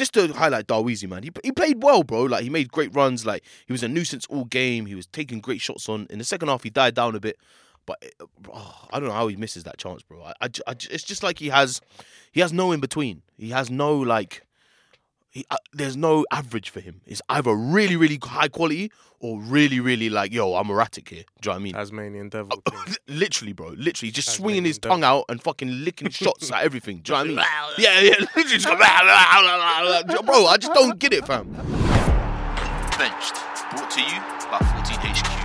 just 0.00 0.14
to 0.14 0.32
highlight 0.32 0.66
Darweezy, 0.66 1.06
man, 1.06 1.22
he 1.22 1.30
he 1.44 1.52
played 1.52 1.82
well, 1.82 2.02
bro. 2.02 2.22
Like 2.22 2.42
he 2.42 2.48
made 2.48 2.72
great 2.72 2.94
runs. 2.94 3.26
Like 3.26 3.44
he 3.66 3.72
was 3.72 3.82
a 3.82 3.88
nuisance 3.88 4.26
all 4.30 4.46
game. 4.46 4.86
He 4.86 4.94
was 4.94 5.06
taking 5.06 5.40
great 5.40 5.60
shots 5.60 5.90
on. 5.90 6.06
In 6.08 6.18
the 6.18 6.24
second 6.24 6.48
half, 6.48 6.62
he 6.62 6.70
died 6.70 6.94
down 6.94 7.14
a 7.14 7.20
bit, 7.20 7.36
but 7.84 8.02
uh, 8.18 8.24
oh, 8.50 8.86
I 8.90 8.98
don't 8.98 9.10
know 9.10 9.14
how 9.14 9.28
he 9.28 9.36
misses 9.36 9.64
that 9.64 9.76
chance, 9.76 10.02
bro. 10.02 10.22
I, 10.22 10.32
I, 10.40 10.48
I, 10.66 10.70
it's 10.70 11.04
just 11.04 11.22
like 11.22 11.38
he 11.38 11.50
has, 11.50 11.82
he 12.32 12.40
has 12.40 12.50
no 12.50 12.72
in 12.72 12.80
between. 12.80 13.20
He 13.36 13.50
has 13.50 13.70
no 13.70 13.94
like. 13.94 14.42
He, 15.32 15.46
uh, 15.48 15.58
there's 15.72 15.96
no 15.96 16.26
average 16.32 16.70
for 16.70 16.80
him. 16.80 17.02
It's 17.06 17.22
either 17.28 17.54
really, 17.54 17.94
really 17.94 18.18
high 18.20 18.48
quality 18.48 18.90
or 19.20 19.40
really, 19.40 19.78
really 19.78 20.10
like, 20.10 20.32
yo, 20.32 20.56
I'm 20.56 20.68
erratic 20.68 21.08
here. 21.08 21.22
Do 21.40 21.50
you 21.50 21.50
know 21.50 21.52
what 21.52 21.60
I 21.60 21.62
mean? 21.62 21.74
Tasmanian 21.74 22.28
devil. 22.30 22.60
Literally, 23.06 23.52
bro. 23.52 23.68
Literally, 23.76 24.10
just 24.10 24.26
Tasmanian 24.26 24.42
swinging 24.42 24.64
his 24.64 24.78
devil. 24.78 24.96
tongue 24.96 25.04
out 25.04 25.26
and 25.28 25.40
fucking 25.40 25.84
licking 25.84 26.10
shots 26.10 26.50
at 26.50 26.64
everything. 26.64 26.98
Do 27.04 27.12
you 27.12 27.24
know 27.24 27.34
what 27.36 27.46
I 27.48 27.68
mean? 27.68 27.78
Yeah, 27.84 28.00
yeah. 28.00 28.16
Literally 28.18 28.58
just 28.58 28.66
go, 28.66 30.22
bro. 30.24 30.46
I 30.46 30.56
just 30.56 30.74
don't 30.74 30.98
get 30.98 31.12
it, 31.12 31.24
fam. 31.24 31.48
Benched. 32.98 33.36
Brought 33.70 33.90
to 33.92 34.00
you 34.00 34.20
by 34.50 34.58
14HQ. 34.58 35.40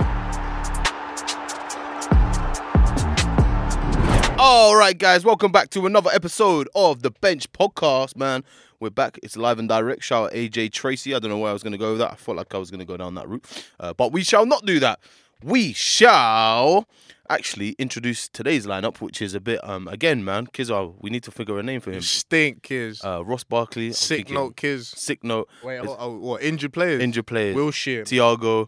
All 4.37 4.75
right, 4.75 4.97
guys, 4.97 5.23
welcome 5.23 5.51
back 5.51 5.69
to 5.71 5.85
another 5.85 6.09
episode 6.11 6.67
of 6.73 7.03
the 7.03 7.11
Bench 7.11 7.51
Podcast, 7.51 8.15
man. 8.17 8.43
We're 8.85 8.91
back. 8.91 9.19
It's 9.23 9.35
live 9.35 9.57
and 9.57 9.67
direct. 9.67 10.03
Shout 10.03 10.25
out 10.25 10.33
AJ 10.33 10.71
Tracey. 10.71 11.15
I 11.15 11.17
don't 11.17 11.31
know 11.31 11.39
where 11.39 11.49
I 11.49 11.53
was 11.53 11.63
going 11.63 11.71
to 11.71 11.77
go 11.79 11.93
with 11.93 11.99
that. 12.01 12.11
I 12.11 12.15
felt 12.17 12.37
like 12.37 12.53
I 12.53 12.59
was 12.59 12.69
going 12.69 12.81
to 12.81 12.85
go 12.85 12.95
down 12.95 13.15
that 13.15 13.27
route, 13.27 13.43
uh, 13.79 13.93
but 13.93 14.11
we 14.11 14.23
shall 14.23 14.45
not 14.45 14.63
do 14.63 14.79
that. 14.79 14.99
We 15.41 15.73
shall 15.73 16.87
actually 17.27 17.69
introduce 17.79 18.29
today's 18.29 18.67
lineup, 18.67 19.01
which 19.01 19.23
is 19.23 19.33
a 19.33 19.39
bit, 19.39 19.59
um, 19.67 19.87
again, 19.87 20.23
man. 20.23 20.45
Kizar, 20.45 20.93
we 20.99 21.09
need 21.09 21.23
to 21.23 21.31
figure 21.31 21.57
a 21.57 21.63
name 21.63 21.81
for 21.81 21.91
him. 21.93 22.01
Stink 22.01 22.61
kids. 22.61 23.03
Uh, 23.03 23.25
Ross 23.25 23.43
Barkley. 23.43 23.87
I'm 23.87 23.93
Sick 23.93 24.17
thinking- 24.17 24.35
note 24.35 24.55
kids. 24.55 24.89
Sick 24.89 25.23
note. 25.23 25.49
Wait, 25.63 25.79
oh, 25.79 25.95
oh, 25.97 26.17
what? 26.19 26.43
Injured 26.43 26.71
players. 26.73 27.01
Injured 27.01 27.25
players. 27.25 27.55
Wilshere. 27.55 28.03
Thiago. 28.03 28.67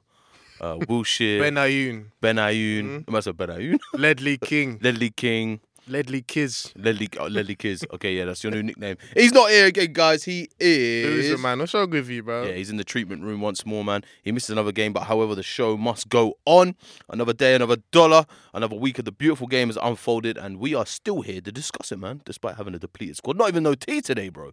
Uh, 0.60 0.78
Wilshere. 0.78 1.40
Benayoun. 1.42 2.06
Ben 2.22 2.38
Ayoun. 2.38 2.84
Mm-hmm. 2.84 3.00
I 3.08 3.12
must 3.12 3.26
have 3.28 3.38
Benayoun. 3.38 3.78
Ledley 3.94 4.40
King. 4.40 4.80
Ledley 4.82 5.12
King. 5.12 5.60
Ledley 5.90 6.22
Kiz. 6.22 6.74
Ledley, 6.76 7.10
oh, 7.20 7.28
Ledley 7.28 7.56
Kiz. 7.56 7.86
Okay, 7.94 8.16
yeah, 8.16 8.26
that's 8.26 8.44
your 8.44 8.52
new 8.52 8.64
nickname. 8.64 8.98
He's 9.14 9.32
not 9.32 9.50
here 9.50 9.68
again, 9.68 9.94
guys. 9.94 10.24
He 10.24 10.50
is. 10.60 11.06
Loser, 11.06 11.38
man. 11.38 11.60
What's 11.60 11.74
wrong 11.74 11.90
with 11.90 12.10
you, 12.10 12.24
bro? 12.24 12.44
Yeah, 12.44 12.54
he's 12.54 12.70
in 12.70 12.78
the 12.78 12.84
treatment 12.84 13.24
room 13.24 13.42
once 13.42 13.66
more, 13.66 13.84
man. 13.84 14.04
He 14.24 14.32
misses 14.32 14.50
another 14.50 14.72
game, 14.72 14.94
but 14.94 15.04
however, 15.04 15.36
the 15.36 15.44
show 15.44 15.78
must 15.78 16.10
go 16.10 16.36
on. 16.46 16.76
Another 17.10 17.34
day, 17.34 17.56
another 17.56 17.78
dollar, 17.92 18.26
another 18.54 18.76
week 18.76 19.00
of 19.00 19.06
the 19.06 19.12
beautiful 19.12 19.48
game 19.48 19.70
has 19.70 19.78
unfolded, 19.82 20.38
and 20.38 20.60
we 20.60 20.76
are 20.76 20.86
still 20.86 21.22
here 21.22 21.42
to 21.42 21.52
discuss 21.52 21.92
it, 21.92 22.00
man. 22.00 22.22
Despite 22.26 22.56
having 22.56 22.76
a 22.76 22.80
depleted 22.80 23.18
squad, 23.18 23.38
not 23.38 23.50
even 23.50 23.64
no 23.64 23.76
T 23.76 24.02
today, 24.02 24.30
bro. 24.30 24.52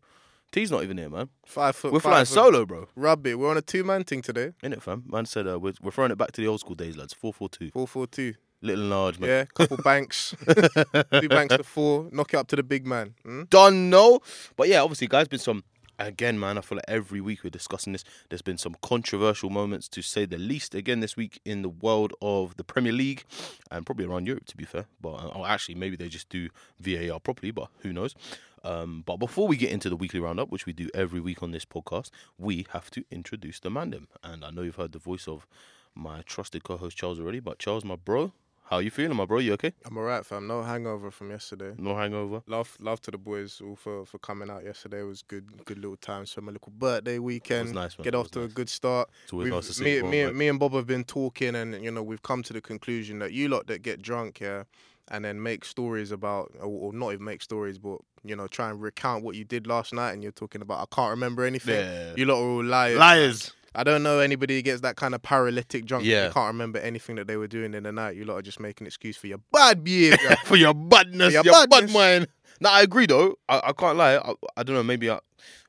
T's 0.53 0.71
not 0.71 0.85
even 0.85 0.98
here, 0.98 1.11
man. 1.11 1.31
Five 1.45 1.75
foot. 1.75 1.93
We're 1.93 1.98
five 1.98 2.13
flying 2.13 2.27
foot. 2.27 2.35
solo, 2.35 2.65
bro. 2.65 2.87
Rub 2.95 3.27
it. 3.27 3.37
We're 3.37 3.51
on 3.51 3.57
a 3.57 3.63
two 3.63 3.83
man 3.83 4.05
thing 4.05 4.23
today. 4.23 4.53
In 4.63 4.73
it, 4.73 4.83
fam. 4.83 5.03
Man 5.09 5.27
said 5.27 5.48
uh, 5.48 5.59
we're, 5.59 5.73
we're 5.83 5.91
throwing 5.91 6.13
it 6.13 6.19
back 6.19 6.31
to 6.31 6.41
the 6.41 6.47
old 6.47 6.61
school 6.61 6.77
days, 6.77 6.97
lads. 6.97 7.13
Four 7.13 7.33
four 7.33 7.48
two, 7.48 7.73
Four 7.73 7.89
four 7.89 8.07
two. 8.07 8.35
Little 8.65 8.83
and 8.83 8.91
large, 8.91 9.19
man. 9.19 9.31
Yeah, 9.31 9.41
a 9.43 9.47
couple 9.47 9.77
banks. 9.79 10.34
two 11.20 11.29
banks 11.29 11.57
to 11.57 11.62
four. 11.62 12.09
Knock 12.11 12.34
it 12.34 12.37
up 12.37 12.48
to 12.48 12.57
the 12.57 12.62
big 12.62 12.87
man. 12.87 13.15
Hmm? 13.23 13.45
Done, 13.45 13.91
no. 13.91 14.20
But 14.57 14.69
yeah, 14.69 14.83
obviously, 14.83 15.07
guys, 15.07 15.29
been 15.29 15.39
some. 15.39 15.65
Again, 15.97 16.41
man, 16.41 16.59
I 16.59 16.61
feel 16.61 16.75
like 16.75 16.87
every 16.89 17.20
week 17.20 17.45
we're 17.45 17.51
discussing 17.51 17.92
this. 17.92 18.03
There's 18.29 18.42
been 18.42 18.59
some 18.59 18.75
controversial 18.83 19.48
moments, 19.48 19.89
to 19.91 20.03
say 20.03 20.25
the 20.25 20.39
least. 20.39 20.75
Again, 20.75 20.98
this 20.98 21.17
week 21.17 21.41
in 21.45 21.62
the 21.62 21.69
world 21.69 22.12
of 22.20 22.57
the 22.57 22.65
Premier 22.65 22.91
League 22.91 23.23
and 23.70 23.87
probably 23.87 24.05
around 24.05 24.27
Europe, 24.27 24.47
to 24.47 24.57
be 24.57 24.65
fair. 24.65 24.87
But 25.01 25.15
uh, 25.15 25.31
oh, 25.35 25.45
actually, 25.45 25.77
maybe 25.77 25.95
they 25.95 26.09
just 26.09 26.29
do 26.29 26.48
VAR 26.81 27.20
properly, 27.20 27.53
but 27.53 27.69
who 27.79 27.92
knows? 27.92 28.17
Um, 28.65 29.05
but 29.07 29.19
before 29.19 29.47
we 29.47 29.57
get 29.57 29.70
into 29.70 29.89
the 29.89 29.95
weekly 29.95 30.19
roundup, 30.19 30.51
which 30.51 30.67
we 30.67 30.73
do 30.73 30.89
every 30.95 31.20
week 31.20 31.45
on 31.45 31.53
this 31.53 31.65
podcast, 31.65 32.11
we 32.39 32.67
have 32.70 32.91
to 32.92 33.05
introduce 33.12 33.61
the 33.61 33.69
mandem. 33.69 34.07
And 34.25 34.45
I 34.45 34.51
know 34.51 34.62
you've 34.62 34.75
heard 34.75 34.92
the 34.92 34.98
voice 34.98 35.29
of 35.29 35.47
my 35.95 36.23
trusted 36.23 36.65
co-host 36.65 36.97
Charles 36.97 37.20
already, 37.20 37.41
but 37.41 37.59
Charles, 37.59 37.85
my 37.85 37.97
bro, 37.97 38.33
how 38.75 38.80
you 38.80 38.91
feeling, 38.91 39.17
my 39.17 39.24
bro? 39.24 39.39
You 39.39 39.52
okay? 39.55 39.73
I'm 39.85 39.96
alright, 39.96 40.27
fam. 40.27 40.46
No 40.46 40.62
hangover 40.62 41.11
from 41.11 41.30
yesterday. 41.30 41.73
No 41.79 41.96
hangover. 41.96 42.42
Love, 42.46 42.77
love 42.80 43.01
to 43.02 43.11
the 43.11 43.18
boys 43.18 43.61
all 43.64 43.77
for, 43.77 44.05
for 44.05 44.18
coming 44.18 44.51
out 44.51 44.64
yesterday. 44.64 45.01
It 45.01 45.05
was 45.05 45.23
good, 45.23 45.64
good 45.64 45.79
little 45.79 45.96
time. 45.96 46.27
So 46.27 46.40
my 46.40 46.52
little 46.52 46.73
birthday 46.77 47.18
weekend. 47.18 47.73
nice, 47.74 47.96
man. 47.96 48.05
Get 48.05 48.14
off 48.14 48.30
to 48.33 48.40
nice. 48.40 48.51
a 48.51 48.55
good 48.55 48.68
start. 48.68 49.08
It's 49.24 49.33
always 49.33 49.45
We've- 49.45 49.55
nice 49.57 49.67
to 49.68 49.74
see. 49.74 49.84
me, 49.84 49.96
it, 49.96 50.01
bro, 50.01 50.11
me, 50.11 50.27
like- 50.27 50.34
me 50.34 50.48
and 50.48 50.58
Bob 50.58 50.73
have 50.74 50.86
been 50.86 51.05
talking, 51.05 51.55
and 51.55 51.83
you 51.84 51.90
know 51.90 52.02
we've 52.02 52.23
come 52.23 52.42
to 52.42 52.52
the 52.52 52.61
conclusion 52.61 53.20
that 53.20 53.33
you 53.33 53.48
lot 53.48 53.67
that 53.68 53.83
get 53.83 54.02
drunk, 54.02 54.40
yeah, 54.40 54.64
and 55.08 55.24
then 55.24 55.42
make 55.42 55.64
stories 55.64 56.11
about, 56.11 56.52
or, 56.58 56.67
or 56.67 56.92
not 56.92 57.13
even 57.13 57.24
make 57.24 57.42
stories, 57.42 57.79
but 57.79 57.98
you 58.24 58.34
know 58.34 58.46
try 58.48 58.70
and 58.70 58.83
recount 58.83 59.23
what 59.24 59.36
you 59.36 59.45
did 59.45 59.67
last 59.67 59.92
night, 59.92 60.13
and 60.13 60.23
you're 60.23 60.33
talking 60.33 60.63
about 60.63 60.80
I 60.80 60.95
can't 60.95 61.11
remember 61.11 61.45
anything. 61.45 61.77
Yeah. 61.77 62.14
You 62.17 62.24
lot 62.27 62.39
are 62.40 62.48
all 62.48 62.64
liars. 62.64 62.98
Liars. 62.98 63.52
I 63.74 63.83
don't 63.83 64.02
know 64.02 64.20
anybody 64.20 64.57
who 64.57 64.62
gets 64.62 64.83
that 64.83 64.96
kind 64.96 65.14
of 65.14 65.23
paralytic 65.23 65.85
drunk. 65.85 66.05
Yeah. 66.05 66.27
You 66.27 66.33
can't 66.33 66.46
remember 66.46 66.79
anything 66.79 67.17
that 67.17 67.27
they 67.27 67.36
were 67.36 67.48
doing 67.48 67.74
in 67.74 67.83
the 67.83 67.92
night. 67.92 68.17
You 68.17 68.24
lot 68.24 68.35
are 68.35 68.39
oh, 68.39 68.42
just 68.42 68.61
making 68.61 68.86
excuse 68.86 69.17
for 69.17 69.27
your 69.27 69.39
bad 69.52 69.83
behavior. 69.83 70.36
for 70.45 70.57
your 70.57 70.74
badness, 70.74 71.29
For 71.29 71.33
your 71.33 71.45
your, 71.45 71.67
bad 71.67 71.90
mind. 71.90 72.29
No, 72.61 72.70
I 72.70 72.83
agree 72.83 73.07
though. 73.07 73.37
I, 73.48 73.61
I 73.67 73.73
can't 73.73 73.97
lie. 73.98 74.17
I, 74.17 74.35
I 74.57 74.63
don't 74.63 74.77
know. 74.77 74.83
Maybe 74.83 75.11
I, 75.11 75.19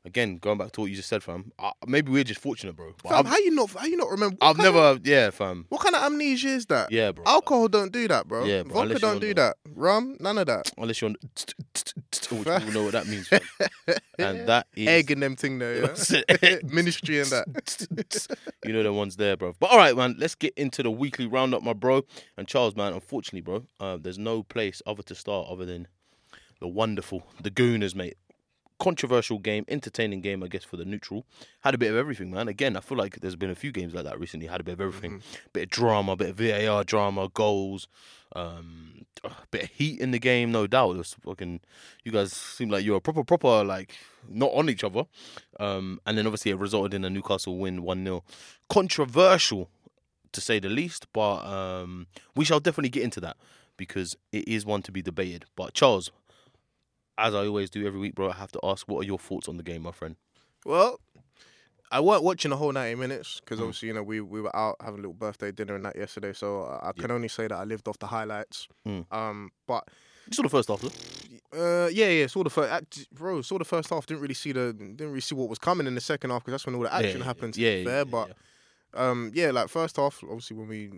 again 0.06 0.38
going 0.38 0.58
back 0.58 0.72
to 0.74 0.82
what 0.82 0.90
you 0.90 0.96
just 0.96 1.10
said, 1.10 1.24
fam. 1.24 1.52
I, 1.60 1.72
maybe 1.88 2.12
we're 2.12 2.24
just 2.24 2.40
fortunate, 2.40 2.76
bro. 2.76 2.94
But 3.04 3.10
Fam, 3.10 3.20
I've, 3.20 3.26
how 3.26 3.38
you 3.38 3.52
not? 3.52 3.72
How 3.72 3.86
you 3.86 3.98
not 3.98 4.10
remember? 4.10 4.38
what 4.40 4.48
I've 4.50 4.56
kind 4.58 4.68
of- 4.70 4.76
never, 4.76 5.00
yeah, 5.04 5.30
fam. 5.32 5.66
what 5.70 5.82
kind 5.82 5.96
of 5.96 6.04
amnesia 6.04 6.50
is 6.50 6.68
that? 6.68 6.92
Yeah, 6.92 7.12
bro. 7.12 7.24
Alcohol 7.26 7.68
don't 7.68 7.92
do 7.92 8.08
that, 8.08 8.28
bro. 8.28 8.46
Yeah, 8.46 8.64
bro, 8.64 8.74
Vodka 8.74 8.82
unless 8.84 9.02
you're 9.02 9.12
don't 9.12 9.20
do 9.22 9.28
the- 9.30 9.34
that. 9.42 9.58
Rum, 9.74 10.18
none 10.20 10.38
of 10.38 10.46
that. 10.48 10.72
Unless 10.78 11.02
you're 11.02 11.10
on, 11.10 11.16
which 11.22 12.30
you 12.32 12.72
know 12.74 12.84
what 12.84 12.94
that 12.94 13.08
means, 13.08 13.28
fam. 13.28 13.42
and 14.20 14.48
that 14.48 14.68
is 14.76 14.88
Egg 14.88 15.12
and 15.12 15.22
them 15.24 15.36
thing 15.36 15.60
there, 15.60 15.76
yeah? 15.84 16.58
Ministry 16.64 17.20
and 17.20 17.30
that. 17.32 18.46
you 18.66 18.74
know 18.74 18.84
the 18.84 18.94
ones 18.94 19.16
there, 19.18 19.36
bro. 19.36 19.54
But 19.60 19.72
all 19.72 19.78
right, 19.78 19.96
man, 19.96 20.16
let's 20.20 20.36
get 20.36 20.54
into 20.56 20.84
the 20.84 20.92
weekly 20.92 21.26
roundup, 21.28 21.64
my 21.64 21.74
bro. 21.74 22.04
And 22.38 22.48
Charles, 22.48 22.76
man, 22.76 22.94
unfortunately, 22.94 23.42
bro, 23.42 23.66
uh, 23.80 23.98
there's 24.00 24.20
no 24.20 24.44
place 24.44 24.82
other 24.86 25.04
to 25.04 25.16
start 25.16 25.48
other 25.50 25.66
than 25.66 25.88
the 26.60 26.68
wonderful, 26.68 27.28
the 27.42 27.52
Gooners, 27.52 27.96
mate. 27.96 28.18
Controversial 28.78 29.40
game, 29.40 29.64
entertaining 29.70 30.20
game, 30.20 30.44
I 30.44 30.48
guess, 30.48 30.66
for 30.66 30.76
the 30.76 30.84
neutral. 30.84 31.26
Had 31.62 31.74
a 31.74 31.78
bit 31.78 31.92
of 31.92 31.96
everything, 31.96 32.30
man. 32.30 32.50
Again, 32.50 32.76
I 32.76 32.82
feel 32.82 32.98
like 32.98 33.22
there's 33.22 33.38
been 33.38 33.50
a 33.50 33.56
few 33.56 33.72
games 33.72 33.94
like 33.94 34.04
that 34.04 34.20
recently. 34.20 34.48
Had 34.48 34.60
a 34.60 34.66
bit 34.66 34.74
of 34.74 34.82
everything, 34.82 35.22
bit 35.54 35.64
of 35.64 35.70
drama, 35.70 36.18
bit 36.18 36.32
of 36.32 36.36
VAR 36.36 36.84
drama, 36.84 37.30
goals, 37.34 37.88
um, 38.36 39.06
a 39.24 39.32
bit 39.50 39.64
of 39.64 39.70
heat 39.70 40.02
in 40.02 40.12
the 40.12 40.20
game, 40.20 40.52
no 40.52 40.68
doubt. 40.68 40.96
It 40.96 40.98
was 40.98 41.16
fucking. 41.24 41.62
You 42.04 42.12
guys 42.12 42.34
seem 42.34 42.70
like 42.70 42.84
you're 42.84 43.00
proper, 43.00 43.24
proper, 43.24 43.64
like 43.64 43.96
not 44.28 44.52
on 44.54 44.70
each 44.70 44.84
other. 44.84 45.06
Um, 45.60 46.02
and 46.06 46.18
then 46.18 46.28
obviously 46.28 46.52
it 46.52 46.58
resulted 46.58 46.94
in 46.94 47.06
a 47.06 47.10
Newcastle 47.10 47.58
win, 47.58 47.82
one 47.82 48.04
0 48.04 48.24
Controversial, 48.70 49.70
to 50.32 50.42
say 50.42 50.60
the 50.60 50.70
least, 50.70 51.08
but 51.14 51.46
um, 51.46 52.08
we 52.36 52.46
shall 52.46 52.60
definitely 52.60 52.90
get 52.90 53.04
into 53.04 53.22
that 53.22 53.38
because 53.78 54.16
it 54.32 54.48
is 54.48 54.66
one 54.66 54.82
to 54.84 54.92
be 54.92 55.02
debated. 55.02 55.46
But 55.56 55.74
Charles, 55.74 56.12
as 57.18 57.34
I 57.34 57.46
always 57.46 57.70
do 57.70 57.86
every 57.88 58.00
week, 58.00 58.16
bro, 58.16 58.30
I 58.30 58.34
have 58.36 58.52
to 58.54 58.60
ask, 58.64 58.88
what 58.88 59.02
are 59.04 59.08
your 59.08 59.20
thoughts 59.20 59.48
on 59.48 59.58
the 59.58 59.64
game, 59.64 59.84
my 59.84 59.92
friend? 59.92 60.16
Well, 60.66 61.00
I 61.92 62.00
weren't 62.00 62.24
watching 62.24 62.50
the 62.52 62.58
whole 62.58 62.72
90 62.72 62.96
minutes 62.96 63.36
Mm. 63.36 63.40
because 63.42 63.60
obviously, 63.60 63.88
you 63.90 63.94
know, 63.94 64.04
we, 64.04 64.20
we 64.22 64.42
were 64.42 64.54
out 64.56 64.76
having 64.82 64.96
a 65.00 65.02
little 65.02 65.14
birthday 65.14 65.52
dinner 65.52 65.76
and 65.76 65.86
that 65.86 65.96
yesterday. 65.96 66.34
So 66.34 66.64
I 66.64 66.90
I 66.90 66.92
can 66.94 67.12
only 67.12 67.28
say 67.28 67.48
that 67.48 67.56
I 67.56 67.64
lived 67.64 67.88
off 67.88 68.00
the 68.00 68.08
highlights. 68.08 68.68
Mm. 68.88 69.06
Um, 69.12 69.52
But 69.68 69.88
You 70.28 70.34
saw 70.34 70.42
the 70.44 70.50
first 70.50 70.68
half, 70.70 70.82
though. 70.82 70.90
uh, 71.86 71.88
yeah, 71.90 72.10
yeah, 72.10 72.28
saw 72.28 72.44
the 72.44 72.50
first, 72.50 72.72
act, 72.72 73.08
bro, 73.14 73.42
saw 73.44 73.58
the 73.60 73.66
first 73.66 73.90
half. 73.92 74.06
Didn't 74.08 74.22
really 74.22 74.34
see 74.34 74.52
the, 74.52 74.74
didn't 74.74 75.10
really 75.10 75.22
see 75.22 75.36
what 75.36 75.48
was 75.50 75.60
coming 75.60 75.86
in 75.88 75.94
the 75.96 76.02
second 76.02 76.32
half 76.32 76.42
because 76.44 76.54
that's 76.54 76.66
when 76.66 76.76
all 76.76 76.82
the 76.82 76.94
action 76.94 77.20
yeah, 77.20 77.24
happened. 77.26 77.54
To 77.54 77.62
yeah, 77.62 77.72
be 77.76 77.78
yeah, 77.82 77.86
fair, 77.86 77.98
yeah, 77.98 78.04
but 78.04 79.00
um, 79.00 79.32
yeah, 79.36 79.52
like 79.52 79.70
first 79.70 79.96
half, 79.98 80.22
obviously 80.24 80.58
when 80.58 80.68
we, 80.68 80.90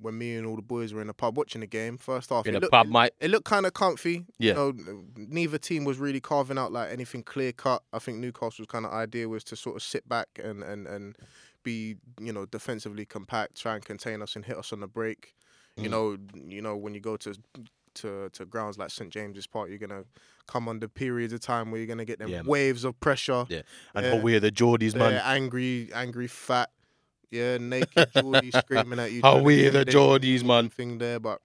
when 0.00 0.16
me 0.18 0.36
and 0.36 0.46
all 0.46 0.56
the 0.56 0.62
boys 0.62 0.92
were 0.92 1.00
in 1.00 1.06
the 1.06 1.14
pub 1.14 1.36
watching 1.36 1.60
the 1.60 1.66
game, 1.66 1.98
first 1.98 2.30
half, 2.30 2.46
In 2.46 2.54
it 2.54 2.58
a 2.58 2.60
looked- 2.60 2.72
pub, 2.72 2.88
mate. 2.88 3.12
it 3.20 3.30
looked 3.30 3.44
kind 3.46 3.66
of 3.66 3.74
comfy. 3.74 4.26
Yeah. 4.38 4.52
You 4.52 4.54
know, 4.54 5.04
neither 5.16 5.58
team 5.58 5.84
was 5.84 5.98
really 5.98 6.20
carving 6.20 6.58
out 6.58 6.72
like 6.72 6.90
anything 6.92 7.22
clear 7.22 7.52
cut. 7.52 7.82
I 7.92 7.98
think 7.98 8.18
Newcastle's 8.18 8.68
kind 8.68 8.84
of 8.86 8.92
idea 8.92 9.28
was 9.28 9.44
to 9.44 9.56
sort 9.56 9.76
of 9.76 9.82
sit 9.82 10.08
back 10.08 10.28
and 10.42 10.62
and 10.62 10.86
and 10.86 11.16
be 11.64 11.96
you 12.20 12.32
know 12.32 12.46
defensively 12.46 13.04
compact, 13.04 13.56
try 13.60 13.74
and 13.74 13.84
contain 13.84 14.22
us 14.22 14.36
and 14.36 14.44
hit 14.44 14.56
us 14.56 14.72
on 14.72 14.80
the 14.80 14.86
break. 14.88 15.34
You 15.76 15.88
Mm. 15.88 15.90
know, 15.90 16.16
you 16.34 16.62
know 16.62 16.76
when 16.76 16.94
you 16.94 17.00
go 17.00 17.16
to 17.16 17.34
to 17.94 18.28
to 18.32 18.44
grounds 18.44 18.78
like 18.78 18.90
St 18.90 19.10
James's 19.10 19.46
Park, 19.46 19.68
you're 19.70 19.78
gonna 19.78 20.04
come 20.46 20.68
under 20.68 20.86
periods 20.88 21.32
of 21.32 21.40
time 21.40 21.70
where 21.70 21.78
you're 21.80 21.86
gonna 21.88 22.04
get 22.04 22.18
them 22.20 22.28
Yeah, 22.30 22.42
waves 22.42 22.84
of 22.84 22.98
pressure. 23.00 23.44
Yeah. 23.48 23.62
And 23.94 24.06
Yeah. 24.06 24.22
we're 24.22 24.40
the 24.40 24.50
Geordies, 24.52 24.94
man. 24.94 25.20
Angry, 25.24 25.90
angry, 25.92 26.26
fat. 26.28 26.70
Yeah, 27.30 27.58
naked 27.58 28.10
Geordie 28.16 28.50
screaming 28.50 28.98
at 28.98 29.12
you. 29.12 29.20
How 29.22 29.38
we're 29.40 29.70
the 29.70 29.84
Geordies, 29.84 30.44
man. 30.44 30.68
Thing 30.68 30.98
there, 30.98 31.20
but 31.20 31.40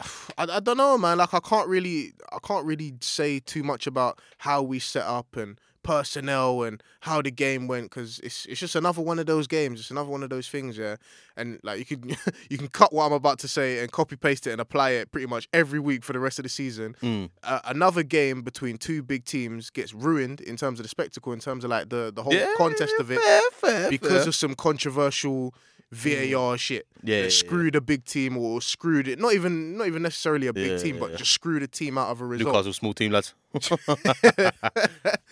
I, 0.38 0.44
I 0.44 0.60
don't 0.60 0.76
know, 0.76 0.98
man. 0.98 1.18
Like 1.18 1.34
I 1.34 1.40
can't 1.40 1.68
really, 1.68 2.12
I 2.30 2.38
can't 2.42 2.66
really 2.66 2.94
say 3.00 3.40
too 3.40 3.62
much 3.62 3.86
about 3.86 4.20
how 4.38 4.62
we 4.62 4.78
set 4.78 5.04
up 5.04 5.36
and 5.36 5.58
personnel 5.82 6.62
and 6.62 6.82
how 7.00 7.20
the 7.22 7.30
game 7.30 7.66
went 7.68 7.90
because 7.90 8.18
it's 8.20 8.46
it's 8.46 8.60
just 8.60 8.74
another 8.74 9.02
one 9.02 9.18
of 9.18 9.26
those 9.26 9.46
games. 9.46 9.80
It's 9.80 9.90
another 9.90 10.08
one 10.10 10.22
of 10.22 10.30
those 10.30 10.48
things, 10.48 10.76
yeah. 10.78 10.96
And 11.36 11.58
like 11.62 11.78
you 11.78 11.84
can 11.96 12.10
you 12.50 12.58
can 12.58 12.68
cut 12.68 12.92
what 12.92 13.06
I'm 13.06 13.12
about 13.12 13.38
to 13.40 13.48
say 13.48 13.80
and 13.80 13.90
copy 13.90 14.16
paste 14.16 14.46
it 14.46 14.52
and 14.52 14.60
apply 14.60 14.90
it 14.90 15.10
pretty 15.12 15.26
much 15.26 15.48
every 15.52 15.80
week 15.80 16.04
for 16.04 16.12
the 16.12 16.20
rest 16.20 16.38
of 16.38 16.42
the 16.44 16.48
season. 16.48 16.94
Mm. 17.02 17.30
Uh, 17.42 17.60
another 17.64 18.02
game 18.02 18.42
between 18.42 18.76
two 18.78 19.02
big 19.02 19.24
teams 19.24 19.70
gets 19.70 19.92
ruined 19.94 20.40
in 20.40 20.56
terms 20.56 20.78
of 20.78 20.84
the 20.84 20.88
spectacle, 20.88 21.32
in 21.32 21.40
terms 21.40 21.64
of 21.64 21.70
like 21.70 21.88
the 21.88 22.12
the 22.14 22.22
whole 22.22 22.34
Yeah, 22.34 22.54
contest 22.56 22.94
of 23.00 23.10
it 23.10 23.20
fair, 23.20 23.40
fair, 23.52 23.90
because 23.90 24.10
fair. 24.22 24.28
of 24.28 24.34
some 24.34 24.54
controversial 24.54 25.54
VAR 25.92 26.54
mm. 26.54 26.58
shit. 26.58 26.86
Yeah, 27.02 27.16
yeah, 27.16 27.22
that 27.22 27.26
yeah. 27.26 27.38
screwed 27.38 27.76
a 27.76 27.80
big 27.80 28.04
team 28.06 28.38
or 28.38 28.62
screwed 28.62 29.08
it. 29.08 29.18
Not 29.18 29.34
even 29.34 29.76
not 29.76 29.86
even 29.86 30.02
necessarily 30.02 30.46
a 30.46 30.52
big 30.52 30.70
Yeah, 30.72 30.76
team, 30.78 30.98
but 30.98 31.16
just 31.16 31.32
screwed 31.32 31.62
a 31.62 31.68
team 31.68 31.98
out 31.98 32.08
of 32.08 32.22
a 32.22 32.26
result. 32.26 32.48
Newcastle 32.48 32.72
small 32.72 32.94
team 32.94 33.12
lads. 33.12 33.34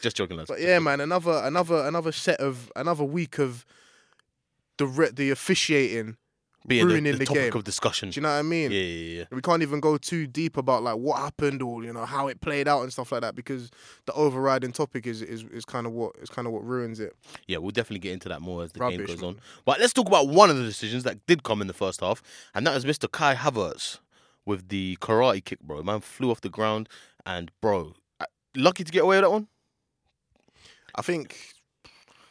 Just 0.02 0.16
joking, 0.16 0.36
lads. 0.36 0.50
But 0.50 0.60
yeah, 0.60 0.78
man, 0.78 1.00
another 1.00 1.40
another 1.42 1.86
another 1.86 2.12
set 2.12 2.40
of 2.40 2.70
another 2.76 3.04
week 3.04 3.38
of 3.38 3.64
the 4.76 4.86
re- 4.86 5.10
the 5.10 5.30
officiating. 5.30 6.16
Being 6.66 6.86
ruining 6.86 7.12
the 7.12 7.18
the 7.20 7.24
topic 7.24 7.52
game. 7.52 7.58
of 7.58 7.64
discussion. 7.64 8.10
Do 8.10 8.16
you 8.16 8.22
know 8.22 8.28
what 8.28 8.38
I 8.38 8.42
mean? 8.42 8.70
Yeah, 8.70 8.80
yeah, 8.80 9.18
yeah. 9.18 9.24
We 9.30 9.40
can't 9.40 9.62
even 9.62 9.80
go 9.80 9.96
too 9.96 10.26
deep 10.26 10.58
about 10.58 10.82
like 10.82 10.96
what 10.96 11.18
happened 11.18 11.62
or 11.62 11.82
you 11.82 11.92
know 11.92 12.04
how 12.04 12.28
it 12.28 12.42
played 12.42 12.68
out 12.68 12.82
and 12.82 12.92
stuff 12.92 13.12
like 13.12 13.22
that 13.22 13.34
because 13.34 13.70
the 14.04 14.12
overriding 14.12 14.72
topic 14.72 15.06
is 15.06 15.22
is, 15.22 15.44
is 15.44 15.64
kind 15.64 15.86
of 15.86 15.92
what 15.92 16.16
is 16.20 16.28
kind 16.28 16.46
of 16.46 16.52
what 16.52 16.62
ruins 16.62 17.00
it. 17.00 17.16
Yeah, 17.46 17.58
we'll 17.58 17.70
definitely 17.70 18.00
get 18.00 18.12
into 18.12 18.28
that 18.28 18.42
more 18.42 18.62
as 18.62 18.72
the 18.72 18.80
game 18.80 19.00
Rubbish, 19.00 19.06
goes 19.06 19.20
man. 19.22 19.28
on. 19.30 19.40
But 19.64 19.80
let's 19.80 19.94
talk 19.94 20.06
about 20.06 20.28
one 20.28 20.50
of 20.50 20.56
the 20.58 20.64
decisions 20.64 21.02
that 21.04 21.24
did 21.26 21.44
come 21.44 21.62
in 21.62 21.66
the 21.66 21.72
first 21.72 22.00
half, 22.00 22.22
and 22.54 22.66
that 22.66 22.76
is 22.76 22.84
Mr. 22.84 23.10
Kai 23.10 23.34
Havertz 23.36 23.98
with 24.44 24.68
the 24.68 24.98
karate 25.00 25.42
kick, 25.42 25.60
bro. 25.60 25.82
Man 25.82 26.00
flew 26.00 26.30
off 26.30 26.42
the 26.42 26.50
ground, 26.50 26.90
and 27.24 27.50
bro, 27.62 27.94
uh, 28.20 28.26
lucky 28.54 28.84
to 28.84 28.92
get 28.92 29.04
away 29.04 29.16
with 29.16 29.24
that 29.24 29.30
one. 29.30 29.48
I 30.94 31.00
think 31.00 31.54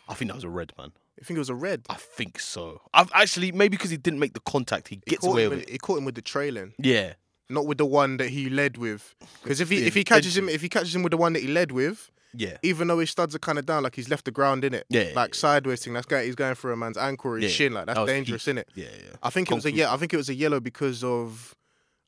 I 0.08 0.14
think 0.14 0.30
that 0.30 0.36
was 0.36 0.44
a 0.44 0.50
red, 0.50 0.74
man. 0.78 0.92
I 1.21 1.25
think 1.25 1.36
it 1.38 1.39
was 1.39 1.50
a 1.50 1.56
red. 1.56 1.86
I 1.89 1.95
think 1.95 2.39
so. 2.39 2.81
I've 2.94 3.10
actually 3.13 3.51
maybe 3.51 3.75
because 3.77 3.89
he 3.92 3.98
didn't 3.98 4.19
make 4.19 4.33
the 4.33 4.39
contact, 4.42 4.88
he 4.88 4.98
gets 5.07 5.25
away 5.25 5.48
with 5.48 5.60
it. 5.60 5.69
He 5.69 5.77
caught 5.77 5.98
him 5.98 6.06
with 6.06 6.16
the 6.16 6.21
trailing, 6.21 6.74
Yeah, 6.77 7.13
not 7.50 7.66
with 7.66 7.77
the 7.77 7.86
one 7.86 8.18
that 8.18 8.30
he 8.30 8.50
led 8.50 8.77
with. 8.77 9.16
Because 9.44 9.60
if 9.62 9.69
he 9.69 9.86
if 9.86 9.94
he 9.95 10.04
catches 10.04 10.38
him 10.38 10.48
if 10.50 10.62
he 10.62 10.69
catches 10.69 10.95
him 10.95 11.04
with 11.04 11.12
the 11.12 11.18
one 11.18 11.33
that 11.33 11.42
he 11.42 11.48
led 11.48 11.71
with, 11.71 12.10
yeah, 12.33 12.57
even 12.63 12.88
though 12.88 13.00
his 13.00 13.10
studs 13.10 13.33
are 13.36 13.39
kind 13.39 13.57
of 13.60 13.66
down, 13.66 13.83
like 13.83 13.95
he's 13.95 14.07
left 14.10 14.25
the 14.25 14.31
ground 14.31 14.63
in 14.63 14.74
it, 14.74 14.86
Yeah, 14.89 15.12
like 15.16 15.33
yeah. 15.33 15.39
sideways 15.39 15.83
thing. 15.83 15.94
That's 15.94 16.06
going 16.06 16.25
he's 16.25 16.36
going 16.36 16.56
for 16.56 16.71
a 16.71 16.77
man's 16.77 16.98
ankle 16.98 17.31
or 17.31 17.36
his 17.38 17.45
Yeah, 17.45 17.50
shin. 17.50 17.74
Like 17.74 17.88
that 17.88 17.95
that's 17.95 18.00
was 18.06 18.10
dangerous, 18.12 18.44
isn't 18.44 18.60
it? 18.60 18.69
yeah, 18.75 18.86
yeah. 18.86 19.15
I 19.24 19.30
think 19.30 19.51
it 19.51 19.56
was 19.56 19.65
a 19.65 19.69
Concrete. 19.69 19.80
yeah. 19.81 19.94
I 19.94 19.98
think 19.98 20.13
it 20.13 20.18
was 20.18 20.30
a 20.30 20.36
yellow 20.36 20.60
because 20.60 21.04
of 21.04 21.56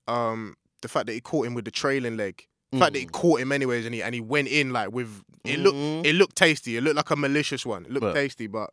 um 0.07 0.55
the 0.81 0.87
fact 0.87 1.07
that 1.07 1.13
he 1.13 1.21
caught 1.21 1.45
him 1.45 1.53
with 1.53 1.65
the 1.65 1.71
trailing 1.71 2.17
leg. 2.17 2.47
The 2.71 2.79
fact 2.79 2.93
that 2.93 2.99
he 2.99 3.05
Mm. 3.05 3.11
caught 3.11 3.41
him 3.41 3.51
anyways, 3.51 3.85
and 3.85 3.93
he 3.93 4.01
and 4.01 4.15
he 4.15 4.21
went 4.21 4.47
in 4.47 4.71
like 4.71 4.91
with 4.93 5.23
it 5.43 5.59
looked 5.59 5.75
Mhm. 5.77 6.05
it 6.05 6.13
looked 6.13 6.35
tasty. 6.37 6.77
It 6.77 6.81
looked 6.83 6.95
like 6.95 7.09
a 7.09 7.15
malicious 7.15 7.65
one. 7.65 7.85
It 7.85 7.91
looked 7.91 8.05
Yeah. 8.05 8.13
tasty, 8.13 8.47
but 8.47 8.69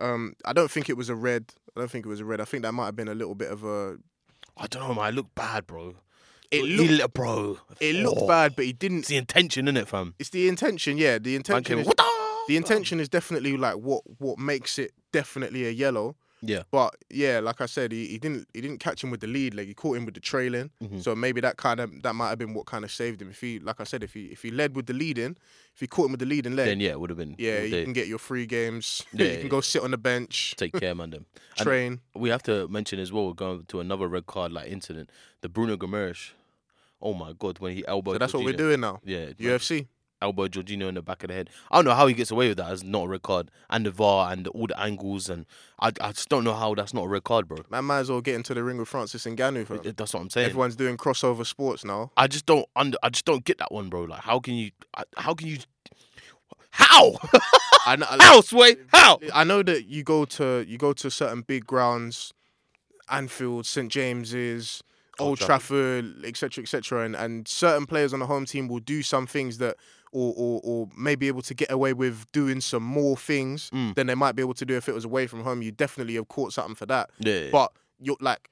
um 0.00 0.34
I 0.44 0.52
don't 0.52 0.70
think 0.70 0.88
it 0.88 0.96
was 0.96 1.08
a 1.08 1.14
red. 1.14 1.52
I 1.76 1.80
don't 1.80 1.90
think 1.90 2.06
it 2.06 2.08
was 2.08 2.20
a 2.20 2.24
red. 2.24 2.40
I 2.40 2.44
think 2.44 2.62
that 2.62 2.72
might 2.72 2.86
have 2.86 2.96
been 2.96 3.08
a 3.08 3.14
little 3.14 3.34
bit 3.34 3.50
of 3.50 3.64
a. 3.64 3.96
I 4.56 4.66
don't 4.66 4.88
know, 4.88 4.94
man. 4.94 5.08
It 5.12 5.14
looked 5.16 5.34
bad, 5.34 5.66
bro. 5.66 5.94
It 6.50 6.64
looked 6.64 7.14
bro. 7.14 7.58
it 7.80 7.96
looked 7.96 8.20
Oh, 8.22 8.26
bad, 8.26 8.54
but 8.56 8.64
he 8.64 8.72
didn't. 8.72 9.00
It's 9.00 9.08
the 9.08 9.16
intention, 9.16 9.66
innit, 9.66 9.88
fam? 9.88 10.14
It's 10.18 10.30
the 10.30 10.48
intention, 10.48 10.96
yeah. 10.96 11.18
The 11.18 11.30
Man 11.30 11.36
intention 11.36 11.64
came, 11.64 11.78
is 11.80 11.86
"What 11.86 11.98
the 12.48 12.56
intention 12.56 13.00
is 13.00 13.08
definitely 13.08 13.56
like 13.56 13.74
what 13.74 14.02
what 14.18 14.38
makes 14.38 14.78
it 14.78 14.92
definitely 15.12 15.66
a 15.66 15.70
yellow. 15.70 16.16
Yeah. 16.42 16.62
But 16.70 16.94
yeah, 17.10 17.40
like 17.40 17.60
I 17.60 17.66
said, 17.66 17.92
he, 17.92 18.06
he 18.06 18.18
didn't 18.18 18.46
he 18.52 18.60
didn't 18.60 18.78
catch 18.78 19.02
him 19.02 19.10
with 19.10 19.20
the 19.20 19.26
lead 19.26 19.54
leg. 19.54 19.68
He 19.68 19.74
caught 19.74 19.96
him 19.96 20.04
with 20.04 20.14
the 20.14 20.20
trailing. 20.20 20.70
Mhm. 20.82 21.02
So 21.02 21.14
maybe 21.16 21.40
that 21.40 21.56
kind 21.56 21.80
of 21.80 22.02
that 22.02 22.14
might 22.14 22.28
have 22.28 22.38
been 22.38 22.52
what 22.54 22.66
kind 22.66 22.84
of 22.84 22.92
saved 22.92 23.22
him. 23.22 23.30
If 23.30 23.40
he 23.40 23.58
like 23.58 23.80
I 23.80 23.84
said, 23.84 24.02
if 24.02 24.12
he 24.14 24.26
if 24.26 24.42
he 24.42 24.50
led 24.50 24.76
with 24.76 24.86
the 24.86 24.92
leading, 24.92 25.36
if 25.74 25.80
he 25.80 25.86
caught 25.86 26.06
him 26.06 26.10
with 26.12 26.20
the 26.20 26.26
leading 26.26 26.54
leg, 26.54 26.66
Then 26.66 26.80
yeah, 26.80 26.90
it 26.90 27.00
would 27.00 27.10
have 27.10 27.18
been. 27.18 27.34
yeah, 27.38 27.62
you 27.62 27.70
day. 27.70 27.84
can 27.84 27.92
get 27.94 28.06
your 28.06 28.18
free 28.18 28.46
games. 28.46 29.02
Yeah, 29.12 29.24
you 29.26 29.32
yeah, 29.32 29.40
can 29.40 29.48
go 29.48 29.60
sit 29.62 29.82
on 29.82 29.90
the 29.92 29.98
bench, 29.98 30.54
Take 30.56 30.74
care, 30.78 30.94
man. 30.94 31.10
Them. 31.10 31.26
And- 31.58 31.66
train. 31.66 32.00
we 32.14 32.28
have 32.28 32.42
to 32.44 32.68
mention 32.68 32.98
as 33.00 33.10
well. 33.12 33.26
We're 33.28 33.32
going 33.34 33.64
to 33.68 33.80
another 33.80 34.06
red 34.06 34.26
card 34.26 34.52
like 34.52 34.68
incident. 34.70 35.08
The 35.40 35.48
Bruno 35.48 35.76
Guimarães. 35.78 36.32
Oh 37.00 37.14
my 37.14 37.32
god, 37.38 37.58
when 37.60 37.74
he 37.74 37.86
elbowed. 37.86 38.14
So 38.14 38.18
that's 38.18 38.34
what 38.34 38.44
we're 38.44 38.52
doing 38.52 38.80
now. 38.80 39.00
Yeah, 39.04 39.26
UFC. 39.38 39.86
Elbowed 40.26 40.52
Jorginho 40.52 40.88
in 40.88 40.94
the 40.94 41.02
back 41.02 41.22
of 41.22 41.28
the 41.28 41.34
head. 41.34 41.50
I 41.70 41.76
don't 41.76 41.84
know 41.86 41.94
how 41.94 42.06
he 42.06 42.14
gets 42.14 42.30
away 42.30 42.48
with 42.48 42.58
that 42.58 42.70
as 42.70 42.82
not 42.82 43.04
a 43.04 43.08
red 43.08 43.22
card, 43.22 43.50
and 43.70 43.86
the 43.86 43.90
VAR 43.90 44.32
and 44.32 44.46
all 44.48 44.66
the 44.66 44.78
angles, 44.78 45.28
and 45.28 45.46
I, 45.80 45.92
I 46.00 46.12
just 46.12 46.28
don't 46.28 46.44
know 46.44 46.54
how 46.54 46.74
that's 46.74 46.94
not 46.94 47.04
a 47.04 47.08
red 47.08 47.24
card, 47.24 47.48
bro. 47.48 47.58
Man 47.70 47.84
might 47.84 48.00
as 48.00 48.10
well 48.10 48.20
get 48.20 48.34
into 48.34 48.54
the 48.54 48.62
ring 48.62 48.78
with 48.78 48.88
Francis 48.88 49.24
Ngannou. 49.24 49.66
fam. 49.66 49.80
That's 49.96 50.14
what 50.14 50.20
I'm 50.20 50.30
saying. 50.30 50.46
Everyone's 50.46 50.76
doing 50.76 50.96
crossover 50.96 51.46
sports 51.46 51.84
now. 51.84 52.10
I 52.16 52.26
just 52.26 52.46
don't 52.46 52.66
under. 52.74 52.98
I 53.02 53.10
just 53.10 53.24
don't 53.24 53.44
get 53.44 53.58
that 53.58 53.72
one, 53.72 53.88
bro. 53.88 54.02
Like, 54.02 54.20
how 54.20 54.40
can 54.40 54.54
you? 54.54 54.70
How 55.16 55.34
can 55.34 55.48
you? 55.48 55.58
How? 56.70 57.16
I 57.86 57.96
know, 57.96 58.06
how, 58.06 58.40
Sway? 58.40 58.76
How? 58.88 59.18
I 59.32 59.44
know 59.44 59.62
that 59.62 59.86
you 59.86 60.02
go 60.02 60.24
to 60.24 60.64
you 60.66 60.76
go 60.76 60.92
to 60.94 61.10
certain 61.10 61.42
big 61.42 61.66
grounds, 61.66 62.32
Anfield, 63.08 63.64
St 63.64 63.90
James's, 63.90 64.82
Old, 65.18 65.28
Old 65.28 65.38
Trafford, 65.38 66.24
etc., 66.24 66.62
etc., 66.62 67.04
and 67.04 67.14
and 67.14 67.46
certain 67.46 67.86
players 67.86 68.12
on 68.12 68.20
the 68.20 68.26
home 68.26 68.44
team 68.44 68.68
will 68.68 68.80
do 68.80 69.02
some 69.02 69.26
things 69.26 69.58
that. 69.58 69.76
Or, 70.12 70.32
or, 70.36 70.60
or 70.64 70.88
may 70.96 71.14
be 71.14 71.28
able 71.28 71.42
to 71.42 71.52
get 71.52 71.70
away 71.70 71.92
with 71.92 72.30
doing 72.32 72.60
some 72.60 72.82
more 72.82 73.16
things 73.16 73.70
Mm. 73.70 73.94
than 73.96 74.06
they 74.06 74.14
might 74.14 74.34
be 74.36 74.40
able 74.42 74.54
to 74.54 74.64
do 74.64 74.74
if 74.76 74.88
it 74.88 74.94
was 74.94 75.04
away 75.04 75.26
from 75.26 75.42
home. 75.42 75.60
You 75.62 75.72
definitely 75.72 76.14
have 76.14 76.28
caught 76.28 76.52
something 76.54 76.74
for 76.74 76.86
that. 76.86 77.10
Yeah. 77.18 77.48
But 77.52 77.72
you're 78.00 78.16
like, 78.20 78.48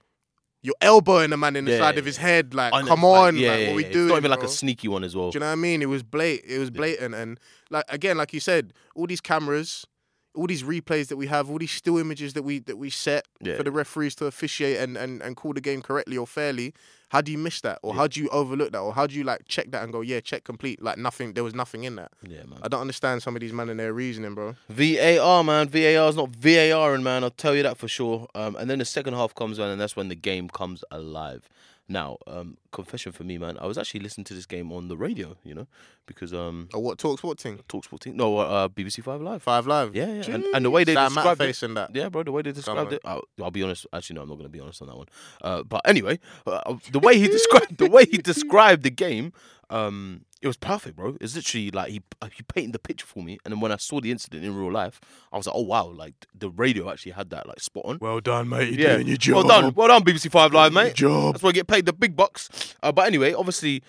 you're 0.62 0.74
elbowing 0.80 1.32
a 1.32 1.36
man 1.36 1.56
in 1.56 1.64
the 1.64 1.72
Yeah, 1.72 1.78
side 1.78 1.96
of 1.96 2.04
his 2.04 2.16
head. 2.16 2.52
Like, 2.54 2.72
come 2.72 2.80
it's 2.82 2.90
like- 2.90 3.00
on, 3.02 3.36
yeah, 3.36 3.50
like, 3.50 3.60
yeah, 3.60 3.66
what 3.68 3.76
we 3.76 3.84
yeah. 3.84 3.92
doing? 3.92 4.04
It's 4.06 4.10
not 4.12 4.16
even 4.18 4.30
like 4.30 4.42
a 4.42 4.48
sneaky 4.48 4.88
one 4.88 5.04
as 5.04 5.14
well. 5.14 5.30
Do 5.30 5.36
you 5.36 5.40
know 5.40 5.46
what 5.46 5.52
I 5.52 5.56
mean? 5.56 5.80
It 5.80 5.88
was 5.88 6.02
blatant. 6.02 6.50
It 6.50 6.58
was 6.58 6.70
blatant, 6.70 7.14
and 7.14 7.38
like 7.70 7.84
again, 7.88 8.16
like 8.18 8.32
you 8.34 8.40
said, 8.40 8.72
all 8.94 9.06
these 9.06 9.20
cameras, 9.20 9.86
all 10.34 10.46
these 10.46 10.62
replays 10.62 11.08
that 11.08 11.16
we 11.16 11.26
have, 11.28 11.48
all 11.50 11.58
these 11.58 11.70
still 11.70 11.98
images 11.98 12.32
that 12.34 12.42
we 12.42 12.58
that 12.60 12.76
we 12.76 12.90
set 12.90 13.26
Yeah. 13.40 13.56
for 13.56 13.62
the 13.62 13.70
referees 13.70 14.14
to 14.16 14.26
officiate 14.26 14.78
and, 14.78 14.96
and 14.96 15.22
and 15.22 15.36
call 15.36 15.52
the 15.54 15.60
game 15.60 15.80
correctly 15.82 16.16
or 16.18 16.26
fairly. 16.26 16.74
How 17.10 17.20
do 17.20 17.30
you 17.30 17.38
miss 17.38 17.60
that, 17.60 17.78
or 17.82 17.92
Yeah. 17.92 18.00
how 18.00 18.06
do 18.08 18.20
you 18.20 18.28
overlook 18.30 18.72
that, 18.72 18.80
or 18.80 18.92
how 18.92 19.06
do 19.06 19.14
you 19.14 19.22
like 19.22 19.46
check 19.46 19.70
that 19.70 19.84
and 19.84 19.92
go, 19.92 20.00
yeah, 20.00 20.18
check 20.18 20.42
complete, 20.42 20.82
like 20.82 20.98
nothing, 20.98 21.34
there 21.34 21.44
was 21.44 21.54
nothing 21.54 21.84
in 21.84 21.94
that. 21.96 22.10
Yeah, 22.26 22.42
man. 22.44 22.58
I 22.62 22.66
don't 22.66 22.80
understand 22.80 23.22
some 23.22 23.36
of 23.36 23.40
these 23.40 23.52
men 23.52 23.68
and 23.68 23.78
their 23.78 23.92
reasoning, 23.92 24.34
bro. 24.34 24.56
VAR, 24.68 25.44
man. 25.44 25.68
VAR 25.68 26.08
is 26.08 26.16
not 26.16 26.30
VAR, 26.30 26.92
and 26.94 27.04
man, 27.04 27.22
I'll 27.22 27.30
tell 27.30 27.54
you 27.54 27.62
that 27.62 27.76
for 27.78 27.86
sure. 27.86 28.26
Um, 28.34 28.56
and 28.56 28.68
then 28.68 28.80
the 28.80 28.84
second 28.84 29.14
half 29.14 29.32
comes 29.34 29.60
on, 29.60 29.70
and 29.70 29.80
that's 29.80 29.94
when 29.94 30.08
the 30.08 30.16
game 30.16 30.48
comes 30.48 30.82
alive. 30.90 31.48
Now, 31.86 32.16
um, 32.26 32.56
confession 32.72 33.12
for 33.12 33.24
me, 33.24 33.36
man, 33.36 33.58
I 33.60 33.66
was 33.66 33.76
actually 33.76 34.00
listening 34.00 34.24
to 34.24 34.34
this 34.34 34.46
game 34.46 34.72
on 34.72 34.88
the 34.88 34.96
radio, 34.96 35.36
you 35.44 35.54
know, 35.54 35.66
because 36.06 36.32
um, 36.32 36.68
Or 36.72 36.82
what 36.82 36.98
talks 36.98 37.22
what 37.22 37.38
thing? 37.38 37.60
Talksport 37.68 38.00
team, 38.00 38.16
no, 38.16 38.38
uh, 38.38 38.68
BBC 38.68 39.02
Five 39.02 39.20
Live. 39.20 39.42
Five 39.42 39.66
live. 39.66 39.94
Yeah, 39.94 40.06
yeah, 40.06 40.34
and, 40.34 40.44
and 40.44 40.64
the 40.64 40.70
way 40.70 40.84
they 40.84 40.94
described 40.94 41.40
Matt 41.40 41.62
it, 41.62 41.74
that. 41.74 41.90
yeah, 41.94 42.08
bro, 42.08 42.22
the 42.22 42.32
way 42.32 42.40
they 42.40 42.52
described 42.52 42.94
it, 42.94 43.02
I'll, 43.04 43.22
I'll 43.42 43.50
be 43.50 43.62
honest. 43.62 43.86
Actually, 43.92 44.16
no, 44.16 44.22
I'm 44.22 44.28
not 44.30 44.36
going 44.36 44.46
to 44.46 44.52
be 44.52 44.60
honest 44.60 44.80
on 44.80 44.88
that 44.88 44.96
one. 44.96 45.06
Uh, 45.42 45.62
but 45.62 45.82
anyway, 45.84 46.18
uh, 46.46 46.74
the 46.90 47.00
way 47.00 47.18
he 47.18 47.28
described 47.38 47.76
the 47.76 47.90
way 47.90 48.06
he 48.06 48.16
described 48.16 48.82
the 48.82 48.90
game, 48.90 49.34
um, 49.74 50.24
it 50.40 50.46
was 50.46 50.56
perfect, 50.56 50.96
bro. 50.96 51.16
It's 51.20 51.34
literally 51.34 51.70
like 51.72 51.90
he 51.90 52.00
uh, 52.22 52.28
he 52.28 52.44
painted 52.44 52.74
the 52.74 52.78
picture 52.78 53.06
for 53.06 53.24
me, 53.24 53.38
and 53.44 53.52
then 53.52 53.60
when 53.60 53.72
I 53.72 53.76
saw 53.76 54.00
the 54.00 54.12
incident 54.12 54.44
in 54.44 54.54
real 54.54 54.70
life, 54.70 55.00
I 55.32 55.36
was 55.36 55.46
like, 55.46 55.56
oh 55.56 55.62
wow, 55.62 55.86
like 55.86 56.14
the 56.32 56.48
radio 56.48 56.90
actually 56.92 57.12
had 57.12 57.30
that 57.30 57.48
like 57.48 57.58
spot 57.58 57.84
on. 57.86 57.98
Well 58.00 58.20
done, 58.20 58.48
mate. 58.48 58.72
You're 58.72 58.88
yeah, 58.88 58.94
doing 58.96 59.08
your 59.08 59.16
job. 59.16 59.34
well 59.34 59.48
done, 59.48 59.74
well 59.74 59.88
done, 59.88 60.04
BBC 60.04 60.30
Five 60.30 60.52
Live, 60.52 60.72
mate. 60.72 60.94
job. 60.94 61.34
That's 61.34 61.42
why 61.42 61.48
I 61.48 61.52
get 61.52 61.66
paid 61.66 61.86
the 61.86 61.92
big 61.92 62.14
bucks. 62.14 62.76
Uh, 62.82 62.92
but 62.92 63.06
anyway, 63.06 63.32
obviously, 63.32 63.82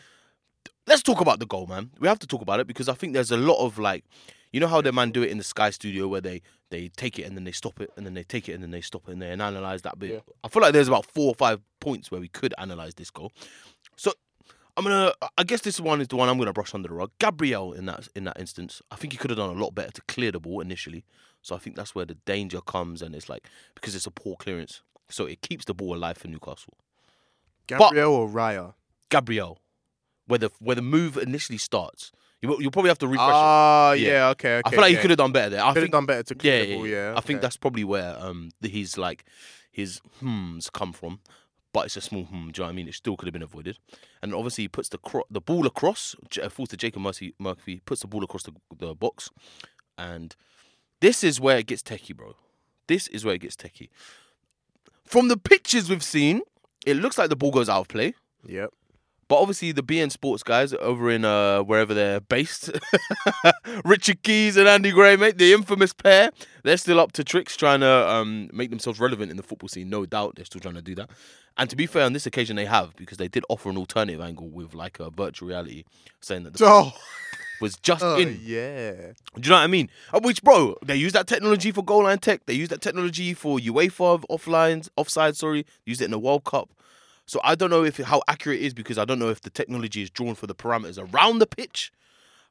let's 0.87 1.03
talk 1.03 1.21
about 1.21 1.39
the 1.39 1.45
goal, 1.45 1.67
man. 1.67 1.91
We 1.99 2.07
have 2.07 2.19
to 2.19 2.27
talk 2.27 2.41
about 2.41 2.59
it 2.59 2.65
because 2.65 2.89
I 2.89 2.95
think 2.95 3.13
there's 3.13 3.31
a 3.31 3.37
lot 3.37 3.63
of 3.63 3.77
like, 3.77 4.03
you 4.51 4.59
know 4.59 4.67
how 4.67 4.81
the 4.81 4.91
man 4.91 5.11
do 5.11 5.21
it 5.21 5.29
in 5.29 5.37
the 5.37 5.43
Sky 5.43 5.69
Studio 5.69 6.07
where 6.07 6.21
they 6.21 6.41
they 6.71 6.87
take 6.87 7.19
it 7.19 7.23
and 7.23 7.37
then 7.37 7.43
they 7.43 7.51
stop 7.51 7.79
it 7.79 7.91
and 7.95 8.07
then 8.07 8.15
they 8.15 8.23
take 8.23 8.49
it 8.49 8.53
and 8.53 8.63
then 8.63 8.71
they 8.71 8.81
stop 8.81 9.07
it 9.07 9.11
and 9.11 9.21
they 9.21 9.29
analyze 9.29 9.83
that 9.83 9.99
bit. 9.99 10.11
Yeah. 10.11 10.19
I 10.43 10.47
feel 10.47 10.63
like 10.63 10.73
there's 10.73 10.87
about 10.87 11.05
four 11.05 11.27
or 11.27 11.35
five 11.35 11.61
points 11.79 12.09
where 12.09 12.19
we 12.19 12.27
could 12.27 12.55
analyze 12.57 12.95
this 12.95 13.11
goal. 13.11 13.31
So 13.97 14.13
I'm 14.77 14.83
gonna. 14.83 15.13
I 15.37 15.43
guess 15.43 15.61
this 15.61 15.79
one 15.79 16.01
is 16.01 16.07
the 16.09 16.15
one 16.15 16.27
I'm 16.27 16.37
gonna 16.37 16.53
brush 16.53 16.73
under 16.73 16.89
the 16.89 16.93
rug. 16.95 17.11
Gabriel 17.19 17.73
in 17.73 17.85
that 17.85 18.07
in 18.15 18.25
that 18.25 18.39
instance, 18.39 18.81
I 18.91 18.95
think 18.95 19.13
he 19.13 19.17
could 19.17 19.29
have 19.29 19.37
done 19.37 19.55
a 19.55 19.59
lot 19.59 19.73
better 19.73 19.91
to 19.91 20.01
clear 20.07 20.31
the 20.31 20.39
ball 20.39 20.59
initially. 20.61 21.05
So 21.41 21.55
I 21.55 21.59
think 21.59 21.75
that's 21.75 21.93
where 21.95 22.05
the 22.05 22.15
danger 22.25 22.59
comes, 22.61 23.01
and 23.01 23.15
it's 23.15 23.29
like 23.29 23.47
because 23.75 23.95
it's 23.95 24.07
a 24.07 24.11
poor 24.11 24.35
clearance, 24.35 24.81
so 25.09 25.25
it 25.25 25.41
keeps 25.41 25.65
the 25.65 25.73
ball 25.73 25.95
alive 25.95 26.17
for 26.17 26.27
Newcastle. 26.27 26.73
Gabriel 27.67 28.13
or 28.13 28.27
Raya? 28.27 28.73
Gabriel, 29.09 29.59
where 30.27 30.39
the 30.39 30.49
where 30.59 30.75
the 30.75 30.81
move 30.81 31.17
initially 31.17 31.57
starts. 31.57 32.11
You 32.41 32.57
you'll 32.59 32.71
probably 32.71 32.89
have 32.89 32.99
to 32.99 33.07
refresh 33.07 33.29
it. 33.29 33.33
Ah, 33.33 33.93
Yeah. 33.93 34.07
yeah. 34.07 34.29
okay, 34.29 34.57
okay. 34.57 34.61
I 34.65 34.69
feel 34.69 34.81
like 34.81 34.91
yeah. 34.91 34.97
he 34.97 35.01
could 35.01 35.09
have 35.11 35.17
done 35.17 35.31
better 35.31 35.51
there. 35.51 35.63
I 35.63 35.73
Could 35.73 35.83
have 35.83 35.91
done 35.91 36.05
better 36.05 36.23
to 36.23 36.35
clear 36.35 36.59
yeah, 36.59 36.65
the 36.65 36.75
ball, 36.75 36.87
yeah. 36.87 37.11
yeah. 37.11 37.17
I 37.17 37.21
think 37.21 37.41
that's 37.41 37.57
probably 37.57 37.83
where 37.83 38.17
um 38.19 38.51
he's 38.61 38.97
like 38.97 39.25
his 39.71 39.99
hms 40.21 40.71
come 40.71 40.93
from. 40.93 41.19
But 41.75 41.87
it's 41.87 41.97
a 41.97 42.01
small 42.01 42.23
hmm. 42.23 42.51
Do 42.51 42.61
you 42.61 42.63
know 42.63 42.63
what 42.67 42.69
I 42.69 42.71
mean? 42.71 42.87
It 42.87 42.93
still 42.93 43.17
could 43.17 43.27
have 43.27 43.33
been 43.33 43.41
avoided. 43.41 43.79
And 44.21 44.33
obviously 44.33 44.63
he 44.63 44.67
puts 44.69 44.87
the 44.87 44.97
cro- 44.97 45.25
the 45.29 45.41
ball 45.41 45.67
across. 45.67 46.15
Uh, 46.41 46.47
falls 46.47 46.69
to 46.69 46.77
Jacob 46.77 47.01
Murphy. 47.01 47.33
Murphy 47.37 47.81
puts 47.85 47.99
the 47.99 48.07
ball 48.07 48.23
across 48.23 48.43
the, 48.43 48.53
the 48.77 48.95
box, 48.95 49.29
and 49.97 50.37
this 51.01 51.21
is 51.21 51.41
where 51.41 51.57
it 51.57 51.67
gets 51.67 51.83
techie, 51.83 52.15
bro. 52.15 52.37
This 52.87 53.09
is 53.09 53.25
where 53.25 53.35
it 53.35 53.41
gets 53.41 53.57
techie. 53.57 53.89
From 55.03 55.27
the 55.27 55.35
pictures 55.35 55.89
we've 55.89 56.01
seen, 56.01 56.43
it 56.85 56.95
looks 56.95 57.17
like 57.17 57.27
the 57.27 57.35
ball 57.35 57.51
goes 57.51 57.67
out 57.67 57.81
of 57.81 57.87
play. 57.89 58.13
Yep. 58.45 58.71
But 59.27 59.37
obviously, 59.41 59.71
the 59.71 59.81
beIN 59.81 60.11
Sports 60.11 60.43
guys 60.43 60.71
over 60.73 61.09
in 61.09 61.25
uh, 61.25 61.61
wherever 61.63 61.93
they're 61.95 62.19
based, 62.19 62.69
Richard 63.85 64.21
Keys 64.23 64.55
and 64.57 64.67
Andy 64.67 64.91
Gray, 64.91 65.15
mate, 65.15 65.37
the 65.37 65.51
infamous 65.53 65.93
pair, 65.93 66.29
they're 66.63 66.77
still 66.77 66.99
up 66.99 67.11
to 67.13 67.23
tricks 67.23 67.57
trying 67.57 67.79
to 67.79 67.89
um, 68.09 68.49
make 68.53 68.69
themselves 68.69 68.99
relevant 68.99 69.31
in 69.31 69.37
the 69.37 69.43
football 69.43 69.67
scene. 69.69 69.89
No 69.89 70.05
doubt, 70.05 70.35
they're 70.35 70.45
still 70.45 70.61
trying 70.61 70.75
to 70.75 70.81
do 70.81 70.93
that. 70.95 71.09
And 71.57 71.69
to 71.69 71.75
be 71.75 71.85
fair, 71.87 72.03
on 72.05 72.13
this 72.13 72.25
occasion, 72.25 72.55
they 72.55 72.65
have 72.65 72.95
because 72.97 73.17
they 73.17 73.27
did 73.27 73.43
offer 73.49 73.69
an 73.69 73.77
alternative 73.77 74.21
angle 74.21 74.49
with 74.49 74.73
like 74.75 74.99
a 74.99 75.09
virtual 75.09 75.49
reality, 75.49 75.85
saying 76.21 76.43
that 76.43 76.53
the 76.53 76.65
Oh, 76.65 76.91
was 77.61 77.77
just 77.77 78.03
oh 78.03 78.17
in. 78.17 78.39
yeah. 78.43 78.91
Do 78.91 79.41
you 79.41 79.49
know 79.49 79.55
what 79.55 79.61
I 79.61 79.67
mean? 79.67 79.89
Uh, 80.13 80.19
Which, 80.21 80.43
bro, 80.43 80.75
they 80.85 80.97
use 80.97 81.13
that 81.13 81.27
technology 81.27 81.71
for 81.71 81.83
goal 81.83 82.03
line 82.03 82.19
tech. 82.19 82.45
They 82.45 82.53
use 82.53 82.69
that 82.69 82.81
technology 82.81 83.33
for 83.33 83.57
UEFA 83.57 84.23
offlines, 84.29 84.89
offside. 84.97 85.35
Sorry, 85.37 85.65
use 85.85 86.01
it 86.01 86.05
in 86.05 86.11
the 86.11 86.19
World 86.19 86.43
Cup. 86.43 86.69
So 87.25 87.39
I 87.43 87.55
don't 87.55 87.69
know 87.69 87.83
if 87.83 87.97
how 87.97 88.21
accurate 88.27 88.61
it 88.61 88.65
is 88.65 88.73
because 88.73 88.97
I 88.97 89.05
don't 89.05 89.19
know 89.19 89.29
if 89.29 89.41
the 89.41 89.49
technology 89.49 90.01
is 90.03 90.09
drawn 90.09 90.35
for 90.35 90.47
the 90.47 90.55
parameters 90.55 90.97
around 91.13 91.39
the 91.39 91.47
pitch. 91.47 91.91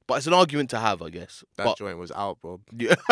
But 0.06 0.18
it's 0.18 0.26
an 0.26 0.34
argument 0.34 0.68
to 0.68 0.78
have, 0.78 1.00
I 1.00 1.08
guess. 1.08 1.42
That 1.56 1.64
but 1.64 1.78
joint 1.78 1.96
was 1.96 2.12
out, 2.12 2.36
bro. 2.42 2.60
yeah, 2.76 2.94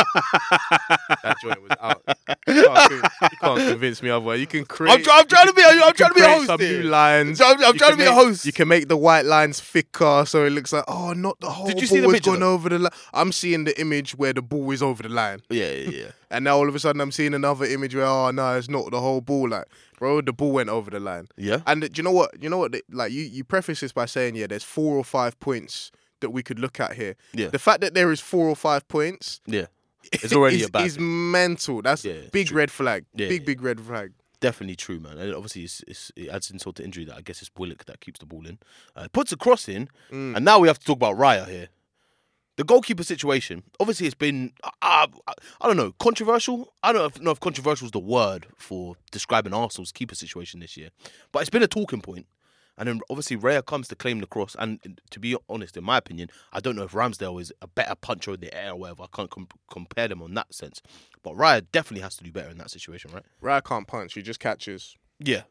That 1.22 1.36
joint 1.42 1.62
was 1.62 1.70
out. 1.80 2.02
You 2.46 2.64
can't, 2.64 2.92
you 2.92 3.38
can't 3.40 3.60
convince 3.70 4.02
me 4.02 4.10
otherwise. 4.10 4.40
You 4.40 4.46
can 4.46 4.66
create. 4.66 4.92
I'm, 4.92 5.02
try- 5.02 5.18
I'm 5.20 5.26
trying 5.26 5.46
to 5.46 5.52
be. 5.54 5.62
I'm 5.64 5.76
you 5.76 5.92
trying 5.94 6.10
to 6.10 6.14
be 6.14 6.20
a 6.20 6.28
host 6.28 6.46
some 6.48 6.60
here. 6.60 6.82
new 6.82 6.88
lines. 6.90 7.40
I'm, 7.40 7.64
I'm 7.64 7.78
trying 7.78 7.92
to 7.92 7.96
be 7.96 8.02
a 8.04 8.06
make- 8.10 8.14
host. 8.14 8.44
You 8.44 8.52
can 8.52 8.68
make 8.68 8.88
the 8.88 8.98
white 8.98 9.24
lines 9.24 9.58
thicker 9.58 10.24
so 10.26 10.44
it 10.44 10.50
looks 10.50 10.72
like, 10.72 10.84
oh, 10.86 11.14
not 11.14 11.40
the 11.40 11.48
whole 11.48 11.66
Did 11.66 11.76
you 11.80 11.88
ball 11.88 11.96
see 11.96 12.00
the 12.00 12.08
picture, 12.08 12.30
gone 12.32 12.42
over 12.42 12.68
the 12.68 12.78
line. 12.80 12.92
I'm 13.14 13.32
seeing 13.32 13.64
the 13.64 13.80
image 13.80 14.14
where 14.16 14.34
the 14.34 14.42
ball 14.42 14.70
is 14.72 14.82
over 14.82 15.02
the 15.02 15.08
line. 15.08 15.40
yeah, 15.48 15.72
yeah, 15.72 15.90
yeah. 15.90 16.06
And 16.30 16.44
now 16.44 16.56
all 16.58 16.68
of 16.68 16.74
a 16.74 16.78
sudden 16.78 17.00
I'm 17.00 17.12
seeing 17.12 17.32
another 17.32 17.64
image 17.64 17.94
where, 17.94 18.04
oh, 18.04 18.30
no, 18.32 18.56
it's 18.58 18.68
not 18.68 18.90
the 18.90 19.00
whole 19.00 19.22
ball. 19.22 19.48
Like, 19.48 19.64
bro, 20.02 20.20
the 20.20 20.32
ball 20.32 20.50
went 20.50 20.68
over 20.68 20.90
the 20.90 20.98
line. 20.98 21.28
Yeah. 21.36 21.60
And 21.64 21.82
do 21.82 21.90
you 21.94 22.02
know 22.02 22.10
what? 22.10 22.30
You 22.42 22.50
know 22.50 22.58
what? 22.58 22.74
Like 22.90 23.12
you, 23.12 23.22
you 23.22 23.44
preface 23.44 23.78
this 23.78 23.92
by 23.92 24.06
saying, 24.06 24.34
yeah, 24.34 24.48
there's 24.48 24.64
four 24.64 24.96
or 24.96 25.04
five 25.04 25.38
points 25.38 25.92
that 26.18 26.30
we 26.30 26.42
could 26.42 26.58
look 26.58 26.80
at 26.80 26.94
here. 26.94 27.14
Yeah. 27.32 27.50
The 27.50 27.60
fact 27.60 27.82
that 27.82 27.94
there 27.94 28.10
is 28.10 28.20
four 28.20 28.48
or 28.48 28.56
five 28.56 28.88
points 28.88 29.40
Yeah. 29.46 29.66
It's 30.12 30.32
already 30.32 30.56
is, 30.56 30.66
a 30.66 30.70
bad 30.70 30.86
is 30.86 30.98
mental. 30.98 31.82
That's 31.82 32.04
Yeah, 32.04 32.14
big 32.32 32.48
true. 32.48 32.56
red 32.56 32.72
flag. 32.72 33.04
Yeah, 33.14 33.28
big 33.28 33.42
yeah. 33.42 33.46
big 33.46 33.62
red 33.62 33.80
flag. 33.80 34.12
Definitely 34.40 34.74
true, 34.74 34.98
man. 34.98 35.18
And 35.18 35.32
obviously, 35.36 35.62
it's, 35.62 35.84
it's, 35.86 36.10
it 36.16 36.28
adds 36.30 36.50
insult 36.50 36.74
to 36.76 36.84
injury 36.84 37.04
that 37.04 37.14
I 37.16 37.20
guess 37.20 37.40
it's 37.40 37.50
Willock 37.56 37.84
that 37.84 38.00
keeps 38.00 38.18
the 38.18 38.26
ball 38.26 38.44
in. 38.44 38.58
Uh, 38.96 39.06
puts 39.12 39.30
a 39.30 39.36
cross 39.36 39.68
in, 39.68 39.88
Mm. 40.10 40.34
and 40.34 40.44
now 40.44 40.58
we 40.58 40.66
have 40.66 40.80
to 40.80 40.84
talk 40.84 40.96
about 40.96 41.16
Raya 41.16 41.46
here. 41.48 41.68
The 42.56 42.64
goalkeeper 42.64 43.02
situation, 43.02 43.62
obviously, 43.80 44.06
it's 44.06 44.14
been, 44.14 44.52
uh, 44.62 44.70
uh, 44.82 45.06
I 45.60 45.66
don't 45.66 45.76
know, 45.76 45.92
controversial. 45.98 46.74
I 46.82 46.92
don't 46.92 47.22
know 47.22 47.30
if 47.30 47.40
controversial 47.40 47.86
is 47.86 47.92
the 47.92 47.98
word 47.98 48.46
for 48.58 48.96
describing 49.10 49.54
Arsenal's 49.54 49.90
keeper 49.90 50.14
situation 50.14 50.60
this 50.60 50.76
year, 50.76 50.90
but 51.32 51.40
it's 51.40 51.50
been 51.50 51.62
a 51.62 51.68
talking 51.68 52.02
point. 52.02 52.26
And 52.78 52.88
then 52.88 53.00
obviously 53.10 53.36
Raya 53.36 53.64
comes 53.64 53.88
to 53.88 53.94
claim 53.94 54.20
the 54.20 54.26
cross. 54.26 54.56
And 54.58 54.80
to 55.10 55.20
be 55.20 55.36
honest, 55.48 55.76
in 55.76 55.84
my 55.84 55.98
opinion, 55.98 56.30
I 56.52 56.60
don't 56.60 56.74
know 56.74 56.84
if 56.84 56.92
Ramsdale 56.92 57.40
is 57.40 57.52
a 57.60 57.66
better 57.66 57.94
puncher 57.94 58.34
in 58.34 58.40
the 58.40 58.54
air 58.54 58.72
or 58.72 58.76
whatever. 58.76 59.04
I 59.04 59.06
can't 59.14 59.30
com- 59.30 59.48
compare 59.70 60.08
them 60.08 60.22
on 60.22 60.34
that 60.34 60.54
sense. 60.54 60.80
But 61.22 61.34
Raya 61.34 61.64
definitely 61.70 62.02
has 62.02 62.16
to 62.16 62.24
do 62.24 62.32
better 62.32 62.48
in 62.48 62.58
that 62.58 62.70
situation, 62.70 63.10
right? 63.12 63.24
Raya 63.42 63.62
can't 63.62 63.86
punch. 63.86 64.14
He 64.14 64.22
just 64.22 64.40
catches. 64.40 64.96
Yeah. 65.18 65.42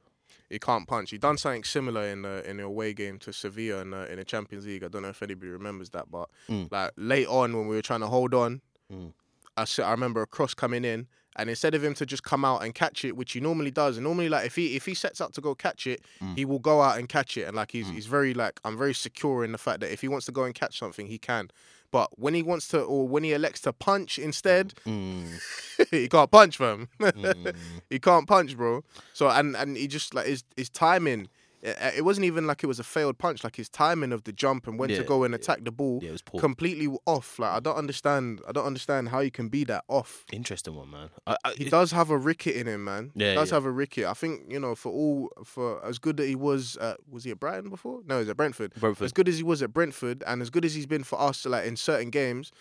He 0.51 0.59
can't 0.59 0.87
punch. 0.87 1.09
He 1.11 1.17
done 1.17 1.37
something 1.37 1.63
similar 1.63 2.03
in 2.03 2.21
the 2.23 2.47
in 2.49 2.57
the 2.57 2.63
away 2.63 2.93
game 2.93 3.17
to 3.19 3.31
Sevilla 3.33 3.81
in 3.81 3.91
the, 3.91 4.11
in 4.11 4.17
the 4.19 4.25
Champions 4.25 4.65
League. 4.65 4.83
I 4.83 4.89
don't 4.89 5.01
know 5.03 5.09
if 5.09 5.23
anybody 5.23 5.49
remembers 5.49 5.89
that, 5.91 6.11
but 6.11 6.29
Mm. 6.49 6.71
like 6.71 6.91
late 6.97 7.27
on 7.27 7.55
when 7.57 7.67
we 7.67 7.75
were 7.75 7.81
trying 7.81 8.01
to 8.01 8.07
hold 8.07 8.33
on, 8.33 8.61
Mm. 8.91 9.13
I 9.57 9.65
I 9.83 9.91
remember 9.91 10.21
a 10.21 10.27
cross 10.27 10.53
coming 10.53 10.83
in, 10.85 11.07
and 11.37 11.49
instead 11.49 11.73
of 11.75 11.83
him 11.83 11.93
to 11.95 12.05
just 12.05 12.23
come 12.23 12.43
out 12.43 12.63
and 12.63 12.73
catch 12.75 13.05
it, 13.05 13.15
which 13.15 13.31
he 13.33 13.39
normally 13.39 13.71
does, 13.71 13.95
and 13.97 14.03
normally 14.03 14.27
like 14.29 14.45
if 14.45 14.55
he 14.55 14.75
if 14.75 14.85
he 14.85 14.93
sets 14.93 15.21
up 15.21 15.31
to 15.33 15.41
go 15.41 15.55
catch 15.55 15.87
it, 15.87 16.01
Mm. 16.21 16.35
he 16.37 16.43
will 16.45 16.59
go 16.59 16.81
out 16.81 16.97
and 16.99 17.07
catch 17.07 17.37
it, 17.37 17.43
and 17.47 17.55
like 17.55 17.71
he's 17.71 17.87
he's 17.89 18.07
very 18.07 18.33
like 18.33 18.59
I'm 18.65 18.77
very 18.77 18.93
secure 18.93 19.45
in 19.45 19.51
the 19.53 19.57
fact 19.57 19.79
that 19.81 19.91
if 19.93 20.01
he 20.01 20.07
wants 20.09 20.25
to 20.25 20.31
go 20.33 20.43
and 20.43 20.53
catch 20.53 20.77
something, 20.77 21.07
he 21.07 21.17
can. 21.17 21.49
But 21.91 22.17
when 22.17 22.33
he 22.33 22.41
wants 22.41 22.67
to, 22.69 22.81
or 22.81 23.07
when 23.07 23.23
he 23.23 23.33
elects 23.33 23.61
to 23.61 23.73
punch 23.73 24.17
instead, 24.17 24.73
Mm. 24.85 25.39
he 25.91 26.07
can't 26.07 26.31
punch, 26.31 26.57
fam. 26.57 26.87
Mm. 26.99 27.55
he 27.89 27.99
can't 27.99 28.27
punch, 28.27 28.55
bro. 28.55 28.83
So 29.13 29.29
and 29.29 29.55
and 29.55 29.75
he 29.77 29.87
just 29.87 30.13
like 30.13 30.25
his 30.27 30.43
his 30.55 30.69
timing. 30.69 31.27
It, 31.63 31.77
uh, 31.79 31.91
it 31.95 32.01
wasn't 32.03 32.25
even 32.25 32.47
like 32.47 32.63
it 32.63 32.67
was 32.67 32.79
a 32.79 32.83
failed 32.83 33.17
punch. 33.17 33.43
Like 33.43 33.55
his 33.55 33.69
timing 33.69 34.11
of 34.11 34.23
the 34.23 34.31
jump 34.33 34.67
and 34.67 34.79
when 34.79 34.89
Yeah, 34.89 34.97
to 34.97 35.03
go 35.03 35.23
and 35.23 35.31
yeah. 35.31 35.35
attack 35.35 35.63
the 35.63 35.71
ball, 35.71 35.99
Yeah, 36.01 36.09
it 36.09 36.13
was 36.13 36.21
poor. 36.21 36.39
completely 36.39 36.87
off. 37.05 37.37
Like 37.39 37.51
I 37.51 37.59
don't 37.59 37.75
understand. 37.75 38.41
I 38.47 38.51
don't 38.51 38.65
understand 38.65 39.09
how 39.09 39.19
you 39.19 39.31
can 39.31 39.47
be 39.49 39.63
that 39.65 39.83
off. 39.87 40.25
Interesting 40.31 40.75
one, 40.75 40.89
man. 40.89 41.09
I, 41.27 41.37
I, 41.45 41.51
He 41.53 41.65
it- 41.65 41.71
does 41.71 41.91
have 41.91 42.09
a 42.09 42.17
ricket 42.17 42.55
in 42.55 42.67
him, 42.67 42.83
man. 42.83 43.11
Yeah, 43.15 43.29
he 43.31 43.35
does 43.35 43.49
yeah. 43.51 43.55
have 43.57 43.65
a 43.65 43.71
ricket. 43.71 44.05
I 44.05 44.13
think 44.13 44.51
you 44.51 44.59
know 44.59 44.73
for 44.75 44.91
all 44.91 45.29
for 45.45 45.85
as 45.85 45.99
good 45.99 46.17
that 46.17 46.27
he 46.27 46.35
was. 46.35 46.77
At, 46.77 46.97
was 47.09 47.23
he 47.23 47.31
at 47.31 47.39
Brighton 47.39 47.69
before? 47.69 48.01
No, 48.05 48.19
he's 48.19 48.29
at 48.29 48.37
Brentford. 48.37 48.73
Brentford. 48.79 49.05
As 49.05 49.11
good 49.13 49.27
as 49.29 49.37
he 49.37 49.43
was 49.43 49.61
at 49.61 49.71
Brentford, 49.73 50.23
and 50.25 50.41
as 50.41 50.49
good 50.49 50.65
as 50.65 50.73
he's 50.73 50.87
been 50.87 51.03
for 51.03 51.19
us, 51.21 51.45
like 51.45 51.65
in 51.65 51.75
certain 51.75 52.09
games, 52.09 52.51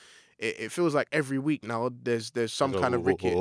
it, 0.41 0.57
it 0.59 0.73
feels 0.73 0.95
like 0.95 1.07
every 1.13 1.39
week 1.39 1.63
now 1.63 1.91
there's 2.03 2.31
there's 2.31 2.53
some 2.53 2.73
kind 2.73 2.95
of 2.95 3.07
ricket. 3.07 3.37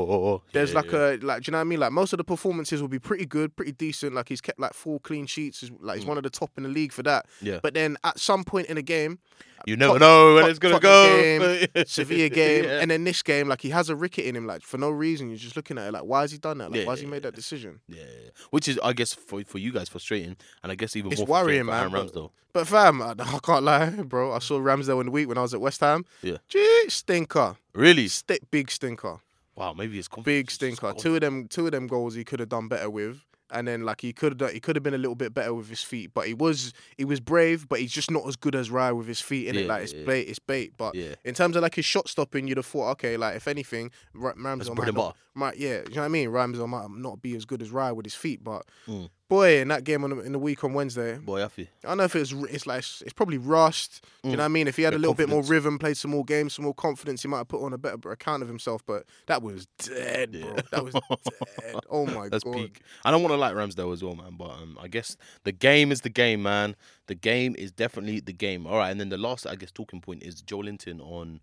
There's 0.52 0.74
like 0.74 0.92
a 0.92 1.18
like, 1.22 1.44
do 1.44 1.50
you 1.50 1.52
know 1.54 1.58
what 1.58 1.62
I 1.62 1.64
mean? 1.64 1.80
Like 1.80 1.92
most 1.92 2.14
of 2.14 2.18
the 2.18 2.24
performances 2.24 2.82
will 2.82 2.90
be 2.90 3.00
pretty 3.00 3.26
good, 3.26 3.56
pretty 3.56 3.72
decent. 3.72 4.14
Like 4.14 4.30
he's 4.30 4.42
kept 4.42 4.60
like 4.60 4.74
four 4.74 5.00
clean 5.00 5.26
sheets. 5.26 5.70
Like 5.80 5.98
he's 5.98 6.06
one 6.06 6.18
of 6.18 6.24
the 6.24 6.30
top 6.30 6.52
in 6.58 6.64
the 6.64 6.70
league 6.70 6.92
for 6.92 7.04
that. 7.04 7.26
Mm. 7.26 7.48
Yeah. 7.48 7.60
But 7.64 7.74
then 7.74 7.98
at 8.04 8.20
some 8.20 8.44
point 8.44 8.68
in 8.68 8.76
the 8.76 8.82
game, 8.82 9.20
You 9.66 9.76
never 9.78 9.94
Tot- 9.94 10.02
know 10.02 10.34
when 10.36 10.44
Tot- 10.44 10.50
it's 10.52 10.60
gonna 10.60 10.80
Tottenham 10.80 11.40
go. 11.40 11.68
game, 11.76 11.86
Sevilla 11.88 12.30
game, 12.30 12.64
Yeah. 12.66 12.80
and 12.82 12.90
then 12.92 13.04
this 13.04 13.22
game, 13.22 13.48
like 13.48 13.62
he 13.62 13.70
has 13.70 13.90
a 13.90 13.96
ricket 13.96 14.26
in 14.26 14.36
him, 14.36 14.46
like 14.48 14.62
for 14.62 14.78
no 14.78 14.90
reason. 14.90 15.30
You're 15.30 15.38
just 15.38 15.56
looking 15.56 15.78
at 15.78 15.88
it, 15.88 15.94
like 15.94 16.04
why 16.04 16.22
has 16.22 16.32
he 16.32 16.38
done 16.38 16.58
that? 16.60 16.72
Like 16.72 16.82
Yeah, 16.82 16.86
why 16.88 16.94
has 16.94 17.02
he 17.02 17.06
made 17.08 17.24
that 17.24 17.36
decision? 17.36 17.80
Yeah, 17.88 18.04
which 18.52 18.68
is, 18.68 18.80
I 18.84 18.94
guess, 18.94 19.14
for 19.14 19.44
for 19.44 19.58
you 19.58 19.72
guys 19.72 19.90
frustrating, 19.90 20.36
and 20.64 20.72
I 20.72 20.76
guess 20.76 20.96
even 20.96 21.12
It's 21.12 21.20
more 21.20 21.28
worrying, 21.44 21.62
for 21.66 21.72
man, 21.72 21.80
Aaron 21.82 21.92
but- 21.94 22.14
Ramsdale. 22.14 22.32
But 22.52 22.68
fam, 22.68 23.00
I, 23.02 23.12
I 23.20 23.40
can't 23.44 23.64
lie, 23.64 23.90
bro. 23.92 24.34
I 24.34 24.40
saw 24.40 24.60
Ramsdale 24.60 25.00
in 25.02 25.06
the 25.08 25.12
week 25.12 25.28
when 25.28 25.38
I 25.38 25.42
was 25.42 25.54
at 25.54 25.62
West 25.62 25.82
Ham. 25.82 26.04
Yeah. 26.24 26.38
Gee, 26.48 26.86
stinker, 26.90 27.58
Really? 27.74 28.08
Sti- 28.08 28.40
big 28.50 28.72
stinker. 28.72 29.20
Wow, 29.56 29.74
maybe 29.74 30.02
confidence 30.02 30.24
big 30.26 30.50
stinker. 30.52 30.94
Two 30.98 31.16
of 31.16 31.22
them, 31.22 31.48
two 31.48 31.66
of 31.66 31.74
them 31.74 31.86
goals 31.86 32.16
he 32.16 32.24
could 32.24 32.40
have 32.40 32.50
done 32.50 32.68
better 32.68 32.90
with, 32.90 33.20
and 33.52 33.68
then 33.68 33.84
like 33.84 34.02
he 34.02 34.14
could 34.14 34.40
have, 34.40 34.52
he 34.52 34.60
could 34.60 34.76
have 34.76 34.84
been 34.84 34.94
a 34.94 34.98
little 34.98 35.16
bit 35.16 35.34
better 35.34 35.54
with 35.54 35.70
his 35.70 35.82
feet. 35.84 36.12
But 36.14 36.28
he 36.28 36.34
was, 36.34 36.74
he 36.98 37.06
was 37.06 37.20
brave, 37.20 37.68
but 37.68 37.80
he's 37.80 37.92
just 37.92 38.12
not 38.12 38.28
as 38.28 38.36
good 38.36 38.56
as 38.56 38.70
Rye 38.72 38.92
with 38.92 39.08
his 39.08 39.20
feet 39.22 39.48
in 39.48 39.56
it. 39.58 39.68
Like 39.68 39.84
it's 39.84 39.94
yeah. 39.94 40.06
bait, 40.06 40.22
it's 40.28 40.40
bait. 40.40 40.74
But 40.78 40.96
Yeah. 40.96 41.16
in 41.24 41.34
terms 41.34 41.56
of 41.56 41.62
like 41.64 41.76
his 41.76 41.86
shot 41.86 42.08
stopping, 42.08 42.48
you'd 42.48 42.58
have 42.58 42.66
thought, 42.66 42.92
okay, 42.92 43.18
like 43.18 43.36
if 43.36 43.48
anything, 43.48 43.92
Ra- 44.14 44.34
Ramsdale 44.34 44.78
might 44.78 44.94
not, 44.94 45.16
might, 45.34 45.58
yeah, 45.58 45.82
you 45.88 45.96
know 45.96 46.02
what 46.02 46.06
I 46.06 46.08
mean. 46.10 46.30
Ramsdale 46.30 46.68
might 46.70 46.90
not 46.92 47.22
be 47.22 47.36
as 47.36 47.46
good 47.46 47.62
as 47.62 47.72
Rye 47.72 47.92
with 47.92 48.06
his 48.06 48.16
feet, 48.16 48.44
but 48.44 48.64
Mm. 48.88 49.10
Boy, 49.30 49.60
in 49.62 49.68
that 49.68 49.84
game 49.84 50.04
on 50.04 50.10
the, 50.10 50.20
in 50.22 50.32
the 50.32 50.40
week 50.40 50.64
on 50.64 50.74
Wednesday, 50.74 51.20
Boy, 51.20 51.44
I 51.46 51.48
feel. 51.50 51.68
I 51.84 51.90
don't 51.90 51.98
know 51.98 52.04
if 52.06 52.16
it's 52.16 52.32
it's 52.32 52.66
like 52.66 52.80
it's, 52.80 53.14
probably 53.14 53.38
rushed. 53.38 54.02
Do 54.24 54.32
you 54.32 54.38
know 54.38 54.42
what 54.42 54.46
I 54.46 54.48
mean? 54.50 54.68
If 54.68 54.76
he 54.76 54.82
had 54.82 54.94
a 54.94 54.96
Bit 54.98 55.02
little 55.02 55.14
bit 55.14 55.30
more 55.30 55.42
confidence. 55.42 55.50
rhythm, 55.66 55.78
played 55.80 55.98
some 55.98 56.10
more 56.10 56.26
games, 56.26 56.54
some 56.56 56.66
more 56.66 56.74
confidence, 56.74 57.22
he 57.22 57.28
might 57.28 57.38
have 57.38 57.48
put 57.48 57.64
on 57.64 57.72
a 57.72 57.78
better 57.78 58.12
account 58.12 58.42
of 58.42 58.50
himself. 58.50 58.84
But 58.88 59.06
that 59.28 59.44
was 59.44 59.68
dead, 59.78 60.32
bro. 60.32 60.56
That 60.72 60.84
was 60.84 60.94
dead. 60.94 61.76
Oh 61.92 62.08
my 62.08 62.28
That's 62.32 62.44
god. 62.44 62.56
peak. 62.56 62.82
I 63.06 63.12
don't 63.12 63.22
want 63.22 63.32
to 63.34 63.38
like 63.38 63.54
Ramsdale 63.54 63.94
as 63.94 64.04
well, 64.04 64.16
man. 64.16 64.34
But 64.36 64.50
um, 64.50 64.78
I 64.82 64.88
guess 64.88 65.16
the 65.44 65.52
game 65.52 65.92
is 65.92 66.02
the 66.02 66.10
game, 66.10 66.42
man. 66.42 66.76
The 67.06 67.16
game 67.16 67.56
is 67.56 67.72
definitely 67.72 68.22
the 68.22 68.34
game. 68.34 68.66
All 68.66 68.78
right, 68.78 68.90
and 68.90 69.00
then 69.00 69.10
the 69.10 69.18
last, 69.18 69.46
I 69.46 69.56
guess, 69.56 69.70
talking 69.72 70.02
point 70.02 70.24
is 70.24 70.42
Joelinton 70.42 71.00
on 71.02 71.40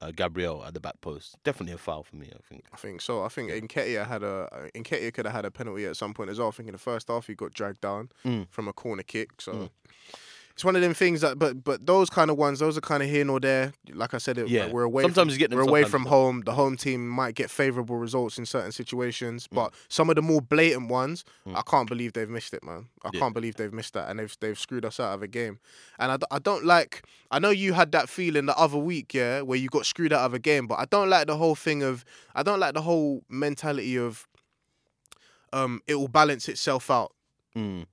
uh, 0.00 0.10
Gabriel 0.14 0.64
at 0.64 0.74
the 0.74 0.80
back 0.80 1.00
post. 1.00 1.36
Definitely 1.44 1.74
a 1.74 1.78
foul 1.78 2.02
for 2.02 2.16
me. 2.16 2.30
I 2.34 2.38
think. 2.48 2.64
I 2.72 2.76
think 2.76 3.00
so. 3.00 3.22
I 3.24 3.28
think 3.28 3.50
Nketiah 3.50 4.06
had 4.06 4.22
a 4.22 4.48
Nketiah 4.74 5.12
could 5.12 5.26
have 5.26 5.34
had 5.34 5.44
a 5.44 5.50
penalty 5.50 5.84
at 5.86 5.96
some 5.96 6.14
point 6.14 6.30
as 6.30 6.38
well. 6.38 6.48
I 6.48 6.50
think 6.52 6.68
in 6.68 6.72
the 6.74 6.78
first 6.78 7.08
half 7.08 7.26
he 7.26 7.34
got 7.34 7.52
dragged 7.52 7.80
down 7.80 8.10
Mm. 8.24 8.46
from 8.50 8.68
a 8.68 8.72
corner 8.72 9.02
kick. 9.02 9.40
So 9.40 9.52
Mm. 9.52 9.70
It's 10.58 10.64
one 10.64 10.74
of 10.74 10.82
them 10.82 10.92
things 10.92 11.20
that. 11.20 11.38
But 11.38 11.62
but 11.62 11.86
those 11.86 12.10
kind 12.10 12.32
of 12.32 12.36
ones, 12.36 12.58
those 12.58 12.76
are 12.76 12.80
kind 12.80 13.00
of 13.00 13.08
here 13.08 13.24
nor 13.24 13.38
there. 13.38 13.72
Like 13.92 14.12
I 14.12 14.18
said, 14.18 14.38
it, 14.38 14.48
Yeah. 14.48 14.66
we're 14.72 14.82
away. 14.82 15.04
Sometimes 15.04 15.28
from, 15.28 15.32
you 15.34 15.38
get 15.38 15.50
them, 15.50 15.58
we're 15.60 15.64
away 15.68 15.84
from 15.84 16.04
home. 16.06 16.42
The 16.44 16.50
home 16.52 16.76
team 16.76 17.08
might 17.08 17.36
get 17.36 17.48
favourable 17.48 17.94
results 17.96 18.38
in 18.38 18.44
certain 18.44 18.72
situations, 18.72 19.46
Mm. 19.46 19.54
but 19.54 19.74
some 19.88 20.10
of 20.10 20.16
the 20.16 20.22
more 20.22 20.40
blatant 20.42 20.88
ones, 20.88 21.24
I 21.54 21.62
can't 21.62 21.88
believe 21.88 22.12
they've 22.14 22.28
missed 22.28 22.54
it, 22.54 22.64
man. 22.64 22.88
I 23.04 23.10
Yeah. 23.12 23.20
can't 23.20 23.34
believe 23.34 23.54
they've 23.54 23.72
missed 23.72 23.94
that, 23.94 24.10
and 24.10 24.18
they've 24.18 24.36
they've 24.40 24.58
screwed 24.58 24.84
us 24.84 24.98
out 24.98 25.14
of 25.14 25.22
a 25.22 25.28
game. 25.28 25.60
And 26.00 26.10
I, 26.10 26.16
d- 26.16 26.26
I 26.32 26.40
don't 26.40 26.64
like. 26.64 27.04
I 27.30 27.38
know 27.38 27.50
you 27.50 27.74
had 27.74 27.92
that 27.92 28.08
feeling 28.08 28.46
the 28.46 28.58
other 28.58 28.78
week, 28.78 29.14
yeah, 29.14 29.42
where 29.42 29.58
you 29.58 29.68
got 29.68 29.86
screwed 29.86 30.12
out 30.12 30.24
of 30.26 30.34
a 30.34 30.40
game, 30.40 30.66
but 30.66 30.80
I 30.80 30.86
don't 30.86 31.08
like 31.08 31.28
the 31.28 31.36
whole 31.36 31.54
thing 31.54 31.84
of. 31.84 32.04
I 32.34 32.42
don't 32.42 32.58
like 32.58 32.74
the 32.74 32.82
whole 32.82 33.22
mentality 33.28 33.96
of. 33.96 34.26
Um, 35.52 35.80
it 35.86 35.94
will 35.94 36.08
balance 36.08 36.48
itself 36.48 36.90
out. 36.90 37.12
Mm. 37.56 37.86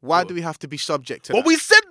Why 0.00 0.24
do 0.24 0.34
we 0.34 0.40
have 0.40 0.58
to 0.60 0.66
be 0.66 0.78
subject 0.78 1.26
to 1.26 1.32
Well, 1.32 1.42
that? 1.42 1.46
we 1.46 1.56
said. 1.56 1.82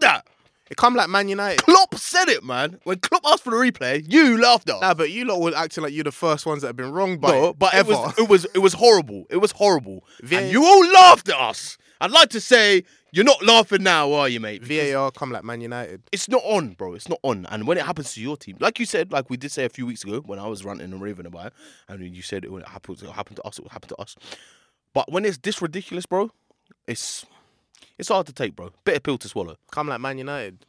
It 0.72 0.78
come 0.78 0.96
like 0.96 1.10
Man 1.10 1.28
United. 1.28 1.62
Klopp 1.62 1.96
said 1.96 2.30
it, 2.30 2.46
man. 2.46 2.80
When 2.86 2.98
Klopp 3.00 3.24
asked 3.26 3.44
for 3.44 3.50
the 3.50 3.58
replay, 3.58 4.06
you 4.10 4.42
laughed 4.42 4.70
at. 4.70 4.80
Nah, 4.80 4.94
but 4.94 5.12
you 5.12 5.26
lot 5.26 5.42
were 5.42 5.54
acting 5.54 5.84
like 5.84 5.92
you're 5.92 6.06
the 6.06 6.14
first 6.14 6.46
ones 6.46 6.62
that 6.62 6.68
have 6.68 6.78
been 6.78 6.94
wrong 6.94 7.18
by 7.18 7.32
no, 7.32 7.50
it, 7.50 7.60
but 7.60 7.74
it 7.74 7.80
ever. 7.80 7.92
was 7.92 8.18
it 8.18 8.30
was 8.30 8.46
it 8.56 8.60
was 8.60 8.72
horrible. 8.72 9.26
It 9.30 9.38
was 9.38 9.52
horrible. 9.52 10.06
VAR 10.24 10.40
And 10.40 10.50
you 10.50 10.64
all 10.64 10.88
laughed 10.94 11.28
at 11.28 11.36
us. 11.36 11.78
I'd 12.00 12.12
like 12.12 12.30
to 12.30 12.40
say 12.40 12.86
you're 13.12 13.26
not 13.26 13.46
laughing 13.46 13.84
now, 13.84 14.14
are 14.14 14.30
you, 14.30 14.40
mate? 14.40 14.62
Because 14.62 14.94
VAR 14.94 15.12
come 15.12 15.30
like 15.30 15.44
Man 15.44 15.60
United. 15.60 16.04
It's 16.14 16.30
not 16.30 16.42
on, 16.46 16.70
bro. 16.70 16.94
It's 16.94 17.10
not 17.10 17.20
on. 17.22 17.46
And 17.48 17.68
when 17.68 17.78
it 17.78 17.86
happens 17.86 18.14
to 18.14 18.22
your 18.22 18.38
team, 18.38 18.56
like 18.62 18.80
you 18.80 18.86
said, 18.86 19.12
like 19.12 19.30
we 19.30 19.36
did 19.36 19.52
say 19.52 19.66
a 19.66 19.70
few 19.70 19.86
weeks 19.86 20.06
ago 20.06 20.22
when 20.22 20.40
I 20.40 20.48
was 20.48 20.64
ranting 20.64 20.94
and 20.94 21.02
raving 21.02 21.26
about 21.26 21.48
it, 21.48 21.54
and 21.90 22.16
you 22.16 22.22
said 22.22 22.46
it 22.46 22.50
happen, 22.66 22.96
it 22.96 23.02
would 23.02 23.12
happen 23.12 23.36
to 23.36 23.44
us, 23.44 23.60
it 23.60 23.64
would 23.64 23.74
happen 23.74 23.90
to 23.90 23.98
us. 23.98 24.16
But 24.94 25.12
when 25.12 25.26
it's 25.26 25.38
this 25.38 25.62
ridiculous, 25.62 26.06
bro, 26.06 26.32
it's 26.88 27.26
It's 27.98 28.10
hard 28.10 28.26
to 28.28 28.34
take, 28.34 28.56
bro. 28.56 28.72
Bitter 28.84 29.00
pill 29.00 29.18
to 29.20 29.28
swallow. 29.28 29.58
Come 29.72 29.88
like 29.88 30.02
Man 30.02 30.18
United. 30.18 30.66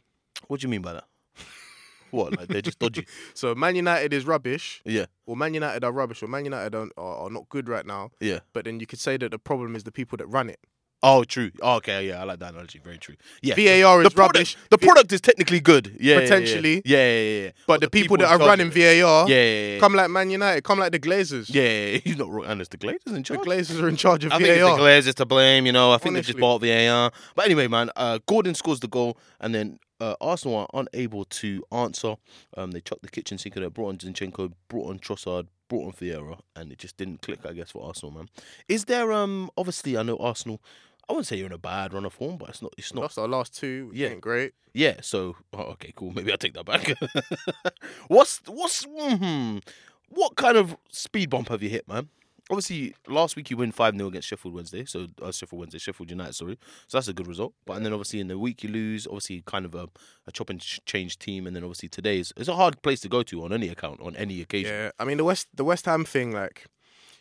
What 0.48 0.60
do 0.60 0.66
you 0.66 0.70
mean 0.70 0.82
by 0.82 0.94
that? 0.94 1.04
what? 2.10 2.36
Like 2.36 2.48
they're 2.48 2.62
just 2.62 2.78
dodgy? 2.78 3.06
So 3.34 3.54
Man 3.54 3.74
United 3.76 4.12
is 4.12 4.26
rubbish, 4.26 4.82
Yeah, 4.84 5.06
or 5.26 5.36
Man 5.36 5.54
United 5.54 5.84
are 5.84 5.92
rubbish, 5.92 6.22
or 6.22 6.26
Man 6.28 6.44
United 6.44 6.74
are, 6.74 6.88
are, 6.96 7.16
are 7.26 7.30
not 7.30 7.48
good 7.48 7.68
right 7.68 7.86
now. 7.86 8.10
yeah. 8.20 8.40
But 8.52 8.64
then 8.66 8.80
you 8.80 8.86
could 8.86 8.98
say 8.98 9.16
that 9.16 9.30
the 9.30 9.38
problem 9.38 9.74
is 9.76 9.84
the 9.84 9.92
people 9.92 10.16
that 10.18 10.26
run 10.26 10.50
it. 10.50 10.60
Oh, 11.04 11.24
true. 11.24 11.50
Oh, 11.60 11.76
okay, 11.76 12.06
yeah, 12.06 12.20
I 12.20 12.24
like 12.24 12.38
that 12.38 12.52
analogy. 12.52 12.78
Very 12.78 12.96
true. 12.98 13.16
Yeah, 13.42 13.54
VAR 13.54 14.02
the 14.02 14.06
is 14.06 14.14
product, 14.14 14.36
rubbish. 14.36 14.56
The 14.70 14.78
product 14.78 15.12
is 15.12 15.20
technically 15.20 15.58
good. 15.58 15.96
Yeah, 15.98 16.20
Potentially. 16.20 16.80
Yeah, 16.84 16.98
yeah, 16.98 17.20
yeah. 17.20 17.44
yeah. 17.46 17.50
But 17.66 17.80
the 17.80 17.90
people, 17.90 18.16
that 18.18 18.30
are 18.30 18.38
running 18.38 18.70
VAR, 18.70 18.82
Yeah, 18.82 19.26
yeah, 19.28 19.72
yeah. 19.74 19.78
come 19.80 19.94
like 19.94 20.10
Man 20.10 20.30
United, 20.30 20.62
come 20.62 20.78
like 20.78 20.92
the 20.92 21.00
Glazers. 21.00 21.52
Yeah, 21.52 21.98
he's 22.04 22.16
not 22.16 22.28
wrong. 22.28 22.44
And 22.46 22.60
it's 22.60 22.68
the 22.70 22.78
Glazers 22.78 23.16
in 23.16 23.24
charge. 23.24 23.40
The. 23.40 23.46
Glazers 23.50 23.82
are 23.82 23.88
in 23.88 23.96
charge 23.96 24.24
of 24.24 24.32
I 24.32 24.36
think 24.38 24.50
it's 24.50 24.60
the 24.60 24.64
VAR. 24.66 24.78
Glazers 24.78 25.14
to 25.14 25.26
blame. 25.26 25.66
You 25.66 25.72
know, 25.72 25.90
I 25.92 25.98
think 25.98 26.14
they 26.14 26.20
just 26.22 26.38
bought 26.38 26.60
VAR. 26.60 27.10
But 27.34 27.44
anyway, 27.46 27.66
man, 27.66 27.90
uh, 27.96 28.20
Gordon 28.26 28.54
scores 28.54 28.78
the 28.78 28.88
goal, 28.88 29.18
and 29.40 29.52
then 29.52 29.80
uh, 30.00 30.14
Arsenal 30.20 30.56
are 30.58 30.68
unable 30.92 31.24
to 31.24 31.64
answer. 31.72 32.16
Um, 32.56 32.70
they 32.70 32.80
chucked 32.80 33.02
the 33.02 33.08
kitchen 33.08 33.38
sink 33.38 33.56
at 33.56 33.62
it, 33.62 33.74
brought 33.74 33.88
on 33.88 33.98
Zinchenko, 33.98 34.52
brought 34.68 34.90
on 34.90 34.98
Trossard, 34.98 35.46
brought 35.68 35.86
on 35.86 35.92
Vieira, 35.92 36.38
and 36.56 36.70
it 36.72 36.78
just 36.78 36.96
didn't 36.96 37.22
click. 37.22 37.40
I 37.44 37.52
guess 37.52 37.70
for 37.70 37.86
Arsenal, 37.86 38.12
man. 38.12 38.28
Is 38.68 38.84
there 38.86 39.12
um? 39.12 39.50
Obviously, 39.56 39.96
I 39.96 40.02
know 40.02 40.16
Arsenal. 40.18 40.60
I 41.08 41.12
wouldn't 41.12 41.26
say 41.26 41.36
you're 41.36 41.46
in 41.46 41.52
a 41.52 41.58
bad 41.58 41.92
run 41.92 42.04
of 42.04 42.12
form, 42.12 42.36
but 42.36 42.50
it's 42.50 42.62
not. 42.62 42.74
It's 42.78 42.94
not 42.94 43.02
Lost 43.02 43.18
our 43.18 43.28
last 43.28 43.56
two. 43.56 43.90
Yeah. 43.92 44.14
Great. 44.14 44.54
Yeah, 44.74 44.96
so 45.02 45.36
oh, 45.52 45.62
okay, 45.72 45.92
cool. 45.94 46.12
Maybe 46.12 46.30
I'll 46.30 46.38
take 46.38 46.54
that 46.54 46.64
back. 46.64 46.94
what's 48.08 48.40
what's 48.46 48.86
hmm, 48.88 49.58
what 50.08 50.36
kind 50.36 50.56
of 50.56 50.76
speed 50.90 51.30
bump 51.30 51.48
have 51.48 51.62
you 51.62 51.68
hit, 51.68 51.86
man? 51.88 52.08
Obviously, 52.50 52.94
last 53.06 53.36
week 53.36 53.50
you 53.50 53.56
win 53.56 53.72
five 53.72 53.94
0 53.96 54.08
against 54.08 54.28
Sheffield 54.28 54.54
Wednesday, 54.54 54.84
so 54.84 55.06
uh, 55.22 55.30
Sheffield 55.30 55.60
Wednesday, 55.60 55.78
Sheffield 55.78 56.10
United, 56.10 56.34
sorry. 56.34 56.58
So 56.88 56.98
that's 56.98 57.08
a 57.08 57.12
good 57.12 57.26
result. 57.26 57.54
But 57.66 57.76
and 57.76 57.86
then 57.86 57.92
obviously 57.92 58.20
in 58.20 58.28
the 58.28 58.38
week 58.38 58.62
you 58.62 58.70
lose, 58.70 59.06
obviously 59.06 59.42
kind 59.46 59.64
of 59.64 59.74
a, 59.74 59.88
a 60.26 60.32
chop 60.32 60.50
and 60.50 60.60
change 60.60 61.18
team, 61.18 61.46
and 61.46 61.54
then 61.54 61.64
obviously 61.64 61.88
today's 61.88 62.32
it's 62.36 62.48
a 62.48 62.56
hard 62.56 62.80
place 62.82 63.00
to 63.00 63.08
go 63.08 63.22
to 63.22 63.44
on 63.44 63.52
any 63.52 63.68
account 63.68 64.00
on 64.00 64.16
any 64.16 64.40
occasion. 64.40 64.72
Yeah, 64.72 64.90
I 64.98 65.04
mean 65.04 65.18
the 65.18 65.24
West 65.24 65.48
the 65.54 65.64
West 65.64 65.84
Ham 65.86 66.04
thing, 66.04 66.32
like 66.32 66.66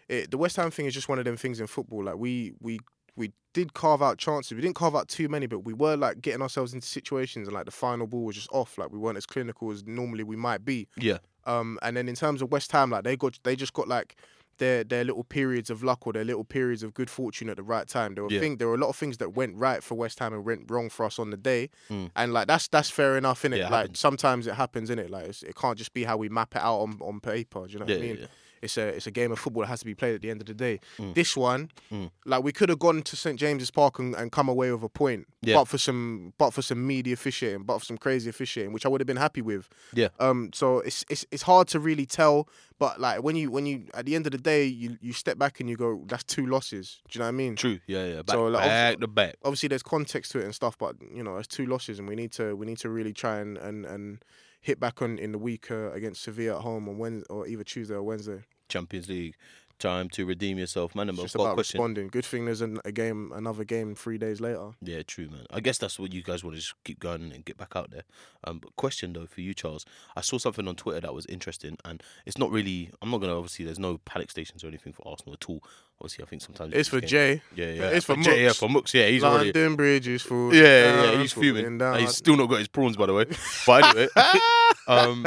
it, 0.07 0.31
the 0.31 0.37
West 0.37 0.55
Ham 0.55 0.71
thing 0.71 0.85
is 0.85 0.93
just 0.93 1.09
one 1.09 1.19
of 1.19 1.25
them 1.25 1.37
things 1.37 1.59
in 1.59 1.67
football. 1.67 2.03
Like 2.05 2.17
we 2.17 2.53
we 2.59 2.79
we 3.15 3.31
did 3.53 3.73
carve 3.73 4.01
out 4.01 4.17
chances. 4.17 4.53
We 4.53 4.61
didn't 4.61 4.75
carve 4.75 4.95
out 4.95 5.07
too 5.09 5.27
many, 5.27 5.45
but 5.45 5.59
we 5.59 5.73
were 5.73 5.97
like 5.97 6.21
getting 6.21 6.41
ourselves 6.41 6.73
into 6.73 6.87
situations, 6.87 7.47
and 7.47 7.53
like 7.55 7.65
the 7.65 7.71
final 7.71 8.07
ball 8.07 8.23
was 8.25 8.35
just 8.35 8.49
off. 8.51 8.77
Like 8.77 8.91
we 8.91 8.97
weren't 8.99 9.17
as 9.17 9.25
clinical 9.25 9.71
as 9.71 9.83
normally 9.85 10.23
we 10.23 10.35
might 10.35 10.63
be. 10.63 10.87
Yeah, 10.97 11.17
Um, 11.45 11.77
and 11.81 11.97
then 11.97 12.07
in 12.07 12.15
terms 12.15 12.41
of 12.41 12.51
West 12.51 12.71
Ham, 12.71 12.89
like 12.91 13.03
they 13.03 13.17
got 13.17 13.37
they 13.43 13.55
just 13.55 13.73
got 13.73 13.87
like 13.87 14.15
their 14.57 14.83
their 14.83 15.03
little 15.03 15.23
periods 15.23 15.69
of 15.71 15.81
luck 15.83 16.05
or 16.05 16.13
their 16.13 16.23
little 16.23 16.43
periods 16.43 16.83
of 16.83 16.93
good 16.93 17.09
fortune 17.09 17.49
at 17.49 17.57
the 17.57 17.63
right 17.63 17.87
time. 17.87 18.13
There 18.13 18.23
were 18.23 18.29
Yeah. 18.31 18.39
thing 18.39 18.57
there 18.57 18.67
were 18.67 18.75
a 18.75 18.77
lot 18.77 18.89
of 18.89 18.95
things 18.95 19.17
that 19.17 19.33
went 19.33 19.55
right 19.55 19.83
for 19.83 19.95
West 19.95 20.19
Ham 20.19 20.33
and 20.33 20.45
went 20.45 20.69
wrong 20.69 20.89
for 20.89 21.05
us 21.05 21.17
on 21.19 21.31
the 21.31 21.37
day, 21.37 21.69
Mm. 21.89 22.11
and 22.15 22.31
like 22.31 22.47
that's 22.47 22.67
that's 22.69 22.89
fair 22.89 23.17
enough, 23.17 23.41
innit? 23.41 23.57
Yeah, 23.57 23.67
it 23.67 23.71
like 23.71 23.81
happens. 23.81 23.99
sometimes 23.99 24.47
it 24.47 24.53
happens, 24.53 24.89
innit? 24.89 25.09
Like 25.09 25.27
it 25.43 25.55
can't 25.55 25.77
just 25.77 25.93
be 25.93 26.03
how 26.05 26.15
we 26.15 26.29
map 26.29 26.55
it 26.55 26.61
out 26.61 26.79
on, 26.79 26.97
on 27.01 27.19
paper. 27.19 27.65
Do 27.67 27.73
you 27.73 27.79
know 27.79 27.85
yeah, 27.87 27.95
what 27.95 28.03
I 28.03 28.07
yeah, 28.07 28.13
mean? 28.13 28.27
It's 28.61 28.77
a 28.77 28.87
it's 28.89 29.07
a 29.07 29.11
game 29.11 29.31
of 29.31 29.39
football 29.39 29.61
that 29.63 29.67
has 29.67 29.79
to 29.79 29.85
be 29.85 29.95
played 29.95 30.15
at 30.15 30.21
the 30.21 30.29
end 30.29 30.41
of 30.41 30.47
the 30.47 30.53
day. 30.53 30.79
Mm. 30.97 31.13
This 31.15 31.35
one, 31.35 31.69
Mm. 31.91 32.11
like 32.25 32.43
we 32.43 32.51
could 32.51 32.69
have 32.69 32.79
gone 32.79 33.01
to 33.03 33.15
St 33.15 33.39
James's 33.39 33.71
Park 33.71 33.99
and, 33.99 34.13
and 34.15 34.31
come 34.31 34.47
away 34.49 34.71
with 34.71 34.83
a 34.83 34.89
point, 34.89 35.27
Yeah. 35.41 35.55
but 35.55 35.65
for 35.65 35.77
some 35.77 36.33
but 36.37 36.51
for 36.51 36.61
some 36.61 36.85
media 36.85 37.13
officiating, 37.13 37.63
but 37.63 37.79
for 37.79 37.85
some 37.85 37.97
crazy 37.97 38.29
officiating, 38.29 38.73
which 38.73 38.85
I 38.85 38.89
would 38.89 39.01
have 39.01 39.07
been 39.07 39.17
happy 39.17 39.41
with. 39.41 39.67
Yeah. 39.93 40.09
Um. 40.19 40.51
So 40.53 40.79
it's 40.79 41.03
it's 41.09 41.25
it's 41.31 41.43
hard 41.43 41.67
to 41.69 41.79
really 41.79 42.05
tell, 42.05 42.47
but 42.79 42.99
like 42.99 43.23
when 43.23 43.35
you 43.35 43.49
when 43.51 43.65
you 43.65 43.85
at 43.93 44.05
the 44.05 44.15
end 44.15 44.25
of 44.27 44.31
the 44.31 44.37
day, 44.37 44.65
you 44.65 44.97
you 45.01 45.13
step 45.13 45.37
back 45.37 45.59
and 45.59 45.69
you 45.69 45.75
go, 45.75 46.03
that's 46.07 46.23
two 46.23 46.45
losses. 46.45 46.99
Do 47.09 47.17
you 47.17 47.19
know 47.19 47.25
what 47.25 47.29
I 47.29 47.31
mean? 47.31 47.55
True. 47.55 47.79
Yeah, 47.87 48.05
yeah. 48.05 48.21
Back, 48.21 48.35
So, 48.35 48.45
like, 48.47 48.63
back 48.65 48.99
to 48.99 49.07
back. 49.07 49.35
obviously 49.43 49.69
there's 49.69 49.83
context 49.83 50.31
to 50.33 50.39
it 50.39 50.45
and 50.45 50.53
stuff, 50.55 50.77
but 50.77 50.95
you 51.13 51.23
know, 51.23 51.37
it's 51.37 51.47
two 51.47 51.65
losses, 51.65 51.99
and 51.99 52.07
we 52.07 52.15
need 52.15 52.31
to 52.33 52.55
we 52.55 52.65
need 52.65 52.77
to 52.79 52.89
really 52.89 53.13
try 53.13 53.39
and 53.39 53.57
and, 53.57 53.85
and 53.85 54.23
hit 54.63 54.79
back 54.79 55.01
on 55.01 55.17
in 55.17 55.31
the 55.31 55.39
week 55.39 55.71
uh, 55.71 55.91
against 55.91 56.21
Sevilla 56.21 56.57
at 56.57 56.61
home 56.61 56.87
on 56.87 56.99
Wednesday 56.99 57.25
or 57.31 57.47
either 57.47 57.63
Tuesday 57.63 57.95
or 57.95 58.03
Wednesday. 58.03 58.43
Champions 58.71 59.09
League. 59.09 59.35
Time 59.79 60.09
to 60.09 60.27
redeem 60.27 60.59
yourself, 60.59 60.93
man. 60.93 61.09
It's 61.09 61.17
I've 61.17 61.25
just 61.25 61.35
a 61.35 61.39
about 61.39 61.55
question. 61.55 61.79
responding. 61.79 62.07
Good 62.09 62.23
thing 62.23 62.45
there's 62.45 62.61
an, 62.61 62.79
a 62.85 62.91
game, 62.91 63.31
another 63.33 63.63
game 63.63 63.95
three 63.95 64.19
days 64.19 64.39
later. 64.39 64.73
Yeah, 64.79 65.01
true, 65.01 65.27
man. 65.27 65.47
I 65.49 65.59
guess 65.59 65.79
that's 65.79 65.97
what 65.97 66.13
you 66.13 66.21
guys 66.21 66.43
want 66.43 66.55
to 66.55 66.61
just 66.61 66.75
keep 66.83 66.99
going 66.99 67.31
and 67.33 67.43
get 67.43 67.57
back 67.57 67.75
out 67.75 67.89
there. 67.89 68.03
Um, 68.43 68.59
but 68.59 68.75
question 68.75 69.13
though 69.13 69.25
for 69.25 69.41
you, 69.41 69.55
Charles, 69.55 69.83
I 70.15 70.21
saw 70.21 70.37
something 70.37 70.67
on 70.67 70.75
Twitter 70.75 71.01
that 71.01 71.15
was 71.15 71.25
interesting, 71.25 71.77
and 71.83 72.03
it's 72.27 72.37
not 72.37 72.51
really. 72.51 72.91
I'm 73.01 73.09
not 73.09 73.21
gonna 73.21 73.35
obviously. 73.35 73.65
There's 73.65 73.79
no 73.79 73.97
panic 74.05 74.29
stations 74.29 74.63
or 74.63 74.67
anything 74.67 74.93
for 74.93 75.07
Arsenal 75.07 75.33
at 75.33 75.49
all. 75.49 75.63
Obviously, 75.99 76.25
I 76.25 76.27
think 76.27 76.43
sometimes 76.43 76.73
It's 76.75 76.89
for 76.89 77.01
Jay. 77.01 77.41
Yeah, 77.55 77.71
yeah. 77.71 77.89
it's 77.89 78.05
for 78.05 78.15
Jay, 78.17 78.43
yeah, 78.43 78.53
for 78.53 78.69
Mooks. 78.69 78.93
Yeah, 78.93 79.07
he's 79.07 79.23
already. 79.23 79.51
London 79.51 79.77
Bridge 79.77 80.07
is 80.07 80.21
full. 80.21 80.53
Yeah, 80.53 81.11
yeah, 81.11 81.17
he's 81.21 81.33
fuming. 81.33 81.79
he's 81.99 82.15
still 82.15 82.37
not 82.37 82.49
got 82.49 82.59
his 82.59 82.67
prawns, 82.67 82.97
by 82.97 83.07
the 83.07 83.13
way. 83.15 83.25
But 83.65 83.83
anyway, 83.83 84.07
um, 84.87 85.25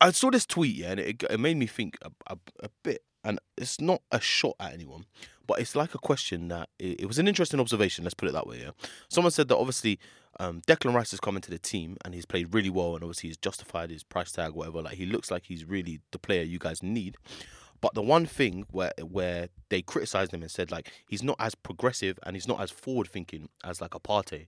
I 0.00 0.10
saw 0.12 0.30
this 0.30 0.46
tweet, 0.46 0.76
yeah, 0.76 0.90
and 0.92 1.00
it, 1.00 1.22
it 1.28 1.40
made 1.40 1.56
me 1.56 1.66
think 1.66 1.98
a, 2.02 2.10
a, 2.26 2.38
a 2.60 2.68
bit. 2.82 3.02
And 3.24 3.40
it's 3.56 3.80
not 3.80 4.02
a 4.12 4.20
shot 4.20 4.54
at 4.60 4.72
anyone, 4.72 5.04
but 5.46 5.58
it's 5.58 5.74
like 5.74 5.94
a 5.94 5.98
question 5.98 6.48
that 6.48 6.68
it, 6.78 7.00
it 7.00 7.06
was 7.06 7.18
an 7.18 7.26
interesting 7.26 7.58
observation. 7.58 8.04
Let's 8.04 8.14
put 8.14 8.28
it 8.28 8.32
that 8.32 8.46
way. 8.46 8.60
Yeah, 8.60 8.70
someone 9.08 9.32
said 9.32 9.48
that 9.48 9.56
obviously 9.56 9.98
um, 10.38 10.62
Declan 10.66 10.94
Rice 10.94 11.10
has 11.10 11.20
come 11.20 11.36
into 11.36 11.50
the 11.50 11.58
team 11.58 11.96
and 12.04 12.14
he's 12.14 12.24
played 12.26 12.54
really 12.54 12.70
well, 12.70 12.94
and 12.94 13.02
obviously 13.02 13.28
he's 13.28 13.36
justified 13.36 13.90
his 13.90 14.04
price 14.04 14.30
tag, 14.32 14.52
whatever. 14.52 14.82
Like 14.82 14.96
he 14.96 15.06
looks 15.06 15.30
like 15.30 15.44
he's 15.46 15.64
really 15.64 16.00
the 16.12 16.18
player 16.18 16.42
you 16.42 16.58
guys 16.58 16.82
need. 16.82 17.16
But 17.80 17.94
the 17.94 18.02
one 18.02 18.26
thing 18.26 18.66
where 18.70 18.92
where 19.02 19.48
they 19.68 19.82
criticized 19.82 20.32
him 20.32 20.42
and 20.42 20.50
said 20.50 20.70
like 20.70 20.90
he's 21.08 21.22
not 21.22 21.36
as 21.38 21.54
progressive 21.54 22.18
and 22.24 22.34
he's 22.34 22.48
not 22.48 22.60
as 22.60 22.70
forward 22.70 23.08
thinking 23.08 23.48
as 23.64 23.80
like 23.80 23.94
a 23.94 24.00
Partey. 24.00 24.46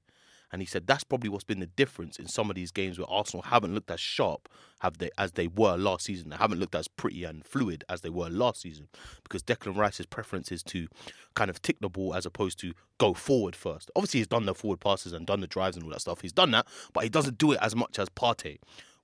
And 0.52 0.60
he 0.60 0.66
said 0.66 0.86
that's 0.86 1.04
probably 1.04 1.28
what's 1.28 1.44
been 1.44 1.60
the 1.60 1.66
difference 1.66 2.18
in 2.18 2.26
some 2.26 2.50
of 2.50 2.56
these 2.56 2.70
games 2.70 2.98
where 2.98 3.10
Arsenal 3.10 3.42
haven't 3.42 3.74
looked 3.74 3.90
as 3.90 4.00
sharp 4.00 4.48
have 4.80 4.98
they 4.98 5.10
as 5.16 5.32
they 5.32 5.46
were 5.46 5.76
last 5.76 6.04
season. 6.04 6.30
They 6.30 6.36
haven't 6.36 6.58
looked 6.58 6.74
as 6.74 6.88
pretty 6.88 7.24
and 7.24 7.44
fluid 7.44 7.84
as 7.88 8.00
they 8.00 8.10
were 8.10 8.28
last 8.28 8.62
season 8.62 8.88
because 9.22 9.42
Declan 9.42 9.76
Rice's 9.76 10.06
preference 10.06 10.50
is 10.50 10.62
to 10.64 10.88
kind 11.34 11.50
of 11.50 11.62
tick 11.62 11.76
the 11.80 11.88
ball 11.88 12.14
as 12.14 12.26
opposed 12.26 12.58
to 12.60 12.72
go 12.98 13.14
forward 13.14 13.54
first. 13.54 13.90
Obviously, 13.94 14.20
he's 14.20 14.26
done 14.26 14.46
the 14.46 14.54
forward 14.54 14.80
passes 14.80 15.12
and 15.12 15.26
done 15.26 15.40
the 15.40 15.46
drives 15.46 15.76
and 15.76 15.84
all 15.84 15.90
that 15.90 16.00
stuff. 16.00 16.20
He's 16.20 16.32
done 16.32 16.50
that, 16.50 16.66
but 16.92 17.04
he 17.04 17.10
doesn't 17.10 17.38
do 17.38 17.52
it 17.52 17.58
as 17.62 17.76
much 17.76 17.98
as 17.98 18.08
Partey. 18.08 18.58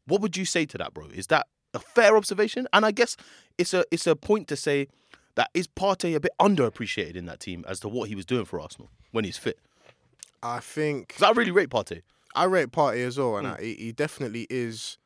What 0.06 0.20
would 0.20 0.36
you 0.36 0.44
say 0.44 0.66
to 0.66 0.78
that, 0.78 0.94
bro? 0.94 1.08
Is 1.14 1.28
that 1.28 1.46
a 1.74 1.78
fair 1.78 2.16
observation? 2.16 2.66
And 2.72 2.84
I 2.84 2.90
guess 2.90 3.16
it's 3.58 3.74
a 3.74 3.84
it's 3.90 4.06
a 4.06 4.16
point 4.16 4.48
to 4.48 4.56
say 4.56 4.88
that 5.36 5.50
is 5.54 5.68
Partey 5.68 6.16
a 6.16 6.20
bit 6.20 6.32
underappreciated 6.40 7.14
in 7.14 7.26
that 7.26 7.40
team 7.40 7.64
as 7.68 7.80
to 7.80 7.88
what 7.88 8.08
he 8.08 8.14
was 8.14 8.24
doing 8.24 8.44
for 8.44 8.60
Arsenal 8.60 8.90
when 9.12 9.24
he's 9.24 9.38
fit. 9.38 9.58
I 10.46 10.60
think 10.60 11.08
Because 11.08 11.22
I 11.22 11.30
really 11.30 11.50
rate 11.50 11.68
Partey. 11.70 12.02
I 12.34 12.44
rate 12.44 12.70
Partey 12.70 13.06
as 13.06 13.18
well, 13.18 13.32
Mm. 13.32 13.38
and 13.38 13.46
I, 13.48 13.60
he, 13.62 13.74
he 13.74 13.92
definitely 13.92 14.46
is. 14.50 14.98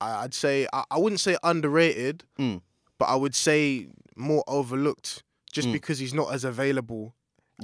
I- 0.00 0.24
I'd 0.24 0.34
say 0.34 0.66
I, 0.72 0.84
I 0.90 0.98
wouldn't 0.98 1.20
say 1.20 1.36
underrated, 1.42 2.24
Mm. 2.38 2.60
but 2.98 3.06
I 3.06 3.16
would 3.16 3.34
say 3.34 3.88
more 4.16 4.44
overlooked, 4.46 5.22
just 5.52 5.68
Mm. 5.68 5.72
because 5.72 5.98
he's 5.98 6.14
not 6.14 6.32
as 6.34 6.44
available 6.44 7.14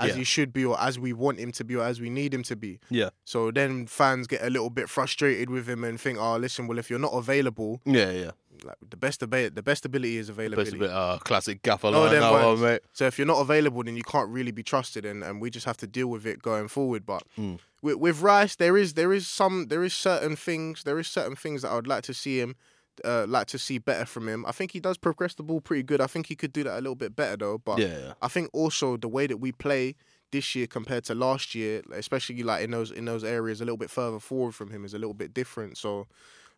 as 0.01 0.11
Yeah. 0.11 0.17
he 0.17 0.25
should 0.25 0.53
be, 0.53 0.65
or 0.65 0.81
as 0.81 0.99
we 0.99 1.13
want 1.13 1.41
him 1.41 1.51
to 1.53 1.65
be, 1.65 1.75
or 1.75 1.83
as 1.85 2.01
we 2.01 2.09
need 2.09 2.33
him 2.33 2.43
to 2.45 2.55
be. 2.55 2.79
Yeah. 2.89 3.11
So 3.25 3.51
then 3.51 3.87
fans 3.87 4.27
get 4.29 4.43
a 4.43 4.51
little 4.51 4.71
bit 4.71 4.89
frustrated 4.89 5.51
with 5.51 5.69
him 5.69 5.83
and 5.83 6.01
think, 6.01 6.19
"Oh, 6.19 6.37
listen, 6.37 6.69
well, 6.69 6.79
if 6.79 6.89
you're 6.89 6.99
not 7.01 7.13
available, 7.15 7.81
Yeah, 7.85 8.11
yeah. 8.13 8.31
Like 8.65 8.77
the 8.89 8.97
best 8.97 9.23
ability, 9.23 9.55
the 9.55 9.63
best 9.63 9.85
ability 9.85 10.17
is 10.17 10.29
Best 10.29 10.39
availability. 10.39 10.79
bit, 10.79 10.91
uh, 10.91 11.19
classic 11.19 11.63
gaffer 11.63 11.91
line. 11.91 12.13
that 12.13 12.33
one, 12.33 12.61
mate. 12.61 12.81
So 12.93 13.07
if 13.07 13.19
you're 13.19 13.27
not 13.27 13.41
available, 13.41 13.83
then 13.85 13.97
you 13.97 14.03
can't 14.03 14.29
really 14.29 14.51
be 14.53 14.63
trusted, 14.63 15.05
and, 15.05 15.23
and 15.23 15.41
we 15.41 15.51
just 15.51 15.67
have 15.67 15.77
to 15.79 15.87
deal 15.87 16.09
with 16.09 16.27
it 16.27 16.43
going 16.43 16.69
forward. 16.69 17.05
But 17.07 17.23
Mm. 17.39 17.59
with, 17.83 17.97
with 17.97 18.21
Rice, 18.21 18.57
there 18.57 18.77
is 18.77 18.95
there 18.95 19.13
is 19.13 19.27
some 19.29 19.67
there 19.69 19.85
is 19.85 19.95
certain 19.95 20.37
things 20.37 20.83
there 20.85 20.99
is 20.99 21.07
certain 21.09 21.37
things 21.37 21.63
that 21.63 21.71
I 21.71 21.75
would 21.77 21.87
like 21.87 22.03
to 22.05 22.15
see 22.15 22.41
him. 22.41 22.57
Uh, 23.05 23.25
like 23.29 23.47
to 23.47 23.59
see 23.61 23.79
better 23.79 24.05
from 24.05 24.29
him. 24.29 24.45
I 24.45 24.51
think 24.51 24.73
he 24.73 24.81
does 24.81 24.99
progress 24.99 25.33
the 25.33 25.45
ball 25.45 25.61
pretty 25.61 25.85
good. 25.85 26.01
I 26.01 26.09
think 26.09 26.27
he 26.27 26.35
could 26.35 26.53
do 26.53 26.65
that 26.65 26.75
a 26.75 26.83
little 26.83 26.97
bit 26.97 27.15
better 27.15 27.37
though. 27.37 27.59
But 27.59 27.79
yeah. 27.79 28.15
I 28.21 28.27
think 28.27 28.51
also 28.53 28.97
the 28.97 29.07
way 29.07 29.29
that 29.29 29.37
we 29.37 29.53
play 29.53 29.95
this 30.33 30.57
year 30.57 30.67
compared 30.67 31.05
to 31.05 31.15
last 31.15 31.55
year, 31.55 31.83
especially 31.93 32.43
like 32.43 32.65
in 32.65 32.73
those 32.73 32.91
in 32.91 33.05
those 33.05 33.23
areas 33.23 33.61
a 33.61 33.65
little 33.65 33.77
bit 33.77 33.89
further 33.89 34.19
forward 34.19 34.57
from 34.57 34.71
him, 34.73 34.85
is 34.85 34.95
a 34.95 34.99
little 34.99 35.15
bit 35.15 35.33
different. 35.33 35.79
So 35.79 36.09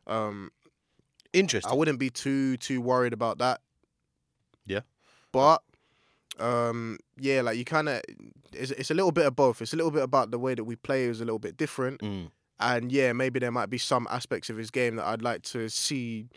um, 0.06 0.50
Interesting. 1.32 1.70
I 1.70 1.74
wouldn't 1.74 1.98
be 1.98 2.10
too 2.10 2.56
too 2.56 2.80
worried 2.80 3.12
about 3.12 3.38
that. 3.38 3.60
Yeah. 4.66 4.80
But 5.32 5.62
um 6.38 6.98
yeah, 7.18 7.42
like 7.42 7.56
you 7.58 7.64
kind 7.64 7.88
of 7.88 8.00
it's, 8.52 8.70
it's 8.72 8.90
a 8.90 8.94
little 8.94 9.12
bit 9.12 9.26
of 9.26 9.36
both. 9.36 9.62
It's 9.62 9.72
a 9.72 9.76
little 9.76 9.90
bit 9.92 10.02
about 10.02 10.30
the 10.30 10.38
way 10.38 10.54
that 10.54 10.64
we 10.64 10.76
play 10.76 11.04
is 11.04 11.20
a 11.20 11.24
little 11.24 11.38
bit 11.38 11.56
different, 11.56 12.00
Mm. 12.00 12.30
and 12.58 12.90
yeah, 12.90 13.12
maybe 13.12 13.38
there 13.38 13.52
might 13.52 13.70
be 13.70 13.78
some 13.78 14.08
aspects 14.10 14.50
of 14.50 14.56
his 14.56 14.70
game 14.70 14.96
that 14.96 15.06
I'd 15.06 15.22
like 15.22 15.42
to 15.42 15.68
see 15.68 16.28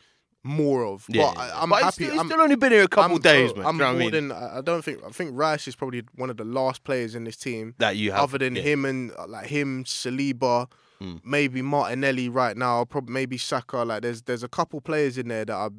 more 0.43 0.86
of. 0.86 1.06
Yeah, 1.08 1.32
but. 1.34 1.39
I, 1.39 1.65
he's 1.65 1.84
happy. 1.84 1.91
still, 2.06 2.12
he's 2.17 2.25
still 2.25 2.41
only 2.41 2.56
been 2.58 2.71
here 2.73 2.84
a 2.84 2.88
couple 2.88 3.13
I'm- 3.13 3.21
days, 3.21 3.56
man. 3.56 3.65
I'm 3.65 3.75
you 3.75 3.79
know 3.79 3.86
what 3.88 3.95
I 3.95 3.99
mean? 3.99 4.12
than 4.12 4.32
I 4.32 4.58
I 4.58 4.62
don't 4.62 4.84
think 4.84 4.99
I 5.03 5.10
think 5.10 5.32
Rice 5.34 5.67
is 5.67 5.75
probably 5.75 6.03
one 6.15 6.29
of 6.29 6.38
the 6.38 6.43
last 6.45 6.84
players 6.84 7.15
in 7.15 7.23
this 7.23 7.38
team, 7.38 7.73
that 7.79 7.95
you 7.95 8.12
have, 8.12 8.19
other 8.25 8.38
than 8.39 8.56
yeah. 8.56 8.62
him 8.62 8.86
and 8.86 9.12
uh, 9.17 9.25
like 9.27 9.47
him, 9.47 9.86
Saliba, 9.86 10.69
Mm. 11.03 11.21
maybe 11.25 11.61
Martinelli 11.61 12.29
right 12.29 12.55
now, 12.55 12.85
probably 12.85 13.13
maybe 13.13 13.37
Saka. 13.37 13.77
Like 13.77 14.01
there's 14.03 14.21
there's 14.21 14.43
a 14.43 14.47
couple 14.47 14.79
players 14.79 15.17
in 15.17 15.27
there 15.27 15.45
that 15.45 15.53
I 15.55 15.69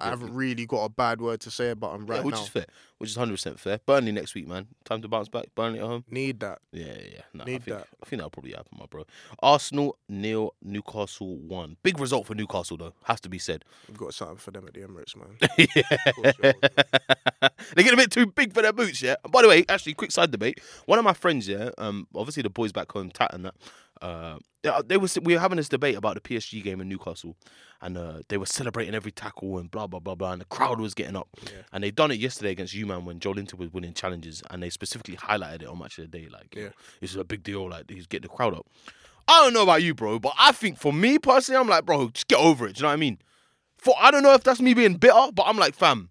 I 0.00 0.10
haven't 0.10 0.34
really 0.34 0.66
got 0.66 0.84
a 0.84 0.88
bad 0.88 1.20
word 1.20 1.40
to 1.40 1.50
say 1.50 1.70
about 1.70 1.92
them 1.92 2.06
right 2.06 2.18
yeah, 2.18 2.22
which 2.22 2.36
now. 2.36 2.42
is 2.42 2.48
fair. 2.48 2.66
Which 2.98 3.10
is 3.10 3.16
hundred 3.16 3.34
percent 3.34 3.60
fair. 3.60 3.80
Burnley 3.86 4.12
next 4.12 4.34
week, 4.34 4.48
man. 4.48 4.66
Time 4.84 5.02
to 5.02 5.08
bounce 5.08 5.28
back. 5.28 5.46
Burnley 5.54 5.78
at 5.78 5.84
home. 5.84 6.04
Need 6.10 6.40
that. 6.40 6.58
Yeah, 6.72 6.86
yeah, 6.86 6.92
yeah. 7.12 7.20
No, 7.32 7.44
I 7.44 7.46
Need 7.46 7.64
think 7.64 7.78
that. 7.78 7.86
I 8.02 8.06
think 8.06 8.20
that'll 8.20 8.30
probably 8.30 8.52
happen, 8.52 8.76
my 8.78 8.86
bro. 8.86 9.04
Arsenal 9.40 9.98
nil, 10.08 10.54
Newcastle 10.62 11.36
one. 11.36 11.76
Big 11.82 11.98
result 12.00 12.26
for 12.26 12.34
Newcastle 12.34 12.76
though, 12.76 12.94
has 13.04 13.20
to 13.20 13.28
be 13.28 13.38
said. 13.38 13.64
We've 13.88 13.96
got 13.96 14.14
something 14.14 14.36
for 14.36 14.50
them 14.50 14.66
at 14.66 14.74
the 14.74 14.80
Emirates, 14.80 15.16
man. 15.16 15.36
yeah. 15.74 16.52
they 17.74 17.82
get 17.82 17.94
a 17.94 17.96
bit 17.96 18.10
too 18.10 18.26
big 18.26 18.52
for 18.52 18.62
their 18.62 18.72
boots, 18.72 19.02
yeah. 19.02 19.16
And 19.22 19.32
by 19.32 19.42
the 19.42 19.48
way, 19.48 19.64
actually, 19.68 19.94
quick 19.94 20.10
side 20.10 20.30
debate. 20.30 20.60
One 20.86 20.98
of 20.98 21.04
my 21.04 21.12
friends, 21.12 21.48
yeah, 21.48 21.70
um, 21.78 22.06
obviously 22.14 22.42
the 22.42 22.50
boys 22.50 22.72
back 22.72 22.90
home, 22.90 23.10
Tat 23.10 23.32
and 23.32 23.44
that, 23.44 23.54
uh, 24.02 24.38
they, 24.62 24.70
they 24.86 24.96
was 24.96 25.18
we 25.22 25.34
were 25.34 25.40
having 25.40 25.56
this 25.56 25.68
debate 25.68 25.96
about 25.96 26.14
the 26.14 26.20
PSG 26.20 26.62
game 26.62 26.80
in 26.80 26.88
Newcastle, 26.88 27.36
and 27.80 27.96
uh, 27.96 28.20
they 28.28 28.36
were 28.38 28.46
celebrating 28.46 28.94
every 28.94 29.12
tackle 29.12 29.58
and 29.58 29.70
blah 29.70 29.86
blah 29.86 30.00
blah 30.00 30.14
blah, 30.14 30.32
and 30.32 30.40
the 30.40 30.46
crowd 30.46 30.80
was 30.80 30.94
getting 30.94 31.16
up. 31.16 31.28
Yeah. 31.44 31.62
And 31.72 31.84
they 31.84 31.90
done 31.90 32.10
it 32.10 32.18
yesterday 32.18 32.50
against 32.50 32.74
U-Man 32.74 33.04
when 33.04 33.20
Joelinton 33.20 33.54
was 33.54 33.72
winning 33.72 33.94
challenges, 33.94 34.42
and 34.50 34.62
they 34.62 34.70
specifically 34.70 35.16
highlighted 35.16 35.62
it 35.62 35.68
on 35.68 35.78
Match 35.78 35.98
of 35.98 36.10
the 36.10 36.18
Day, 36.18 36.28
like, 36.28 36.54
Yeah. 36.54 36.64
know, 36.64 36.70
this 37.00 37.10
is 37.10 37.16
a 37.16 37.24
big 37.24 37.42
deal, 37.42 37.68
like 37.68 37.88
he's 37.90 38.06
getting 38.06 38.28
the 38.28 38.34
crowd 38.34 38.54
up. 38.54 38.66
I 39.28 39.42
don't 39.44 39.52
know 39.52 39.62
about 39.62 39.82
you, 39.82 39.94
bro, 39.94 40.18
but 40.18 40.32
I 40.38 40.52
think 40.52 40.78
for 40.78 40.92
me 40.92 41.18
personally, 41.18 41.60
I'm 41.60 41.68
like, 41.68 41.84
bro, 41.84 42.08
just 42.08 42.28
get 42.28 42.38
over 42.38 42.66
it. 42.66 42.74
Do 42.76 42.78
you 42.80 42.82
know 42.84 42.88
what 42.88 42.94
I 42.94 42.96
mean? 42.96 43.18
For 43.76 43.94
I 43.98 44.10
don't 44.10 44.22
know 44.22 44.32
if 44.34 44.42
that's 44.42 44.60
me 44.60 44.74
being 44.74 44.94
bitter, 44.94 45.30
but 45.32 45.44
I'm 45.46 45.56
like, 45.58 45.74
fam, 45.74 46.08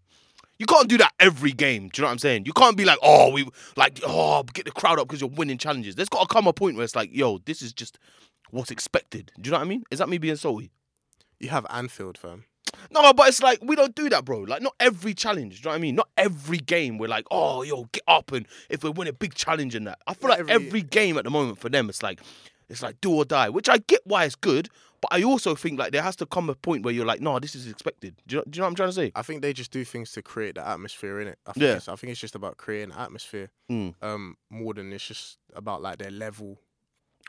you 0.59 0.65
can't 0.65 0.87
do 0.87 0.97
that 0.97 1.13
every 1.19 1.51
game. 1.51 1.89
Do 1.89 1.99
you 1.99 2.01
know 2.03 2.07
what 2.07 2.11
I'm 2.13 2.19
saying? 2.19 2.45
You 2.45 2.53
can't 2.53 2.75
be 2.77 2.85
like, 2.85 2.99
oh, 3.01 3.31
we 3.31 3.47
like, 3.75 3.99
oh, 4.05 4.43
get 4.53 4.65
the 4.65 4.71
crowd 4.71 4.99
up 4.99 5.07
because 5.07 5.21
you're 5.21 5.29
winning 5.29 5.57
challenges. 5.57 5.95
There's 5.95 6.09
got 6.09 6.27
to 6.27 6.33
come 6.33 6.47
a 6.47 6.53
point 6.53 6.75
where 6.75 6.83
it's 6.83 6.95
like, 6.95 7.09
yo, 7.13 7.39
this 7.45 7.61
is 7.61 7.73
just 7.73 7.99
what's 8.51 8.71
expected. 8.71 9.31
Do 9.39 9.47
you 9.47 9.51
know 9.51 9.59
what 9.59 9.65
I 9.65 9.69
mean? 9.69 9.83
Is 9.91 9.99
that 9.99 10.09
me 10.09 10.17
being 10.17 10.35
salty? 10.35 10.71
You 11.39 11.49
have 11.49 11.65
Anfield, 11.69 12.17
fam. 12.17 12.45
No, 12.91 13.13
but 13.13 13.27
it's 13.27 13.41
like 13.41 13.59
we 13.61 13.75
don't 13.75 13.95
do 13.95 14.09
that, 14.09 14.25
bro. 14.25 14.39
Like 14.41 14.61
not 14.61 14.73
every 14.79 15.13
challenge. 15.13 15.55
Do 15.55 15.59
you 15.59 15.63
know 15.65 15.71
what 15.71 15.75
I 15.75 15.81
mean? 15.81 15.95
Not 15.95 16.09
every 16.17 16.57
game 16.57 16.97
we're 16.97 17.07
like, 17.07 17.25
oh, 17.31 17.63
yo, 17.63 17.85
get 17.91 18.03
up 18.07 18.31
and 18.31 18.47
if 18.69 18.83
we 18.83 18.89
win 18.89 19.07
a 19.07 19.13
big 19.13 19.33
challenge 19.35 19.75
in 19.75 19.85
that. 19.85 19.99
I 20.07 20.13
feel 20.13 20.29
like 20.29 20.39
every- 20.39 20.53
every 20.53 20.81
game 20.81 21.17
at 21.17 21.23
the 21.23 21.29
moment 21.29 21.59
for 21.59 21.69
them, 21.69 21.89
it's 21.89 22.03
like, 22.03 22.19
it's 22.69 22.81
like 22.81 22.99
do 23.01 23.13
or 23.13 23.25
die. 23.25 23.49
Which 23.49 23.69
I 23.69 23.77
get 23.77 24.01
why 24.05 24.25
it's 24.25 24.35
good, 24.35 24.69
but 25.01 25.10
I 25.12 25.23
also 25.23 25.53
think 25.55 25.79
like 25.79 25.91
there 25.91 26.01
has 26.01 26.15
to 26.17 26.25
come 26.25 26.49
a 26.49 26.55
point 26.55 26.83
where 26.83 26.93
you're 26.93 27.05
like, 27.05 27.21
no, 27.21 27.39
this 27.39 27.55
is 27.55 27.67
expected. 27.67 28.15
Do 28.27 28.36
you, 28.36 28.39
know, 28.39 28.43
do 28.49 28.57
you 28.57 28.62
know 28.62 28.65
what 28.65 28.69
I'm 28.69 28.75
trying 28.75 28.89
to 28.89 28.93
say? 28.93 29.12
I 29.15 29.21
think 29.21 29.41
they 29.41 29.53
just 29.53 29.71
do 29.71 29.83
things 29.86 30.12
to 30.13 30.21
create 30.21 30.55
the 30.55 30.67
atmosphere 30.67 31.19
in 31.21 31.27
it. 31.27 31.39
I 31.45 31.53
think 31.53 31.63
Yeah. 31.63 31.75
it's, 31.75 31.88
I 31.88 31.95
think 31.95 32.12
it's 32.12 32.19
just 32.19 32.36
about 32.36 32.57
creating 32.57 32.93
atmosphere, 32.95 33.49
Mm. 33.71 33.93
um, 34.01 34.38
more 34.49 34.73
than 34.73 34.91
it's 34.93 35.05
just 35.07 35.38
about 35.55 35.81
like 35.81 35.97
their 35.99 36.12
level 36.12 36.60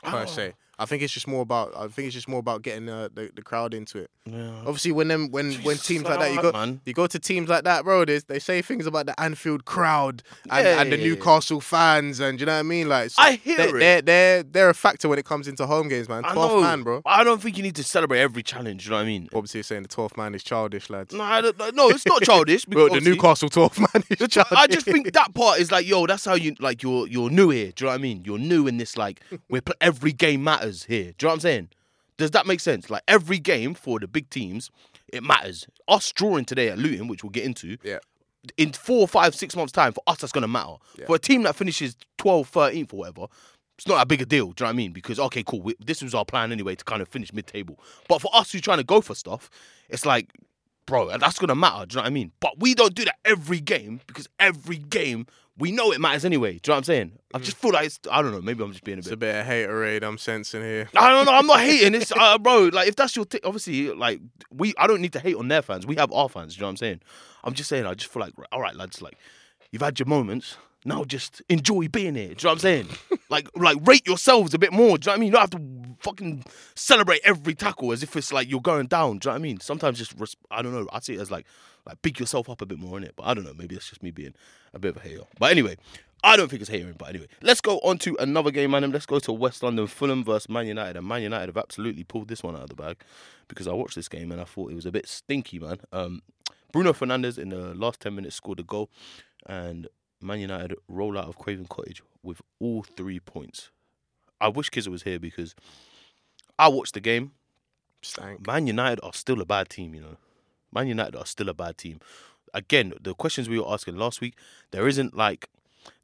per 0.03 0.23
Oh. 0.23 0.25
se. 0.25 0.53
I 0.79 0.85
think 0.85 1.03
it's 1.03 1.13
just 1.13 1.27
more 1.27 1.41
about. 1.41 1.75
I 1.75 1.87
think 1.89 2.07
it's 2.07 2.15
just 2.15 2.29
more 2.29 2.39
about 2.39 2.61
getting 2.61 2.87
uh, 2.87 3.09
the 3.13 3.29
the 3.35 3.41
crowd 3.41 3.73
into 3.73 3.97
it. 3.99 4.09
Yeah. 4.25 4.49
Obviously, 4.59 4.93
when 4.93 5.09
them 5.09 5.29
when 5.29 5.53
when 5.55 5.75
teams 5.75 6.05
I 6.05 6.11
like 6.11 6.19
that, 6.19 6.33
you 6.33 6.41
go 6.41 6.51
man. 6.53 6.81
you 6.85 6.93
go 6.93 7.05
to 7.05 7.19
teams 7.19 7.49
like 7.49 7.65
that, 7.65 7.83
bro. 7.83 8.05
They 8.05 8.19
they 8.19 8.39
say 8.39 8.61
things 8.61 8.85
about 8.85 9.05
the 9.05 9.19
Anfield 9.19 9.65
crowd 9.65 10.23
and, 10.49 10.65
Yeah, 10.65 10.81
and 10.81 10.89
the 10.91 10.97
yeah, 10.97 11.03
yeah. 11.03 11.09
Newcastle 11.15 11.59
fans, 11.59 12.21
and 12.21 12.39
you 12.39 12.45
know 12.45 12.53
what 12.53 12.59
I 12.59 12.63
mean? 12.63 12.87
Like 12.87 13.11
I 13.17 13.33
hear 13.33 13.57
they, 13.57 13.67
it. 13.67 13.79
They're 13.79 14.01
they're 14.01 14.43
they're 14.43 14.69
a 14.69 14.73
factor 14.73 15.09
when 15.09 15.19
it 15.19 15.25
comes 15.25 15.49
into 15.49 15.67
home 15.67 15.89
games, 15.89 16.07
man. 16.07 16.23
I 16.23 16.33
Twelfth 16.33 16.61
man, 16.61 16.83
bro. 16.83 17.01
I 17.05 17.25
don't 17.25 17.41
think 17.41 17.57
you 17.57 17.63
need 17.63 17.75
to 17.75 17.83
celebrate 17.83 18.21
every 18.21 18.41
challenge. 18.41 18.85
You 18.85 18.91
know 18.91 18.97
what 18.97 19.03
I 19.03 19.05
mean? 19.05 19.27
Obviously, 19.33 19.57
you're 19.59 19.63
saying 19.63 19.83
the 19.83 19.89
twelfth 19.89 20.15
man 20.15 20.33
is 20.33 20.43
childish, 20.43 20.89
lads. 20.89 21.13
No, 21.13 21.23
I 21.23 21.41
don't, 21.41 21.75
no, 21.75 21.89
it's 21.89 22.05
not 22.05 22.21
childish. 22.21 22.65
Bro, 22.69 22.89
the 22.89 23.01
Newcastle 23.01 23.49
twelfth 23.49 23.79
man 23.79 24.03
is 24.09 24.27
childish. 24.29 24.57
I 24.57 24.67
just 24.67 24.85
think 24.85 25.11
that 25.11 25.33
part 25.33 25.59
is 25.59 25.71
like, 25.71 25.85
yo, 25.85 26.05
that's 26.05 26.23
how 26.23 26.35
you 26.35 26.55
like 26.59 26.83
you're 26.83 27.05
you're 27.07 27.29
new 27.29 27.49
here. 27.49 27.73
Do 27.75 27.83
you 27.83 27.87
know 27.87 27.91
what 27.91 27.99
I 27.99 28.01
mean? 28.01 28.23
You're 28.25 28.39
new 28.39 28.67
in 28.67 28.77
this 28.77 28.95
like 28.95 29.21
where 29.47 29.61
pl- 29.61 29.75
every 29.81 30.13
game 30.13 30.43
matters 30.43 30.68
here. 30.83 31.13
Do 31.17 31.25
you 31.25 31.27
know 31.27 31.29
what 31.29 31.33
I'm 31.33 31.39
saying? 31.39 31.69
Does 32.17 32.31
that 32.31 32.45
make 32.45 32.59
sense? 32.59 32.89
Like 32.89 33.03
every 33.07 33.39
game 33.39 33.73
for 33.73 33.99
the 33.99 34.07
big 34.07 34.29
teams, 34.29 34.69
it 35.11 35.23
matters. 35.23 35.67
Us 35.87 36.11
drawing 36.11 36.45
today 36.45 36.69
at 36.69 36.77
Luton, 36.77 37.07
which 37.07 37.23
we'll 37.23 37.31
get 37.31 37.45
into, 37.45 37.77
yeah. 37.83 37.99
in 38.57 38.73
four, 38.73 39.07
five, 39.07 39.33
six 39.33 39.55
months' 39.55 39.71
time, 39.71 39.93
for 39.93 40.03
us, 40.05 40.19
that's 40.19 40.33
going 40.33 40.41
to 40.41 40.47
matter. 40.47 40.75
Yeah. 40.97 41.05
For 41.05 41.15
a 41.15 41.19
team 41.19 41.43
that 41.43 41.55
finishes 41.55 41.95
12th, 42.17 42.51
13th, 42.51 42.93
or 42.93 42.97
whatever, 42.97 43.27
it's 43.77 43.87
not 43.87 43.97
that 43.97 44.09
big 44.09 44.21
a 44.21 44.25
deal. 44.25 44.47
Do 44.51 44.63
you 44.63 44.65
know 44.65 44.67
what 44.67 44.73
I 44.73 44.73
mean? 44.73 44.91
Because, 44.91 45.19
okay, 45.19 45.43
cool, 45.43 45.61
we, 45.61 45.75
this 45.79 46.01
was 46.01 46.13
our 46.13 46.25
plan 46.25 46.51
anyway 46.51 46.75
to 46.75 46.83
kind 46.83 47.01
of 47.01 47.07
finish 47.07 47.31
mid 47.31 47.47
table. 47.47 47.79
But 48.09 48.21
for 48.21 48.29
us 48.35 48.51
who's 48.51 48.61
trying 48.61 48.79
to 48.79 48.83
go 48.83 48.99
for 48.99 49.15
stuff, 49.15 49.49
it's 49.87 50.05
like, 50.05 50.29
bro, 50.85 51.17
that's 51.17 51.39
going 51.39 51.47
to 51.47 51.55
matter. 51.55 51.85
Do 51.85 51.93
you 51.93 51.97
know 51.97 52.01
what 52.01 52.07
I 52.07 52.09
mean? 52.09 52.33
But 52.41 52.59
we 52.59 52.73
don't 52.75 52.93
do 52.93 53.05
that 53.05 53.15
every 53.23 53.61
game 53.61 54.01
because 54.05 54.27
every 54.39 54.77
game, 54.77 55.27
we 55.59 55.71
know 55.71 55.91
it 55.91 55.99
matters 55.99 56.25
anyway. 56.25 56.53
Do 56.53 56.55
you 56.55 56.61
know 56.67 56.73
what 56.73 56.77
I'm 56.77 56.83
saying? 56.85 57.11
I 57.33 57.39
just 57.39 57.57
feel 57.57 57.71
like 57.71 57.85
it's, 57.85 57.99
I 58.09 58.21
don't 58.21 58.31
know, 58.31 58.41
maybe 58.41 58.63
I'm 58.63 58.71
just 58.71 58.83
being 58.83 58.97
a 58.97 59.01
bit. 59.01 59.07
It's 59.07 59.13
a 59.13 59.17
bit 59.17 59.35
of 59.35 59.45
haterade 59.45 60.03
I'm 60.03 60.17
sensing 60.17 60.61
here. 60.61 60.89
I 60.95 61.09
don't 61.09 61.25
know. 61.25 61.33
I'm 61.33 61.45
not 61.45 61.59
hating. 61.59 61.93
It's 61.95 62.11
uh, 62.11 62.37
bro. 62.37 62.69
Like 62.71 62.87
if 62.87 62.95
that's 62.95 63.15
your 63.15 63.25
t- 63.25 63.41
obviously 63.43 63.93
like 63.93 64.21
we. 64.51 64.73
I 64.77 64.87
don't 64.87 65.01
need 65.01 65.13
to 65.13 65.19
hate 65.19 65.35
on 65.35 65.49
their 65.49 65.61
fans. 65.61 65.85
We 65.85 65.95
have 65.97 66.11
our 66.13 66.29
fans. 66.29 66.55
Do 66.55 66.59
You 66.59 66.61
know 66.61 66.67
what 66.67 66.71
I'm 66.71 66.77
saying? 66.77 67.01
I'm 67.43 67.53
just 67.53 67.69
saying. 67.69 67.85
I 67.85 67.93
just 67.93 68.11
feel 68.11 68.21
like 68.21 68.33
right, 68.37 68.47
all 68.51 68.61
right, 68.61 68.75
lads. 68.75 69.01
Like 69.01 69.17
you've 69.71 69.81
had 69.81 69.99
your 69.99 70.07
moments. 70.07 70.57
Now 70.85 71.03
just 71.03 71.41
enjoy 71.49 71.89
being 71.89 72.15
here. 72.15 72.29
Do 72.29 72.31
you 72.31 72.35
know 72.43 72.49
what 72.49 72.51
I'm 72.53 72.59
saying? 72.59 72.87
like 73.29 73.49
like 73.55 73.77
rate 73.85 74.07
yourselves 74.07 74.53
a 74.53 74.59
bit 74.59 74.71
more. 74.71 74.97
Do 74.97 75.11
you 75.11 75.11
know 75.11 75.11
what 75.11 75.17
I 75.17 75.19
mean? 75.19 75.27
You 75.27 75.31
don't 75.33 75.41
have 75.41 75.49
to 75.51 75.95
fucking 76.01 76.45
celebrate 76.75 77.19
every 77.25 77.53
tackle 77.53 77.91
as 77.91 78.01
if 78.01 78.15
it's 78.15 78.31
like 78.31 78.49
you're 78.49 78.61
going 78.61 78.87
down. 78.87 79.17
Do 79.17 79.27
you 79.27 79.31
know 79.31 79.33
what 79.33 79.39
I 79.39 79.43
mean? 79.43 79.59
Sometimes 79.59 79.97
just 79.97 80.13
res- 80.17 80.37
I 80.49 80.61
don't 80.61 80.73
know. 80.73 80.87
I 80.93 80.99
see 81.01 81.15
it 81.15 81.19
as 81.19 81.29
like 81.29 81.45
like 81.89 82.01
big 82.01 82.19
yourself 82.19 82.49
up 82.49 82.61
a 82.61 82.65
bit 82.65 82.79
more 82.79 82.97
in 82.97 83.03
it. 83.03 83.13
But 83.15 83.23
I 83.23 83.33
don't 83.33 83.43
know. 83.43 83.53
Maybe 83.53 83.75
that's 83.75 83.89
just 83.89 84.03
me 84.03 84.11
being 84.11 84.33
a 84.73 84.79
bit 84.79 84.95
of 84.95 84.97
a 84.97 85.07
hater. 85.07 85.23
But 85.39 85.51
anyway. 85.51 85.77
I 86.21 86.35
don't 86.35 86.49
think 86.49 86.61
it's 86.61 86.69
hatering, 86.69 86.95
but 86.97 87.07
anyway, 87.07 87.27
let's 87.41 87.61
go 87.61 87.79
on 87.79 87.97
to 87.99 88.17
another 88.19 88.51
game, 88.51 88.71
man. 88.71 88.91
Let's 88.91 89.05
go 89.05 89.19
to 89.19 89.31
West 89.31 89.63
London, 89.63 89.87
Fulham 89.87 90.25
versus 90.25 90.49
Man 90.49 90.67
United, 90.67 90.97
and 90.97 91.07
Man 91.07 91.21
United 91.21 91.47
have 91.47 91.55
absolutely 91.55 92.03
pulled 92.03 92.27
this 92.27 92.43
one 92.43 92.57
out 92.57 92.63
of 92.63 92.67
the 92.69 92.75
bag 92.75 92.97
because 93.47 93.69
I 93.69 93.71
watched 93.71 93.95
this 93.95 94.09
game 94.09 94.29
and 94.33 94.41
I 94.41 94.43
thought 94.43 94.69
it 94.69 94.75
was 94.75 94.85
a 94.85 94.91
bit 94.91 95.07
stinky, 95.07 95.59
man. 95.59 95.77
Um, 95.93 96.21
Bruno 96.73 96.91
Fernandes 96.91 97.37
in 97.37 97.49
the 97.49 97.73
last 97.73 98.01
ten 98.01 98.15
minutes 98.15 98.35
scored 98.35 98.59
a 98.59 98.63
goal, 98.63 98.89
and 99.45 99.87
Man 100.21 100.41
United 100.41 100.75
roll 100.89 101.17
out 101.17 101.29
of 101.29 101.37
Craven 101.37 101.67
Cottage 101.67 102.03
with 102.21 102.41
all 102.59 102.83
three 102.83 103.21
points. 103.21 103.71
I 104.41 104.49
wish 104.49 104.69
Kizza 104.69 104.89
was 104.89 105.03
here 105.03 105.19
because 105.19 105.55
I 106.57 106.67
watched 106.67 106.95
the 106.95 106.99
game. 106.99 107.31
Stank. 108.01 108.45
Man 108.45 108.67
United 108.67 108.99
are 109.03 109.13
still 109.13 109.39
a 109.39 109.45
bad 109.45 109.69
team, 109.69 109.95
you 109.95 110.01
know. 110.01 110.17
Man 110.73 110.87
United 110.87 111.15
are 111.15 111.25
still 111.25 111.49
a 111.49 111.53
bad 111.53 111.77
team. 111.77 111.99
Again, 112.53 112.93
the 112.99 113.13
questions 113.13 113.47
we 113.47 113.59
were 113.59 113.71
asking 113.71 113.95
last 113.95 114.21
week, 114.21 114.35
there 114.71 114.87
isn't 114.87 115.15
like, 115.15 115.49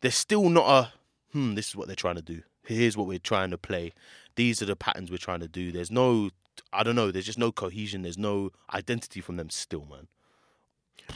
there's 0.01 0.15
still 0.15 0.49
not 0.49 0.67
a, 0.67 0.93
hmm, 1.31 1.55
this 1.55 1.69
is 1.69 1.75
what 1.75 1.87
they're 1.87 1.95
trying 1.95 2.15
to 2.15 2.21
do. 2.21 2.41
Here's 2.63 2.97
what 2.97 3.07
we're 3.07 3.19
trying 3.19 3.51
to 3.51 3.57
play. 3.57 3.93
These 4.35 4.61
are 4.61 4.65
the 4.65 4.75
patterns 4.75 5.11
we're 5.11 5.17
trying 5.17 5.39
to 5.39 5.47
do. 5.47 5.71
There's 5.71 5.91
no, 5.91 6.29
I 6.73 6.83
don't 6.83 6.95
know, 6.95 7.11
there's 7.11 7.25
just 7.25 7.39
no 7.39 7.51
cohesion. 7.51 8.01
There's 8.01 8.17
no 8.17 8.51
identity 8.73 9.21
from 9.21 9.37
them 9.37 9.49
still, 9.49 9.85
man. 9.89 10.07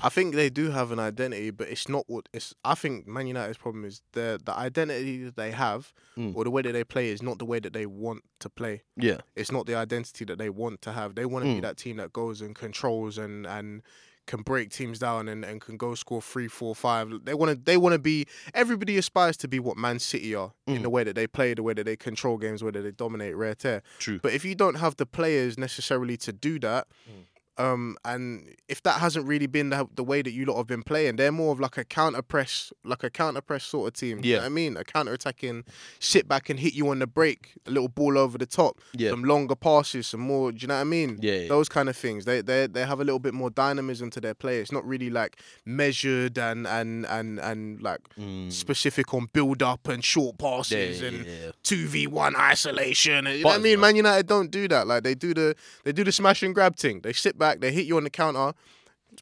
I 0.01 0.09
think 0.09 0.35
they 0.35 0.49
do 0.49 0.69
have 0.71 0.91
an 0.91 0.99
identity, 0.99 1.49
but 1.51 1.67
it's 1.67 1.89
not 1.89 2.05
what 2.07 2.29
it's. 2.33 2.53
I 2.63 2.75
think 2.75 3.07
Man 3.07 3.27
United's 3.27 3.57
problem 3.57 3.85
is 3.85 4.01
the 4.13 4.39
the 4.43 4.55
identity 4.55 5.23
that 5.25 5.35
they 5.35 5.51
have, 5.51 5.93
Mm. 6.17 6.35
or 6.35 6.43
the 6.43 6.51
way 6.51 6.61
that 6.61 6.73
they 6.73 6.83
play, 6.83 7.09
is 7.09 7.21
not 7.21 7.39
the 7.39 7.45
way 7.45 7.59
that 7.59 7.73
they 7.73 7.85
want 7.85 8.23
to 8.39 8.49
play. 8.49 8.83
Yeah. 8.97 9.17
It's 9.35 9.51
not 9.51 9.65
the 9.65 9.75
identity 9.75 10.25
that 10.25 10.37
they 10.37 10.49
want 10.49 10.81
to 10.83 10.91
have. 10.91 11.15
They 11.15 11.25
want 11.25 11.45
to 11.45 11.51
be 11.53 11.59
Mm. 11.59 11.61
that 11.63 11.77
team 11.77 11.97
that 11.97 12.11
goes 12.13 12.41
and 12.41 12.55
controls 12.55 13.17
and 13.17 13.45
and 13.47 13.81
can 14.27 14.43
break 14.43 14.69
teams 14.69 14.99
down 14.99 15.27
and, 15.27 15.43
and 15.43 15.59
can 15.59 15.75
go 15.75 15.95
score 15.95 16.21
three, 16.21 16.47
four, 16.47 16.75
five. 16.75 17.09
They 17.25 17.33
want 17.33 17.49
to. 17.51 17.55
They 17.55 17.77
want 17.77 17.93
to 17.93 17.99
be. 17.99 18.25
Everybody 18.53 18.95
aspires 18.97 19.35
to 19.37 19.47
be 19.47 19.59
what 19.59 19.75
Man 19.75 19.97
City 19.97 20.35
are 20.35 20.51
in 20.67 20.77
Mm. 20.79 20.81
the 20.83 20.89
way 20.91 21.03
that 21.03 21.15
they 21.15 21.25
play, 21.25 21.55
the 21.55 21.63
way 21.63 21.73
that 21.73 21.85
they 21.85 21.95
control 21.97 22.37
games, 22.37 22.59
the 22.59 22.65
way 22.67 22.71
that 22.71 22.81
they 22.83 22.91
dominate 22.91 23.35
rare 23.35 23.55
tear. 23.55 23.81
True. 23.97 24.19
But 24.21 24.33
if 24.33 24.45
you 24.45 24.53
don't 24.53 24.75
have 24.75 24.97
the 24.97 25.07
players 25.07 25.57
necessarily 25.57 26.15
to 26.17 26.31
do 26.31 26.59
that, 26.59 26.87
Mm. 27.09 27.23
Um, 27.59 27.97
and 28.05 28.55
if 28.67 28.81
that 28.83 28.99
hasn't 28.99 29.27
really 29.27 29.45
been 29.47 29.69
the, 29.69 29.87
the 29.95 30.03
way 30.03 30.21
that 30.21 30.31
you 30.31 30.45
lot 30.45 30.57
have 30.57 30.67
been 30.67 30.81
playing, 30.83 31.17
they're 31.17 31.31
more 31.31 31.51
of 31.51 31.59
like 31.59 31.77
a 31.77 31.83
counter 31.83 32.21
press, 32.21 32.71
like 32.83 33.03
a 33.03 33.09
counter 33.09 33.41
press 33.41 33.63
sort 33.65 33.87
of 33.89 33.93
team. 33.93 34.21
You 34.23 34.35
know 34.35 34.39
Yeah. 34.39 34.45
I 34.45 34.49
mean, 34.49 34.77
a 34.77 34.83
counter 34.83 35.13
attacking, 35.13 35.65
sit 35.99 36.27
back 36.27 36.49
and 36.49 36.59
hit 36.59 36.73
you 36.73 36.87
on 36.89 36.99
the 36.99 37.07
break, 37.07 37.53
a 37.67 37.71
little 37.71 37.89
ball 37.89 38.17
over 38.17 38.37
the 38.37 38.45
top, 38.45 38.79
Yeah. 38.93 39.09
some 39.11 39.23
longer 39.23 39.55
passes, 39.55 40.07
some 40.07 40.21
more. 40.21 40.51
Do 40.51 40.57
you 40.61 40.67
know 40.67 40.75
what 40.75 40.81
I 40.81 40.85
mean? 40.85 41.19
Yeah, 41.21 41.33
yeah. 41.33 41.47
Those 41.49 41.67
kind 41.69 41.89
of 41.89 41.97
things. 41.97 42.25
They 42.25 42.41
they 42.41 42.65
they 42.67 42.85
have 42.85 42.99
a 42.99 43.03
little 43.03 43.19
bit 43.19 43.33
more 43.33 43.49
dynamism 43.49 44.09
to 44.11 44.21
their 44.21 44.33
play. 44.33 44.59
It's 44.59 44.71
not 44.71 44.85
really 44.87 45.09
like 45.09 45.37
measured 45.65 46.37
and 46.37 46.65
and 46.67 47.05
and 47.05 47.39
and 47.39 47.81
like 47.81 47.99
Mm. 48.17 48.51
specific 48.51 49.13
on 49.13 49.27
build 49.33 49.61
up 49.63 49.87
and 49.87 50.03
short 50.03 50.37
passes 50.37 51.01
yeah, 51.01 51.07
and 51.09 51.25
two 51.63 51.87
v 51.87 52.07
one 52.07 52.35
isolation. 52.35 53.25
You 53.25 53.43
know 53.43 53.49
what 53.49 53.55
I 53.55 53.57
mean? 53.59 53.79
man. 53.79 53.89
Man 53.89 53.95
United 53.97 54.27
don't 54.27 54.51
do 54.51 54.67
that. 54.67 54.85
Like 54.87 55.03
they 55.03 55.15
do 55.15 55.33
the 55.33 55.55
they 55.83 55.91
do 55.91 56.03
the 56.03 56.11
smash 56.11 56.43
and 56.43 56.53
grab 56.53 56.75
thing. 56.75 57.01
They 57.01 57.13
sit 57.13 57.37
back, 57.37 57.48
they 57.55 57.71
hit 57.71 57.85
you 57.85 57.97
on 57.97 58.03
the 58.03 58.09
counter. 58.09 58.53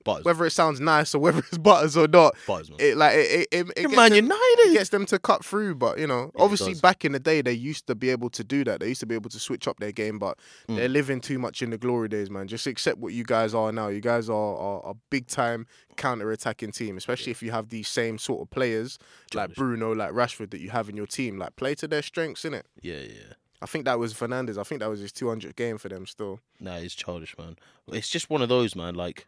Butters. 0.04 0.26
Whether 0.26 0.46
it 0.46 0.52
sounds 0.52 0.82
nice 0.82 1.16
or 1.16 1.20
whether 1.20 1.40
it's 1.40 1.58
butters 1.70 1.96
or 1.96 2.10
not, 2.10 2.36
Butters, 2.46 2.70
man. 2.70 2.78
it 2.80 2.98
like 2.98 3.16
it 3.16 3.32
it, 3.32 3.48
it, 3.52 3.68
it 3.70 3.82
You're 3.82 3.90
gets 3.90 3.96
Man 3.96 4.10
them- 4.12 4.26
United. 4.26 4.70
it 4.70 4.74
gets 4.74 4.90
them 4.90 5.06
to 5.08 5.18
cut 5.18 5.46
through. 5.46 5.76
But 5.76 5.98
you 5.98 6.06
know, 6.06 6.20
Yeah, 6.36 6.42
it 6.42 6.44
obviously 6.44 6.74
does. 6.74 6.82
back 6.82 7.06
in 7.06 7.13
the 7.13 7.20
day 7.20 7.42
they 7.42 7.54
used 7.54 7.88
to 7.88 7.96
be 7.96 8.10
able 8.10 8.30
to 8.32 8.44
do 8.44 8.63
that. 8.66 8.82
They 8.82 8.90
used 8.90 9.00
to 9.00 9.06
be 9.06 9.16
able 9.16 9.30
to 9.30 9.40
switch 9.40 9.66
up 9.68 9.80
their 9.80 9.94
game, 9.94 10.20
but 10.20 10.38
Mm. 10.68 10.76
they're 10.76 10.90
living 10.90 11.22
too 11.22 11.40
much 11.40 11.62
in 11.62 11.70
the 11.70 11.78
glory 11.78 12.10
days, 12.10 12.30
man. 12.30 12.48
Just 12.50 12.68
accept 12.68 12.98
what 13.00 13.13
you 13.13 13.24
guys 13.24 13.54
are 13.56 13.72
now. 13.72 13.88
You 13.88 14.02
guys 14.02 14.30
are, 14.30 14.58
are 14.58 14.82
a 14.92 14.94
big 15.10 15.28
time 15.28 15.66
counter 15.96 16.30
attacking 16.32 16.74
team, 16.74 16.98
especially 16.98 17.32
if 17.32 17.42
you 17.42 17.52
have 17.52 17.70
these 17.70 17.88
same 17.88 18.18
sort 18.18 18.42
of 18.42 18.50
players 18.52 19.00
like 19.34 19.56
Bruno, 19.56 19.94
like 19.94 20.12
Rashford 20.12 20.52
that 20.52 20.60
you 20.60 20.70
have 20.72 20.90
in 20.90 20.98
your 20.98 21.08
team. 21.08 21.38
Like 21.38 21.56
play 21.56 21.76
to 21.76 21.88
their 21.88 22.02
strengths, 22.04 22.44
innit? 22.44 22.63
Yeah, 22.82 23.00
yeah. 23.00 23.34
I 23.62 23.65
think 23.65 23.86
that 23.86 23.98
was 24.00 24.13
Fernandes. 24.13 24.58
I 24.58 24.63
think 24.63 24.82
that 24.82 24.89
was 24.89 25.00
his 25.00 25.12
200th 25.12 25.56
game 25.56 25.78
for 25.78 25.89
them 25.89 26.06
still. 26.06 26.39
Nah, 26.60 26.76
it's 26.78 26.93
childish, 26.93 27.36
man. 27.38 27.58
It's 27.91 28.10
just 28.10 28.30
one 28.30 28.41
of 28.41 28.50
those, 28.50 28.76
man. 28.76 28.93
Like, 28.96 29.28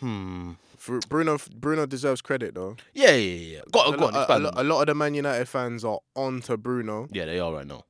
Hmm. 0.00 0.52
For 0.78 0.98
Bruno, 1.08 1.38
Bruno 1.54 1.84
deserves 1.84 2.22
credit 2.22 2.54
though. 2.54 2.76
Yeah, 2.94 3.10
yeah, 3.10 3.56
yeah. 3.56 3.60
Go, 3.70 3.92
a, 3.92 3.96
go 3.96 4.06
on, 4.06 4.14
a, 4.14 4.18
on 4.18 4.46
a 4.46 4.50
that. 4.50 4.64
lot 4.66 4.80
of 4.80 4.86
the 4.86 4.94
Man 4.94 5.12
United 5.14 5.46
fans 5.46 5.84
are 5.84 5.98
onto 6.16 6.56
Bruno. 6.56 7.06
Yeah, 7.12 7.26
they 7.26 7.38
are 7.38 7.52
right 7.52 7.66
now. 7.66 7.84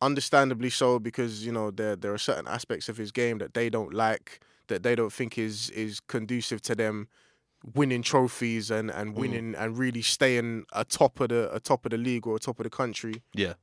understandably 0.00 0.68
so 0.70 0.98
because 0.98 1.46
you 1.46 1.52
know 1.52 1.70
there 1.70 1.94
there 1.94 2.12
are 2.12 2.18
certain 2.18 2.48
aspects 2.48 2.88
of 2.88 2.96
his 2.96 3.12
game 3.12 3.38
that 3.38 3.54
they 3.54 3.70
don't 3.70 3.94
like 3.94 4.40
that 4.66 4.82
they 4.82 4.96
don't 4.96 5.12
think 5.12 5.38
is 5.38 5.70
is 5.70 6.00
conducive 6.00 6.60
to 6.62 6.74
them 6.74 7.06
winning 7.76 8.02
trophies 8.02 8.68
and 8.72 8.90
Mm. 8.90 8.96
and 8.98 9.16
winning 9.16 9.54
and 9.54 9.78
really 9.78 10.02
staying 10.02 10.64
atop 10.72 11.20
of 11.20 11.28
the 11.28 11.54
atop 11.54 11.84
of 11.86 11.92
the 11.92 11.96
league 11.98 12.26
or 12.26 12.34
atop 12.34 12.58
of 12.58 12.64
the 12.64 12.70
country 12.70 13.22
Yeah, 13.34 13.54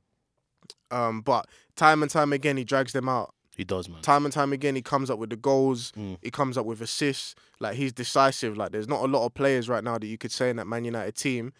um 0.90 1.20
but 1.20 1.46
time 1.76 2.02
and 2.02 2.10
time 2.10 2.32
again 2.32 2.56
he 2.56 2.64
drags 2.64 2.92
them 2.92 3.08
out 3.08 3.34
he 3.56 3.64
does, 3.64 3.88
man. 3.90 4.00
time 4.00 4.24
and 4.24 4.32
time 4.32 4.52
again 4.54 4.74
he 4.74 4.80
comes 4.82 5.10
up 5.10 5.18
with 5.18 5.28
the 5.30 5.36
goals 5.36 5.92
Mm. 5.92 6.16
he 6.22 6.30
comes 6.30 6.56
up 6.56 6.64
with 6.66 6.80
assists 6.80 7.34
like 7.58 7.74
he's 7.76 7.92
decisive 7.92 8.56
like 8.56 8.72
there's 8.72 8.88
not 8.88 9.02
a 9.02 9.06
lot 9.06 9.26
of 9.26 9.34
players 9.34 9.68
right 9.68 9.84
now 9.84 9.98
that 9.98 10.06
you 10.06 10.16
could 10.16 10.32
say 10.32 10.48
in 10.50 10.56
that 10.56 10.66
Man 10.66 10.84
United 10.84 11.14
team 11.16 11.52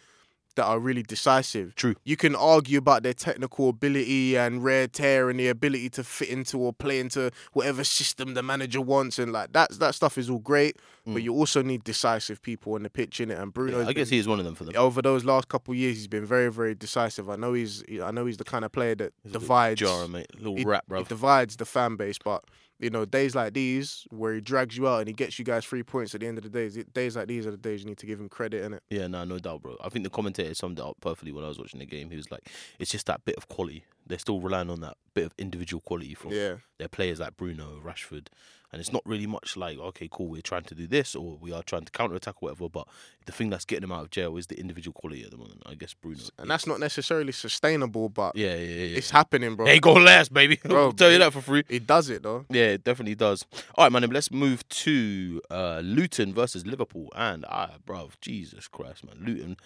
that 0.55 0.65
are 0.65 0.79
really 0.79 1.03
decisive 1.03 1.75
True. 1.75 1.95
you 2.03 2.17
can 2.17 2.35
argue 2.35 2.77
about 2.77 3.03
their 3.03 3.13
technical 3.13 3.69
ability 3.69 4.35
and 4.37 4.63
rare 4.63 4.87
tear 4.87 5.29
and 5.29 5.39
the 5.39 5.47
ability 5.47 5.89
to 5.91 6.03
fit 6.03 6.29
into 6.29 6.57
or 6.59 6.73
play 6.73 6.99
into 6.99 7.31
whatever 7.53 7.83
system 7.83 8.33
the 8.33 8.43
manager 8.43 8.81
wants 8.81 9.17
and 9.19 9.31
like 9.31 9.53
that 9.53 9.71
that 9.79 9.95
stuff 9.95 10.17
is 10.17 10.29
all 10.29 10.39
great 10.39 10.77
but 11.07 11.23
you 11.23 11.33
also 11.33 11.61
need 11.63 11.83
decisive 11.83 12.41
people 12.43 12.73
on 12.73 12.83
the 12.83 12.89
pitch 12.89 13.19
in 13.19 13.31
it 13.31 13.37
and 13.39 13.53
Bruno 13.53 13.77
Mm. 13.79 13.83
Yeah, 13.83 13.89
I 13.89 13.93
guess 13.93 14.09
he 14.09 14.17
is 14.19 14.27
one 14.27 14.39
of 14.39 14.45
them 14.45 14.55
for 14.55 14.65
them. 14.65 14.73
over 14.77 15.01
those 15.01 15.25
last 15.25 15.47
couple 15.47 15.71
of 15.73 15.77
years 15.77 15.95
he's 15.97 16.07
been 16.07 16.25
very 16.25 16.51
very 16.51 16.75
decisive 16.75 17.29
I 17.29 17.35
know 17.37 17.53
he's 17.53 17.83
I 18.03 18.11
know 18.11 18.25
he's 18.25 18.37
the 18.37 18.43
kind 18.43 18.63
of 18.65 18.71
player 18.71 18.95
that 18.95 19.13
divides 19.29 19.79
Jara, 19.79 20.07
mate. 20.07 20.27
Little 20.37 20.57
it, 20.57 20.65
rap, 20.67 20.85
bro. 20.87 21.03
divides 21.03 21.55
the 21.55 21.65
fan 21.65 21.95
base, 21.95 22.17
but 22.23 22.43
you 22.81 22.89
know, 22.89 23.05
days 23.05 23.35
like 23.35 23.53
these 23.53 24.05
where 24.09 24.33
he 24.33 24.41
drags 24.41 24.75
you 24.75 24.87
out 24.87 24.99
and 24.99 25.07
he 25.07 25.13
gets 25.13 25.37
you 25.39 25.45
guys 25.45 25.63
three 25.65 25.83
points 25.83 26.13
at 26.15 26.21
the 26.21 26.27
end 26.27 26.37
of 26.37 26.43
the 26.43 26.49
days, 26.49 26.75
days 26.93 27.15
like 27.15 27.27
these 27.27 27.45
are 27.47 27.51
the 27.51 27.57
days 27.57 27.81
you 27.83 27.87
need 27.87 27.97
to 27.99 28.05
give 28.05 28.19
him 28.19 28.27
credit 28.27 28.63
in 28.65 28.73
it. 28.73 28.83
Yeah, 28.89 29.07
no, 29.07 29.23
no 29.23 29.37
doubt, 29.39 29.61
bro. 29.61 29.77
I 29.83 29.89
think 29.89 30.03
the 30.03 30.09
commentator 30.09 30.53
summed 30.55 30.79
it 30.79 30.85
up 30.85 30.97
perfectly 30.99 31.31
when 31.31 31.45
I 31.45 31.47
was 31.47 31.59
watching 31.59 31.79
the 31.79 31.85
game. 31.85 32.09
He 32.09 32.17
was 32.17 32.31
like, 32.31 32.49
"It's 32.79 32.91
just 32.91 33.05
that 33.05 33.23
bit 33.23 33.35
of 33.35 33.47
quality. 33.47 33.85
They're 34.07 34.19
still 34.19 34.41
relying 34.41 34.69
on 34.69 34.81
that 34.81 34.97
bit 35.13 35.25
of 35.25 35.33
individual 35.37 35.79
quality 35.81 36.15
from 36.15 36.31
Yeah. 36.31 36.55
their 36.79 36.89
players 36.89 37.19
like 37.19 37.37
Bruno, 37.37 37.79
Rashford, 37.85 38.27
and 38.71 38.79
it's 38.79 38.93
not 38.93 39.01
really 39.05 39.27
much 39.27 39.57
like, 39.57 39.77
okay, 39.77 40.07
cool, 40.09 40.27
we're 40.27 40.41
trying 40.41 40.63
to 40.63 40.75
do 40.75 40.87
this 40.87 41.15
or 41.15 41.37
we 41.41 41.51
are 41.51 41.61
trying 41.63 41.83
to 41.83 41.91
counter 41.91 42.15
attack 42.15 42.35
or 42.41 42.49
whatever. 42.49 42.69
But 42.69 42.87
the 43.25 43.31
thing 43.31 43.49
that's 43.49 43.65
getting 43.65 43.81
them 43.81 43.91
out 43.91 44.03
of 44.03 44.09
jail 44.11 44.37
is 44.37 44.47
the 44.47 44.59
individual 44.59 44.93
quality 44.93 45.23
at 45.23 45.31
the 45.31 45.37
moment. 45.37 45.61
I 45.65 45.75
guess 45.75 45.93
Bruno. 45.93 46.21
And 46.37 46.49
that's 46.49 46.65
not 46.65 46.79
necessarily 46.79 47.31
sustainable, 47.31 48.09
but 48.09 48.35
yeah, 48.35 48.55
yeah, 48.55 48.55
yeah. 48.55 48.85
yeah. 48.85 48.97
it's 48.97 49.11
happening, 49.11 49.55
bro. 49.55 49.65
They 49.65 49.79
go 49.79 49.93
last, 49.93 50.33
baby. 50.33 50.59
Bro, 50.63 50.83
I'll 50.85 50.91
tell 50.93 51.11
you 51.11 51.19
that 51.19 51.33
for 51.33 51.41
free. 51.41 51.63
It 51.67 51.85
does 51.85 52.09
it 52.09 52.23
though. 52.23 52.45
Yeah, 52.49 52.67
it 52.67 52.83
definitely 52.83 53.15
does. 53.15 53.45
All 53.75 53.85
right, 53.85 53.91
man. 53.91 54.09
Let's 54.09 54.31
move 54.31 54.67
to 54.69 55.41
uh, 55.49 55.81
Luton 55.83 56.33
versus 56.33 56.65
Liverpool. 56.65 57.09
And 57.15 57.45
ah, 57.49 57.71
bro, 57.85 58.09
Jesus 58.21 58.67
Christ, 58.67 59.05
man, 59.05 59.17
Luton. 59.19 59.57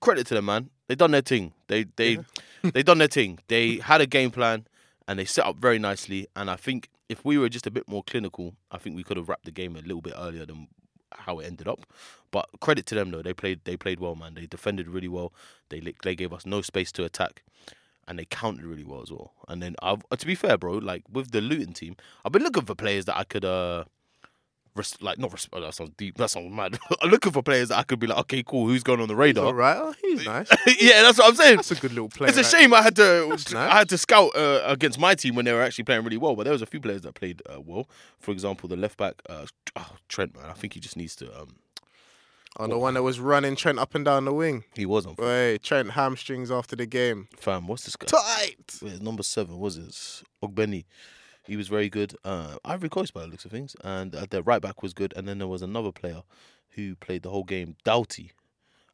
Credit 0.00 0.26
to 0.26 0.34
them, 0.34 0.44
man. 0.44 0.70
They 0.88 0.94
done 0.94 1.12
their 1.12 1.22
thing. 1.22 1.52
They 1.68 1.84
they 1.96 2.18
they 2.62 2.82
done 2.82 2.98
their 2.98 3.08
thing. 3.18 3.38
They 3.48 3.76
had 3.76 4.00
a 4.00 4.06
game 4.06 4.30
plan 4.30 4.66
and 5.10 5.18
they 5.18 5.24
set 5.24 5.44
up 5.44 5.56
very 5.56 5.78
nicely. 5.78 6.28
And 6.36 6.48
I 6.48 6.54
think 6.54 6.88
if 7.10 7.24
we 7.24 7.36
were 7.36 7.48
just 7.48 7.66
a 7.66 7.70
bit 7.70 7.88
more 7.88 8.02
clinical, 8.04 8.54
I 8.70 8.78
think 8.78 8.94
we 8.96 9.02
could 9.02 9.16
have 9.16 9.28
wrapped 9.28 9.44
the 9.44 9.50
game 9.50 9.74
a 9.76 9.80
little 9.80 10.00
bit 10.00 10.14
earlier 10.16 10.46
than 10.46 10.68
how 11.12 11.40
it 11.40 11.46
ended 11.46 11.66
up. 11.66 11.80
But 12.30 12.48
credit 12.60 12.86
to 12.86 12.94
them 12.94 13.10
though. 13.10 13.22
They 13.22 13.34
played 13.34 13.60
they 13.64 13.76
played 13.76 13.98
well, 13.98 14.14
man. 14.14 14.34
They 14.34 14.46
defended 14.46 14.88
really 14.88 15.08
well. 15.08 15.32
They 15.68 15.82
they 16.04 16.14
gave 16.14 16.32
us 16.32 16.46
no 16.46 16.62
space 16.62 16.92
to 16.92 17.04
attack 17.04 17.42
and 18.06 18.18
they 18.18 18.24
counted 18.24 18.64
really 18.64 18.84
well 18.84 19.02
as 19.02 19.10
well. 19.12 19.32
And 19.48 19.62
then, 19.62 19.76
I've, 19.82 20.02
uh, 20.10 20.16
to 20.16 20.26
be 20.26 20.34
fair, 20.34 20.58
bro, 20.58 20.72
like 20.74 21.04
with 21.12 21.30
the 21.30 21.40
Luton 21.40 21.74
team, 21.74 21.96
I've 22.24 22.32
been 22.32 22.42
looking 22.42 22.64
for 22.64 22.74
players 22.74 23.04
that 23.04 23.16
I 23.16 23.22
could, 23.24 23.44
uh, 23.44 23.84
res- 24.74 24.96
like 25.00 25.18
not 25.18 25.32
res- 25.32 25.48
oh, 25.52 25.60
that 25.60 25.74
sounds 25.74 25.90
deep, 25.96 26.16
that 26.18 26.30
sounds 26.30 26.52
mad. 26.54 26.78
I'm 27.02 27.10
looking 27.10 27.32
for 27.32 27.42
players 27.42 27.68
that 27.68 27.78
I 27.78 27.82
could 27.82 27.98
be 27.98 28.06
like, 28.06 28.18
okay, 28.20 28.42
cool, 28.42 28.66
who's 28.66 28.82
going 28.82 29.00
on 29.00 29.08
the 29.08 29.14
All 29.14 29.20
radar? 29.20 29.54
right, 29.54 29.76
oh, 29.78 29.94
he's 30.02 30.24
nice. 30.26 30.48
yeah, 30.80 31.02
that's 31.02 31.18
what 31.18 31.28
I'm 31.28 31.34
saying. 31.34 31.56
That's 31.56 31.70
a 31.70 31.74
good 31.76 31.92
little 31.92 32.08
player. 32.08 32.28
It's 32.28 32.38
a 32.38 32.42
right? 32.42 32.50
shame 32.50 32.74
I 32.74 32.82
had 32.82 32.96
to 32.96 33.26
That's 33.30 33.54
I 33.54 33.78
had 33.78 33.88
to 33.90 33.98
scout 33.98 34.34
uh, 34.36 34.62
against 34.66 34.98
my 34.98 35.14
team 35.14 35.34
when 35.34 35.44
they 35.44 35.52
were 35.52 35.62
actually 35.62 35.84
playing 35.84 36.04
really 36.04 36.16
well, 36.18 36.36
but 36.36 36.44
there 36.44 36.52
was 36.52 36.62
a 36.62 36.66
few 36.66 36.80
players 36.80 37.02
that 37.02 37.14
played 37.14 37.42
uh, 37.52 37.60
well. 37.60 37.88
For 38.18 38.30
example, 38.32 38.68
the 38.68 38.76
left 38.76 38.96
back, 38.98 39.14
uh, 39.28 39.46
oh, 39.76 39.96
Trent, 40.08 40.36
man, 40.36 40.46
I 40.50 40.54
think 40.54 40.74
he 40.74 40.80
just 40.80 40.96
needs 40.96 41.16
to. 41.16 41.26
Um, 41.40 41.56
Oh, 42.58 42.66
the 42.66 42.76
one 42.76 42.94
that 42.94 43.04
was 43.04 43.20
running 43.20 43.54
Trent 43.54 43.78
up 43.78 43.94
and 43.94 44.04
down 44.04 44.24
the 44.24 44.34
wing. 44.34 44.64
he 44.74 44.84
was 44.84 45.06
on 45.06 45.14
Wait, 45.16 45.62
Trent 45.62 45.92
hamstrings 45.92 46.50
after 46.50 46.74
the 46.74 46.84
game. 46.84 47.28
fam. 47.38 47.68
What's 47.68 47.84
this 47.84 47.94
guy? 47.94 48.06
Tight. 48.08 48.78
Wait, 48.82 49.00
number 49.00 49.22
seven 49.22 49.56
was 49.60 49.76
it? 49.76 50.24
Ogbene. 50.44 50.84
He 51.46 51.56
was 51.56 51.68
very 51.68 51.88
good. 51.88 52.14
Uh, 52.24 52.56
Ivory 52.64 52.88
Coast 52.88 53.14
by 53.14 53.22
the 53.22 53.26
looks 53.28 53.44
of 53.44 53.50
things, 53.50 53.74
and 53.82 54.14
uh, 54.14 54.26
their 54.28 54.42
right 54.42 54.62
back 54.62 54.82
was 54.82 54.92
good. 54.92 55.12
And 55.16 55.26
then 55.26 55.38
there 55.38 55.48
was 55.48 55.62
another 55.62 55.90
player 55.92 56.22
who 56.70 56.94
played 56.96 57.22
the 57.22 57.30
whole 57.30 57.44
game, 57.44 57.76
Doughty, 57.84 58.32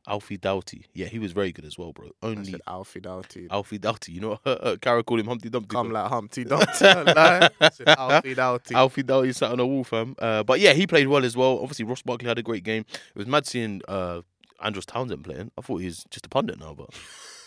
Alfie 0.08 0.36
Doughty. 0.36 0.86
Yeah, 0.94 1.06
he 1.06 1.18
was 1.18 1.32
very 1.32 1.52
good 1.52 1.64
as 1.64 1.76
well, 1.76 1.92
bro. 1.92 2.10
Only 2.22 2.54
Alfie 2.66 3.00
Doughty. 3.00 3.48
Alfie 3.50 3.78
Doughty. 3.78 4.12
You 4.12 4.20
know, 4.20 4.40
uh, 4.46 4.76
Kara 4.80 5.02
called 5.02 5.20
him 5.20 5.26
Humpty 5.26 5.50
Dumpty. 5.50 5.68
Come 5.74 5.90
like 5.90 6.08
Humpty 6.08 6.44
Dumpty. 6.46 6.84
Alfie 6.84 8.34
Doughty. 8.34 8.74
Alfie 8.74 9.02
Doughty 9.02 9.32
sat 9.32 9.50
on 9.50 9.60
a 9.60 9.66
wall, 9.66 9.84
fam. 9.84 10.14
Uh, 10.18 10.42
but 10.44 10.60
yeah, 10.60 10.72
he 10.72 10.86
played 10.86 11.08
well 11.08 11.24
as 11.24 11.36
well. 11.36 11.58
Obviously, 11.60 11.84
Ross 11.84 12.02
Barkley 12.02 12.28
had 12.28 12.38
a 12.38 12.42
great 12.42 12.62
game. 12.64 12.84
It 12.92 13.18
was 13.18 13.26
mad 13.26 13.46
seeing 13.46 13.82
uh, 13.88 14.22
Andros 14.62 14.86
Townsend 14.86 15.24
playing. 15.24 15.50
I 15.58 15.60
thought 15.60 15.78
he 15.78 15.86
was 15.86 16.04
just 16.10 16.26
a 16.26 16.28
pundit 16.28 16.60
now, 16.60 16.74
but 16.74 16.90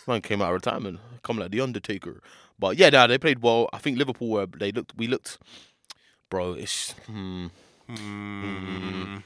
man 0.10 0.22
came 0.22 0.41
out 0.41 0.50
of 0.50 0.56
retirement, 0.56 1.00
come 1.24 1.38
like 1.38 1.52
the 1.52 1.62
Undertaker. 1.62 2.22
But 2.60 2.78
yeah, 2.78 2.89
nah, 2.89 3.08
they 3.08 3.17
played 3.17 3.41
well. 3.41 3.69
I 3.72 3.78
think 3.78 3.98
Liverpool 3.98 4.30
were 4.30 4.45
they 4.45 4.72
looked. 4.72 4.93
We 4.98 5.08
looked, 5.08 5.38
bro. 6.30 6.54
It's. 6.54 6.91
Hmm. 7.08 7.48
Hmm. 7.88 9.17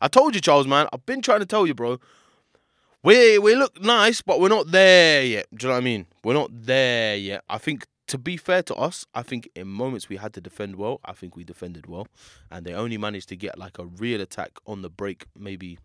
I 0.00 0.08
told 0.08 0.34
you, 0.34 0.40
Charles, 0.40 0.66
man. 0.66 0.88
I've 0.92 1.06
been 1.06 1.22
trying 1.22 1.40
to 1.40 1.46
tell 1.46 1.66
you, 1.66 1.74
bro. 1.74 2.00
We 3.02 3.38
we 3.38 3.54
look 3.54 3.80
nice, 3.80 4.20
but 4.20 4.40
we're 4.40 4.48
not 4.48 4.72
there 4.72 5.22
yet. 5.22 5.46
Do 5.54 5.66
you 5.66 5.68
know 5.68 5.74
what 5.76 5.80
I 5.80 5.84
mean? 5.84 6.06
We're 6.24 6.34
not 6.34 6.50
there 6.52 7.16
yet. 7.16 7.44
I 7.48 7.58
think 7.58 7.86
to 8.08 8.18
be 8.18 8.36
fair 8.36 8.62
to 8.64 8.74
us, 8.74 9.06
I 9.14 9.22
think 9.22 9.48
in 9.54 9.68
moments 9.68 10.08
we 10.08 10.16
had 10.16 10.32
to 10.34 10.40
defend 10.40 10.76
well. 10.76 11.00
I 11.04 11.12
think 11.12 11.36
we 11.36 11.44
defended 11.44 11.86
well, 11.86 12.08
and 12.50 12.66
they 12.66 12.72
only 12.74 12.98
managed 12.98 13.28
to 13.30 13.36
get 13.36 13.58
like 13.58 13.78
a 13.78 13.86
real 13.86 14.20
attack 14.20 14.58
on 14.66 14.82
the 14.82 14.90
break, 14.90 15.26
maybe. 15.38 15.78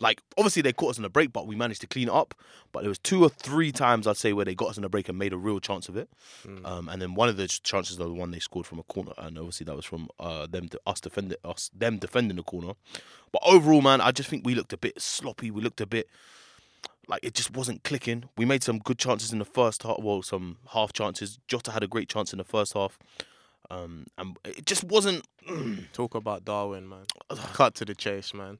Like 0.00 0.20
obviously 0.36 0.62
they 0.62 0.72
caught 0.72 0.90
us 0.90 0.96
in 0.96 1.02
the 1.02 1.08
break, 1.08 1.32
but 1.32 1.46
we 1.46 1.56
managed 1.56 1.80
to 1.82 1.86
clean 1.86 2.08
it 2.08 2.14
up. 2.14 2.34
But 2.72 2.80
there 2.80 2.88
was 2.88 2.98
two 2.98 3.22
or 3.22 3.28
three 3.28 3.72
times 3.72 4.06
I'd 4.06 4.16
say 4.16 4.32
where 4.32 4.44
they 4.44 4.54
got 4.54 4.70
us 4.70 4.76
in 4.76 4.82
the 4.82 4.88
break 4.88 5.08
and 5.08 5.18
made 5.18 5.32
a 5.32 5.36
real 5.36 5.60
chance 5.60 5.88
of 5.88 5.96
it. 5.96 6.08
Um, 6.64 6.88
and 6.88 7.00
then 7.00 7.14
one 7.14 7.28
of 7.28 7.36
the 7.36 7.46
chances 7.48 7.98
was 7.98 8.08
the 8.08 8.12
one 8.12 8.30
they 8.30 8.38
scored 8.38 8.66
from 8.66 8.78
a 8.78 8.82
corner, 8.84 9.12
and 9.18 9.38
obviously 9.38 9.64
that 9.64 9.76
was 9.76 9.84
from 9.84 10.08
uh, 10.20 10.46
them 10.46 10.68
to 10.68 10.80
us 10.86 11.00
defending 11.00 11.38
us 11.44 11.70
them 11.76 11.98
defending 11.98 12.36
the 12.36 12.42
corner. 12.42 12.74
But 13.32 13.42
overall, 13.44 13.82
man, 13.82 14.00
I 14.00 14.12
just 14.12 14.28
think 14.28 14.44
we 14.44 14.54
looked 14.54 14.72
a 14.72 14.76
bit 14.76 15.00
sloppy. 15.00 15.50
We 15.50 15.62
looked 15.62 15.80
a 15.80 15.86
bit 15.86 16.08
like 17.08 17.24
it 17.24 17.34
just 17.34 17.52
wasn't 17.52 17.82
clicking. 17.84 18.24
We 18.36 18.44
made 18.44 18.62
some 18.62 18.78
good 18.78 18.98
chances 18.98 19.32
in 19.32 19.38
the 19.38 19.44
first 19.44 19.82
half, 19.82 19.98
well, 20.00 20.22
some 20.22 20.58
half 20.72 20.92
chances. 20.92 21.38
Jota 21.48 21.70
had 21.70 21.82
a 21.82 21.88
great 21.88 22.08
chance 22.08 22.32
in 22.32 22.38
the 22.38 22.44
first 22.44 22.74
half, 22.74 22.98
um, 23.70 24.06
and 24.18 24.36
it 24.44 24.66
just 24.66 24.84
wasn't. 24.84 25.26
Talk 25.92 26.14
about 26.14 26.44
Darwin, 26.44 26.88
man. 26.88 27.04
Cut 27.52 27.74
to 27.76 27.84
the 27.84 27.94
chase, 27.94 28.32
man. 28.34 28.58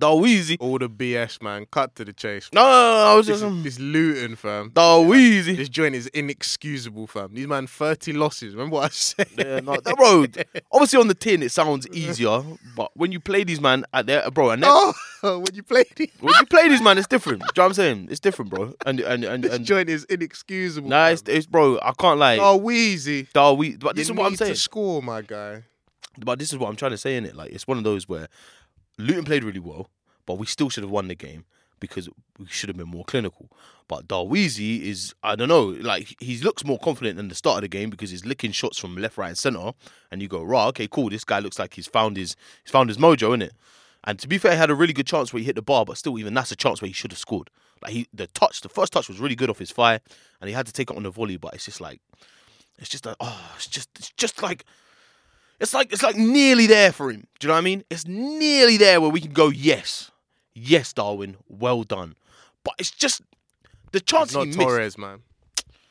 Darweezy. 0.00 0.56
All 0.60 0.78
the 0.78 0.88
BS, 0.88 1.42
man. 1.42 1.66
Cut 1.72 1.96
to 1.96 2.04
the 2.04 2.12
chase. 2.12 2.48
No, 2.52 2.62
no, 2.62 2.68
no, 2.68 3.04
I 3.10 3.14
was 3.16 3.26
This, 3.26 3.40
just 3.40 3.44
um, 3.44 3.62
this 3.64 3.80
Luton, 3.80 4.36
fam. 4.36 4.70
Darweezy. 4.70 5.56
This 5.56 5.68
joint 5.68 5.96
is 5.96 6.06
inexcusable, 6.08 7.08
fam. 7.08 7.34
These 7.34 7.48
man, 7.48 7.66
30 7.66 8.12
losses. 8.12 8.54
Remember 8.54 8.74
what 8.74 8.84
I 8.84 8.88
said? 8.90 9.26
Yeah, 9.36 9.58
no, 9.58 9.76
that 9.84 9.98
road. 9.98 10.46
Obviously, 10.70 11.00
on 11.00 11.08
the 11.08 11.14
tin, 11.14 11.42
it 11.42 11.50
sounds 11.50 11.88
easier, 11.88 12.42
but 12.76 12.92
when 12.96 13.10
you 13.10 13.18
play 13.18 13.42
these 13.42 13.60
man 13.60 13.84
at 13.92 14.06
their 14.06 14.30
bro, 14.30 14.50
and 14.50 14.62
then- 14.62 14.70
Oh, 14.72 14.92
when 15.40 15.52
you 15.52 15.64
played 15.64 15.86
it, 15.98 16.10
when 16.20 16.32
you 16.38 16.46
play 16.46 16.68
these 16.68 16.80
man, 16.82 16.96
it's 16.96 17.08
different. 17.08 17.40
Do 17.40 17.46
you 17.46 17.52
know 17.56 17.62
what 17.64 17.68
I'm 17.70 17.74
saying? 17.74 18.08
It's 18.08 18.20
different, 18.20 18.52
bro. 18.52 18.74
And 18.86 19.00
and 19.00 19.24
and, 19.24 19.42
this 19.42 19.52
and 19.52 19.64
joint 19.64 19.88
is 19.88 20.04
inexcusable. 20.04 20.88
nah, 20.88 21.08
it's, 21.08 21.22
it's 21.26 21.46
bro. 21.46 21.76
I 21.82 21.90
can't 21.98 22.20
lie. 22.20 22.38
Oh, 22.40 22.56
Wheezy. 22.56 23.24
Darwe, 23.34 23.80
but 23.80 23.96
this 23.96 24.06
you 24.08 24.14
is 24.14 24.18
what 24.18 24.26
I'm 24.26 24.36
saying. 24.36 24.52
to 24.52 24.56
score, 24.60 25.02
my 25.02 25.22
guy. 25.22 25.64
But 26.20 26.38
this 26.38 26.52
is 26.52 26.58
what 26.58 26.68
I'm 26.68 26.76
trying 26.76 26.92
to 26.92 26.98
say 26.98 27.16
in 27.16 27.24
it. 27.26 27.34
Like 27.34 27.50
it's 27.50 27.66
one 27.66 27.78
of 27.78 27.84
those 27.84 28.08
where 28.08 28.28
Luton 28.98 29.24
played 29.24 29.44
really 29.44 29.60
well, 29.60 29.88
but 30.26 30.34
we 30.34 30.46
still 30.46 30.68
should 30.68 30.82
have 30.82 30.90
won 30.90 31.08
the 31.08 31.14
game 31.14 31.44
because 31.80 32.08
we 32.38 32.46
should 32.46 32.68
have 32.68 32.76
been 32.76 32.88
more 32.88 33.04
clinical. 33.04 33.50
But 33.86 34.08
Darweezy 34.08 34.82
is 34.82 35.14
I 35.22 35.36
don't 35.36 35.48
know, 35.48 35.64
like 35.64 36.14
he 36.20 36.36
looks 36.38 36.64
more 36.64 36.78
confident 36.78 37.16
than 37.16 37.28
the 37.28 37.34
start 37.34 37.58
of 37.58 37.62
the 37.62 37.68
game 37.68 37.88
because 37.88 38.10
he's 38.10 38.26
licking 38.26 38.52
shots 38.52 38.78
from 38.78 38.96
left, 38.96 39.16
right, 39.16 39.28
and 39.28 39.38
centre. 39.38 39.72
And 40.10 40.20
you 40.20 40.28
go, 40.28 40.42
right, 40.42 40.66
okay, 40.68 40.88
cool. 40.88 41.08
This 41.08 41.24
guy 41.24 41.38
looks 41.38 41.58
like 41.58 41.74
he's 41.74 41.86
found 41.86 42.16
his 42.16 42.36
he's 42.64 42.72
found 42.72 42.90
his 42.90 42.98
mojo 42.98 43.32
in 43.34 43.42
it. 43.42 43.52
And 44.04 44.18
to 44.20 44.28
be 44.28 44.38
fair, 44.38 44.52
he 44.52 44.58
had 44.58 44.70
a 44.70 44.74
really 44.74 44.92
good 44.92 45.06
chance 45.06 45.32
where 45.32 45.40
he 45.40 45.46
hit 45.46 45.56
the 45.56 45.62
bar, 45.62 45.84
but 45.84 45.98
still, 45.98 46.18
even 46.18 46.34
that's 46.34 46.52
a 46.52 46.56
chance 46.56 46.80
where 46.80 46.86
he 46.86 46.92
should 46.92 47.12
have 47.12 47.18
scored. 47.18 47.50
Like 47.82 47.92
he, 47.92 48.08
the 48.12 48.26
touch, 48.28 48.60
the 48.60 48.68
first 48.68 48.92
touch 48.92 49.08
was 49.08 49.20
really 49.20 49.34
good 49.34 49.50
off 49.50 49.58
his 49.58 49.70
fire, 49.70 50.00
and 50.40 50.48
he 50.48 50.54
had 50.54 50.66
to 50.66 50.72
take 50.72 50.90
it 50.90 50.96
on 50.96 51.02
the 51.02 51.10
volley. 51.10 51.36
But 51.36 51.54
it's 51.54 51.64
just 51.64 51.80
like, 51.80 52.00
it's 52.78 52.88
just 52.88 53.06
like, 53.06 53.16
oh, 53.20 53.52
it's 53.56 53.66
just, 53.66 53.88
it's 53.98 54.10
just 54.10 54.42
like, 54.42 54.64
it's 55.60 55.74
like, 55.74 55.92
it's 55.92 56.02
like 56.02 56.16
nearly 56.16 56.66
there 56.66 56.92
for 56.92 57.10
him. 57.10 57.26
Do 57.38 57.46
you 57.46 57.48
know 57.48 57.54
what 57.54 57.58
I 57.58 57.62
mean? 57.62 57.84
It's 57.90 58.06
nearly 58.06 58.76
there 58.76 59.00
where 59.00 59.10
we 59.10 59.20
can 59.20 59.32
go, 59.32 59.48
yes, 59.48 60.10
yes, 60.54 60.92
Darwin, 60.92 61.36
well 61.48 61.82
done. 61.82 62.16
But 62.64 62.74
it's 62.78 62.90
just 62.90 63.22
the 63.92 64.00
chance 64.00 64.34
Not 64.34 64.42
he 64.42 64.46
missed. 64.48 64.60
Torres, 64.60 64.98
man. 64.98 65.20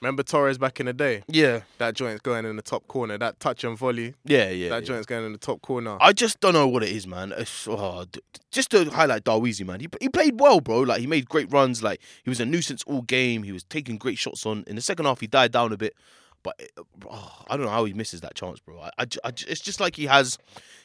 Remember 0.01 0.21
Torres 0.21 0.59
back 0.59 0.79
in 0.79 0.85
the 0.85 0.93
day? 0.93 1.23
Yeah, 1.27 1.61
That 1.79 1.95
joint's 1.95 2.21
going 2.21 2.45
in 2.45 2.55
the 2.55 2.61
top 2.61 2.87
corner. 2.87 3.17
That 3.17 3.39
touch 3.39 3.63
and 3.63 3.75
volley. 3.75 4.13
yeah, 4.25 4.49
yeah. 4.49 4.69
that 4.69 4.83
yeah. 4.83 4.87
joint's 4.87 5.07
going 5.07 5.25
in 5.25 5.31
the 5.31 5.39
top 5.39 5.63
corner. 5.63 5.97
I 5.99 6.13
just 6.13 6.39
don't 6.39 6.53
know 6.53 6.67
what 6.67 6.83
it 6.83 6.89
is, 6.89 7.07
man. 7.07 7.33
It's, 7.35 7.67
oh, 7.67 8.05
just 8.51 8.69
to 8.71 8.85
highlight 8.91 9.23
Darweezy, 9.23 9.65
man. 9.65 9.79
He 9.79 9.87
he 9.99 10.07
played 10.09 10.39
well, 10.39 10.61
bro. 10.61 10.81
Like 10.81 10.99
he 10.99 11.07
made 11.07 11.27
great 11.27 11.51
runs. 11.51 11.81
Like 11.81 11.99
he 12.23 12.29
was 12.29 12.39
a 12.39 12.45
nuisance 12.45 12.83
all 12.85 13.01
game. 13.01 13.41
He 13.41 13.51
was 13.51 13.63
taking 13.63 13.97
great 13.97 14.19
shots 14.19 14.45
on. 14.45 14.63
In 14.67 14.75
the 14.75 14.83
second 14.83 15.05
half, 15.05 15.19
he 15.19 15.25
died 15.25 15.51
down 15.51 15.73
a 15.73 15.77
bit, 15.77 15.95
but 16.43 16.55
it- 16.59 16.71
oh, 17.09 17.43
I 17.49 17.57
don't 17.57 17.65
know 17.65 17.71
how 17.71 17.85
he 17.85 17.93
misses 17.93 18.21
that 18.21 18.35
chance, 18.35 18.59
bro. 18.59 18.79
I, 18.79 18.89
I, 18.99 19.05
I 19.23 19.29
it's 19.47 19.61
just 19.61 19.79
like 19.79 19.95
he 19.95 20.05
has, 20.05 20.37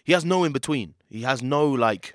he 0.04 0.12
has 0.12 0.24
no 0.24 0.44
in 0.44 0.52
between. 0.52 0.94
He 1.08 1.22
has 1.22 1.42
no 1.42 1.68
like. 1.68 2.14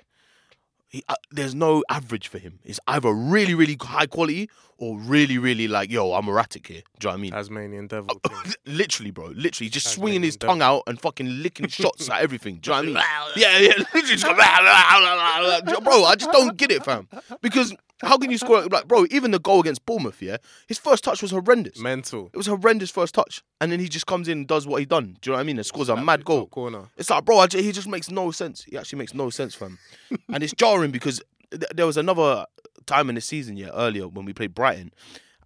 He, 0.90 1.04
uh, 1.06 1.16
there's 1.30 1.54
no 1.54 1.84
average 1.90 2.28
for 2.28 2.38
him. 2.38 2.60
It's 2.64 2.80
either 2.88 3.12
really, 3.12 3.54
really 3.54 3.76
high 3.78 4.06
quality 4.06 4.48
or 4.78 4.98
really, 4.98 5.36
really 5.36 5.68
like, 5.68 5.90
yo, 5.90 6.14
I'm 6.14 6.26
erratic 6.28 6.66
here. 6.66 6.80
Do 6.98 7.08
you 7.08 7.10
know 7.10 7.10
what 7.10 7.18
I 7.18 7.20
mean? 7.20 7.32
Tasmanian 7.32 7.84
uh, 7.84 7.88
devil. 7.88 8.20
Literally, 8.64 9.10
bro. 9.10 9.26
Literally, 9.26 9.68
just 9.68 9.84
That's 9.84 9.96
swinging 9.96 10.22
his 10.22 10.36
making 10.36 10.48
tongue 10.48 10.62
out 10.62 10.84
and 10.86 10.98
fucking 10.98 11.42
licking 11.42 11.68
shots 11.68 12.08
at 12.08 12.22
everything. 12.22 12.56
Do 12.62 12.70
you 12.70 12.82
know 12.86 12.92
what 12.94 13.04
I 13.06 13.26
mean? 13.26 13.32
Yeah, 13.36 13.58
yeah. 13.58 13.72
Literally 13.76 14.06
just 14.16 14.24
go, 14.24 14.34
bro. 15.82 16.04
I 16.04 16.14
just 16.16 16.32
don't 16.32 16.56
get 16.56 16.70
it, 16.70 16.82
fam. 16.84 17.06
Because 17.42 17.74
how 18.02 18.16
can 18.18 18.30
you 18.30 18.38
score? 18.38 18.64
Like, 18.66 18.86
bro, 18.88 19.06
even 19.10 19.30
the 19.30 19.38
goal 19.38 19.60
against 19.60 19.84
Bournemouth, 19.86 20.20
yeah, 20.22 20.36
his 20.66 20.78
first 20.78 21.02
touch 21.04 21.20
was 21.22 21.30
horrendous. 21.30 21.78
Mental. 21.78 22.30
It 22.32 22.36
was 22.36 22.46
horrendous 22.46 22.90
first 22.90 23.14
touch, 23.14 23.42
and 23.60 23.70
then 23.72 23.80
he 23.80 23.88
just 23.88 24.06
comes 24.06 24.28
in 24.28 24.38
and 24.38 24.46
does 24.46 24.66
what 24.66 24.78
he 24.80 24.86
done. 24.86 25.16
Do 25.20 25.30
you 25.30 25.32
know 25.32 25.36
what 25.38 25.40
I 25.40 25.44
mean? 25.44 25.56
And 25.58 25.66
scores 25.66 25.88
a 25.88 25.96
mad 25.96 26.24
goal. 26.24 26.42
top 26.42 26.50
corner. 26.50 26.84
It's 26.96 27.10
like, 27.10 27.24
bro, 27.24 27.38
I 27.38 27.46
he 27.50 27.72
just 27.72 27.88
makes 27.88 28.10
no 28.10 28.30
sense. 28.30 28.64
He 28.64 28.76
actually 28.78 28.98
makes 29.00 29.14
no 29.14 29.30
sense, 29.30 29.54
fam. 29.54 29.78
and 30.32 30.42
it's 30.42 30.52
jarring 30.54 30.90
because 30.90 31.20
th- 31.50 31.64
there 31.74 31.86
was 31.86 31.96
another 31.96 32.46
time 32.86 33.08
in 33.08 33.14
the 33.16 33.20
season, 33.20 33.56
yeah, 33.56 33.70
earlier 33.74 34.06
when 34.08 34.24
we 34.24 34.32
played 34.32 34.54
Brighton, 34.54 34.92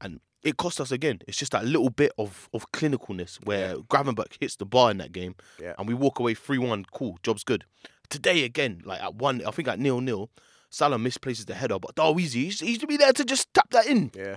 and 0.01 0.21
it 0.43 0.57
cost 0.57 0.81
us 0.81 0.91
again. 0.93 1.21
It's 1.29 1.37
just 1.38 1.53
that 1.53 1.65
little 1.65 1.91
bit 1.91 2.12
of 2.19 2.49
of 2.53 2.71
clinicalness 2.73 3.38
where 3.45 3.77
Gravenberch 3.77 4.37
hits 4.41 4.57
the 4.57 4.67
bar 4.67 4.91
in 4.91 4.99
that 4.99 5.12
game, 5.12 5.37
Yeah. 5.61 5.75
and 5.79 5.88
we 5.88 5.95
walk 5.95 6.19
away 6.19 6.35
three 6.35 6.59
one. 6.59 6.85
Cool, 6.93 7.19
job's 7.23 7.45
good. 7.45 7.65
Today 8.11 8.45
again, 8.45 8.83
like 8.85 9.01
at 9.03 9.15
one, 9.15 9.43
I 9.47 9.51
think 9.53 9.69
at 9.69 9.79
nil 9.79 10.01
nil. 10.03 10.29
Salah 10.75 10.99
misplaces 10.99 11.45
the 11.45 11.55
header, 11.55 11.79
but 11.79 11.91
oh, 11.99 12.15
Darweezy, 12.15 12.45
he's, 12.45 12.61
he's 12.61 12.79
to 12.79 12.87
be 12.87 12.97
there 12.97 13.13
to 13.13 13.25
just 13.27 13.53
tap 13.53 13.69
that 13.73 13.87
in. 13.87 14.11
Yeah. 14.17 14.37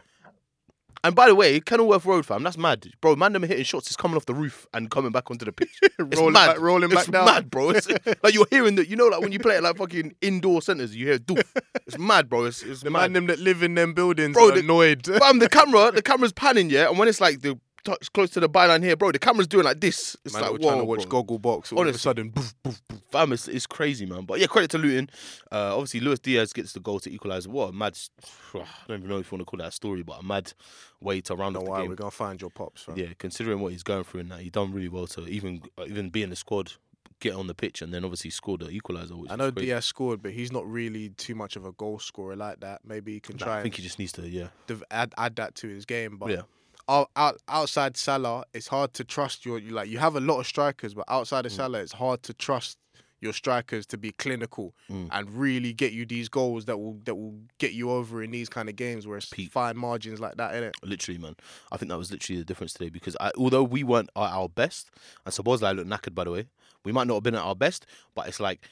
And 1.02 1.16
by 1.16 1.28
the 1.28 1.36
way, 1.36 1.60
Kenilworth 1.60 2.04
Road, 2.06 2.26
fam, 2.26 2.42
that's 2.42 2.58
mad, 2.58 2.88
bro. 3.00 3.16
Man, 3.16 3.32
them 3.32 3.44
hitting 3.44 3.64
shots 3.64 3.92
is 3.92 3.96
coming 3.96 4.18
off 4.18 4.26
the 4.26 4.34
roof 4.34 4.66
and 4.74 4.90
coming 4.90 5.12
back 5.12 5.30
onto 5.30 5.46
the 5.46 5.52
pitch. 5.52 5.70
It's 5.84 5.94
Rolling 6.20 6.34
mad. 6.34 6.48
back- 6.48 6.60
rolling 6.60 6.92
it's 6.92 6.96
back 7.06 7.12
down. 7.12 7.26
mad, 7.26 7.50
bro. 7.52 7.70
It's, 7.70 7.88
like 8.24 8.34
you're 8.34 8.48
hearing 8.50 8.76
that, 8.76 8.90
you 8.90 8.96
know, 8.96 9.06
like 9.08 9.22
when 9.22 9.32
you 9.32 9.38
play 9.40 9.56
at 9.58 9.64
like 9.64 9.78
fucking 9.78 10.16
indoor 10.22 10.62
centers, 10.64 10.96
you 10.96 11.06
hear 11.06 11.20
doof. 11.20 11.44
It's 11.86 11.98
mad, 12.00 12.28
bro. 12.28 12.46
It's, 12.46 12.64
it's 12.64 12.82
The 12.82 12.90
mad. 12.90 13.02
man 13.02 13.14
them 13.14 13.28
that 13.28 13.38
live 13.40 13.62
in 13.62 13.76
them 13.76 13.94
buildings 13.94 14.34
Bro, 14.34 14.50
are 14.50 14.52
the- 14.54 14.60
annoyed. 14.62 15.06
Fam, 15.06 15.38
the 15.40 15.48
camera, 15.58 15.92
the 15.92 16.02
camera's 16.02 16.34
panning, 16.34 16.70
yeah, 16.72 16.90
and 16.90 16.98
when 16.98 17.08
it's 17.08 17.22
like 17.22 17.42
the 17.42 17.60
touch 17.86 18.12
close 18.12 18.30
to 18.32 18.40
the 18.42 18.50
byline 18.50 18.84
here, 18.84 18.96
bro, 18.98 19.12
the 19.12 19.20
camera's 19.20 19.48
doing 19.48 19.64
like 19.64 19.80
this. 19.80 20.18
It's 20.26 20.34
man, 20.34 20.42
like 20.44 20.52
we're 20.52 20.58
whoa, 20.60 20.68
trying 20.70 20.80
to 20.80 20.86
watch 20.86 21.02
bro. 21.10 21.22
Goggle 21.22 21.40
Box. 21.40 21.72
All 21.72 21.88
of 21.88 21.96
a 21.96 21.98
sudden, 21.98 22.30
boof, 22.30 22.54
boof, 22.64 22.82
boof. 22.88 23.00
Fam, 23.12 23.32
it's, 23.32 23.48
it's 23.48 23.66
crazy, 23.66 24.06
man. 24.06 24.26
But 24.26 24.40
yeah, 24.42 24.48
credit 24.48 24.72
to 24.72 24.78
Luton. 24.78 25.10
Uh, 25.52 25.74
obviously, 25.76 26.02
Luis 26.02 26.20
Diaz 26.20 26.52
gets 26.52 26.74
the 26.74 26.80
goal 26.82 27.00
to 27.00 27.10
equalise. 27.14 27.48
What 27.48 27.70
a 27.70 27.72
mad, 27.72 27.98
I 28.54 28.60
don't 28.88 28.98
even 28.98 29.10
know 29.10 29.20
if 29.20 29.32
you 29.32 29.38
want 29.38 29.42
to 29.42 29.46
call 29.46 29.60
that 29.60 29.68
a 29.68 29.72
story, 29.72 30.04
but 30.04 30.20
a 30.20 30.24
mad 30.24 30.52
way 31.00 31.22
to 31.22 31.36
round 31.36 31.56
off 31.56 31.64
the 31.64 31.70
worry, 31.70 31.82
game. 31.84 31.90
we're 31.90 31.96
gonna 31.96 32.12
find 32.12 32.42
your 32.42 32.50
pops. 32.50 32.84
Fam. 32.84 32.98
Yeah, 32.98 33.08
considering 33.18 33.60
what 33.62 33.72
he's 33.72 33.84
going 33.84 34.04
through 34.04 34.22
and 34.22 34.32
that, 34.32 34.42
he 34.42 34.50
done 34.50 34.74
really 34.74 34.90
well 34.90 35.08
to 35.08 35.26
even 35.28 35.62
even 35.88 36.10
be 36.10 36.24
in 36.24 36.32
the 36.32 36.36
squad, 36.36 36.74
get 37.20 37.34
on 37.36 37.48
the 37.48 37.54
pitch, 37.56 37.82
and 37.82 37.94
then 37.94 38.04
obviously 38.04 38.32
scored 38.32 38.62
the 38.62 38.68
equaliser. 38.68 39.26
I 39.30 39.36
know. 39.36 39.52
Diaz 39.52 39.86
scored, 39.86 40.22
but 40.22 40.32
he's 40.32 40.52
not 40.52 40.70
really 40.70 41.10
too 41.10 41.36
much 41.36 41.56
of 41.56 41.66
a 41.66 41.72
goal 41.74 42.00
scorer 42.00 42.36
like 42.36 42.60
that. 42.62 42.82
Maybe 42.84 43.14
he 43.14 43.20
can 43.20 43.38
Nah, 43.38 43.46
try 43.46 43.60
I 43.60 43.62
think 43.62 43.76
he 43.76 43.84
just 43.84 44.00
needs 44.00 44.12
to, 44.14 44.28
yeah, 44.28 44.48
dev- 44.68 44.84
add 44.92 45.14
add 45.18 45.36
that 45.38 45.56
to 45.56 45.68
his 45.68 45.86
game. 45.86 46.18
But 46.18 46.32
yeah, 46.32 46.42
out, 46.88 47.10
out, 47.16 47.42
outside 47.48 47.98
Salah, 47.98 48.46
it's 48.54 48.68
hard 48.68 48.94
to 48.94 49.04
trust 49.04 49.46
your 49.46 49.58
you 49.60 49.72
like 49.72 49.90
you 49.90 49.98
have 50.00 50.16
a 50.16 50.20
lot 50.20 50.40
of 50.40 50.48
strikers, 50.48 50.94
but 50.94 51.06
outside 51.08 51.46
of 51.46 51.52
Mm. 51.52 51.56
Salah, 51.56 51.80
it's 51.80 51.94
hard 51.94 52.24
to 52.24 52.34
trust 52.34 52.78
your 53.22 53.34
strikers 53.34 53.86
to 53.88 53.98
be 53.98 54.12
clinical 54.12 54.76
Mm. 54.90 55.08
and 55.12 55.30
really 55.32 55.74
get 55.74 55.94
you 55.94 56.06
these 56.06 56.30
goals 56.30 56.66
that 56.66 56.78
will 56.78 57.00
that 57.06 57.16
will 57.16 57.40
get 57.58 57.74
you 57.74 57.90
over 57.90 58.22
in 58.22 58.30
these 58.32 58.50
kind 58.50 58.70
of 58.70 58.76
games 58.76 59.08
where 59.08 59.18
it's 59.18 59.30
Peak. 59.30 59.52
fine 59.52 59.78
margins 59.78 60.20
like 60.20 60.36
that, 60.36 60.54
innit? 60.54 60.74
literally, 60.84 61.18
man. 61.18 61.36
I 61.72 61.78
think 61.78 61.90
that 61.90 61.98
was 61.98 62.12
literally 62.12 62.40
the 62.40 62.46
difference 62.46 62.74
today 62.74 62.90
because 62.90 63.16
I, 63.20 63.32
although 63.38 63.64
we 63.64 63.84
weren't 63.84 64.10
at 64.16 64.22
our 64.32 64.50
best, 64.50 64.92
and 65.26 65.34
suppose 65.34 65.64
I 65.64 65.72
look 65.72 65.88
knackered 65.88 66.14
by 66.14 66.26
the 66.26 66.32
way, 66.32 66.46
we 66.84 66.92
might 66.92 67.08
not 67.08 67.16
have 67.16 67.24
been 67.24 67.36
at 67.36 67.42
our 67.42 67.56
best, 67.56 67.88
but 68.14 68.28
it's 68.28 68.40
like 68.40 68.68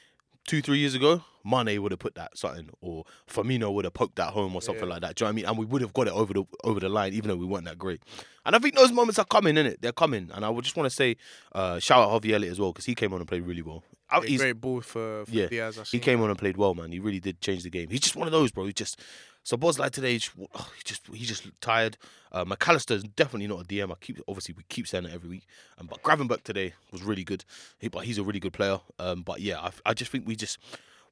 two, 0.46 0.60
three 0.62 0.78
years 0.78 0.94
ago, 0.94 1.22
Mane 1.44 1.82
would 1.82 1.92
have 1.92 1.98
put 1.98 2.14
that 2.14 2.36
something, 2.38 2.70
or 2.80 3.04
Firmino 3.28 3.72
would 3.72 3.84
have 3.84 3.92
poked 3.94 4.16
that 4.16 4.32
home, 4.32 4.54
or 4.54 4.62
something 4.62 4.84
Yeah. 4.84 4.90
like 4.94 5.00
that. 5.02 5.16
Do 5.16 5.24
you 5.24 5.26
know 5.26 5.28
what 5.28 5.32
I 5.32 5.36
mean? 5.36 5.44
And 5.46 5.58
we 5.58 5.64
would 5.66 5.82
have 5.82 5.92
got 5.92 6.06
it 6.06 6.12
over 6.14 6.32
the 6.32 6.44
over 6.64 6.80
the 6.80 6.88
line, 6.88 7.12
even 7.12 7.28
though 7.28 7.36
we 7.36 7.44
weren't 7.46 7.66
that 7.66 7.78
great. 7.78 8.00
And 8.46 8.54
I 8.56 8.58
think 8.58 8.74
those 8.76 8.92
moments 8.92 9.18
are 9.18 9.24
coming, 9.24 9.54
innit? 9.56 9.76
They're 9.80 9.92
coming. 9.92 10.30
And 10.34 10.44
I 10.44 10.50
would 10.50 10.64
just 10.64 10.76
want 10.76 10.88
to 10.88 10.94
say, 10.94 11.16
uh, 11.52 11.78
shout 11.80 12.08
out 12.08 12.24
Elliott 12.24 12.44
as 12.52 12.60
well 12.60 12.72
because 12.72 12.84
he 12.86 12.94
came 12.94 13.12
on 13.12 13.20
and 13.20 13.28
played 13.28 13.42
really 13.46 13.62
well. 13.62 13.82
I- 14.10 14.20
he's- 14.20 14.40
great 14.40 14.60
ball 14.60 14.80
for, 14.82 15.24
for 15.24 15.30
Yeah, 15.30 15.46
Diaz. 15.46 15.88
He 15.90 15.98
came 15.98 16.20
on 16.22 16.28
and 16.30 16.38
played 16.38 16.56
well, 16.56 16.74
man. 16.74 16.92
He 16.92 16.98
really 17.00 17.20
did 17.20 17.40
change 17.40 17.62
the 17.62 17.70
game. 17.70 17.88
He's 17.90 18.00
just 18.00 18.16
one 18.16 18.28
of 18.28 18.32
those, 18.32 18.50
bro. 18.52 18.66
He 18.66 18.72
just 18.72 18.98
so 19.44 19.58
Boz 19.58 19.78
like 19.78 19.92
today, 19.92 20.12
he 20.12 20.18
just, 20.18 20.32
oh, 20.54 20.70
he 20.76 20.82
just 20.84 21.06
he's 21.12 21.28
just 21.28 21.48
tired. 21.60 21.98
Uh, 22.32 22.44
Mac 22.46 22.66
Allister 22.66 22.94
is 22.94 23.04
definitely 23.04 23.46
not 23.46 23.60
a 23.60 23.64
DM. 23.64 23.92
I 23.92 23.94
keep 24.00 24.18
obviously 24.26 24.54
we 24.56 24.64
keep 24.70 24.88
saying 24.88 25.04
it 25.04 25.12
every 25.12 25.28
week. 25.28 25.46
Um, 25.78 25.86
but 25.86 26.02
Gravenberch 26.02 26.42
today 26.42 26.72
was 26.90 27.02
really 27.02 27.24
good. 27.24 27.44
He, 27.78 27.88
but 27.88 28.06
he's 28.06 28.18
a 28.18 28.22
really 28.22 28.40
good 28.40 28.54
player. 28.54 28.80
Um, 28.98 29.22
but 29.22 29.40
yeah, 29.40 29.60
I, 29.60 29.70
I 29.84 29.94
just 29.94 30.10
think 30.10 30.26
we 30.26 30.34
just 30.34 30.58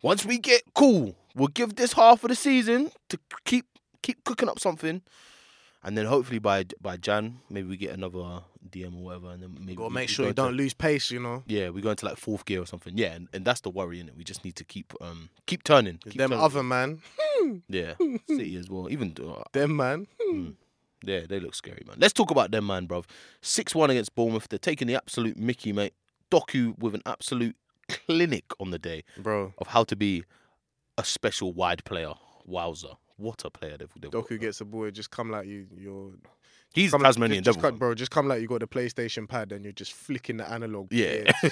once 0.01 0.25
we 0.25 0.39
get 0.39 0.63
cool, 0.75 1.15
we'll 1.35 1.49
give 1.49 1.77
this 1.77 1.93
half 1.93 2.25
of 2.25 2.31
the 2.31 2.35
season 2.35 2.91
to 3.11 3.19
keep 3.45 3.67
keep 4.03 4.25
cooking 4.25 4.49
up 4.49 4.59
something. 4.59 5.03
And 5.85 5.99
then 5.99 6.07
hopefully 6.07 6.39
by 6.39 6.67
by 6.81 6.97
Jan, 6.97 7.39
maybe 7.51 7.69
we 7.69 7.77
get 7.77 7.91
another 7.93 8.43
DM 8.71 8.97
or 8.99 9.03
whatever, 9.05 9.31
and 9.31 9.43
then 9.43 9.57
maybe 9.59 9.75
Gotta 9.75 9.89
we- 9.89 9.95
make 9.95 10.09
we 10.09 10.15
sure 10.15 10.23
go 10.23 10.27
you 10.27 10.31
into- 10.31 10.43
don't 10.43 10.55
lose 10.57 10.75
pace, 10.75 11.11
you 11.11 11.19
know. 11.21 11.43
yeah, 11.47 11.71
we 11.71 11.81
go 11.83 11.91
into 11.91 12.07
like 12.07 12.17
fourth 12.19 12.45
gear 12.45 12.61
or 12.63 12.67
something. 12.67 12.97
Yeah, 12.97 13.13
and, 13.15 13.29
and 13.33 13.45
that's 13.45 13.61
the 13.63 13.71
worry 13.71 13.99
in 13.99 14.09
it. 14.09 14.17
We 14.17 14.23
just 14.23 14.45
need 14.45 14.55
to 14.57 14.65
keep 14.65 14.95
um 15.01 15.31
keep 15.47 15.65
turning. 15.65 15.99
Keep 15.99 16.15
Them 16.19 16.31
turning. 16.31 16.45
other 16.45 16.63
man, 16.63 17.01
yeah, 17.69 17.95
City 18.29 18.57
as 18.57 18.71
well. 18.71 18.89
Even 18.91 19.15
uh, 19.21 19.43
them 19.53 19.75
man. 19.77 20.07
yeah, 21.05 21.21
they 21.29 21.41
look 21.41 21.55
scary, 21.57 21.83
man. 21.87 21.97
Let's 21.99 22.13
talk 22.15 22.31
about 22.31 22.53
them, 22.53 22.67
man, 22.69 22.87
bruv. 22.87 23.05
Six 23.41 23.75
one 23.75 23.91
against 23.91 24.15
Bournemouth. 24.15 24.49
They're 24.49 24.59
taking 24.61 24.87
the 24.87 24.95
absolute 24.95 25.37
Mickey, 25.37 25.73
mate. 25.73 25.95
Doku 26.31 26.79
with 26.79 26.95
an 26.95 27.03
absolute 27.07 27.57
clinic 27.89 28.45
on 28.61 28.71
the 28.71 28.79
day 28.79 29.03
Bro, 29.19 29.53
of 29.59 29.67
how 29.69 29.83
to 29.85 29.97
be 29.97 30.25
a 30.97 31.05
special 31.05 31.53
wide 31.53 31.85
player. 31.85 32.15
Wowzer, 32.45 32.95
what 33.17 33.45
a 33.45 33.51
player 33.51 33.77
they've, 33.79 33.89
they've 34.01 34.11
got. 34.11 34.27
Doku 34.27 34.41
gets 34.41 34.61
a 34.61 34.65
ball, 34.65 34.91
just 34.91 35.11
come 35.11 35.31
like 35.31 35.47
you 35.47 35.67
you're 35.77 36.11
He's 36.75 36.91
come 36.91 37.03
Tasmanian 37.03 37.45
just, 37.45 37.57
just 37.57 37.59
devil. 37.59 37.71
come, 37.73 37.79
bro, 37.79 37.95
just 37.95 38.11
come 38.11 38.29
like 38.29 38.41
you 38.41 38.49
got 38.49 38.61
the 38.61 38.67
PlayStation 38.67 39.29
pad 39.29 39.53
and 39.53 39.63
you're 39.63 39.75
just 39.75 39.93
flicking 39.93 40.39
the 40.39 40.51
analog. 40.51 40.93
Yeah. 40.93 41.31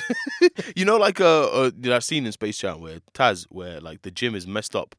You 0.77 0.85
know, 0.87 0.97
like 0.97 1.21
uh, 1.21 1.45
uh, 1.51 1.71
that 1.81 2.03
scene 2.05 2.25
in 2.25 2.33
Space 2.33 2.57
Jam 2.59 2.81
where 2.81 3.01
Taz, 3.13 3.45
where 3.51 3.81
like 3.81 4.01
the 4.03 4.11
gym 4.11 4.35
is 4.35 4.47
messed 4.47 4.75
up, 4.75 4.95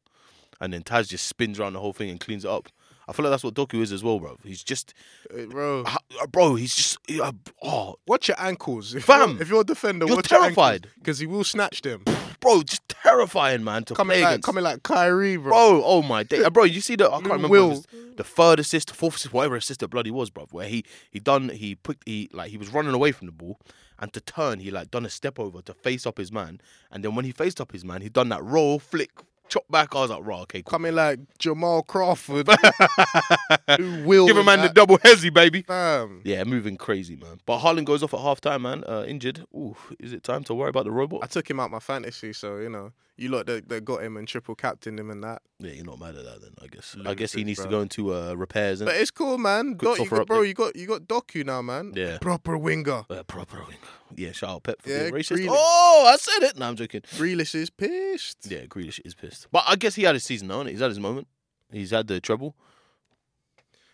and 0.60 0.72
then 0.72 0.82
Taz 0.82 1.08
just 1.08 1.26
spins 1.26 1.58
around 1.58 1.72
the 1.72 1.80
whole 1.80 1.92
thing 1.92 2.08
and 2.10 2.20
cleans 2.20 2.44
it 2.44 2.50
up. 2.50 2.68
I 3.08 3.12
feel 3.12 3.24
like 3.24 3.32
that's 3.32 3.42
what 3.42 3.54
Doku 3.54 3.80
is 3.82 3.90
as 3.90 4.04
well, 4.04 4.20
bro. 4.20 4.38
He's 4.44 4.62
just, 4.62 4.94
Uh, 5.36 5.46
bro. 5.46 5.82
uh, 5.84 6.26
bro. 6.30 6.54
He's 6.54 6.76
just, 6.76 6.98
uh, 7.20 7.32
oh, 7.62 7.96
Watch 8.06 8.28
your 8.28 8.36
ankles. 8.40 8.94
If 8.94 9.04
Fam, 9.04 9.32
you're, 9.32 9.42
if 9.42 9.48
you're 9.48 9.60
a 9.62 9.64
defender, 9.64 10.06
you're 10.06 10.22
terrified. 10.22 10.88
because 10.98 11.18
he 11.18 11.26
will 11.26 11.42
snatch 11.44 11.82
them. 11.82 12.04
Bro, 12.42 12.62
just 12.62 12.86
terrifying, 12.88 13.64
man. 13.64 13.84
To 13.84 13.94
Coming 13.94 14.16
play 14.16 14.22
like 14.22 14.30
against. 14.32 14.44
coming 14.46 14.64
like 14.64 14.82
Kyrie, 14.82 15.36
bro. 15.38 15.50
Bro, 15.50 15.82
oh 15.84 16.02
my 16.02 16.22
day, 16.22 16.44
uh, 16.44 16.50
bro! 16.50 16.64
You 16.64 16.82
see 16.82 16.96
the 16.96 17.06
I 17.08 17.20
can't 17.20 17.24
remember 17.32 17.48
Will. 17.48 17.84
the 18.16 18.24
third 18.24 18.60
assist, 18.60 18.88
the 18.88 18.94
fourth 18.94 19.16
assist, 19.16 19.32
whatever 19.32 19.56
assist 19.56 19.80
that 19.80 19.88
bloody 19.88 20.10
was, 20.10 20.28
bro. 20.28 20.46
Where 20.50 20.68
he 20.68 20.84
he 21.10 21.18
done 21.18 21.48
he 21.48 21.74
put 21.76 21.96
he 22.04 22.28
like 22.32 22.50
he 22.50 22.58
was 22.58 22.68
running 22.68 22.92
away 22.92 23.12
from 23.12 23.26
the 23.26 23.32
ball, 23.32 23.58
and 23.98 24.12
to 24.12 24.20
turn 24.20 24.58
he 24.60 24.70
like 24.70 24.90
done 24.90 25.06
a 25.06 25.10
step 25.10 25.38
over 25.38 25.62
to 25.62 25.72
face 25.72 26.04
up 26.06 26.18
his 26.18 26.30
man, 26.30 26.60
and 26.90 27.02
then 27.02 27.14
when 27.14 27.24
he 27.24 27.32
faced 27.32 27.60
up 27.60 27.72
his 27.72 27.84
man, 27.84 28.02
he 28.02 28.08
done 28.10 28.28
that 28.28 28.42
roll 28.44 28.78
flick, 28.78 29.10
chop 29.52 29.64
back. 29.70 29.94
I 29.94 30.00
was 30.00 30.10
like, 30.10 30.20
raw, 30.24 30.40
okay, 30.42 30.62
cool. 30.62 30.70
Coming 30.70 30.94
like 30.94 31.20
Jamal 31.38 31.82
Crawford. 31.82 32.48
Who 33.78 34.04
will 34.04 34.26
give 34.26 34.36
a 34.36 34.44
man 34.44 34.58
the 34.60 34.64
that- 34.68 34.74
double 34.74 34.98
hezzy, 34.98 35.32
baby. 35.32 35.62
Fam. 35.62 36.22
Yeah, 36.24 36.44
moving 36.44 36.76
crazy, 36.76 37.16
man. 37.16 37.40
But 37.46 37.60
Haaland 37.60 37.84
goes 37.84 38.02
off 38.02 38.14
at 38.14 38.20
half 38.20 38.40
time, 38.40 38.62
man. 38.62 38.84
Uh, 38.86 39.04
injured. 39.06 39.44
Ooh, 39.54 39.76
is 40.00 40.12
it 40.12 40.22
time 40.22 40.44
to 40.44 40.54
worry 40.54 40.70
about 40.70 40.84
the 40.84 40.90
robot? 40.90 41.20
I 41.22 41.26
took 41.26 41.48
him 41.48 41.60
out 41.60 41.70
my 41.70 41.78
fantasy, 41.80 42.32
so 42.32 42.56
you 42.58 42.68
know, 42.70 42.92
you 43.22 43.28
lot 43.28 43.46
that, 43.46 43.68
that 43.68 43.84
got 43.84 44.02
him 44.02 44.16
and 44.16 44.26
triple 44.26 44.54
captained 44.54 44.98
him 44.98 45.10
and 45.10 45.22
that. 45.24 45.42
Yeah, 45.58 45.72
you're 45.72 45.84
not 45.84 45.98
mad 46.00 46.16
at 46.16 46.24
that 46.24 46.42
then. 46.42 46.52
I 46.60 46.66
guess. 46.66 46.96
I 47.06 47.14
guess 47.14 47.32
he 47.32 47.44
needs 47.44 47.62
to 47.62 47.68
go 47.68 47.80
into 47.80 48.12
uh, 48.14 48.34
repairs 48.34 48.80
and 48.80 48.86
But 48.88 48.96
it's 48.96 49.10
cool, 49.10 49.38
man. 49.38 49.76
Doc, 49.76 49.98
you 49.98 50.08
got, 50.08 50.26
bro, 50.26 50.42
you 50.42 50.54
got 50.54 50.76
you 50.76 50.86
got 50.86 51.02
Doku 51.02 51.44
now, 51.46 51.62
man. 51.62 51.92
Yeah. 51.94 52.18
Proper 52.18 52.58
winger. 52.58 53.04
uh, 53.08 53.22
proper 53.22 53.58
winger. 53.58 53.78
Yeah, 54.16 54.32
shout 54.32 54.50
out 54.50 54.62
Pep 54.64 54.82
for 54.82 54.90
Yeah, 54.90 55.02
being 55.04 55.14
racist. 55.14 55.36
really. 55.36 55.48
Oh, 55.50 56.10
I 56.12 56.16
said 56.16 56.48
it. 56.48 56.58
No, 56.58 56.68
I'm 56.68 56.76
joking. 56.76 57.00
Grealish 57.16 57.54
is 57.54 57.70
pissed. 57.70 58.50
Yeah, 58.50 58.66
Grealish 58.66 59.00
is 59.04 59.14
pissed. 59.14 59.46
But 59.50 59.64
I 59.66 59.76
guess 59.76 59.94
he 59.94 60.02
had 60.02 60.14
his 60.14 60.24
season 60.24 60.48
now, 60.48 60.62
innit? 60.62 60.70
He's 60.70 60.80
had 60.80 60.90
his 60.90 61.00
moment. 61.00 61.28
He's 61.70 61.90
had 61.90 62.06
the 62.08 62.20
treble. 62.20 62.54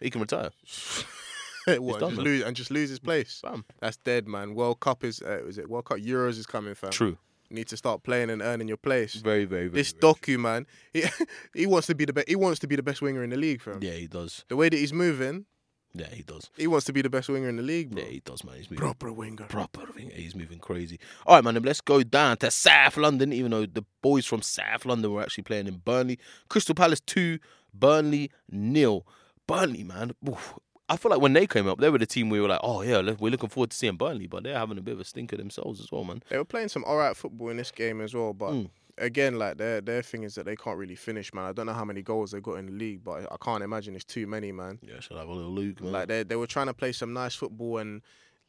He 0.00 0.10
can 0.10 0.20
retire. 0.20 0.50
what, 1.76 2.00
done, 2.00 2.10
just 2.10 2.22
lose, 2.22 2.42
and 2.42 2.56
just 2.56 2.70
lose 2.70 2.88
his 2.88 2.98
place. 2.98 3.40
Bam. 3.42 3.64
That's 3.80 3.96
dead, 3.98 4.26
man. 4.26 4.54
World 4.54 4.80
Cup 4.80 5.04
is 5.04 5.20
uh, 5.22 5.44
is 5.46 5.58
it 5.58 5.68
World 5.68 5.84
Cup 5.86 5.98
Euros 5.98 6.38
is 6.38 6.46
coming, 6.46 6.74
fam. 6.74 6.90
True. 6.90 7.18
Need 7.50 7.68
to 7.68 7.76
start 7.78 8.02
playing 8.02 8.28
and 8.30 8.42
earning 8.42 8.68
your 8.68 8.76
place. 8.76 9.14
Very, 9.14 9.44
very, 9.46 9.68
very. 9.68 9.80
this 9.82 9.92
very 9.92 10.12
Doku, 10.14 10.38
man, 10.38 10.66
he, 10.92 11.04
he 11.54 11.66
wants 11.66 11.86
to 11.86 11.94
be 11.94 12.04
the 12.04 12.12
best. 12.12 12.28
He 12.28 12.36
wants 12.36 12.58
to 12.60 12.66
be 12.66 12.76
the 12.76 12.82
best 12.82 13.00
winger 13.00 13.24
in 13.24 13.30
the 13.30 13.36
league, 13.36 13.62
fam. 13.62 13.80
true. 13.80 13.88
Yeah, 13.88 13.94
he 13.96 14.06
does. 14.06 14.44
The 14.48 14.56
way 14.56 14.68
that 14.68 14.76
he's 14.76 14.92
moving, 14.92 15.46
Yeah, 15.94 16.08
he 16.12 16.22
does. 16.22 16.50
He 16.58 16.66
wants 16.66 16.84
to 16.86 16.92
be 16.92 17.00
the 17.00 17.08
best 17.08 17.28
winger 17.30 17.48
in 17.48 17.56
the 17.56 17.62
league, 17.62 17.90
bro. 17.90 18.02
Yeah, 18.02 18.08
he 18.10 18.20
does, 18.20 18.44
man. 18.44 18.56
He's 18.56 18.70
moving 18.70 18.78
Proper 18.84 19.10
winger. 19.10 19.46
proper 19.46 19.86
thing. 19.92 20.10
He's 20.14 20.34
moving 20.34 20.58
crazy. 20.58 21.00
All 21.26 21.36
right, 21.36 21.44
man. 21.44 21.54
Let's 21.62 21.80
go 21.80 22.02
down 22.02 22.36
to 22.38 22.50
South 22.50 22.98
London. 22.98 23.32
Even 23.32 23.50
though 23.52 23.64
the 23.64 23.84
boys 24.02 24.26
from 24.26 24.42
South 24.42 24.84
London 24.84 25.10
were 25.10 25.22
actually 25.22 25.44
playing 25.44 25.66
in 25.68 25.78
Burnley, 25.78 26.18
Crystal 26.50 26.74
Palace 26.74 27.00
two, 27.00 27.38
Burnley 27.72 28.30
nil. 28.50 29.06
Burnley, 29.46 29.84
man. 29.84 30.12
oof. 30.28 30.52
I 30.88 30.96
feel 30.96 31.10
like 31.10 31.20
when 31.20 31.34
they 31.34 31.46
came 31.46 31.66
up, 31.66 31.78
they 31.78 31.90
were 31.90 31.98
the 31.98 32.06
team 32.06 32.30
we 32.30 32.40
were 32.40 32.48
like, 32.48 32.60
oh 32.62 32.82
yeah, 32.82 33.00
we're 33.18 33.30
looking 33.30 33.48
forward 33.48 33.70
to 33.70 33.76
seeing 33.76 33.96
Burnley, 33.96 34.26
but 34.26 34.42
they're 34.42 34.56
having 34.58 34.78
a 34.78 34.82
bit 34.82 34.94
of 34.94 35.00
a 35.00 35.04
stinker 35.04 35.36
themselves 35.36 35.80
as 35.80 35.92
well, 35.92 36.04
man. 36.04 36.22
They 36.30 36.38
were 36.38 36.44
playing 36.44 36.68
some 36.68 36.84
alright 36.84 37.16
football 37.16 37.50
in 37.50 37.56
this 37.58 37.70
game 37.70 38.00
as 38.00 38.14
well, 38.14 38.32
but 38.32 38.52
Mm. 38.52 38.70
again, 38.96 39.38
like 39.38 39.58
their 39.58 39.80
their 39.80 40.02
thing 40.02 40.22
is 40.22 40.34
that 40.36 40.46
they 40.46 40.56
can't 40.56 40.78
really 40.78 40.94
finish, 40.96 41.32
man. 41.34 41.44
I 41.44 41.52
don't 41.52 41.66
know 41.66 41.72
how 41.74 41.84
many 41.84 42.02
goals 42.02 42.30
they 42.30 42.40
got 42.40 42.54
in 42.54 42.66
the 42.66 42.72
league, 42.72 43.04
but 43.04 43.30
I 43.30 43.36
can't 43.44 43.62
imagine 43.62 43.94
it's 43.96 44.04
too 44.04 44.26
many, 44.26 44.50
man. 44.50 44.78
Yeah, 44.82 45.00
should 45.00 45.16
have 45.18 45.28
a 45.28 45.32
little 45.32 45.52
Luke, 45.52 45.80
man. 45.82 45.92
Like 45.92 46.08
they 46.08 46.22
they 46.22 46.36
were 46.36 46.46
trying 46.46 46.66
to 46.68 46.74
play 46.74 46.92
some 46.92 47.12
nice 47.12 47.34
football 47.34 47.78
and 47.78 48.00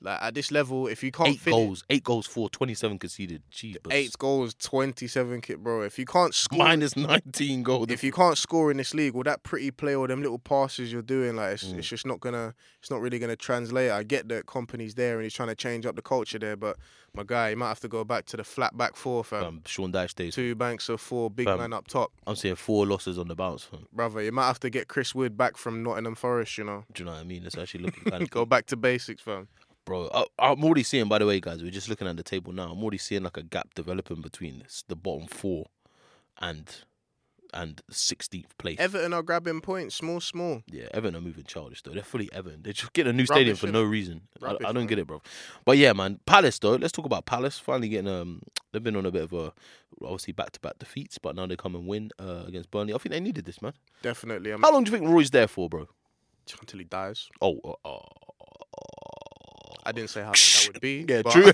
like 0.01 0.21
at 0.21 0.33
this 0.33 0.51
level, 0.51 0.87
if 0.87 1.03
you 1.03 1.11
can't 1.11 1.29
eight 1.29 1.39
finish, 1.39 1.55
goals, 1.57 1.83
eight 1.89 2.03
goals 2.03 2.25
for 2.25 2.49
27 2.49 2.97
conceded. 2.99 3.41
Jeez, 3.51 3.75
eight 3.91 4.15
goals, 4.17 4.53
twenty 4.53 5.07
seven 5.07 5.41
kit, 5.41 5.61
bro. 5.61 5.81
If 5.81 5.99
you 5.99 6.05
can't 6.05 6.33
score, 6.33 6.59
minus 6.59 6.95
19 6.95 7.63
goals. 7.63 7.87
if 7.89 8.03
you 8.03 8.11
can't 8.11 8.37
score 8.37 8.71
in 8.71 8.77
this 8.77 8.93
league, 8.93 9.15
all 9.15 9.23
that 9.23 9.43
pretty 9.43 9.71
play 9.71 9.95
or 9.95 10.07
them 10.07 10.21
little 10.21 10.39
passes 10.39 10.91
you're 10.93 11.01
doing, 11.01 11.35
like 11.35 11.53
it's, 11.53 11.65
Mm. 11.65 11.77
it's 11.79 11.87
just 11.87 12.05
not 12.05 12.19
gonna, 12.21 12.53
it's 12.79 12.89
not 12.89 13.01
really 13.01 13.19
gonna 13.19 13.35
translate. 13.35 13.91
I 13.91 14.03
get 14.03 14.29
that 14.29 14.45
Kompany's 14.45 14.95
there 14.95 15.15
and 15.15 15.23
he's 15.23 15.33
trying 15.33 15.49
to 15.49 15.55
change 15.55 15.85
up 15.85 15.95
the 15.95 16.01
culture 16.01 16.39
there, 16.39 16.55
but 16.55 16.77
my 17.13 17.23
guy, 17.25 17.49
he 17.49 17.55
might 17.55 17.67
have 17.69 17.79
to 17.81 17.87
go 17.87 18.03
back 18.05 18.25
to 18.27 18.37
the 18.37 18.43
flat 18.43 18.77
back 18.77 18.95
four, 18.95 19.23
fam. 19.23 19.43
um, 19.43 19.61
Sean 19.65 19.91
Dyche 19.91 20.11
stays. 20.11 20.35
Two 20.35 20.55
banks 20.55 20.87
of 20.89 21.01
four, 21.01 21.29
big 21.29 21.47
Fam. 21.47 21.57
man 21.59 21.73
up 21.73 21.87
top, 21.87 22.11
I'm 22.25 22.35
saying 22.35 22.55
four 22.55 22.85
losses 22.85 23.17
on 23.17 23.27
the 23.27 23.35
bounce. 23.35 23.63
Fam. 23.65 23.85
brother. 23.91 24.21
You 24.21 24.31
might 24.31 24.47
have 24.47 24.59
to 24.61 24.69
get 24.69 24.87
Chris 24.87 25.13
Wood 25.13 25.35
back 25.35 25.57
from 25.57 25.83
Nottingham 25.83 26.15
Forest, 26.15 26.57
you 26.57 26.63
know. 26.63 26.85
Do 26.93 27.01
you 27.01 27.05
know 27.05 27.13
what 27.13 27.21
I 27.21 27.23
mean? 27.25 27.43
It's 27.45 27.57
actually 27.57 27.83
looking 27.85 28.03
kind 28.05 28.23
of 28.23 28.29
Go 28.39 28.45
back 28.45 28.67
to 28.67 28.77
basics, 28.77 29.21
fam. 29.21 29.47
Bro. 29.89 30.09
I, 30.13 30.51
I'm 30.51 30.63
already 30.63 30.83
seeing, 30.83 31.07
by 31.07 31.17
the 31.17 31.25
way, 31.25 31.39
guys. 31.39 31.61
We're 31.63 31.71
just 31.71 31.89
looking 31.89 32.07
at 32.07 32.15
the 32.15 32.23
table 32.23 32.53
now. 32.53 32.71
I'm 32.71 32.81
already 32.81 32.99
seeing 32.99 33.23
like 33.23 33.37
a 33.37 33.43
gap 33.43 33.73
developing 33.73 34.21
between 34.21 34.59
this, 34.59 34.83
the 34.87 34.95
bottom 34.95 35.27
four 35.27 35.65
and 36.39 36.83
and 37.51 37.81
16th 37.91 38.45
place. 38.59 38.77
Everton 38.79 39.11
are 39.11 39.23
grabbing 39.23 39.59
points, 39.61 39.95
small, 39.95 40.19
small. 40.19 40.61
yeah, 40.67 40.87
Everton 40.93 41.15
are 41.15 41.21
moving 41.21 41.43
childish 41.45 41.81
though. 41.81 41.91
They're 41.91 42.03
fully 42.03 42.29
Everton. 42.31 42.61
They 42.61 42.73
just 42.73 42.93
get 42.93 43.07
a 43.07 43.13
new 43.13 43.25
stadium 43.25 43.57
for 43.57 43.65
no 43.65 43.81
reason. 43.83 44.21
I, 44.39 44.45
Rubbish, 44.45 44.61
I 44.61 44.67
don't 44.67 44.75
man. 44.75 44.85
get 44.85 44.99
it, 44.99 45.07
bro. 45.07 45.23
But 45.65 45.79
yeah, 45.79 45.93
man. 45.93 46.19
Palace 46.27 46.59
though. 46.59 46.75
Let's 46.75 46.91
talk 46.91 47.05
about 47.05 47.25
Palace. 47.25 47.57
Finally 47.57 47.89
getting 47.89 48.07
um, 48.07 48.43
they've 48.71 48.83
been 48.83 48.95
on 48.95 49.07
a 49.07 49.11
bit 49.11 49.23
of 49.23 49.33
a 49.33 49.51
obviously 50.03 50.33
back 50.33 50.51
to 50.51 50.59
back 50.59 50.77
defeats, 50.77 51.17
but 51.17 51.35
now 51.35 51.47
they 51.47 51.55
come 51.55 51.73
and 51.75 51.87
win 51.87 52.11
uh, 52.19 52.43
against 52.45 52.69
Burnley. 52.69 52.93
I 52.93 52.99
think 52.99 53.13
they 53.13 53.19
needed 53.19 53.45
this, 53.45 53.59
man. 53.63 53.73
Definitely. 54.03 54.51
I'm 54.51 54.61
How 54.61 54.71
long 54.71 54.83
do 54.83 54.91
you 54.91 54.97
think 54.99 55.09
Roy's 55.09 55.31
there 55.31 55.47
for, 55.47 55.67
bro? 55.67 55.87
until 56.61 56.79
he 56.79 56.85
dies. 56.85 57.29
Oh, 57.41 57.59
uh, 57.63 57.87
uh, 57.87 58.28
I 59.83 59.91
didn't 59.91 60.09
say 60.09 60.21
how 60.21 60.27
long 60.27 60.33
that 60.33 60.69
would 60.73 60.81
be. 60.81 61.05
yeah, 61.09 61.21
but, 61.21 61.31
true. 61.31 61.51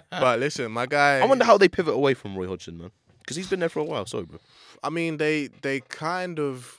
But 0.10 0.40
listen, 0.40 0.70
my 0.72 0.86
guy. 0.86 1.18
I 1.18 1.26
wonder 1.26 1.44
how 1.44 1.58
they 1.58 1.68
pivot 1.68 1.94
away 1.94 2.14
from 2.14 2.36
Roy 2.36 2.46
Hodgson, 2.46 2.78
man. 2.78 2.90
Because 3.18 3.36
he's 3.36 3.48
been 3.48 3.60
there 3.60 3.68
for 3.68 3.80
a 3.80 3.84
while. 3.84 4.06
Sorry, 4.06 4.24
bro. 4.24 4.38
I 4.82 4.90
mean, 4.90 5.16
they 5.16 5.48
they 5.62 5.80
kind 5.80 6.38
of 6.38 6.78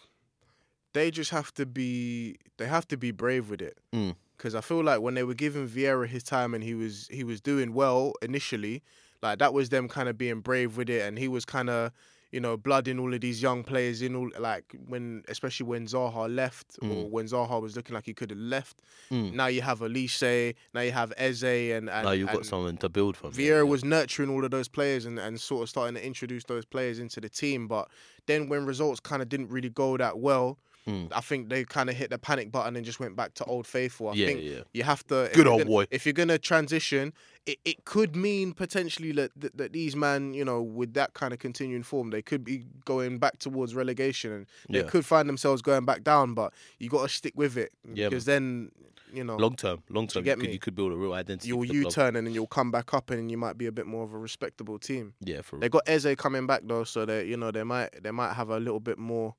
they 0.93 1.11
just 1.11 1.31
have 1.31 1.53
to 1.55 1.65
be 1.65 2.37
they 2.57 2.65
have 2.65 2.87
to 2.89 2.97
be 2.97 3.11
brave 3.11 3.49
with 3.49 3.61
it. 3.61 3.77
Mm. 3.93 4.15
Because 4.37 4.55
I 4.55 4.61
feel 4.61 4.83
like 4.83 5.01
when 5.01 5.13
they 5.13 5.23
were 5.23 5.33
giving 5.33 5.67
Vieira 5.67 6.07
his 6.07 6.23
time 6.23 6.53
and 6.53 6.63
he 6.63 6.73
was 6.73 7.07
he 7.11 7.23
was 7.23 7.41
doing 7.41 7.73
well 7.73 8.13
initially, 8.21 8.83
like 9.21 9.39
that 9.39 9.53
was 9.53 9.69
them 9.69 9.87
kind 9.87 10.09
of 10.09 10.17
being 10.17 10.39
brave 10.39 10.77
with 10.77 10.89
it, 10.89 11.01
and 11.01 11.17
he 11.17 11.27
was 11.27 11.45
kind 11.45 11.69
of 11.69 11.91
you 12.35 12.41
know 12.41 12.57
blooding 12.57 12.99
all 12.99 13.13
of 13.13 13.21
these 13.21 13.41
young 13.41 13.63
players 13.63 14.01
in 14.01 14.13
all 14.13 14.29
like 14.39 14.75
when 14.87 15.23
especially 15.29 15.65
when 15.65 15.85
Zaha 15.87 16.23
left 16.43 16.77
or 16.81 16.89
Mm. 16.89 17.09
when 17.09 17.25
Zaha 17.27 17.61
was 17.61 17.77
looking 17.77 17.95
like 17.95 18.05
he 18.05 18.13
could 18.13 18.29
have 18.29 18.39
left. 18.55 18.81
Mm. 19.09 19.33
Now 19.33 19.47
you 19.47 19.61
have 19.61 19.79
Olise, 19.79 20.53
now 20.73 20.81
you 20.81 20.91
have 20.91 21.13
Eze, 21.17 21.43
and 21.77 21.89
and 21.89 22.03
now 22.05 22.11
you've 22.11 22.27
got 22.27 22.37
and 22.43 22.45
someone 22.45 22.77
to 22.85 22.89
build 22.89 23.15
from. 23.15 23.31
Vieira 23.31 23.65
was 23.65 23.85
nurturing 23.85 24.29
all 24.29 24.43
of 24.43 24.51
those 24.51 24.67
players 24.67 25.05
and, 25.05 25.17
and 25.17 25.39
sort 25.39 25.63
of 25.63 25.69
starting 25.69 25.95
to 25.95 26.05
introduce 26.05 26.43
those 26.43 26.65
players 26.65 26.99
into 26.99 27.21
the 27.21 27.29
team. 27.29 27.69
But 27.69 27.87
then 28.25 28.49
when 28.49 28.65
results 28.65 28.99
kind 28.99 29.21
of 29.21 29.29
didn't 29.29 29.49
really 29.49 29.69
go 29.69 29.95
that 29.95 30.19
well, 30.19 30.59
Mm. 30.87 31.07
I 31.11 31.19
think 31.21 31.49
they 31.49 31.63
kind 31.63 31.89
of 31.89 31.95
hit 31.95 32.11
the 32.11 32.19
panic 32.19 32.51
button 32.51 32.75
and 32.75 32.85
just 32.85 32.99
went 32.99 33.15
back 33.15 33.33
to 33.35 33.45
old 33.45 33.65
faithful. 33.65 34.09
I 34.09 34.13
Yeah, 34.13 34.27
think 34.27 34.41
yeah. 34.43 34.59
you 34.73 34.83
have 34.83 35.05
to. 35.07 35.29
Good 35.33 35.47
old 35.47 35.61
gonna- 35.61 35.69
boy. 35.69 35.85
If 35.89 36.05
you're 36.05 36.13
gonna 36.13 36.37
transition, 36.37 37.11
it, 37.47 37.57
it 37.65 37.85
could 37.85 38.15
mean 38.15 38.53
potentially 38.53 39.11
that, 39.13 39.31
that 39.35 39.57
that 39.57 39.73
these 39.73 39.95
man, 39.95 40.33
you 40.35 40.45
know, 40.45 40.61
with 40.61 40.93
that 40.93 41.13
kind 41.15 41.33
of 41.33 41.39
continuing 41.39 41.81
form, 41.83 42.11
they 42.11 42.21
could 42.21 42.43
be 42.43 42.65
going 42.85 43.17
back 43.17 43.39
towards 43.39 43.73
relegation 43.73 44.31
and 44.31 44.45
they 44.69 44.79
Yeah. 44.81 44.85
could 44.87 45.05
find 45.05 45.27
themselves 45.27 45.61
going 45.63 45.85
back 45.85 46.03
down. 46.03 46.35
But 46.35 46.53
you 46.79 46.89
got 46.89 47.01
to 47.03 47.09
stick 47.09 47.33
with 47.35 47.57
it 47.57 47.71
Yeah, 47.93 48.09
because 48.09 48.25
then, 48.25 48.71
you 49.11 49.23
know, 49.23 49.37
Long 49.37 49.55
term, 49.55 49.81
long 49.89 50.05
term, 50.05 50.23
you, 50.25 50.35
could, 50.35 50.53
you 50.53 50.59
could 50.59 50.75
build 50.75 50.91
a 50.91 50.95
real 50.95 51.13
identity. 51.13 51.47
you'll 51.47 51.65
U 51.65 51.89
turn 51.89 52.15
and 52.15 52.27
then 52.27 52.33
you'll 52.35 52.45
come 52.45 52.69
back 52.69 52.93
up 52.93 53.09
and 53.09 53.31
you 53.31 53.37
might 53.37 53.57
be 53.57 53.65
a 53.65 53.71
bit 53.71 53.87
more 53.87 54.03
of 54.03 54.13
a 54.13 54.17
respectable 54.19 54.77
team. 54.77 55.13
Yeah, 55.21 55.41
for 55.41 55.57
They 55.57 55.69
got 55.69 55.81
Eze 55.87 56.13
coming 56.15 56.45
back 56.45 56.61
though, 56.65 56.83
so 56.83 57.05
that 57.05 57.25
you 57.25 57.37
know 57.37 57.49
they 57.49 57.63
might 57.63 58.03
they 58.03 58.11
might 58.11 58.33
have 58.33 58.49
a 58.51 58.59
little 58.59 58.79
bit 58.79 58.99
more 58.99 59.33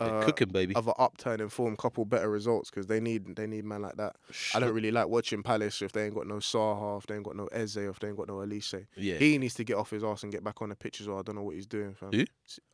uh, 0.00 0.22
cooking, 0.24 0.48
baby. 0.48 0.74
of 0.74 0.86
an 0.88 0.94
upturn 0.98 1.40
in 1.40 1.48
form, 1.48 1.76
couple 1.76 2.04
better 2.04 2.28
results 2.30 2.70
because 2.70 2.86
they 2.86 3.00
need 3.00 3.34
they 3.36 3.46
need 3.46 3.64
man 3.64 3.82
like 3.82 3.96
that. 3.96 4.16
I 4.54 4.60
don't 4.60 4.72
really 4.74 4.90
like 4.90 5.08
watching 5.08 5.42
Palace 5.42 5.80
if 5.82 5.92
they 5.92 6.04
ain't 6.04 6.14
got 6.14 6.26
no 6.26 6.36
Zaha, 6.36 6.98
if 6.98 7.06
they 7.06 7.14
ain't 7.14 7.24
got 7.24 7.36
no 7.36 7.46
Eze, 7.46 7.76
if 7.78 7.98
they 7.98 8.08
ain't 8.08 8.16
got 8.16 8.28
no 8.28 8.34
Olise. 8.36 8.86
Yeah, 8.96 9.14
He 9.16 9.38
needs 9.38 9.54
to 9.54 9.64
get 9.64 9.76
off 9.76 9.90
his 9.90 10.04
ass 10.04 10.22
and 10.22 10.30
get 10.32 10.44
back 10.44 10.60
on 10.60 10.68
the 10.68 10.76
pitch 10.76 11.00
as 11.00 11.08
well. 11.08 11.18
I 11.18 11.22
don't 11.22 11.36
know 11.36 11.42
what 11.42 11.54
he's 11.54 11.66
doing, 11.66 11.94
fam. 11.94 12.10
Who? 12.12 12.24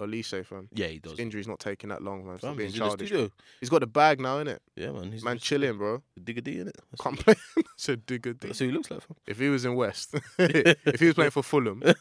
Olise, 0.01 0.45
fam. 0.45 0.69
yeah, 0.73 0.89
he 0.89 0.99
does. 0.99 1.13
His 1.13 1.21
injury's 1.21 1.47
not 1.49 1.61
taking 1.61 1.91
that 1.91 2.03
long, 2.03 2.27
man. 2.27 2.39
Fam, 2.39 2.57
being 2.57 2.71
he's 2.71 2.79
childish. 2.79 3.13
He's 3.61 3.69
got 3.71 3.81
the 3.81 3.87
bag 3.87 4.21
now, 4.21 4.43
innit? 4.43 4.59
Yeah, 4.77 4.91
man. 4.91 5.13
He's 5.13 5.23
Man, 5.23 5.39
chilling, 5.39 5.79
bro. 5.79 6.03
Digga 6.21 6.43
D 6.43 6.59
in 6.61 6.69
it. 6.69 6.77
Can't 7.01 7.19
play. 7.19 7.35
so 7.77 7.95
do 7.97 8.19
good 8.19 8.41
that's 8.41 8.59
who 8.59 8.67
he 8.67 8.73
looks 8.73 8.91
like. 8.91 9.01
Fam. 9.01 9.17
If 9.27 9.39
he 9.39 9.49
was 9.49 9.65
in 9.65 9.75
West, 9.77 10.15
if 10.39 10.99
he 11.01 11.07
was 11.07 11.15
playing 11.15 11.31
for 11.33 11.43
Fulham, 11.43 11.83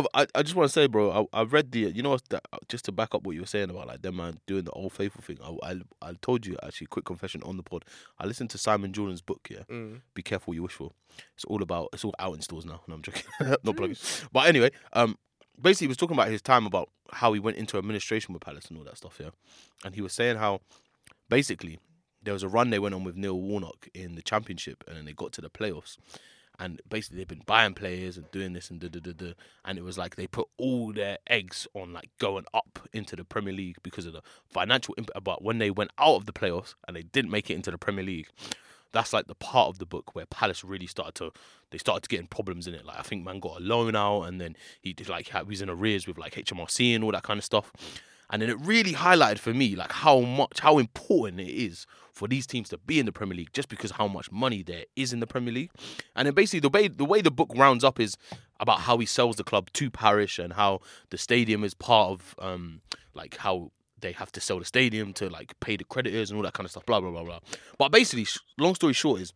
bro, 0.00 0.06
I, 0.14 0.26
I 0.34 0.42
just 0.42 0.54
want 0.54 0.68
to 0.68 0.72
say, 0.72 0.86
bro, 0.86 1.28
I, 1.32 1.40
I 1.40 1.42
read 1.44 1.72
the, 1.72 1.80
you 1.80 2.02
know 2.02 2.10
what, 2.10 2.28
that, 2.30 2.44
just 2.68 2.84
to 2.86 2.92
back 2.92 3.14
up 3.14 3.24
what 3.24 3.34
you 3.34 3.40
were 3.42 3.46
saying 3.46 3.70
about 3.70 3.86
like 3.88 4.02
them 4.02 4.16
man 4.16 4.38
doing 4.46 4.64
the 4.64 4.70
old 4.72 4.92
faithful 4.92 5.20
thing. 5.22 5.38
I, 5.44 5.70
I, 5.70 5.80
I 6.10 6.12
told 6.22 6.46
you 6.46 6.56
actually, 6.62 6.86
quick 6.86 7.04
confession 7.04 7.42
on 7.44 7.56
the 7.56 7.62
pod. 7.62 7.84
I 8.18 8.26
listened 8.26 8.50
to 8.50 8.58
Simon 8.58 8.92
Jordan's 8.92 9.20
book. 9.20 9.48
Yeah, 9.50 9.64
Mm. 9.70 10.00
be 10.14 10.22
careful 10.22 10.52
what 10.52 10.54
you 10.54 10.62
wish 10.62 10.72
for. 10.72 10.90
It's 11.34 11.44
all 11.44 11.62
about, 11.62 11.90
it's 11.92 12.04
all 12.04 12.14
out 12.18 12.34
in 12.34 12.40
stores 12.40 12.64
now. 12.64 12.80
No, 12.88 12.94
I'm 12.94 13.02
joking, 13.02 13.24
not 13.40 13.76
plugging. 13.76 13.96
But 14.32 14.48
anyway, 14.48 14.70
um, 14.94 15.16
basically, 15.60 15.86
he 15.86 15.88
was 15.88 15.96
talking 15.98 16.16
about 16.16 16.28
his 16.28 16.42
time 16.42 16.66
about 16.66 16.88
how 17.12 17.32
he 17.34 17.40
went 17.40 17.58
into 17.58 17.76
administration 17.76 18.32
with 18.32 18.42
Palace 18.42 18.66
and 18.68 18.78
all 18.78 18.84
that 18.84 18.96
stuff. 18.96 19.18
Yeah, 19.20 19.30
and 19.84 19.94
he 19.94 20.00
was 20.00 20.12
saying 20.14 20.36
how 20.38 20.60
basically 21.28 21.78
there 22.22 22.32
was 22.34 22.42
a 22.42 22.48
run 22.48 22.70
they 22.70 22.78
went 22.78 22.94
on 22.94 23.04
with 23.04 23.16
Neil 23.16 23.38
Warnock 23.40 23.88
in 23.94 24.14
the 24.14 24.22
championship, 24.22 24.84
and 24.86 24.96
then 24.96 25.04
they 25.04 25.12
got 25.12 25.32
to 25.32 25.40
the 25.40 25.50
playoffs. 25.50 25.96
And 26.58 26.80
basically, 26.88 27.18
they've 27.18 27.28
been 27.28 27.42
buying 27.46 27.74
players 27.74 28.16
and 28.16 28.30
doing 28.30 28.52
this 28.52 28.70
and 28.70 28.78
da 28.80 28.88
da 28.88 29.00
da 29.00 29.12
da. 29.12 29.32
And 29.64 29.78
it 29.78 29.84
was 29.84 29.98
like 29.98 30.16
they 30.16 30.26
put 30.26 30.48
all 30.58 30.92
their 30.92 31.18
eggs 31.26 31.66
on 31.74 31.92
like 31.92 32.10
going 32.18 32.44
up 32.54 32.78
into 32.92 33.16
the 33.16 33.24
Premier 33.24 33.52
League 33.52 33.78
because 33.82 34.06
of 34.06 34.12
the 34.12 34.22
financial 34.48 34.94
impact. 34.94 35.24
But 35.24 35.42
when 35.42 35.58
they 35.58 35.70
went 35.70 35.90
out 35.98 36.16
of 36.16 36.26
the 36.26 36.32
playoffs 36.32 36.74
and 36.86 36.96
they 36.96 37.02
didn't 37.02 37.30
make 37.30 37.50
it 37.50 37.54
into 37.54 37.70
the 37.70 37.78
Premier 37.78 38.04
League, 38.04 38.28
that's 38.92 39.12
like 39.12 39.26
the 39.26 39.34
part 39.34 39.68
of 39.68 39.78
the 39.78 39.86
book 39.86 40.14
where 40.14 40.26
Palace 40.26 40.62
really 40.62 40.86
started 40.86 41.14
to 41.16 41.32
they 41.70 41.78
started 41.78 42.02
to 42.02 42.08
get 42.08 42.20
in 42.20 42.26
problems 42.26 42.66
in 42.66 42.74
it. 42.74 42.84
Like 42.84 42.98
I 42.98 43.02
think 43.02 43.24
man 43.24 43.40
got 43.40 43.60
a 43.60 43.64
loan 43.64 43.96
out 43.96 44.24
and 44.24 44.40
then 44.40 44.54
he 44.80 44.92
did 44.92 45.08
like 45.08 45.28
he 45.28 45.42
was 45.42 45.62
in 45.62 45.70
arrears 45.70 46.06
with 46.06 46.18
like 46.18 46.34
HMRC 46.34 46.94
and 46.94 47.02
all 47.02 47.12
that 47.12 47.22
kind 47.22 47.38
of 47.38 47.44
stuff. 47.44 47.72
And 48.32 48.40
then 48.40 48.48
it 48.48 48.58
really 48.60 48.94
highlighted 48.94 49.38
for 49.38 49.52
me 49.52 49.76
like 49.76 49.92
how 49.92 50.20
much 50.20 50.60
how 50.60 50.78
important 50.78 51.40
it 51.40 51.52
is 51.52 51.86
for 52.12 52.26
these 52.26 52.46
teams 52.46 52.70
to 52.70 52.78
be 52.78 52.98
in 52.98 53.06
the 53.06 53.12
Premier 53.12 53.36
League 53.36 53.52
just 53.52 53.68
because 53.68 53.92
how 53.92 54.08
much 54.08 54.32
money 54.32 54.62
there 54.62 54.84
is 54.96 55.12
in 55.12 55.20
the 55.20 55.26
Premier 55.26 55.52
League. 55.52 55.70
And 56.16 56.26
then 56.26 56.34
basically 56.34 56.60
the 56.60 56.70
way 56.70 56.88
the 56.88 57.04
way 57.04 57.20
the 57.20 57.30
book 57.30 57.52
rounds 57.54 57.84
up 57.84 58.00
is 58.00 58.16
about 58.58 58.80
how 58.80 58.96
he 58.98 59.06
sells 59.06 59.36
the 59.36 59.44
club 59.44 59.70
to 59.74 59.90
Parish 59.90 60.38
and 60.38 60.54
how 60.54 60.80
the 61.10 61.18
stadium 61.18 61.62
is 61.62 61.74
part 61.74 62.10
of 62.10 62.34
um 62.38 62.80
like 63.14 63.36
how 63.36 63.70
they 64.00 64.12
have 64.12 64.32
to 64.32 64.40
sell 64.40 64.58
the 64.58 64.64
stadium 64.64 65.12
to 65.14 65.28
like 65.28 65.58
pay 65.60 65.76
the 65.76 65.84
creditors 65.84 66.30
and 66.30 66.36
all 66.36 66.42
that 66.42 66.54
kind 66.54 66.64
of 66.64 66.70
stuff. 66.70 66.86
Blah 66.86 67.00
blah 67.00 67.10
blah 67.10 67.24
blah. 67.24 67.40
But 67.78 67.92
basically, 67.92 68.26
long 68.58 68.74
story 68.74 68.94
short 68.94 69.20
is, 69.20 69.32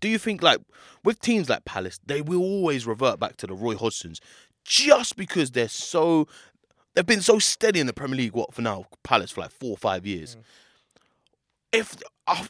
do 0.00 0.08
you 0.08 0.18
think 0.18 0.42
like 0.42 0.60
with 1.04 1.20
teams 1.20 1.48
like 1.48 1.64
Palace, 1.64 2.00
they 2.06 2.22
will 2.22 2.40
always 2.40 2.86
revert 2.86 3.18
back 3.20 3.36
to 3.38 3.46
the 3.46 3.54
Roy 3.54 3.74
Hodgsons 3.74 4.20
just 4.64 5.16
because 5.16 5.52
they're 5.52 5.68
so 5.68 6.26
they've 6.96 7.06
been 7.06 7.20
so 7.20 7.38
steady 7.38 7.78
in 7.78 7.86
the 7.86 7.92
Premier 7.92 8.16
League? 8.16 8.32
What 8.32 8.52
for 8.52 8.62
now? 8.62 8.86
Palace 9.04 9.30
for 9.30 9.42
like 9.42 9.52
four 9.52 9.70
or 9.70 9.76
five 9.76 10.04
years. 10.04 10.36
If 11.72 11.96
uh, 12.26 12.46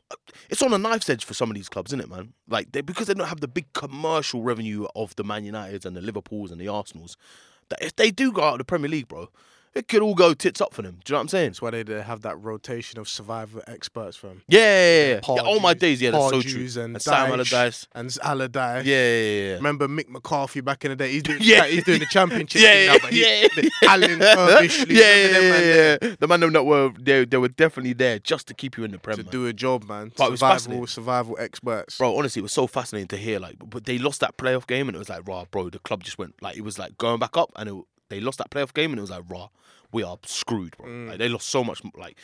it's 0.49 0.63
on 0.63 0.73
a 0.73 0.79
knife's 0.79 1.11
edge 1.11 1.25
for 1.25 1.35
some 1.35 1.51
of 1.51 1.57
these 1.57 1.69
clubs, 1.69 1.91
isn't 1.91 2.01
it, 2.01 2.09
man? 2.09 2.33
Like 2.49 2.73
they 2.73 2.81
because 2.81 3.09
they 3.09 3.15
don't 3.15 3.29
have 3.29 3.41
the 3.41 3.49
big 3.49 3.71
commercial 3.75 4.43
revenue 4.43 4.87
of 4.95 5.15
the 5.17 5.25
Man 5.25 5.45
Uniteds 5.45 5.85
and 5.85 5.97
the 5.97 6.01
Liverpools 6.01 6.51
and 6.51 6.61
the 6.61 6.69
Arsenals. 6.69 7.17
That 7.69 7.83
if 7.83 7.97
they 7.97 8.11
do 8.11 8.33
go 8.33 8.43
out 8.43 8.55
of 8.55 8.59
the 8.59 8.65
Premier 8.65 8.89
League, 8.89 9.09
bro, 9.09 9.29
it 9.77 9.89
could 9.89 10.03
all 10.03 10.15
go 10.15 10.33
tits 10.35 10.61
up 10.61 10.73
for 10.75 10.83
them. 10.83 10.99
Do 11.05 11.13
you 11.13 11.15
know 11.15 11.19
what 11.19 11.23
I'm 11.23 11.29
saying? 11.29 11.49
That's 11.51 11.63
why 11.63 11.71
they, 11.71 11.83
they 11.83 11.99
uh, 11.99 12.03
have 12.03 12.23
that 12.23 12.37
rotation 12.43 12.99
of 12.99 13.09
survivor 13.09 13.63
experts 13.67 14.17
from 14.17 14.43
Yeah, 14.49 14.61
yeah, 14.61 15.07
yeah. 15.07 15.21
yeah. 15.37 15.43
Oh 15.45 15.61
my 15.61 15.75
days, 15.75 16.01
yeah, 16.01 16.11
that's 16.13 16.31
so 16.31 16.41
true. 16.43 16.63
And, 16.83 16.95
And 16.95 17.03
Sam 17.03 17.31
Allardyce. 17.33 17.87
and 17.95 18.17
Allardyce. 18.23 18.85
Yeah, 18.87 18.95
yeah, 18.97 19.21
yeah. 19.21 19.49
yeah. 19.51 19.55
Remember 19.57 19.87
Mick 19.89 20.09
McCarthy 20.09 20.61
back 20.61 20.85
in 20.85 20.91
the 20.91 20.97
day? 20.97 21.11
He's 21.13 21.23
doing, 21.23 21.39
Yeah. 21.43 21.67
he's 21.67 21.85
doing 21.85 22.01
the 22.01 22.07
championship 22.07 22.63
Yeah, 22.63 22.93
thing 22.95 23.03
now, 23.03 23.09
yeah, 23.11 23.11
he, 23.11 23.41
yeah. 23.43 23.49
the 23.57 23.71
Alan 23.89 24.11
yeah, 24.21 25.15
yeah, 25.15 25.33
man 25.33 25.63
yeah, 25.63 25.97
yeah. 26.03 26.15
The 26.19 26.27
man 26.29 26.41
them 26.41 26.53
that 26.55 26.65
were 26.65 26.91
they, 26.99 27.25
they 27.25 27.37
were 27.37 27.49
definitely 27.49 27.93
there 27.93 28.19
just 28.19 28.49
to 28.49 28.55
keep 28.55 28.77
you 28.77 28.85
in 28.85 28.91
the 28.93 28.99
Prem. 28.99 29.17
to 29.19 29.23
man. 29.25 29.31
do 29.33 29.47
a 29.47 29.53
job, 29.53 29.85
man. 29.89 30.13
But 30.17 30.29
it 30.29 30.31
was 30.33 30.41
survival, 30.41 30.87
survival 30.87 31.37
experts. 31.39 31.99
Bro, 31.99 32.17
honestly, 32.17 32.41
it 32.41 32.45
was 32.45 32.53
so 32.53 32.67
fascinating 32.67 33.09
to 33.09 33.17
hear. 33.17 33.39
Like, 33.39 33.57
but 33.59 33.85
they 33.85 33.99
lost 33.99 34.21
that 34.21 34.37
playoff 34.37 34.67
game, 34.67 34.89
and 34.89 34.97
it 34.97 34.99
was 34.99 35.09
like, 35.11 35.27
raw, 35.29 35.45
bro. 35.51 35.71
The 35.71 35.79
club 35.81 36.03
just 36.03 36.19
went 36.19 36.35
like 36.41 36.57
it 36.57 36.63
was 36.63 36.79
like 36.79 36.97
going 36.99 37.19
back 37.19 37.37
up, 37.37 37.53
and 37.57 37.69
it, 37.69 37.75
they 38.09 38.21
lost 38.21 38.39
that 38.39 38.51
playoff 38.51 38.73
game, 38.73 38.91
and 38.93 38.99
it 38.99 39.03
was 39.03 39.11
like, 39.11 39.25
raw, 39.29 39.49
we 39.93 40.03
are 40.03 40.19
screwed, 40.25 40.77
bro. 40.77 40.87
Mm. 40.87 41.09
Like 41.09 41.19
they 41.19 41.29
lost 41.29 41.49
so 41.49 41.63
much. 41.65 41.83
Like 41.97 42.17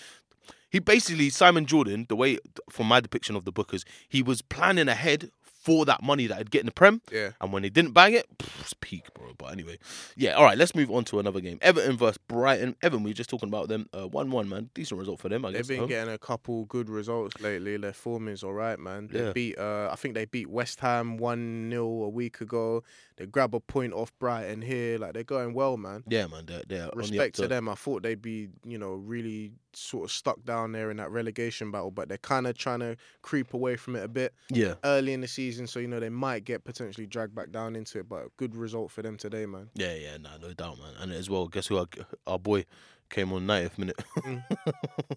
he 0.70 0.78
basically 0.78 1.30
Simon 1.30 1.66
Jordan, 1.66 2.06
the 2.08 2.16
way 2.16 2.38
from 2.70 2.86
my 2.86 3.00
depiction 3.00 3.36
of 3.36 3.44
the 3.44 3.52
book 3.52 3.74
is 3.74 3.84
he 4.08 4.22
was 4.22 4.42
planning 4.42 4.88
ahead 4.88 5.30
for 5.44 5.84
that 5.84 6.02
money 6.02 6.26
that 6.26 6.38
I'd 6.38 6.50
get 6.50 6.58
in 6.60 6.66
the 6.66 6.72
Prem. 6.72 7.00
Yeah. 7.12 7.30
And 7.40 7.52
when 7.52 7.62
they 7.62 7.68
didn't 7.70 7.92
bang 7.92 8.14
it, 8.14 8.26
pff, 8.36 8.60
it's 8.62 8.74
peak, 8.80 9.14
bro. 9.14 9.32
But 9.38 9.52
anyway, 9.52 9.78
yeah. 10.16 10.32
All 10.32 10.42
right, 10.42 10.58
let's 10.58 10.74
move 10.74 10.90
on 10.90 11.04
to 11.04 11.20
another 11.20 11.40
game. 11.40 11.58
Everton 11.62 11.96
versus 11.96 12.18
Brighton. 12.26 12.74
Everton, 12.82 13.04
we 13.04 13.10
were 13.10 13.14
just 13.14 13.30
talking 13.30 13.48
about 13.48 13.68
them. 13.68 13.88
Uh, 13.92 14.08
one-one, 14.08 14.48
man. 14.48 14.70
Decent 14.74 14.98
result 14.98 15.20
for 15.20 15.28
them. 15.28 15.44
I 15.44 15.52
guess. 15.52 15.68
They've 15.68 15.76
guess. 15.78 15.86
been 15.86 15.96
huh? 15.98 16.00
getting 16.00 16.14
a 16.14 16.18
couple 16.18 16.64
good 16.64 16.90
results 16.90 17.40
lately. 17.40 17.76
Their 17.76 17.92
form 17.92 18.26
is 18.26 18.42
all 18.42 18.54
right, 18.54 18.76
man. 18.76 19.06
They 19.06 19.20
Yeah. 19.26 19.32
beat, 19.32 19.56
uh, 19.56 19.88
I 19.92 19.94
think 19.94 20.14
they 20.14 20.24
beat 20.24 20.50
West 20.50 20.80
Ham 20.80 21.16
1 21.16 21.68
0 21.70 21.86
a 22.02 22.08
week 22.08 22.40
ago. 22.40 22.82
They 23.16 23.26
grab 23.26 23.54
a 23.54 23.60
point 23.60 23.92
off 23.92 24.12
Brighton 24.18 24.62
here. 24.62 24.98
Like, 24.98 25.14
they're 25.14 25.22
going 25.24 25.54
well, 25.54 25.76
man. 25.76 26.02
yeah, 26.08 26.26
man. 26.26 26.46
They're, 26.46 26.62
they're 26.66 26.86
the 26.90 26.96
Respect 26.96 27.36
to 27.36 27.42
to- 27.42 27.48
them. 27.48 27.68
I 27.68 27.74
thought 27.74 28.02
they'd 28.02 28.20
be, 28.20 28.48
you 28.64 28.78
know, 28.78 28.92
really 28.94 29.52
sort 29.74 30.04
of 30.04 30.10
stuck 30.10 30.42
down 30.44 30.72
there 30.72 30.90
in 30.90 30.98
that 30.98 31.10
relegation 31.10 31.70
battle, 31.70 31.90
but 31.90 32.08
they're 32.08 32.18
kind 32.18 32.46
of 32.46 32.56
trying 32.58 32.80
to 32.80 32.96
creep 33.22 33.54
away 33.54 33.74
from 33.76 33.96
it 33.96 34.04
a 34.04 34.08
bit 34.08 34.34
Yeah. 34.50 34.74
early 34.84 35.12
in 35.14 35.20
the 35.22 35.28
season. 35.28 35.66
So, 35.66 35.80
you 35.80 35.88
know, 35.88 35.98
they 36.00 36.10
might 36.10 36.44
get 36.44 36.64
potentially 36.64 37.06
dragged 37.06 37.34
back 37.34 37.50
down 37.50 37.74
into 37.76 37.98
it, 37.98 38.08
but 38.08 38.36
good 38.36 38.54
result 38.54 38.90
for 38.90 39.00
them 39.02 39.16
today, 39.16 39.46
man. 39.46 39.70
Yeah, 39.74 39.94
yeah, 39.94 40.16
nah, 40.18 40.36
no 40.40 40.52
doubt, 40.52 40.78
man. 40.78 40.92
And 40.98 41.12
as 41.12 41.30
well, 41.30 41.48
guess 41.48 41.68
who? 41.68 41.78
Our, 41.78 41.86
our 42.26 42.38
boy 42.38 42.64
came 43.12 43.32
on 43.32 43.46
90th 43.46 43.78
minute. 43.78 43.96
Mm. 44.18 44.42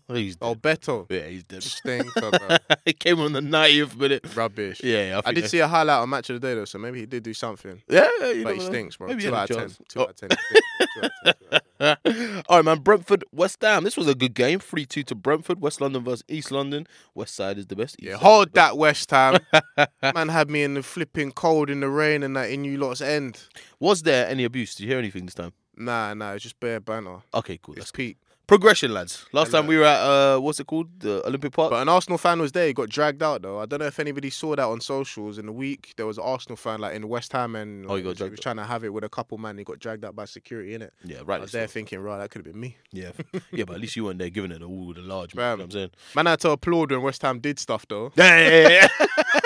he's 0.16 0.36
dead. 0.36 0.46
Oh, 0.46 0.54
Beto. 0.56 1.08
yeah, 1.10 1.26
he's 1.28 1.44
dead. 1.44 1.64
Stinker, 1.64 2.60
he 2.86 2.94
came 2.94 3.20
on 3.20 3.34
the 3.34 3.40
90th 3.42 3.96
minute. 3.98 4.36
Rubbish. 4.36 4.82
Yeah, 4.84 5.08
yeah 5.10 5.22
I, 5.26 5.30
I 5.30 5.34
did 5.34 5.50
see 5.50 5.60
a 5.60 5.68
highlight 5.68 6.00
on 6.02 6.10
Match 6.10 6.30
of 6.30 6.40
the 6.40 6.48
Day, 6.48 6.54
though, 6.54 6.66
so 6.66 6.78
maybe 6.78 7.00
he 7.00 7.06
did 7.08 7.24
do 7.24 7.34
something. 7.34 7.82
Yeah, 7.90 8.08
yeah, 8.20 8.32
you 8.32 8.44
But 8.44 8.54
he 8.56 8.60
know. 8.60 8.66
stinks, 8.66 8.98
bro. 8.98 9.08
Maybe 9.08 9.24
he 9.24 9.30
Two 9.30 9.34
had 9.36 9.40
a 9.40 9.42
out 9.42 9.50
of 9.50 9.58
ten. 9.58 9.66
chance. 9.68 9.80
Two 9.88 10.00
Oh. 10.00 10.04
out 10.04 10.10
of 10.10 10.16
ten. 10.18 10.30
Two 10.30 10.36
out 10.36 11.06
of 11.06 11.12
ten. 11.24 11.34
Two 11.42 11.88
out 11.88 11.98
of 11.98 12.04
ten. 12.04 12.44
All 12.50 12.58
right, 12.58 12.66
man. 12.66 12.80
Brentford, 12.80 13.24
West 13.32 13.62
Ham. 13.62 13.84
This 13.84 13.98
was 13.98 14.08
a 14.08 14.16
good 14.16 14.34
game. 14.34 14.60
3 14.60 14.86
2 14.86 15.04
to 15.04 15.16
Brentford. 15.16 15.62
West 15.62 15.82
London 15.82 16.04
versus 16.04 16.24
East 16.30 16.52
London. 16.52 16.88
West 17.14 17.36
side 17.36 17.58
is 17.58 17.68
the 17.68 17.76
best. 17.76 17.96
East 18.00 18.08
Yeah, 18.08 18.14
side 18.14 18.22
hold 18.24 18.48
is 18.48 18.52
the 18.52 18.56
best. 18.56 18.72
that 18.72 18.78
West 18.78 19.12
Ham. 19.12 19.40
Man 20.16 20.30
had 20.30 20.50
me 20.50 20.64
in 20.64 20.76
the 20.76 20.84
flipping 20.84 21.32
cold 21.32 21.70
in 21.70 21.80
the 21.82 21.90
rain 21.90 22.24
and 22.24 22.36
that 22.38 22.50
in 22.50 22.64
you 22.64 22.78
lot's 22.78 23.02
end. 23.02 23.40
Was 23.80 24.04
there 24.04 24.28
any 24.28 24.44
abuse? 24.46 24.76
Did 24.76 24.84
you 24.84 24.90
hear 24.90 25.00
anything 25.00 25.26
this 25.26 25.36
time? 25.36 25.52
Nah, 25.78 26.14
nah, 26.14 26.34
it's 26.34 26.44
just 26.44 26.60
bare 26.60 26.80
banner. 26.80 27.18
Okay, 27.34 27.60
cool. 27.62 27.74
It's 27.76 27.86
That's 27.86 27.92
peak. 27.92 28.18
progression, 28.48 28.94
lads. 28.94 29.26
Last 29.32 29.52
time 29.52 29.66
we 29.68 29.76
were 29.78 29.86
at 29.86 30.00
uh, 30.00 30.40
what's 30.40 30.60
it 30.60 30.68
called? 30.68 30.88
The 31.00 31.26
Olympic 31.28 31.52
Park. 31.52 31.72
But 31.72 31.82
an 31.82 31.90
Arsenal 31.90 32.18
fan 32.18 32.40
was 32.40 32.52
there. 32.52 32.68
He 32.68 32.74
got 32.74 32.90
dragged 32.90 33.22
out 33.24 33.42
though. 33.42 33.60
I 33.60 33.66
don't 33.66 33.80
know 33.80 33.88
if 33.88 34.00
anybody 34.00 34.30
saw 34.30 34.56
that 34.56 34.64
on 34.66 34.80
socials 34.82 35.38
in 35.40 35.48
the 35.48 35.52
week. 35.52 35.94
There 35.98 36.06
was 36.06 36.18
an 36.20 36.24
Arsenal 36.26 36.56
fan 36.56 36.80
like 36.80 36.96
in 36.96 37.08
West 37.10 37.34
Ham 37.34 37.56
and 37.56 37.86
Oh, 37.90 37.96
he 37.96 38.04
got 38.04 38.10
was, 38.10 38.18
dragged 38.20 38.32
was 38.32 38.40
trying 38.40 38.58
to 38.58 38.64
have 38.66 38.84
it 38.84 38.94
with 38.94 39.04
a 39.04 39.10
couple 39.10 39.38
man. 39.40 39.58
He 39.58 39.64
got 39.64 39.80
dragged 39.80 40.06
out 40.06 40.16
by 40.16 40.26
security 40.26 40.74
in 40.76 40.82
it. 40.84 40.94
yeah, 41.04 41.18
right. 41.18 41.22
I 41.22 41.32
right. 41.34 41.42
was 41.42 41.52
there 41.52 41.68
thinking, 41.68 42.00
right, 42.00 42.20
that 42.20 42.30
could 42.30 42.46
have 42.46 42.54
been 42.54 42.62
me. 42.62 42.78
Yeah, 42.92 43.12
yeah, 43.52 43.64
but 43.66 43.76
at 43.76 43.82
least 43.82 43.96
you 43.96 44.06
weren't 44.06 44.20
there 44.20 44.30
giving 44.30 44.52
it 44.52 44.62
all 44.62 44.94
the 44.94 45.02
large. 45.02 45.34
Man, 45.36 45.44
you 45.44 45.50
know 45.50 45.52
Fam. 45.52 45.58
what 45.60 45.64
I'm 45.66 45.72
saying. 45.72 45.90
Man 46.16 46.28
I 46.28 46.30
had 46.32 46.40
to 46.42 46.52
applaud 46.52 46.92
when 46.92 47.02
West 47.02 47.22
Ham 47.24 47.40
did 47.40 47.58
stuff 47.60 47.86
though. 47.90 48.12
Yeah, 48.16 48.40
yeah, 48.50 48.70
yeah, 49.00 49.06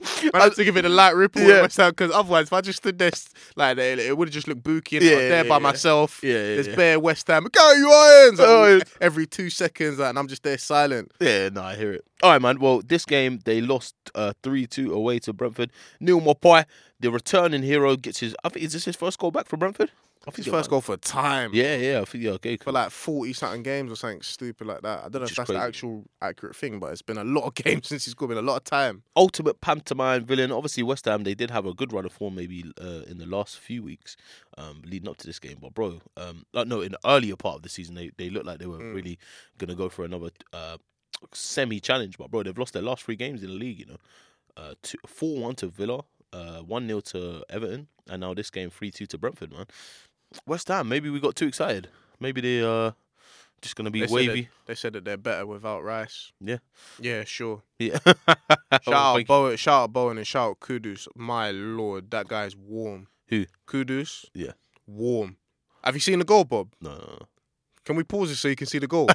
Man 0.32 0.42
had 0.42 0.54
to 0.54 0.64
give 0.64 0.76
it 0.76 0.84
a 0.84 0.88
light 0.88 1.14
ripple 1.14 1.42
Yeah. 1.42 1.66
Ham 1.76 1.90
because 1.90 2.10
otherwise, 2.10 2.46
if 2.46 2.52
I 2.52 2.60
just 2.60 2.78
stood 2.78 2.98
there 2.98 3.10
like 3.56 3.76
that, 3.76 3.98
it 3.98 4.16
would 4.16 4.28
have 4.28 4.34
just 4.34 4.48
looked 4.48 4.62
booky. 4.62 4.96
And 4.98 5.06
I 5.06 5.08
Yeah, 5.10 5.16
there 5.16 5.42
yeah, 5.44 5.48
by 5.48 5.56
yeah. 5.56 5.58
myself. 5.58 6.20
Yeah, 6.22 6.32
yeah, 6.32 6.54
There's 6.56 6.68
bare 6.68 7.00
West 7.00 7.26
Ham. 7.28 7.46
Go 7.50 7.72
you 7.72 7.90
Irons! 7.92 8.38
Like, 8.38 8.48
Oh, 8.48 8.80
every 9.00 9.26
two 9.26 9.50
seconds, 9.50 9.98
like, 9.98 10.10
and 10.10 10.18
I'm 10.18 10.28
just 10.28 10.42
there 10.42 10.58
silent. 10.58 11.12
Yeah, 11.20 11.48
no, 11.50 11.62
I 11.62 11.74
hear 11.76 11.92
it. 11.92 12.04
All 12.22 12.30
right, 12.30 12.40
man. 12.40 12.58
Well, 12.60 12.82
this 12.84 13.04
game 13.04 13.40
they 13.44 13.60
lost 13.60 13.94
uh, 14.14 14.32
three 14.42 14.66
two 14.66 14.92
away 14.94 15.18
to 15.20 15.32
Brentford. 15.32 15.70
Neal 16.00 16.20
Maupay, 16.20 16.64
the 16.98 17.10
returning 17.10 17.62
hero, 17.62 17.96
gets 17.96 18.20
his. 18.20 18.34
I 18.44 18.48
think 18.48 18.64
is 18.64 18.72
this 18.72 18.84
his 18.86 18.96
first 18.96 19.18
goal 19.18 19.30
back 19.30 19.46
for 19.48 19.56
Brentford? 19.56 19.90
I 20.26 20.32
think 20.32 20.44
His 20.46 20.48
first 20.48 20.70
goal 20.70 20.80
for 20.80 20.96
time. 20.96 21.52
Yeah, 21.54 21.76
yeah. 21.76 22.00
I 22.00 22.04
think 22.04 22.24
yeah. 22.24 22.32
Okay, 22.32 22.56
For 22.56 22.72
like 22.72 22.90
40 22.90 23.32
something 23.32 23.62
games 23.62 23.92
or 23.92 23.96
something 23.96 24.22
stupid 24.22 24.66
like 24.66 24.82
that. 24.82 24.98
I 24.98 25.02
don't 25.02 25.14
know 25.14 25.20
Which 25.20 25.30
if 25.30 25.36
that's 25.36 25.46
crazy. 25.50 25.60
the 25.60 25.66
actual 25.66 26.04
accurate 26.20 26.56
thing, 26.56 26.80
but 26.80 26.90
it's 26.90 27.00
been 27.02 27.16
a 27.18 27.22
lot 27.24 27.44
of 27.44 27.54
games 27.64 27.86
since 27.86 28.04
he's 28.06 28.12
scored. 28.12 28.30
Been 28.30 28.38
a 28.38 28.42
lot 28.42 28.56
of 28.56 28.64
time. 28.64 29.04
ultimate 29.16 29.60
pantomime 29.60 30.24
villain. 30.24 30.50
Obviously, 30.50 30.82
West 30.82 31.04
Ham 31.04 31.22
they 31.22 31.34
did 31.36 31.50
have 31.52 31.64
a 31.64 31.72
good 31.72 31.92
run 31.92 32.04
of 32.04 32.12
form 32.12 32.34
maybe 32.34 32.64
uh, 32.82 33.02
in 33.06 33.18
the 33.18 33.26
last 33.26 33.58
few 33.60 33.82
weeks, 33.84 34.16
um, 34.58 34.82
leading 34.84 35.08
up 35.08 35.16
to 35.18 35.26
this 35.28 35.38
game. 35.38 35.58
But 35.62 35.74
bro, 35.74 36.00
um, 36.16 36.44
like, 36.52 36.66
no, 36.66 36.80
in 36.80 36.92
the 36.92 36.98
earlier 37.06 37.36
part 37.36 37.56
of 37.56 37.62
the 37.62 37.68
season, 37.68 37.94
they 37.94 38.10
they 38.16 38.28
looked 38.28 38.46
like 38.46 38.58
they 38.58 38.66
were 38.66 38.78
Mm. 38.78 38.94
really 38.94 39.18
gonna 39.58 39.76
go 39.76 39.88
for 39.88 40.04
another 40.04 40.30
uh, 40.52 40.78
semi 41.32 41.78
challenge. 41.78 42.18
But 42.18 42.30
bro, 42.32 42.42
they've 42.42 42.58
lost 42.58 42.72
their 42.72 42.82
last 42.82 43.04
three 43.04 43.16
games 43.16 43.42
in 43.44 43.48
the 43.50 43.54
league. 43.54 43.78
You 43.78 43.86
know, 43.86 43.96
uh, 44.56 44.74
two, 44.82 44.98
four 45.06 45.40
one 45.40 45.54
to 45.56 45.68
Villa, 45.68 46.02
uh, 46.32 46.58
one 46.60 46.86
0 46.88 47.00
to 47.00 47.44
Everton, 47.48 47.86
and 48.10 48.20
now 48.20 48.34
this 48.34 48.50
game 48.50 48.70
three 48.70 48.90
two 48.90 49.06
to 49.06 49.18
Brentford. 49.18 49.52
Man, 49.52 49.66
West 50.46 50.68
Ham. 50.68 50.88
Maybe 50.88 51.10
we 51.10 51.20
got 51.20 51.36
too 51.36 51.46
excited. 51.46 51.88
Maybe 52.20 52.40
they 52.40 52.62
uh 52.62 52.92
just 53.62 53.76
gonna 53.76 53.90
be 53.90 54.00
They 54.00 54.06
said, 54.06 54.14
wavy. 54.14 54.42
that, 54.42 54.48
they 54.66 54.74
said 54.74 54.92
that 54.94 55.04
they're 55.04 55.16
better 55.16 55.46
without 55.46 55.82
Rice. 55.82 56.32
Yeah. 56.40 56.58
Yeah, 57.00 57.24
sure. 57.24 57.62
Yeah. 57.78 57.98
Shout 58.06 58.14
out 58.88 59.14
Thank 59.14 59.20
you. 59.20 59.24
Bowen, 59.26 59.56
shout 59.56 59.82
out 59.84 59.92
Bowen 59.92 60.18
and 60.18 60.26
shout 60.26 60.50
out 60.50 60.60
Kudus. 60.60 61.08
My 61.16 61.50
lord, 61.50 62.10
that 62.10 62.28
guy's 62.28 62.54
warm. 62.56 63.08
Who? 63.28 63.46
Kudus? 63.66 64.26
Yeah. 64.34 64.52
Warm. 64.86 65.36
Have 65.82 65.94
you 65.94 66.00
seen 66.00 66.18
the 66.18 66.24
goal, 66.24 66.44
Bob? 66.44 66.72
No, 66.80 66.90
no, 66.90 66.96
no. 66.98 67.18
Can 67.84 67.94
we 67.96 68.02
pause 68.02 68.30
it 68.32 68.36
so 68.36 68.48
you 68.48 68.56
can 68.56 68.66
see 68.66 68.78
the 68.78 68.88
goal? 68.88 69.08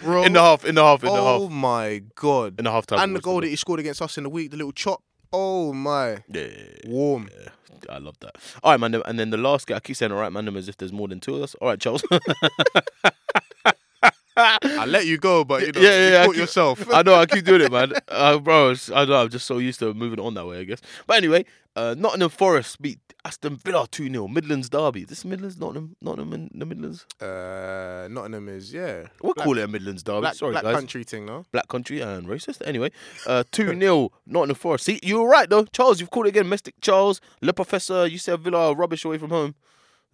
Bro. 0.00 0.24
in 0.24 0.32
the 0.32 0.40
half, 0.40 0.64
in 0.64 0.74
the 0.74 0.82
half, 0.82 1.02
in 1.04 1.08
the 1.10 1.14
half. 1.14 1.40
oh 1.40 1.48
my 1.48 2.02
god. 2.16 2.58
in 2.58 2.64
the 2.64 2.70
half 2.72 2.86
time. 2.86 2.98
And 2.98 3.14
the 3.14 3.20
goal 3.20 3.40
that 3.40 3.46
he 3.46 3.56
scored 3.56 3.78
against 3.80 4.02
us 4.02 4.18
in 4.18 4.24
the 4.24 4.30
week, 4.30 4.50
the 4.50 4.56
little 4.56 4.72
chop. 4.72 5.02
Oh 5.36 5.72
my. 5.72 6.22
Yeah. 6.32 6.46
Warm. 6.86 7.28
Yeah, 7.36 7.48
I 7.94 7.98
love 7.98 8.16
that. 8.20 8.36
All 8.62 8.70
right, 8.70 8.78
man. 8.80 8.94
And 9.04 9.18
then 9.18 9.30
the 9.30 9.36
last 9.36 9.66
guy, 9.66 9.74
I 9.76 9.80
keep 9.80 9.96
saying 9.96 10.12
all 10.12 10.18
right, 10.18 10.32
man, 10.32 10.46
as 10.56 10.68
if 10.68 10.76
there's 10.76 10.92
more 10.92 11.08
than 11.08 11.18
two 11.18 11.34
of 11.36 11.42
us. 11.42 11.54
All 11.56 11.68
right, 11.68 11.80
Charles. 11.80 12.04
I 14.36 14.84
let 14.86 15.06
you 15.06 15.16
go, 15.18 15.44
but 15.44 15.62
you 15.64 15.72
know, 15.72 15.80
Yeah, 15.80 15.88
yeah, 15.90 16.06
you 16.06 16.12
yeah, 16.12 16.20
I 16.22 16.24
caught 16.26 16.32
keep- 16.34 16.40
yourself. 16.40 16.92
I 16.92 17.02
know, 17.02 17.14
I 17.14 17.26
keep 17.26 17.44
doing 17.44 17.62
it, 17.62 17.70
man. 17.72 17.92
Uh, 18.08 18.38
bro, 18.38 18.74
I 18.94 19.04
know, 19.04 19.22
I'm 19.22 19.28
just 19.28 19.46
so 19.46 19.58
used 19.58 19.78
to 19.80 19.94
moving 19.94 20.18
on 20.20 20.34
that 20.34 20.46
way, 20.46 20.58
I 20.60 20.64
guess. 20.64 20.80
But 21.06 21.16
anyway, 21.18 21.44
uh, 21.76 21.94
Nottingham 21.98 22.30
Forest 22.30 22.80
beat 22.80 22.98
Aston 23.24 23.56
Villa 23.56 23.86
2 23.90 24.10
0. 24.10 24.28
Midlands 24.28 24.68
Derby. 24.68 25.04
This 25.04 25.18
is 25.20 25.24
Midlands, 25.24 25.58
Nottingham, 25.58 25.96
Nottingham 26.02 26.32
in 26.34 26.50
the 26.54 26.66
Midlands? 26.66 27.06
Uh, 27.20 28.06
Nottingham 28.10 28.48
is 28.48 28.72
yeah. 28.72 29.06
We'll 29.22 29.34
Black- 29.34 29.44
call 29.46 29.58
it 29.58 29.62
a 29.64 29.68
Midlands 29.68 30.02
Derby. 30.02 30.20
Black, 30.20 30.34
Sorry, 30.34 30.52
black 30.52 30.64
guys. 30.64 30.74
country 30.74 31.04
thing, 31.04 31.26
no? 31.26 31.44
Black 31.52 31.68
country 31.68 32.00
and 32.00 32.26
racist. 32.26 32.60
Anyway, 32.66 32.90
uh, 33.26 33.44
2 33.52 33.78
0, 33.78 34.10
Nottingham 34.26 34.56
Forest. 34.56 34.84
See, 34.84 35.00
you 35.02 35.20
were 35.20 35.28
right, 35.28 35.48
though. 35.48 35.64
Charles, 35.64 36.00
you've 36.00 36.10
called 36.10 36.26
it 36.26 36.30
again. 36.30 36.48
Mystic 36.48 36.74
Charles, 36.80 37.20
Le 37.40 37.52
Professor, 37.52 38.06
you 38.06 38.18
said 38.18 38.40
Villa 38.40 38.70
are 38.70 38.74
rubbish 38.76 39.04
away 39.04 39.18
from 39.18 39.30
home. 39.30 39.54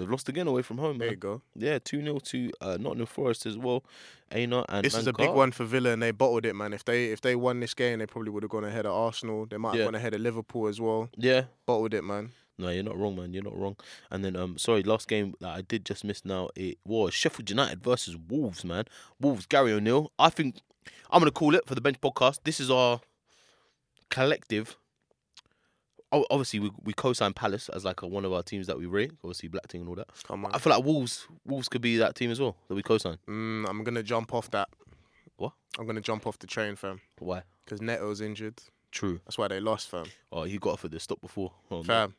They've 0.00 0.10
lost 0.10 0.28
again 0.28 0.48
away 0.48 0.62
from 0.62 0.78
home, 0.78 0.98
There 0.98 1.06
man. 1.08 1.12
you 1.12 1.16
go. 1.16 1.42
Yeah, 1.54 1.78
2 1.78 2.02
0 2.02 2.18
to 2.18 2.50
uh, 2.60 2.76
Nottingham 2.80 3.06
Forest 3.06 3.46
as 3.46 3.56
well. 3.56 3.84
Aina 4.32 4.64
and 4.68 4.84
This 4.84 4.96
is 4.96 5.06
a 5.06 5.12
big 5.12 5.30
one 5.30 5.52
for 5.52 5.64
Villa, 5.64 5.90
and 5.90 6.02
they 6.02 6.10
bottled 6.10 6.46
it, 6.46 6.54
man. 6.54 6.72
If 6.72 6.84
they 6.84 7.06
if 7.12 7.20
they 7.20 7.36
won 7.36 7.60
this 7.60 7.74
game, 7.74 7.98
they 8.00 8.06
probably 8.06 8.30
would 8.30 8.42
have 8.42 8.50
gone 8.50 8.64
ahead 8.64 8.86
of 8.86 8.92
Arsenal. 8.92 9.46
They 9.46 9.56
might 9.58 9.70
have 9.72 9.78
Yeah. 9.80 9.84
gone 9.84 9.94
ahead 9.94 10.14
of 10.14 10.20
Liverpool 10.20 10.66
as 10.68 10.80
well. 10.80 11.10
Yeah. 11.16 11.44
Bottled 11.66 11.94
it, 11.94 12.02
man. 12.02 12.30
No, 12.58 12.68
you're 12.68 12.82
not 12.82 12.98
wrong, 12.98 13.16
man. 13.16 13.32
You're 13.32 13.42
not 13.42 13.56
wrong. 13.56 13.76
And 14.10 14.22
then, 14.24 14.36
um, 14.36 14.58
sorry, 14.58 14.82
last 14.82 15.08
game 15.08 15.34
that 15.40 15.48
I 15.48 15.62
did 15.62 15.84
just 15.86 16.04
miss 16.04 16.24
now, 16.26 16.50
it 16.54 16.76
was 16.84 17.14
Sheffield 17.14 17.48
United 17.48 17.82
versus 17.82 18.16
Wolves, 18.16 18.64
man. 18.64 18.84
Wolves, 19.18 19.46
Gary 19.46 19.72
O'Neill. 19.72 20.12
I 20.18 20.28
think 20.28 20.56
I'm 21.10 21.20
going 21.20 21.30
to 21.30 21.38
call 21.38 21.54
it 21.54 21.66
for 21.66 21.74
the 21.74 21.80
Bench 21.80 22.00
Podcast. 22.02 22.40
This 22.44 22.60
is 22.60 22.70
our 22.70 23.00
collective. 24.10 24.76
Oh, 26.12 26.26
obviously, 26.30 26.58
we, 26.60 26.70
we 26.82 26.92
co 26.92 27.12
signed 27.12 27.36
Palace 27.36 27.68
as 27.68 27.84
like 27.84 28.02
a, 28.02 28.06
one 28.06 28.24
of 28.24 28.32
our 28.32 28.42
teams 28.42 28.66
that 28.66 28.78
we 28.78 28.86
rate. 28.86 29.12
Obviously, 29.22 29.48
Black 29.48 29.68
Team 29.68 29.82
and 29.82 29.90
all 29.90 29.94
that. 29.96 30.08
Come 30.26 30.44
on. 30.44 30.52
I 30.52 30.58
feel 30.58 30.72
like 30.72 30.84
Wolves 30.84 31.26
Wolves 31.46 31.68
could 31.68 31.82
be 31.82 31.96
that 31.98 32.14
team 32.16 32.30
as 32.30 32.40
well 32.40 32.56
that 32.68 32.74
we 32.74 32.82
co-sign. 32.82 33.18
Mm, 33.28 33.68
I'm 33.68 33.84
gonna 33.84 34.02
jump 34.02 34.34
off 34.34 34.50
that. 34.50 34.68
What? 35.36 35.52
I'm 35.78 35.86
gonna 35.86 36.00
jump 36.00 36.26
off 36.26 36.38
the 36.38 36.46
train, 36.46 36.74
fam. 36.76 37.00
Why? 37.18 37.42
Because 37.64 37.80
Neto's 37.80 38.20
injured. 38.20 38.60
True. 38.90 39.20
That's 39.24 39.38
why 39.38 39.46
they 39.48 39.60
lost, 39.60 39.88
fam. 39.88 40.06
Oh, 40.32 40.42
he 40.42 40.58
got 40.58 40.72
offered 40.72 40.90
the 40.90 40.98
stop 40.98 41.20
before. 41.20 41.52
Oh, 41.70 41.76
no. 41.76 41.82
Fam. 41.84 42.14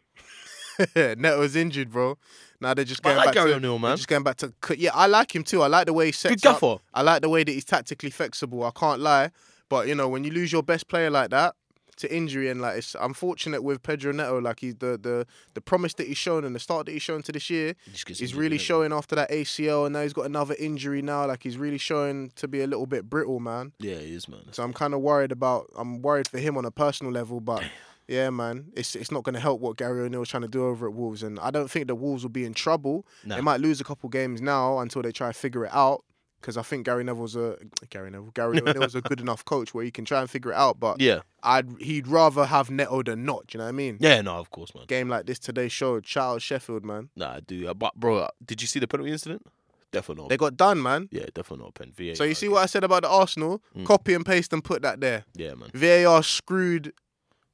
Neto's 0.95 1.55
injured, 1.55 1.91
bro. 1.91 2.17
Now 2.59 2.73
they're 2.73 2.85
just 2.85 3.03
going 3.03 3.17
like 3.17 3.25
back 3.27 3.33
Gary 3.33 3.53
to 3.53 3.59
they're 3.59 3.79
man. 3.79 3.97
just 3.97 4.07
going 4.07 4.23
back 4.23 4.37
to 4.37 4.53
yeah. 4.77 4.91
I 4.93 5.07
like 5.07 5.35
him 5.35 5.43
too. 5.43 5.61
I 5.61 5.67
like 5.67 5.87
the 5.87 5.93
way 5.93 6.07
he 6.07 6.11
sets 6.11 6.41
Good 6.41 6.47
up. 6.49 6.61
gaffer. 6.61 6.77
I 6.93 7.01
like 7.01 7.21
the 7.23 7.29
way 7.29 7.43
that 7.43 7.51
he's 7.51 7.65
tactically 7.65 8.09
flexible. 8.09 8.63
I 8.63 8.71
can't 8.71 9.01
lie, 9.01 9.31
but 9.69 9.87
you 9.87 9.95
know 9.95 10.07
when 10.07 10.23
you 10.23 10.31
lose 10.31 10.51
your 10.51 10.63
best 10.63 10.87
player 10.87 11.09
like 11.09 11.31
that, 11.31 11.55
to 12.01 12.15
injury, 12.15 12.49
and 12.49 12.61
like 12.61 12.77
it's 12.77 12.95
unfortunate 12.99 13.63
with 13.63 13.81
Pedro 13.81 14.11
Neto. 14.11 14.39
Like 14.39 14.59
he's 14.59 14.75
the 14.75 14.97
the 15.01 15.25
the 15.53 15.61
promise 15.61 15.93
that 15.95 16.07
he's 16.07 16.17
shown 16.17 16.43
and 16.43 16.53
the 16.55 16.59
start 16.59 16.85
that 16.85 16.91
he's 16.91 17.01
shown 17.01 17.21
to 17.23 17.31
this 17.31 17.49
year. 17.49 17.75
He's 18.05 18.35
really 18.35 18.57
showing 18.57 18.93
after 18.93 19.15
that 19.15 19.29
ACL, 19.31 19.85
and 19.85 19.93
now 19.93 20.01
he's 20.03 20.13
got 20.13 20.25
another 20.25 20.55
injury 20.59 21.01
now. 21.01 21.25
Like 21.27 21.43
he's 21.43 21.57
really 21.57 21.77
showing 21.77 22.31
to 22.35 22.47
be 22.47 22.61
a 22.61 22.67
little 22.67 22.85
bit 22.85 23.09
brittle, 23.09 23.39
man. 23.39 23.71
Yeah, 23.79 23.95
he 23.95 24.13
is, 24.13 24.27
man. 24.27 24.51
So 24.51 24.63
I'm 24.63 24.73
kind 24.73 24.93
of 24.93 25.01
worried 25.01 25.31
about. 25.31 25.69
I'm 25.75 26.01
worried 26.01 26.27
for 26.27 26.39
him 26.39 26.57
on 26.57 26.65
a 26.65 26.71
personal 26.71 27.11
level, 27.11 27.39
but 27.39 27.63
yeah, 28.07 28.29
man, 28.29 28.71
it's 28.75 28.95
it's 28.95 29.11
not 29.11 29.23
going 29.23 29.35
to 29.35 29.39
help 29.39 29.61
what 29.61 29.77
Gary 29.77 30.01
O'Neill's 30.01 30.29
trying 30.29 30.41
to 30.41 30.49
do 30.49 30.65
over 30.65 30.87
at 30.87 30.93
Wolves, 30.93 31.23
and 31.23 31.39
I 31.39 31.51
don't 31.51 31.71
think 31.71 31.87
the 31.87 31.95
Wolves 31.95 32.23
will 32.23 32.29
be 32.29 32.45
in 32.45 32.53
trouble. 32.53 33.05
Nah. 33.23 33.35
They 33.35 33.41
might 33.41 33.61
lose 33.61 33.79
a 33.79 33.83
couple 33.83 34.09
games 34.09 34.41
now 34.41 34.79
until 34.79 35.01
they 35.01 35.11
try 35.11 35.27
to 35.27 35.33
figure 35.33 35.65
it 35.65 35.71
out. 35.73 36.03
Because 36.41 36.57
I 36.57 36.63
think 36.63 36.85
Gary 36.85 37.03
Neville's 37.03 37.35
a 37.35 37.57
Gary 37.89 38.09
Neville, 38.09 38.31
Gary 38.33 38.59
O'Neill's 38.65 38.95
a 38.95 39.01
good 39.01 39.21
enough 39.21 39.45
coach 39.45 39.73
where 39.73 39.85
he 39.85 39.91
can 39.91 40.05
try 40.05 40.19
and 40.21 40.29
figure 40.29 40.51
it 40.51 40.55
out. 40.55 40.79
But 40.79 40.99
Yeah, 40.99 41.21
I'd 41.43 41.69
he'd 41.79 42.07
rather 42.07 42.45
have 42.45 42.69
Neto 42.71 43.03
than 43.03 43.23
not. 43.25 43.47
Do 43.47 43.55
you 43.55 43.59
know 43.59 43.65
what 43.65 43.69
I 43.69 43.73
mean? 43.73 43.97
yeah, 43.99 44.21
no, 44.21 44.35
of 44.37 44.49
course, 44.51 44.73
man. 44.75 44.85
Game 44.87 45.07
like 45.07 45.25
this 45.27 45.39
today 45.39 45.67
showed. 45.67 46.03
Charles 46.03 46.41
Sheffield, 46.43 46.83
man. 46.83 47.09
Nah, 47.15 47.33
I 47.35 47.39
do. 47.41 47.67
Uh, 47.69 47.73
But 47.73 47.95
bro, 47.95 48.17
uh, 48.17 48.27
did 48.45 48.61
you 48.61 48.67
see 48.67 48.79
the 48.79 48.87
penalty 48.87 49.11
incident? 49.11 49.45
Definitely 49.91 50.23
not. 50.23 50.29
They 50.29 50.37
got 50.37 50.55
done, 50.57 50.81
man. 50.81 51.09
yeah, 51.11 51.25
definitely 51.33 51.63
not 51.65 51.69
a 51.69 51.73
pen. 51.73 51.91
VAR. 51.95 52.15
So 52.15 52.23
you 52.23 52.33
see 52.33 52.47
what 52.47 52.63
I 52.63 52.65
said 52.65 52.83
about 52.83 53.03
the 53.03 53.09
Arsenal? 53.09 53.61
Mm. 53.77 53.85
Copy 53.85 54.13
and 54.13 54.25
paste 54.25 54.53
and 54.53 54.63
put 54.63 54.81
that 54.83 55.01
there. 55.01 55.25
Yeah, 55.35 55.53
man. 55.55 55.69
VAR 55.73 56.23
screwed 56.23 56.93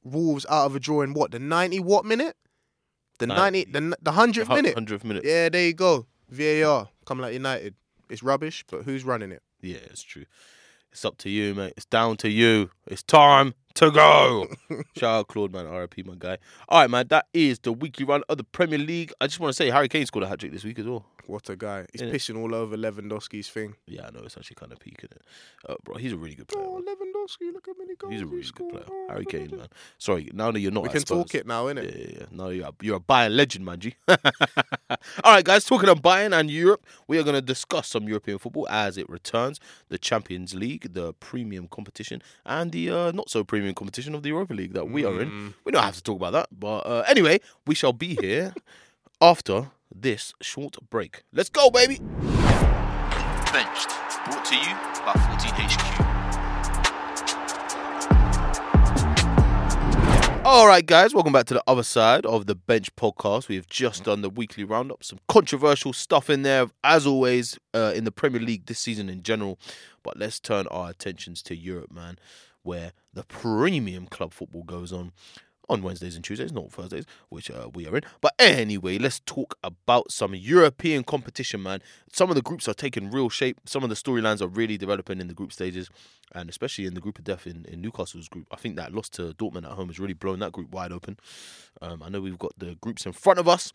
Wolves 0.04 0.46
out 0.48 0.66
of 0.66 0.76
a 0.76 0.80
draw 0.80 1.02
in 1.02 1.12
what 1.14 1.32
the 1.32 1.38
ninety 1.40 1.80
what 1.80 2.04
minute? 2.04 2.36
The 3.18 3.26
ninety, 3.26 3.64
the 3.64 3.96
the 4.00 4.12
hundredth 4.12 4.48
minute. 4.48 4.74
Hundredth 4.74 5.04
minute. 5.04 5.24
Yeah, 5.24 5.48
there 5.48 5.66
you 5.66 5.74
go. 5.74 6.06
VAR 6.30 6.88
come 7.04 7.18
like 7.18 7.34
United. 7.34 7.74
It's 8.10 8.22
rubbish, 8.22 8.64
but 8.70 8.82
who's 8.82 9.04
running 9.04 9.32
it? 9.32 9.42
Yeah, 9.60 9.78
it's 9.84 10.02
true. 10.02 10.24
It's 10.92 11.04
up 11.04 11.18
to 11.18 11.30
you, 11.30 11.54
mate. 11.54 11.74
It's 11.76 11.86
down 11.86 12.16
to 12.18 12.28
you. 12.28 12.70
It's 12.86 13.02
time 13.02 13.54
to 13.78 13.90
go. 13.90 14.46
Shout 14.96 15.14
out 15.20 15.28
Claude, 15.28 15.52
man. 15.52 15.66
RIP, 15.68 16.04
my 16.06 16.14
guy. 16.18 16.38
All 16.68 16.80
right, 16.80 16.90
man. 16.90 17.06
That 17.08 17.26
is 17.32 17.58
the 17.60 17.72
weekly 17.72 18.04
run 18.04 18.22
of 18.28 18.36
the 18.38 18.44
Premier 18.44 18.78
League. 18.78 19.12
I 19.20 19.26
just 19.26 19.40
want 19.40 19.50
to 19.50 19.56
say 19.56 19.70
Harry 19.70 19.88
Kane 19.88 20.06
scored 20.06 20.24
a 20.24 20.28
hat 20.28 20.40
trick 20.40 20.52
this 20.52 20.64
week 20.64 20.78
as 20.78 20.86
well. 20.86 21.04
What 21.26 21.50
a 21.50 21.56
guy! 21.56 21.84
He's 21.92 22.00
Innit? 22.00 22.14
pissing 22.14 22.38
all 22.40 22.54
over 22.54 22.74
Lewandowski's 22.74 23.50
thing. 23.50 23.74
Yeah, 23.86 24.06
I 24.06 24.10
know 24.12 24.20
it's 24.24 24.38
actually 24.38 24.54
kind 24.54 24.72
of 24.72 24.78
peaking 24.80 25.10
it, 25.12 25.20
uh, 25.68 25.74
bro. 25.84 25.96
He's 25.96 26.14
a 26.14 26.16
really 26.16 26.34
good 26.34 26.48
player. 26.48 26.64
Oh, 26.66 26.76
man. 26.78 26.86
Lewandowski! 26.86 27.52
Look 27.52 27.66
how 27.66 27.74
many 27.78 27.94
goals 27.96 28.12
He's 28.14 28.22
a 28.22 28.24
he 28.24 28.30
really 28.30 28.48
good 28.54 28.68
player. 28.70 28.84
Oh, 28.90 29.06
Harry 29.10 29.26
Kane, 29.26 29.50
man. 29.54 29.68
Sorry, 29.98 30.30
now 30.32 30.50
that 30.50 30.60
you're 30.60 30.72
not, 30.72 30.84
We 30.84 30.88
can 30.88 31.02
talk 31.02 31.34
it 31.34 31.46
now, 31.46 31.68
Yeah, 31.68 31.74
innit? 31.74 31.98
yeah, 31.98 32.16
yeah. 32.20 32.26
No, 32.30 32.48
you're 32.48 32.68
a, 32.68 32.72
you're 32.80 32.96
a 32.96 33.00
Bayern 33.00 33.36
legend, 33.36 33.66
man. 33.66 33.78
G. 33.78 33.94
All 34.08 34.16
right, 35.26 35.44
guys. 35.44 35.66
Talking 35.66 35.90
of 35.90 36.00
Bayern 36.00 36.32
and 36.32 36.50
Europe, 36.50 36.86
we 37.06 37.18
are 37.18 37.22
going 37.22 37.34
to 37.34 37.42
discuss 37.42 37.88
some 37.88 38.08
European 38.08 38.38
football 38.38 38.66
as 38.70 38.96
it 38.96 39.06
returns: 39.10 39.60
the 39.90 39.98
Champions 39.98 40.54
League, 40.54 40.94
the 40.94 41.12
premium 41.14 41.68
competition, 41.68 42.22
and 42.46 42.72
the 42.72 42.88
uh, 42.88 43.12
not 43.12 43.28
so 43.28 43.44
premium 43.44 43.67
competition 43.74 44.14
of 44.14 44.22
the 44.22 44.30
Europa 44.30 44.54
League 44.54 44.74
that 44.74 44.88
we 44.88 45.04
are 45.04 45.20
in. 45.20 45.30
Mm. 45.30 45.54
We 45.64 45.72
don't 45.72 45.82
have 45.82 45.96
to 45.96 46.02
talk 46.02 46.16
about 46.16 46.32
that, 46.32 46.48
but 46.52 46.78
uh, 46.86 47.04
anyway, 47.08 47.40
we 47.66 47.74
shall 47.74 47.92
be 47.92 48.16
here 48.20 48.54
after 49.20 49.70
this 49.94 50.34
short 50.40 50.76
break. 50.90 51.22
Let's 51.32 51.48
go, 51.48 51.70
baby. 51.70 51.98
Benched. 53.52 53.88
Brought 54.26 54.44
to 54.44 54.56
you 54.56 54.74
by 55.04 55.12
14HQ. 55.14 56.08
All 60.50 60.66
right, 60.66 60.86
guys, 60.86 61.12
welcome 61.12 61.34
back 61.34 61.44
to 61.46 61.54
the 61.54 61.62
other 61.66 61.82
side 61.82 62.24
of 62.24 62.46
the 62.46 62.54
bench 62.54 62.96
podcast. 62.96 63.48
We 63.48 63.56
have 63.56 63.66
just 63.66 64.04
done 64.04 64.22
the 64.22 64.30
weekly 64.30 64.64
roundup, 64.64 65.04
some 65.04 65.18
controversial 65.28 65.92
stuff 65.92 66.30
in 66.30 66.40
there, 66.40 66.68
as 66.82 67.06
always, 67.06 67.58
uh, 67.74 67.92
in 67.94 68.04
the 68.04 68.10
Premier 68.10 68.40
League 68.40 68.64
this 68.64 68.78
season 68.78 69.10
in 69.10 69.22
general. 69.22 69.58
But 70.02 70.16
let's 70.16 70.40
turn 70.40 70.66
our 70.68 70.88
attentions 70.88 71.42
to 71.42 71.54
Europe, 71.54 71.92
man, 71.92 72.18
where 72.68 72.92
the 73.14 73.24
premium 73.24 74.06
club 74.06 74.34
football 74.34 74.62
goes 74.62 74.92
on 74.92 75.10
on 75.70 75.82
Wednesdays 75.82 76.14
and 76.16 76.24
Tuesdays, 76.24 76.52
not 76.52 76.72
Thursdays, 76.72 77.04
which 77.28 77.50
uh, 77.50 77.68
we 77.74 77.86
are 77.86 77.96
in. 77.96 78.02
But 78.20 78.34
anyway, 78.38 78.98
let's 78.98 79.20
talk 79.20 79.58
about 79.62 80.10
some 80.10 80.34
European 80.34 81.04
competition, 81.04 81.62
man. 81.62 81.82
Some 82.12 82.30
of 82.30 82.36
the 82.36 82.42
groups 82.42 82.68
are 82.68 82.74
taking 82.74 83.10
real 83.10 83.28
shape. 83.28 83.60
Some 83.66 83.82
of 83.82 83.90
the 83.90 83.94
storylines 83.94 84.40
are 84.40 84.48
really 84.48 84.78
developing 84.78 85.20
in 85.20 85.28
the 85.28 85.34
group 85.34 85.52
stages, 85.52 85.90
and 86.34 86.48
especially 86.48 86.86
in 86.86 86.94
the 86.94 87.00
group 87.00 87.18
of 87.18 87.24
death 87.24 87.46
in, 87.46 87.64
in 87.66 87.82
Newcastle's 87.82 88.28
group. 88.28 88.46
I 88.50 88.56
think 88.56 88.76
that 88.76 88.94
loss 88.94 89.08
to 89.10 89.34
Dortmund 89.34 89.64
at 89.64 89.72
home 89.72 89.88
has 89.88 89.98
really 89.98 90.14
blown 90.14 90.38
that 90.38 90.52
group 90.52 90.70
wide 90.70 90.92
open. 90.92 91.18
Um, 91.82 92.02
I 92.02 92.08
know 92.08 92.20
we've 92.20 92.38
got 92.38 92.58
the 92.58 92.76
groups 92.80 93.04
in 93.04 93.12
front 93.12 93.38
of 93.38 93.46
us, 93.46 93.72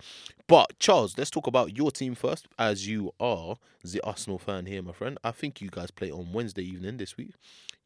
but 0.47 0.77
Charles, 0.79 1.17
let's 1.17 1.29
talk 1.29 1.47
about 1.47 1.77
your 1.77 1.91
team 1.91 2.15
first, 2.15 2.47
as 2.57 2.87
you 2.87 3.13
are 3.19 3.57
the 3.83 4.01
Arsenal 4.01 4.39
fan 4.39 4.65
here, 4.65 4.81
my 4.81 4.93
friend. 4.93 5.17
I 5.23 5.31
think 5.31 5.61
you 5.61 5.69
guys 5.69 5.91
play 5.91 6.09
on 6.09 6.33
Wednesday 6.33 6.63
evening 6.63 6.97
this 6.97 7.17
week. 7.17 7.33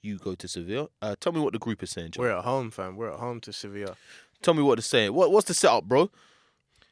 You 0.01 0.17
go 0.17 0.35
to 0.35 0.47
Sevilla. 0.47 0.87
Uh, 1.01 1.15
tell 1.19 1.33
me 1.33 1.39
what 1.41 1.53
the 1.53 1.59
group 1.59 1.81
is 1.83 1.89
saying, 1.91 2.11
Charles. 2.11 2.29
We're 2.29 2.37
at 2.37 2.43
home, 2.43 2.71
fam. 2.71 2.95
We're 2.95 3.11
at 3.11 3.19
home 3.19 3.39
to 3.41 3.53
Sevilla. 3.53 3.95
Tell 4.41 4.53
me 4.53 4.61
what 4.61 4.77
it's 4.77 4.87
saying. 4.87 5.13
What, 5.13 5.31
what's 5.31 5.47
the 5.47 5.53
setup, 5.53 5.85
bro? 5.85 6.09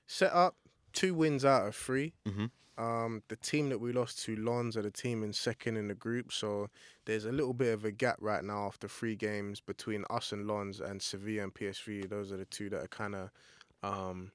Set 0.08 0.34
up 0.34 0.56
two 0.94 1.14
wins 1.14 1.44
out 1.46 1.68
of 1.68 1.76
3 1.76 2.14
Mhm. 2.28 2.52
Um, 2.78 3.24
the 3.30 3.38
team 3.38 3.70
that 3.70 3.80
we 3.80 3.94
lost 3.94 4.22
to, 4.26 4.36
Lens, 4.36 4.76
are 4.76 4.82
the 4.82 4.92
team 4.92 5.24
in 5.24 5.32
second 5.32 5.78
in 5.78 5.88
the 5.88 5.94
group. 5.96 6.34
So 6.34 6.70
there's 7.06 7.24
a 7.24 7.32
little 7.32 7.54
bit 7.54 7.74
of 7.74 7.86
a 7.86 7.92
gap 7.92 8.18
right 8.20 8.44
now 8.44 8.66
after 8.68 8.88
three 8.90 9.16
games 9.16 9.62
between 9.62 10.04
us 10.10 10.34
and 10.34 10.46
Lens 10.46 10.82
and 10.82 11.02
Sevilla 11.02 11.44
and 11.44 11.54
PSV. 11.54 12.10
Those 12.10 12.34
are 12.34 12.38
the 12.38 12.46
two 12.46 12.70
that 12.72 12.84
are 12.84 12.88
kind 12.88 13.16
of 13.16 13.30
um, 13.82 14.32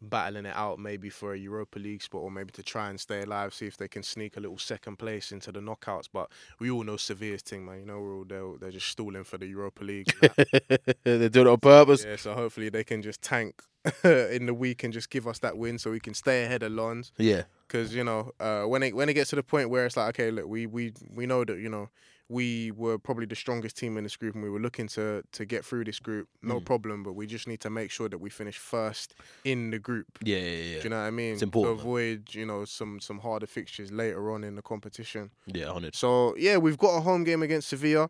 battling 0.00 0.46
it 0.46 0.54
out, 0.54 0.78
maybe 0.78 1.10
for 1.10 1.32
a 1.34 1.38
Europa 1.38 1.78
League 1.78 2.02
spot 2.02 2.22
or 2.22 2.30
maybe 2.30 2.50
to 2.52 2.62
try 2.62 2.90
and 2.90 3.00
stay 3.00 3.22
alive, 3.22 3.54
see 3.54 3.66
if 3.66 3.76
they 3.76 3.88
can 3.88 4.02
sneak 4.02 4.36
a 4.36 4.40
little 4.40 4.58
second 4.58 4.96
place 4.96 5.32
into 5.32 5.52
the 5.52 5.60
knockouts. 5.60 6.08
But 6.12 6.30
we 6.58 6.70
all 6.70 6.84
know 6.84 6.96
Sevilla's 6.96 7.42
thing, 7.42 7.64
man. 7.64 7.80
You 7.80 7.86
know, 7.86 8.00
we're 8.00 8.16
all, 8.16 8.24
they're, 8.24 8.58
they're 8.60 8.70
just 8.70 8.88
stalling 8.88 9.24
for 9.24 9.38
the 9.38 9.46
Europa 9.46 9.84
League. 9.84 10.12
They're 11.04 11.28
doing 11.28 11.46
it 11.46 11.50
on 11.50 11.60
purpose. 11.60 12.04
Yeah, 12.04 12.16
so 12.16 12.34
hopefully 12.34 12.68
they 12.68 12.84
can 12.84 13.02
just 13.02 13.22
tank 13.22 13.62
in 14.04 14.46
the 14.46 14.54
week 14.54 14.84
and 14.84 14.92
just 14.92 15.10
give 15.10 15.26
us 15.26 15.38
that 15.40 15.56
win 15.56 15.78
so 15.78 15.90
we 15.90 16.00
can 16.00 16.14
stay 16.14 16.44
ahead 16.44 16.62
of 16.62 16.72
Lens. 16.72 17.12
Yeah. 17.16 17.42
Because 17.66 17.94
you 17.94 18.04
know, 18.04 18.32
uh, 18.40 18.64
when 18.64 18.82
it 18.82 18.94
when 18.94 19.08
it 19.08 19.14
gets 19.14 19.30
to 19.30 19.36
the 19.36 19.42
point 19.42 19.70
where 19.70 19.86
it's 19.86 19.96
like, 19.96 20.08
okay, 20.10 20.30
look, 20.30 20.46
we 20.46 20.66
we 20.66 20.92
we 21.14 21.26
know 21.26 21.44
that 21.44 21.58
you 21.58 21.68
know 21.68 21.90
we 22.30 22.70
were 22.72 22.98
probably 22.98 23.24
the 23.24 23.34
strongest 23.34 23.76
team 23.78 23.96
in 23.96 24.04
this 24.04 24.16
group 24.16 24.34
and 24.34 24.44
we 24.44 24.50
were 24.50 24.60
looking 24.60 24.86
to 24.88 25.22
to 25.32 25.44
get 25.46 25.64
through 25.64 25.84
this 25.84 25.98
group, 25.98 26.28
no 26.42 26.60
Mm. 26.60 26.64
problem. 26.64 27.02
But 27.02 27.14
we 27.14 27.26
just 27.26 27.46
need 27.48 27.60
to 27.60 27.70
make 27.70 27.90
sure 27.90 28.08
that 28.08 28.18
we 28.18 28.28
finish 28.30 28.58
first 28.58 29.14
in 29.44 29.70
the 29.70 29.78
group. 29.78 30.06
Yeah, 30.22 30.36
yeah, 30.36 30.44
yeah. 30.44 30.76
Do 30.78 30.82
you 30.84 30.90
know 30.90 31.00
what 31.00 31.06
I 31.06 31.10
mean? 31.10 31.32
It's 31.34 31.42
important, 31.42 31.78
to 31.78 31.82
avoid 31.82 32.34
you 32.34 32.44
know 32.46 32.64
some 32.66 33.00
some 33.00 33.20
harder 33.20 33.46
fixtures 33.46 33.90
later 33.90 34.30
on 34.30 34.44
in 34.44 34.56
the 34.56 34.62
competition. 34.62 35.30
Yeah, 35.46 35.66
100. 35.66 35.94
So 35.94 36.34
yeah, 36.36 36.58
we've 36.58 36.78
got 36.78 36.96
a 36.96 37.00
home 37.00 37.24
game 37.24 37.42
against 37.42 37.68
Sevilla. 37.68 38.08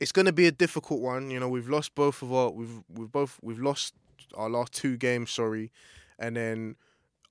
It's 0.00 0.12
going 0.12 0.26
to 0.26 0.32
be 0.32 0.46
a 0.46 0.52
difficult 0.52 1.00
one. 1.00 1.30
You 1.30 1.40
know, 1.40 1.48
we've 1.48 1.68
lost 1.68 1.94
both 1.94 2.20
of 2.22 2.30
our 2.32 2.50
we've 2.50 2.82
we've 2.88 3.12
both 3.12 3.38
we've 3.42 3.60
lost 3.62 3.94
our 4.34 4.50
last 4.50 4.72
two 4.72 4.96
games. 4.96 5.30
Sorry, 5.30 5.70
and 6.18 6.36
then 6.36 6.76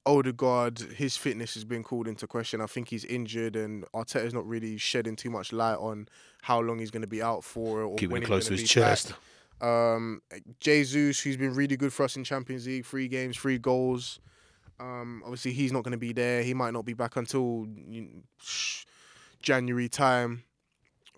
Odegaard, 0.06 0.80
his 0.80 1.16
fitness 1.16 1.54
has 1.54 1.64
been 1.64 1.84
called 1.84 2.08
into 2.08 2.28
question. 2.28 2.62
I 2.62 2.66
think 2.66 2.90
he's 2.90 3.06
injured, 3.06 3.56
and 3.56 3.86
Arteta's 3.94 4.34
not 4.34 4.46
really 4.48 4.78
shedding 4.78 5.16
too 5.16 5.30
much 5.30 5.54
light 5.54 5.78
on 5.78 6.08
how 6.42 6.60
long 6.60 6.80
he's 6.80 6.92
going 6.92 7.02
to 7.02 7.08
be 7.08 7.22
out 7.22 7.44
for 7.44 7.84
or 7.84 7.96
Keeping 7.96 8.12
when 8.14 8.24
it 8.24 8.26
close 8.26 8.48
to 8.48 8.54
his 8.54 8.70
chest. 8.70 9.14
Um, 9.62 10.22
Jesus, 10.60 11.22
who's 11.22 11.38
been 11.38 11.56
really 11.56 11.78
good 11.78 11.94
for 11.94 12.04
us 12.04 12.18
in 12.18 12.26
Champions 12.26 12.68
League, 12.68 12.86
three 12.86 13.08
games, 13.08 13.38
three 13.38 13.58
goals. 13.58 14.20
Um, 14.80 15.22
obviously 15.24 15.54
he's 15.54 15.72
not 15.72 15.84
going 15.84 15.94
to 15.94 15.98
be 15.98 16.12
there. 16.12 16.44
He 16.44 16.54
might 16.54 16.74
not 16.74 16.84
be 16.84 16.94
back 16.94 17.16
until 17.16 17.68
January 19.42 19.88
time. 19.88 20.44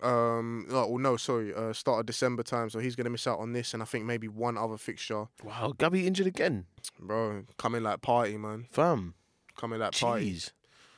Um, 0.06 0.68
no, 0.70 0.88
well, 0.88 0.98
no, 1.00 1.18
sorry, 1.18 1.54
uh, 1.54 1.74
start 1.74 2.02
of 2.02 2.06
December 2.06 2.44
time. 2.44 2.70
So 2.70 2.80
he's 2.80 2.96
going 2.96 3.06
to 3.06 3.12
miss 3.12 3.26
out 3.26 3.40
on 3.40 3.54
this, 3.54 3.74
and 3.74 3.82
I 3.82 3.86
think 3.86 4.06
maybe 4.06 4.28
one 4.28 4.58
other 4.58 4.78
fixture. 4.78 5.26
Wow, 5.44 5.74
Gabby 5.78 6.06
injured 6.06 6.28
again. 6.28 6.66
Bro, 7.00 7.46
coming 7.58 7.82
like 7.82 8.02
Partey, 8.02 8.40
man. 8.40 8.68
Fam. 8.70 9.16
Coming 9.58 9.80
like 9.80 9.92
Partey. 9.92 10.52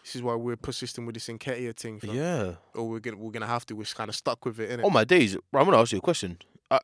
This 0.03 0.15
is 0.15 0.21
why 0.21 0.35
we're 0.35 0.57
persisting 0.57 1.05
with 1.05 1.15
this 1.15 1.27
Nketiah 1.27 1.75
thing. 1.75 1.99
fam. 1.99 2.15
Yeah. 2.15 2.53
Or 2.73 2.87
we're 2.87 2.99
gonna 2.99 3.17
we're 3.17 3.31
gonna 3.31 3.47
have 3.47 3.65
to. 3.67 3.75
We're 3.75 3.85
kind 3.85 4.09
of 4.09 4.15
stuck 4.15 4.45
with 4.45 4.59
it, 4.59 4.69
innit? 4.69 4.85
On 4.85 4.93
my 4.93 5.03
days, 5.03 5.37
bro, 5.51 5.61
I'm 5.61 5.67
gonna 5.67 5.81
ask 5.81 5.91
you 5.91 5.97
a 5.97 6.01
question. 6.01 6.37
Uh, 6.71 6.79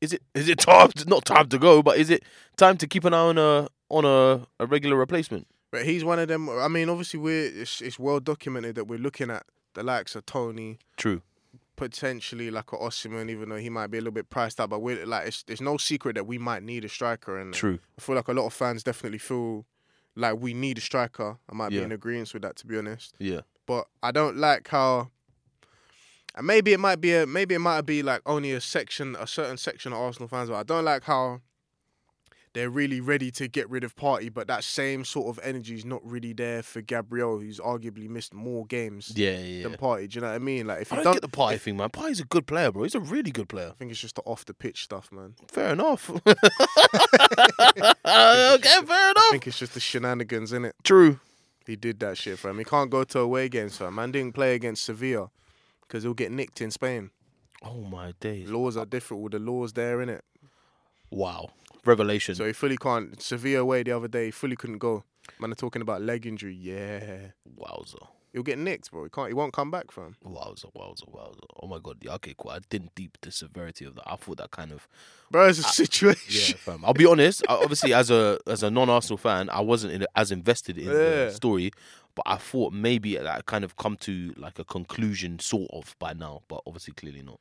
is 0.00 0.12
it 0.12 0.22
is 0.34 0.48
it 0.48 0.58
time? 0.58 0.90
To, 0.92 1.04
not 1.06 1.24
time 1.24 1.48
to 1.48 1.58
go, 1.58 1.82
but 1.82 1.96
is 1.98 2.10
it 2.10 2.22
time 2.56 2.76
to 2.78 2.86
keep 2.86 3.04
an 3.04 3.14
eye 3.14 3.18
on 3.18 3.38
a 3.38 3.68
on 3.88 4.04
a, 4.04 4.46
a 4.62 4.66
regular 4.66 4.96
replacement? 4.96 5.46
But 5.70 5.86
he's 5.86 6.04
one 6.04 6.18
of 6.18 6.28
them. 6.28 6.48
I 6.50 6.68
mean, 6.68 6.88
obviously, 6.90 7.18
we're 7.18 7.46
it's, 7.46 7.80
it's 7.80 7.98
well 7.98 8.20
documented 8.20 8.74
that 8.76 8.88
we're 8.88 8.98
looking 8.98 9.30
at 9.30 9.44
the 9.72 9.82
likes 9.82 10.14
of 10.14 10.26
Toney, 10.26 10.78
True. 10.96 11.22
Potentially 11.76 12.50
like 12.50 12.72
a 12.72 12.76
Osimhen, 12.76 13.30
even 13.30 13.48
though 13.48 13.56
he 13.56 13.70
might 13.70 13.88
be 13.88 13.98
a 13.98 14.00
little 14.00 14.12
bit 14.12 14.30
priced 14.30 14.60
out. 14.60 14.70
But 14.70 14.80
we're 14.80 15.04
like, 15.06 15.26
it's, 15.28 15.44
it's 15.48 15.60
no 15.60 15.76
secret 15.76 16.14
that 16.14 16.26
we 16.26 16.38
might 16.38 16.62
need 16.62 16.84
a 16.84 16.88
striker, 16.88 17.38
and 17.38 17.52
True. 17.54 17.78
I 17.98 18.00
feel 18.00 18.14
like 18.16 18.28
a 18.28 18.32
lot 18.32 18.46
of 18.46 18.52
fans 18.54 18.82
definitely 18.82 19.18
feel 19.18 19.64
like 20.16 20.38
we 20.40 20.54
need 20.54 20.78
a 20.78 20.80
striker. 20.80 21.38
I 21.50 21.54
might 21.54 21.72
Yeah. 21.72 21.80
be 21.80 21.84
in 21.86 21.92
agreement 21.92 22.32
with 22.32 22.42
that, 22.42 22.56
to 22.56 22.66
be 22.66 22.78
honest. 22.78 23.14
Yeah. 23.18 23.40
But 23.66 23.86
I 24.02 24.10
don't 24.12 24.36
like 24.36 24.68
how. 24.68 25.10
And 26.36 26.46
maybe 26.46 26.72
it 26.72 26.80
might 26.80 27.00
be 27.00 27.14
a 27.14 27.26
maybe 27.26 27.54
it 27.54 27.60
might 27.60 27.82
be 27.82 28.02
like 28.02 28.20
only 28.26 28.52
a 28.52 28.60
section, 28.60 29.16
a 29.18 29.26
certain 29.26 29.56
section 29.56 29.92
of 29.92 29.98
Arsenal 30.00 30.28
fans, 30.28 30.50
but 30.50 30.56
I 30.56 30.62
don't 30.64 30.84
like 30.84 31.04
how 31.04 31.40
they're 32.54 32.70
really 32.70 33.00
ready 33.00 33.30
to 33.32 33.48
get 33.48 33.68
rid 33.68 33.84
of 33.84 33.94
Partey, 33.96 34.32
but 34.32 34.46
that 34.46 34.64
same 34.64 35.04
sort 35.04 35.28
of 35.28 35.44
energy 35.44 35.74
is 35.74 35.84
not 35.84 36.00
really 36.04 36.32
there 36.32 36.62
for 36.62 36.80
Gabriel, 36.80 37.38
who's 37.40 37.58
arguably 37.60 38.08
missed 38.08 38.32
more 38.32 38.64
games 38.64 39.12
Yeah, 39.14 39.38
yeah. 39.38 39.64
than. 39.64 39.74
Partey. 39.76 40.08
Do 40.08 40.14
you 40.16 40.20
know 40.22 40.28
what 40.28 40.34
I 40.36 40.38
mean? 40.38 40.66
Like 40.68 40.82
if 40.82 40.92
I 40.92 40.96
you 40.98 41.02
don't 41.04 41.12
don't, 41.14 41.22
get 41.22 41.30
the 41.30 41.36
Partey 41.36 41.60
thing, 41.60 41.76
man. 41.76 41.90
Partey's 41.90 42.20
a 42.20 42.24
good 42.24 42.46
player, 42.46 42.70
bro. 42.72 42.84
He's 42.84 42.94
a 42.94 43.00
really 43.00 43.30
good 43.32 43.48
player. 43.48 43.68
I 43.70 43.72
think 43.72 43.90
it's 43.90 44.00
just 44.00 44.14
the 44.14 44.22
off 44.22 44.44
the 44.44 44.54
pitch 44.54 44.84
stuff, 44.84 45.10
man. 45.12 45.34
Fair 45.48 45.72
enough. 45.72 46.08
okay, 46.26 46.26
fair 48.04 49.10
enough. 49.10 49.24
I 49.24 49.28
think 49.32 49.46
it's 49.46 49.58
just 49.58 49.74
the 49.74 49.80
shenanigans 49.80 50.52
in 50.52 50.64
it. 50.64 50.74
True. 50.82 51.18
He 51.66 51.76
did 51.76 51.98
that 52.00 52.18
shit, 52.18 52.38
fam. 52.38 52.58
He 52.58 52.64
can't 52.64 52.90
go 52.90 53.04
to 53.04 53.18
away 53.20 53.48
games, 53.48 53.78
fam. 53.78 53.94
Man 53.94 54.12
didn't 54.12 54.34
play 54.34 54.54
against 54.54 54.84
Sevilla 54.84 55.30
because 55.82 56.02
he'll 56.02 56.14
get 56.14 56.30
nicked 56.30 56.60
in 56.60 56.70
Spain. 56.70 57.10
Oh 57.62 57.80
my 57.80 58.12
days. 58.20 58.50
Laws 58.50 58.76
are 58.76 58.84
different 58.84 59.22
with 59.22 59.32
the 59.32 59.38
laws 59.38 59.72
there, 59.72 59.98
innit? 59.98 60.20
Wow. 61.10 61.50
Revelation. 61.86 62.34
So 62.34 62.46
he 62.46 62.52
fully 62.52 62.76
can't. 62.76 63.20
Sevilla 63.20 63.60
away 63.60 63.82
the 63.82 63.92
other 63.92 64.08
day, 64.08 64.26
he 64.26 64.30
fully 64.30 64.56
couldn't 64.56 64.78
go. 64.78 65.04
Man, 65.38 65.52
are 65.52 65.54
talking 65.54 65.82
about 65.82 66.02
leg 66.02 66.26
injury. 66.26 66.54
Yeah, 66.54 67.18
Wowza. 67.58 68.08
he'll 68.32 68.42
get 68.42 68.58
nicked, 68.58 68.90
bro. 68.90 69.04
He 69.04 69.10
can't. 69.10 69.28
He 69.28 69.34
won't 69.34 69.52
come 69.54 69.70
back, 69.70 69.90
fam. 69.90 70.16
Wowza, 70.24 70.66
wowza, 70.74 71.10
wowza. 71.10 71.40
Oh 71.62 71.66
my 71.66 71.78
god. 71.82 71.96
Yeah, 72.02 72.14
okay, 72.16 72.34
cool. 72.36 72.50
I 72.50 72.58
didn't 72.68 72.94
deep 72.94 73.16
the 73.22 73.30
severity 73.32 73.86
of 73.86 73.94
that. 73.94 74.04
I 74.06 74.16
thought 74.16 74.36
that 74.38 74.50
kind 74.50 74.70
of 74.72 74.86
Bro, 75.30 75.48
it's 75.48 75.58
a 75.60 75.62
Yeah, 75.62 75.68
situation. 75.70 76.58
fam. 76.58 76.84
I'll 76.84 76.92
be 76.94 77.06
honest. 77.06 77.42
I, 77.48 77.54
obviously, 77.54 77.94
as 77.94 78.10
a 78.10 78.38
as 78.46 78.62
a 78.62 78.70
non 78.70 78.90
Arsenal 78.90 79.16
fan, 79.16 79.48
I 79.50 79.60
wasn't 79.60 79.94
in, 79.94 80.06
as 80.14 80.30
invested 80.30 80.76
in 80.76 80.86
the 80.88 81.30
story. 81.34 81.70
But 82.14 82.24
I 82.26 82.36
thought 82.36 82.72
maybe 82.72 83.16
that 83.16 83.46
kind 83.46 83.64
of 83.64 83.76
come 83.76 83.96
to 83.98 84.34
like 84.36 84.58
a 84.60 84.64
conclusion, 84.64 85.38
sort 85.40 85.68
of, 85.72 85.96
by 85.98 86.12
now. 86.12 86.42
But 86.46 86.60
obviously, 86.66 86.94
clearly 86.94 87.22
not, 87.22 87.40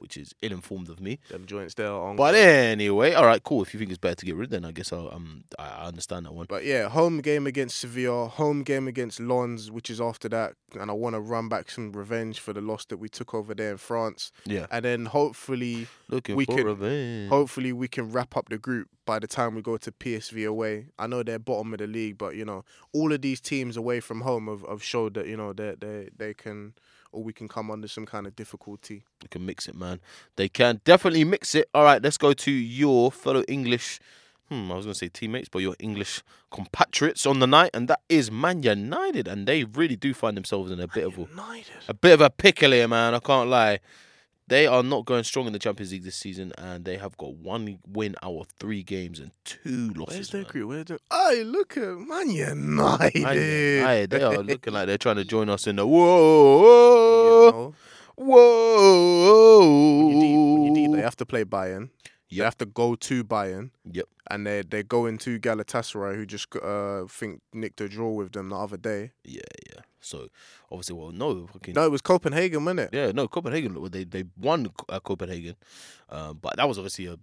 which 0.00 0.16
is 0.16 0.34
ill-informed 0.42 0.88
of 0.88 1.00
me. 1.00 1.18
Them 1.30 1.46
joints 1.46 1.74
there 1.74 1.92
on. 1.92 2.16
But 2.16 2.34
anyway, 2.34 3.12
all 3.12 3.26
right, 3.26 3.42
cool. 3.42 3.62
If 3.62 3.72
you 3.74 3.78
think 3.78 3.90
it's 3.90 3.98
better 3.98 4.14
to 4.16 4.26
get 4.26 4.34
rid, 4.36 4.50
then 4.50 4.64
I 4.64 4.72
guess 4.72 4.92
I'll, 4.92 5.10
um, 5.12 5.44
I, 5.58 5.86
understand 5.86 6.26
that 6.26 6.32
one. 6.34 6.46
But 6.48 6.64
yeah, 6.64 6.88
home 6.88 7.20
game 7.20 7.46
against 7.46 7.78
Sevilla, 7.78 8.28
home 8.28 8.62
game 8.62 8.88
against 8.88 9.20
Lens, 9.20 9.70
which 9.70 9.90
is 9.90 10.00
after 10.00 10.28
that, 10.30 10.54
and 10.78 10.90
I 10.90 10.94
want 10.94 11.14
to 11.14 11.20
run 11.20 11.48
back 11.48 11.70
some 11.70 11.92
revenge 11.92 12.40
for 12.40 12.52
the 12.52 12.60
loss 12.60 12.84
that 12.86 12.96
we 12.98 13.08
took 13.08 13.34
over 13.34 13.54
there 13.54 13.72
in 13.72 13.76
France, 13.78 14.32
Yeah, 14.46 14.66
and 14.70 14.84
then 14.84 15.06
hopefully, 15.06 15.86
looking 16.08 16.36
we 16.36 16.44
for 16.44 16.56
can- 16.56 16.66
revenge. 16.66 17.28
hopefully 17.28 17.72
we 17.72 17.88
can 17.88 18.10
wrap 18.10 18.36
up 18.36 18.48
the 18.48 18.58
group 18.58 18.88
by 19.06 19.18
the 19.18 19.26
time 19.26 19.54
we 19.54 19.62
go 19.62 19.76
to 19.76 19.90
PSV 19.92 20.46
away. 20.46 20.86
I 20.98 21.06
know 21.06 21.22
they're 21.22 21.38
bottom 21.38 21.72
of 21.72 21.78
the 21.80 21.86
league, 21.86 22.16
but 22.18 22.36
you 22.36 22.44
know 22.44 22.64
all 22.92 23.12
of 23.12 23.20
these 23.22 23.40
teams 23.40 23.76
away 23.76 24.00
from 24.00 24.20
home 24.22 24.46
have, 24.48 24.64
have 24.68 24.82
showed 24.82 25.14
that 25.14 25.26
you 25.26 25.36
know 25.36 25.52
they 25.52 25.74
they 25.78 26.08
they 26.16 26.34
can 26.34 26.74
or 27.12 27.22
we 27.22 27.32
can 27.32 27.48
come 27.48 27.70
under 27.70 27.88
some 27.88 28.06
kind 28.06 28.26
of 28.26 28.36
difficulty. 28.36 29.04
They 29.20 29.28
can 29.28 29.44
mix 29.44 29.68
it, 29.68 29.74
man. 29.74 30.00
They 30.36 30.48
can 30.48 30.80
definitely 30.84 31.24
mix 31.24 31.54
it. 31.54 31.68
All 31.74 31.84
right, 31.84 32.02
let's 32.02 32.16
go 32.16 32.32
to 32.32 32.50
your 32.50 33.10
fellow 33.12 33.42
English. 33.48 34.00
Hmm, 34.48 34.70
I 34.72 34.74
was 34.74 34.84
gonna 34.84 34.94
say 34.94 35.08
teammates, 35.08 35.48
but 35.48 35.60
your 35.60 35.76
English 35.78 36.22
compatriots 36.50 37.24
on 37.24 37.38
the 37.38 37.46
night, 37.46 37.70
and 37.72 37.86
that 37.88 38.00
is 38.08 38.30
Man 38.30 38.62
United, 38.62 39.28
and 39.28 39.46
they 39.46 39.62
really 39.64 39.96
do 39.96 40.12
find 40.12 40.36
themselves 40.36 40.72
in 40.72 40.80
a 40.80 40.88
bit 40.88 41.04
of 41.06 41.18
a, 41.18 41.26
a 41.88 41.94
bit 41.94 42.14
of 42.14 42.20
a 42.20 42.30
pickle 42.30 42.72
here, 42.72 42.88
man. 42.88 43.14
I 43.14 43.20
can't 43.20 43.48
lie. 43.48 43.78
They 44.50 44.66
are 44.66 44.82
not 44.82 45.04
going 45.04 45.22
strong 45.22 45.46
in 45.46 45.52
the 45.52 45.60
Champions 45.60 45.92
League 45.92 46.02
this 46.02 46.16
season, 46.16 46.52
and 46.58 46.84
they 46.84 46.96
have 46.96 47.16
got 47.16 47.34
one 47.36 47.78
win 47.86 48.16
out 48.20 48.36
of 48.36 48.48
three 48.58 48.82
games 48.82 49.20
and 49.20 49.30
two 49.44 49.90
losses. 49.94 50.16
Where's 50.16 50.30
their 50.30 50.42
man. 50.42 50.50
group? 50.50 50.68
Where's 50.68 50.84
their? 50.86 50.98
Hey, 51.12 51.44
look 51.44 51.76
at 51.76 51.96
Man 51.96 52.30
United. 52.30 53.22
Man 53.22 53.36
United, 53.36 54.10
they 54.10 54.22
are 54.24 54.38
looking 54.38 54.72
like 54.72 54.88
they're 54.88 54.98
trying 54.98 55.16
to 55.16 55.24
join 55.24 55.48
us 55.48 55.68
in 55.68 55.76
the 55.76 55.86
You 55.86 55.92
whoa, 55.92 57.50
know, 57.52 57.74
whoa. 58.16 59.58
when 59.98 60.16
you 60.16 60.20
deep, 60.20 60.36
when 60.36 60.62
you 60.64 60.74
deep, 60.74 60.96
they 60.96 61.02
have 61.02 61.16
to 61.16 61.26
play 61.26 61.44
Bayern. 61.44 61.90
They 62.28 62.42
have 62.42 62.58
to 62.58 62.66
go 62.66 62.96
to 62.96 63.22
Bayern. 63.22 63.70
Yep. 63.84 64.08
And 64.32 64.46
they 64.46 64.62
they 64.62 64.82
go 64.82 65.06
into 65.06 65.38
Galatasaray, 65.38 66.16
who 66.16 66.26
just 66.26 66.54
uh 66.56 67.04
think 67.08 67.40
nicked 67.52 67.80
a 67.80 67.88
draw 67.88 68.10
with 68.10 68.32
them 68.32 68.48
the 68.48 68.56
other 68.56 68.76
day. 68.76 69.12
Yeah, 69.24 69.42
yeah. 69.72 69.82
So 70.00 70.28
obviously, 70.70 70.96
well, 70.96 71.12
no, 71.12 71.46
fucking 71.46 71.74
No, 71.74 71.84
it 71.84 71.90
was 71.90 72.00
Copenhagen, 72.00 72.64
wasn't 72.64 72.80
it? 72.80 72.90
yeah, 72.92 73.12
no. 73.12 73.28
Copenhagen, 73.28 73.76
they 73.90 74.04
they 74.04 74.24
won 74.38 74.68
uh, 74.88 75.00
Copenhagen, 75.00 75.56
uh, 76.08 76.32
but 76.32 76.56
that 76.56 76.68
was 76.68 76.78
obviously 76.78 77.06
a 77.06 77.18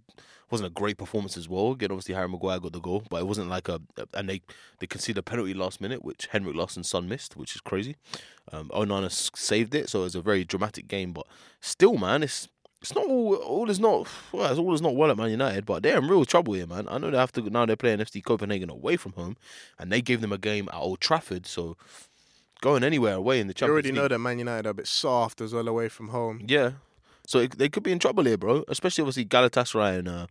wasn't 0.50 0.66
a 0.66 0.70
great 0.70 0.96
performance 0.96 1.36
as 1.36 1.48
well. 1.48 1.72
Again, 1.72 1.90
obviously 1.90 2.14
Harry 2.14 2.28
Maguire 2.28 2.58
got 2.58 2.72
the 2.72 2.80
goal, 2.80 3.02
but 3.10 3.20
it 3.20 3.26
wasn't 3.26 3.48
like 3.50 3.68
a 3.68 3.80
and 4.14 4.28
they 4.28 4.40
they 4.78 4.86
conceded 4.86 5.18
a 5.18 5.22
penalty 5.22 5.54
last 5.54 5.80
minute, 5.80 6.04
which 6.04 6.26
Henrik 6.30 6.56
Larsson's 6.56 6.88
son 6.88 7.08
missed, 7.08 7.36
which 7.36 7.54
is 7.54 7.60
crazy. 7.60 7.96
Um, 8.52 8.70
Onana 8.70 9.10
saved 9.36 9.74
it, 9.74 9.90
so 9.90 10.00
it 10.00 10.04
was 10.04 10.14
a 10.14 10.22
very 10.22 10.44
dramatic 10.44 10.88
game. 10.88 11.12
But 11.12 11.26
still, 11.60 11.96
man, 11.98 12.22
it's 12.22 12.48
it's 12.80 12.94
not 12.94 13.04
all 13.06 13.34
all 13.34 13.68
is 13.68 13.80
not 13.80 14.06
well, 14.32 14.50
it's 14.50 14.58
all 14.58 14.72
is 14.72 14.80
not 14.80 14.96
well 14.96 15.10
at 15.10 15.16
Man 15.16 15.30
United, 15.30 15.66
but 15.66 15.82
they're 15.82 15.98
in 15.98 16.08
real 16.08 16.24
trouble 16.24 16.54
here, 16.54 16.66
man. 16.66 16.88
I 16.88 16.96
know 16.98 17.10
they 17.10 17.18
have 17.18 17.32
to 17.32 17.42
now 17.50 17.66
they're 17.66 17.76
playing 17.76 17.98
FC 17.98 18.22
Copenhagen 18.24 18.70
away 18.70 18.96
from 18.96 19.12
home, 19.12 19.36
and 19.78 19.92
they 19.92 20.00
gave 20.00 20.20
them 20.20 20.32
a 20.32 20.38
game 20.38 20.68
at 20.72 20.78
Old 20.78 21.00
Trafford, 21.00 21.46
so 21.46 21.76
going 22.60 22.82
anywhere 22.84 23.14
away 23.14 23.40
in 23.40 23.46
the 23.46 23.54
You 23.60 23.66
already 23.66 23.88
League. 23.90 23.96
know 23.96 24.08
that 24.08 24.18
Man 24.18 24.38
United 24.38 24.66
are 24.66 24.70
a 24.70 24.74
bit 24.74 24.86
soft 24.86 25.40
as 25.40 25.52
well 25.52 25.68
away 25.68 25.88
from 25.88 26.08
home. 26.08 26.42
Yeah. 26.46 26.72
So 27.26 27.40
it, 27.40 27.58
they 27.58 27.68
could 27.68 27.82
be 27.82 27.92
in 27.92 27.98
trouble 27.98 28.24
here, 28.24 28.38
bro. 28.38 28.64
Especially 28.68 29.02
obviously 29.02 29.26
Galatasaray 29.26 29.98
and 29.98 30.08
uh, 30.08 30.26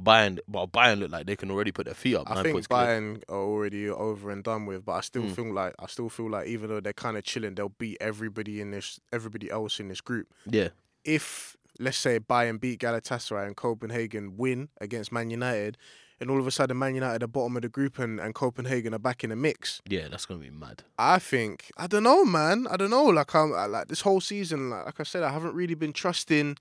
Bayern. 0.00 0.38
Well, 0.48 0.68
Bayern 0.68 1.00
look 1.00 1.10
like 1.10 1.26
they 1.26 1.34
can 1.34 1.50
already 1.50 1.72
put 1.72 1.86
their 1.86 1.94
feet 1.94 2.14
up. 2.14 2.30
I 2.30 2.42
think 2.44 2.54
points 2.54 2.66
clear. 2.68 2.86
Bayern 2.86 3.22
are 3.28 3.36
already 3.36 3.88
over 3.88 4.30
and 4.30 4.44
done 4.44 4.64
with, 4.64 4.84
but 4.84 4.92
I 4.92 5.00
still 5.00 5.22
Mm. 5.24 5.34
feel 5.34 5.52
like 5.52 5.74
I 5.80 5.86
still 5.86 6.08
feel 6.08 6.30
like 6.30 6.46
even 6.46 6.68
though 6.70 6.78
they're 6.80 6.92
kind 6.92 7.16
of 7.16 7.24
chilling, 7.24 7.56
they'll 7.56 7.70
beat 7.70 7.96
everybody 8.00 8.60
in 8.60 8.70
this 8.70 9.00
everybody 9.12 9.50
else 9.50 9.80
in 9.80 9.88
this 9.88 10.00
group. 10.00 10.28
Yeah, 10.48 10.68
If 11.04 11.56
let's 11.80 11.98
say 11.98 12.20
Bayern 12.20 12.60
beat 12.60 12.78
Galatasaray 12.80 13.44
and 13.46 13.56
Copenhagen 13.56 14.36
win 14.36 14.68
against 14.80 15.10
Man 15.10 15.30
United, 15.30 15.76
and 16.20 16.30
all 16.30 16.38
of 16.40 16.46
a 16.46 16.50
sudden 16.50 16.78
Man 16.78 16.94
United 16.94 17.22
are 17.22 17.26
bottom 17.26 17.56
of 17.56 17.62
the 17.62 17.68
group 17.68 17.98
and, 17.98 18.18
and 18.20 18.34
Copenhagen 18.34 18.94
are 18.94 18.98
back 18.98 19.22
in 19.24 19.30
the 19.30 19.36
mix. 19.36 19.80
yeah, 19.88 20.08
that's 20.08 20.26
gonna 20.26 20.40
be 20.40 20.50
mad. 20.50 20.82
I 20.98 21.18
think 21.18 21.70
I 21.76 21.86
don't 21.86 22.02
know, 22.04 22.24
man. 22.24 22.66
I 22.70 22.76
don't 22.76 22.90
know. 22.90 23.04
Like 23.04 23.34
I'm 23.34 23.52
I- 23.54 23.66
like 23.66 23.88
this 23.88 24.00
whole 24.02 24.20
season. 24.20 24.70
Like, 24.70 24.86
like 24.86 25.00
I 25.00 25.02
said, 25.04 25.22
I 25.22 25.30
haven't 25.30 25.54
really 25.54 25.74
been 25.74 25.92
trusting 25.92 26.56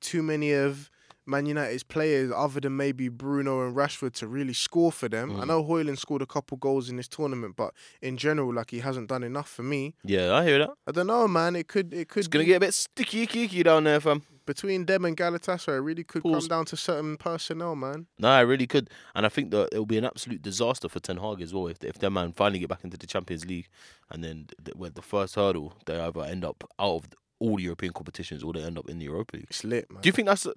too 0.00 0.22
many 0.22 0.52
of 0.52 0.90
Man 1.26 1.46
United's 1.46 1.82
players, 1.84 2.32
other 2.34 2.58
than 2.60 2.76
maybe 2.76 3.08
Bruno 3.08 3.64
and 3.64 3.76
Rashford, 3.76 4.14
to 4.14 4.26
really 4.26 4.54
score 4.54 4.90
for 4.90 5.08
them. 5.08 5.36
I 5.38 5.44
Mm. 5.44 5.46
know 5.48 5.62
Højlund 5.62 5.98
scored 5.98 6.22
a 6.22 6.26
couple 6.26 6.56
goals 6.56 6.88
in 6.88 6.96
this 6.96 7.06
tournament, 7.08 7.54
but 7.56 7.72
in 8.02 8.16
general, 8.16 8.52
like 8.52 8.70
he 8.70 8.80
hasn't 8.80 9.08
done 9.08 9.22
enough 9.22 9.48
for 9.48 9.62
me. 9.62 9.94
Yeah, 10.02 10.34
I 10.34 10.44
hear 10.44 10.58
that. 10.58 10.70
I 10.88 10.92
don't 10.92 11.06
know, 11.06 11.28
man. 11.28 11.54
It 11.56 11.68
could 11.68 11.92
it 11.94 12.08
could 12.08 12.20
It's 12.20 12.28
gonna 12.28 12.44
be- 12.44 12.48
get 12.48 12.56
a 12.56 12.60
bit 12.60 12.74
sticky, 12.74 13.26
kicky 13.26 13.62
down 13.62 13.84
there, 13.84 14.00
fam. 14.00 14.22
Between 14.46 14.86
them 14.86 15.04
and 15.04 15.16
Galatasaray. 15.16 15.76
It 15.76 15.80
really 15.80 16.04
could 16.04 16.22
Pause. 16.22 16.42
come 16.42 16.48
down 16.48 16.64
to 16.66 16.76
certain 16.76 17.16
personnel, 17.16 17.76
man. 17.76 18.06
No, 18.18 18.28
I 18.28 18.40
really 18.40 18.66
could, 18.66 18.90
and 19.14 19.26
I 19.26 19.28
think 19.28 19.50
that 19.52 19.68
it'll 19.72 19.86
be 19.86 19.98
an 19.98 20.04
absolute 20.04 20.42
disaster 20.42 20.88
for 20.88 21.00
Ten 21.00 21.18
Hag 21.18 21.40
as 21.40 21.52
well 21.54 21.66
if 21.68 21.82
if 21.84 21.98
their 21.98 22.10
man 22.10 22.32
finally 22.32 22.58
get 22.58 22.68
back 22.68 22.84
into 22.84 22.96
the 22.96 23.06
Champions 23.06 23.44
League, 23.46 23.68
and 24.10 24.22
then 24.24 24.48
th- 24.64 24.76
with 24.76 24.94
the 24.94 25.02
first 25.02 25.34
hurdle, 25.34 25.74
they 25.86 25.98
either 25.98 26.22
end 26.22 26.44
up 26.44 26.64
out 26.78 26.96
of 26.96 27.08
all 27.38 27.56
the 27.56 27.62
European 27.62 27.92
competitions 27.92 28.42
or 28.42 28.52
they 28.52 28.62
end 28.62 28.78
up 28.78 28.88
in 28.88 28.98
the 28.98 29.04
Europa 29.06 29.36
League. 29.36 29.46
It's 29.48 29.64
lit, 29.64 29.90
man. 29.90 30.02
Do 30.02 30.08
you 30.08 30.12
think 30.12 30.28
that's 30.28 30.46
a, 30.46 30.54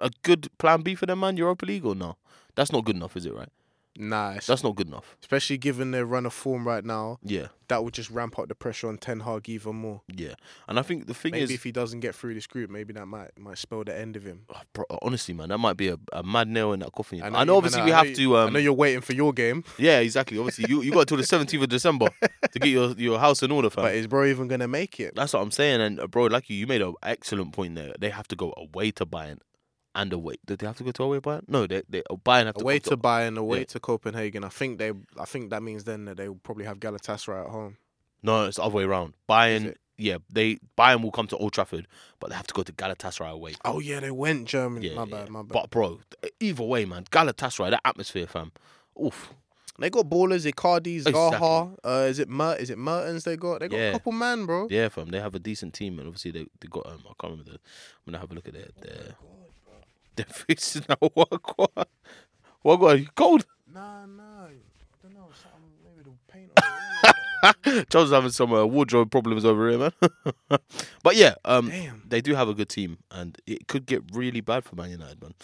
a 0.00 0.10
good 0.22 0.48
plan 0.58 0.82
B 0.82 0.94
for 0.94 1.06
them, 1.06 1.20
man? 1.20 1.36
Europa 1.36 1.64
League 1.64 1.84
or 1.84 1.94
no? 1.94 2.16
That's 2.56 2.72
not 2.72 2.84
good 2.84 2.96
enough, 2.96 3.16
is 3.16 3.26
it? 3.26 3.34
Right? 3.34 3.48
Nah, 3.98 4.34
That's 4.34 4.62
not 4.62 4.74
good 4.76 4.88
enough. 4.88 5.16
especially 5.20 5.58
given 5.58 5.90
their 5.90 6.04
run 6.06 6.26
of 6.26 6.32
form 6.32 6.66
right 6.66 6.84
now, 6.84 7.18
Yeah, 7.22 7.48
that 7.68 7.82
would 7.84 7.94
just 7.94 8.10
ramp 8.10 8.38
up 8.38 8.48
the 8.48 8.54
pressure 8.54 8.88
on 8.88 8.98
Ten 8.98 9.20
Hag 9.20 9.48
even 9.48 9.76
more. 9.76 10.02
yeah. 10.14 10.34
And 10.68 10.78
I 10.78 10.82
think 10.82 11.06
the 11.06 11.14
thing 11.14 11.32
Maybe 11.32 11.44
is, 11.44 11.50
if 11.50 11.64
he 11.64 11.72
doesn't 11.72 12.00
get 12.00 12.14
through 12.14 12.34
this 12.34 12.46
group, 12.46 12.70
maybe 12.70 12.92
that 12.94 13.06
might 13.06 13.30
might 13.38 13.58
spell 13.58 13.84
the 13.84 13.96
end 13.98 14.16
of 14.16 14.24
him. 14.24 14.42
Oh, 14.54 14.60
bro, 14.72 14.84
honestly, 15.02 15.34
man, 15.34 15.48
that 15.48 15.58
might 15.58 15.76
be 15.76 15.88
a, 15.88 15.98
a 16.12 16.22
mad 16.22 16.48
nail 16.48 16.72
in 16.72 16.80
that 16.80 16.92
coffin. 16.92 17.22
I 17.22 17.28
know, 17.44 17.52
you- 17.52 17.56
obviously, 17.56 17.80
I 17.80 17.84
we 17.84 17.90
know 17.90 17.96
have 17.96 18.06
you- 18.08 18.16
to. 18.16 18.36
I 18.36 18.42
Um, 18.44 18.52
know 18.52 18.58
you're 18.58 18.72
waiting 18.72 19.00
for 19.00 19.12
your 19.14 19.32
game, 19.32 19.64
yeah, 19.78 19.98
exactly. 20.00 20.38
Obviously, 20.38 20.66
you, 20.68 20.82
you 20.82 20.92
got 20.92 21.00
until 21.10 21.16
the 21.16 21.22
17th 21.22 21.62
of 21.62 21.68
December 21.68 22.08
to 22.52 22.58
get 22.58 22.68
your, 22.68 22.90
your 22.92 23.18
house 23.18 23.42
in 23.42 23.50
order, 23.50 23.70
fam. 23.70 23.84
but 23.84 23.94
is 23.94 24.06
bro 24.06 24.26
even 24.26 24.48
gonna 24.48 24.68
make 24.68 25.00
it? 25.00 25.14
That's 25.14 25.32
what 25.32 25.40
I'm 25.42 25.50
saying. 25.50 25.80
And, 25.80 26.00
uh, 26.00 26.06
bro, 26.06 26.24
like 26.26 26.48
you, 26.50 26.56
you 26.56 26.66
made 26.66 26.82
an 26.82 26.94
excellent 27.02 27.52
point 27.52 27.74
there. 27.74 27.94
They 27.98 28.10
have 28.10 28.28
to 28.28 28.36
go 28.36 28.52
away 28.56 28.90
to 28.92 29.06
Bayern 29.06 29.38
and 29.96 30.12
away. 30.12 30.36
Did 30.46 30.60
they 30.60 30.66
have 30.66 30.76
to 30.76 30.84
go 30.84 30.92
to 30.92 31.02
away 31.02 31.18
Bayern? 31.20 31.42
No, 31.48 31.66
they, 31.66 31.82
they 31.88 32.02
Bayern 32.24 32.46
have 32.46 32.54
to 32.56 32.62
Away 32.62 32.78
go 32.78 32.90
to 32.90 32.96
Bayern, 32.96 33.36
away 33.36 33.58
yeah. 33.60 33.64
to 33.64 33.80
Copenhagen. 33.80 34.44
I 34.44 34.48
think 34.50 34.78
they, 34.78 34.92
I 35.18 35.24
think 35.24 35.50
that 35.50 35.62
means 35.62 35.82
then 35.84 36.04
that 36.04 36.16
they 36.18 36.28
will 36.28 36.36
probably 36.36 36.66
have 36.66 36.78
Galatasaray 36.78 37.44
at 37.46 37.50
home. 37.50 37.78
No, 38.22 38.44
it's 38.44 38.56
the 38.58 38.62
other 38.62 38.74
way 38.74 38.84
around. 38.84 39.14
Bayern, 39.28 39.74
yeah, 39.96 40.18
they 40.30 40.58
Bayern 40.78 41.02
will 41.02 41.10
come 41.10 41.26
to 41.28 41.36
Old 41.38 41.52
Trafford, 41.54 41.88
but 42.20 42.30
they 42.30 42.36
have 42.36 42.46
to 42.46 42.54
go 42.54 42.62
to 42.62 42.72
Galatasaray 42.72 43.30
away. 43.30 43.54
Oh 43.64 43.80
yeah, 43.80 44.00
they 44.00 44.10
went 44.10 44.46
Germany. 44.46 44.88
Yeah, 44.88 44.94
my 44.96 45.04
yeah. 45.04 45.16
bad, 45.22 45.30
my 45.30 45.40
bad. 45.42 45.52
But, 45.52 45.70
bro, 45.70 46.00
either 46.40 46.62
way, 46.62 46.84
man, 46.84 47.04
Galatasaray, 47.10 47.70
that 47.70 47.80
atmosphere, 47.84 48.26
fam. 48.26 48.52
Oof. 49.02 49.32
they 49.78 49.90
got 49.90 50.08
ballers. 50.08 50.50
Icardi, 50.50 50.96
Exactly. 50.96 51.20
Zaha. 51.20 51.76
Uh, 51.84 52.06
is 52.08 52.18
it 52.18 52.28
Mer- 52.28 52.56
Is 52.56 52.70
it 52.70 52.78
Mertens? 52.78 53.24
They 53.24 53.36
got. 53.36 53.60
They 53.60 53.68
got 53.68 53.76
Yeah. 53.76 53.88
a 53.90 53.92
couple 53.92 54.12
man, 54.12 54.46
bro. 54.46 54.66
Yeah, 54.70 54.88
fam. 54.88 55.10
They 55.10 55.20
have 55.20 55.34
a 55.34 55.38
decent 55.38 55.74
team, 55.74 55.98
and 55.98 56.08
obviously 56.08 56.30
they 56.32 56.46
they 56.60 56.68
got 56.68 56.86
um. 56.86 57.00
I 57.04 57.12
can't 57.20 57.32
remember 57.32 57.44
the. 57.52 57.58
I'm 57.58 58.12
gonna 58.12 58.18
have 58.18 58.30
a 58.30 58.34
look 58.34 58.48
at 58.48 58.54
their 58.54 58.68
their. 58.82 59.14
Their 60.16 60.26
faces 60.26 60.82
now. 60.88 60.96
What? 61.14 61.30
What? 61.56 61.88
What? 62.62 62.80
What? 62.80 62.98
You 63.00 63.08
cold? 63.14 63.46
Nah, 63.72 64.06
nah. 64.06 64.46
I 64.46 64.52
don't 65.02 65.14
know. 65.14 65.28
Something 65.42 65.70
maybe 65.84 66.02
the 66.02 66.32
paint. 66.32 66.50
On 66.56 66.62
the 66.62 67.72
wall. 67.72 67.84
Charles 67.90 68.08
is 68.10 68.14
having 68.14 68.30
some 68.30 68.52
uh, 68.52 68.64
wardrobe 68.64 69.10
problems 69.10 69.44
over 69.44 69.68
here, 69.70 69.78
man. 69.78 69.92
but 71.02 71.16
yeah, 71.16 71.34
um, 71.44 71.68
Damn. 71.68 72.02
they 72.08 72.20
do 72.20 72.34
have 72.34 72.48
a 72.48 72.54
good 72.54 72.68
team, 72.68 72.98
and 73.10 73.38
it 73.46 73.68
could 73.68 73.86
get 73.86 74.02
really 74.12 74.40
bad 74.40 74.64
for 74.64 74.74
Man 74.74 74.90
United, 74.90 75.20
man. 75.22 75.34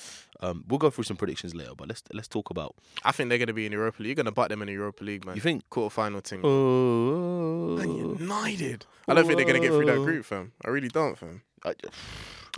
Um, 0.40 0.64
we'll 0.66 0.78
go 0.78 0.90
through 0.90 1.04
some 1.04 1.16
predictions 1.16 1.54
later, 1.54 1.72
but 1.76 1.86
let's 1.88 2.02
let's 2.12 2.26
talk 2.28 2.50
about. 2.50 2.74
I 3.04 3.12
think 3.12 3.28
they're 3.28 3.38
gonna 3.38 3.52
be 3.52 3.66
in 3.66 3.72
Europa 3.72 4.02
League. 4.02 4.08
You're 4.08 4.24
gonna 4.24 4.32
butt 4.32 4.48
them 4.48 4.62
in 4.62 4.66
the 4.66 4.72
Europa 4.72 5.04
League, 5.04 5.24
man. 5.24 5.36
You 5.36 5.40
think? 5.42 5.68
quarter 5.70 5.92
final 5.94 6.20
thing? 6.20 6.40
Oh, 6.42 7.76
Man 7.76 7.94
United. 8.18 8.86
I 9.06 9.14
don't 9.14 9.26
think 9.26 9.36
they're 9.36 9.46
gonna 9.46 9.60
get 9.60 9.68
through 9.70 9.86
that 9.86 9.96
group, 9.98 10.24
fam. 10.24 10.52
I 10.64 10.70
really 10.70 10.88
don't, 10.88 11.16
fam. 11.16 11.42
I- 11.64 11.74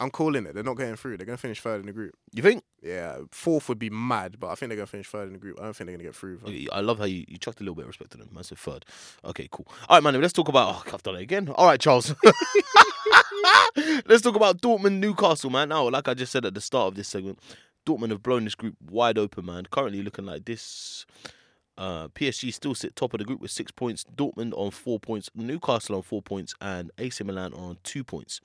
I'm 0.01 0.11
calling 0.11 0.45
it. 0.47 0.55
They're 0.55 0.65
not 0.65 0.77
getting 0.77 0.97
through. 0.97 1.17
They're 1.17 1.27
gonna 1.27 1.39
finish 1.39 1.61
third 1.61 1.81
in 1.81 1.87
the 1.87 1.93
group. 1.93 2.15
you 2.33 2.43
think? 2.43 2.65
Yeah, 2.83 3.19
fourth 3.31 3.69
would 3.69 3.79
be 3.79 3.91
mad, 3.91 4.41
but 4.41 4.49
I 4.49 4.55
think 4.57 4.71
they're 4.71 4.77
gonna 4.77 4.87
finish 4.87 5.09
third 5.09 5.29
in 5.29 5.35
the 5.35 5.39
group. 5.39 5.59
I 5.61 5.65
don't 5.65 5.77
think 5.77 5.87
they're 5.87 5.97
gonna 5.97 6.09
get 6.09 6.17
through. 6.17 6.41
I 6.73 6.81
love 6.81 6.99
how 6.99 7.05
you, 7.05 7.25
you 7.29 7.39
chucked 7.39 7.61
a 7.61 7.63
little 7.63 7.77
bit 7.77 7.83
of 7.83 7.89
respect 7.89 8.11
to 8.13 8.19
them. 8.19 8.31
I 8.37 8.43
said 8.43 8.59
third. 8.59 8.85
Okay, 9.25 9.49
cool. 9.51 9.67
All 9.89 9.97
right, 9.97 10.03
man. 10.03 10.21
Let's 10.21 10.33
talk 10.33 10.49
about. 10.49 10.75
Oh, 10.75 10.91
I've 10.93 11.03
done 11.03 11.17
it 11.17 11.23
again. 11.23 11.49
All 11.49 11.67
right, 11.67 11.81
Charles. 11.81 12.13
let's 14.07 14.23
talk 14.23 14.35
about 14.35 14.61
Dortmund, 14.61 14.99
Newcastle, 14.99 15.51
man. 15.51 15.69
Now, 15.69 15.89
like 15.89 16.09
I 16.09 16.15
just 16.15 16.33
said 16.33 16.45
at 16.45 16.55
the 16.55 16.61
start 16.61 16.89
of 16.89 16.95
this 16.97 17.09
segment, 17.09 17.39
Dortmund 17.87 18.11
have 18.11 18.23
blown 18.23 18.45
this 18.45 18.55
group 18.55 18.75
wide 18.91 19.19
open, 19.19 19.47
man. 19.47 19.67
Currently 19.71 20.03
looking 20.03 20.27
like 20.27 20.45
this. 20.45 21.07
Uh, 21.77 22.07
PSG 22.09 22.53
still 22.55 22.75
sit 22.75 22.95
top 22.95 23.15
of 23.15 23.19
the 23.19 23.25
group 23.25 23.41
with 23.41 23.51
six 23.51 23.71
points. 23.71 24.05
Dortmund 24.15 24.53
on 24.57 24.71
four 24.71 24.99
points. 24.99 25.31
Newcastle 25.35 25.97
on 25.97 26.03
four 26.03 26.23
points, 26.23 26.55
and 26.61 26.91
AC 26.99 27.23
Milan 27.23 27.53
on 27.55 27.79
two 27.85 28.03
points. 28.03 28.41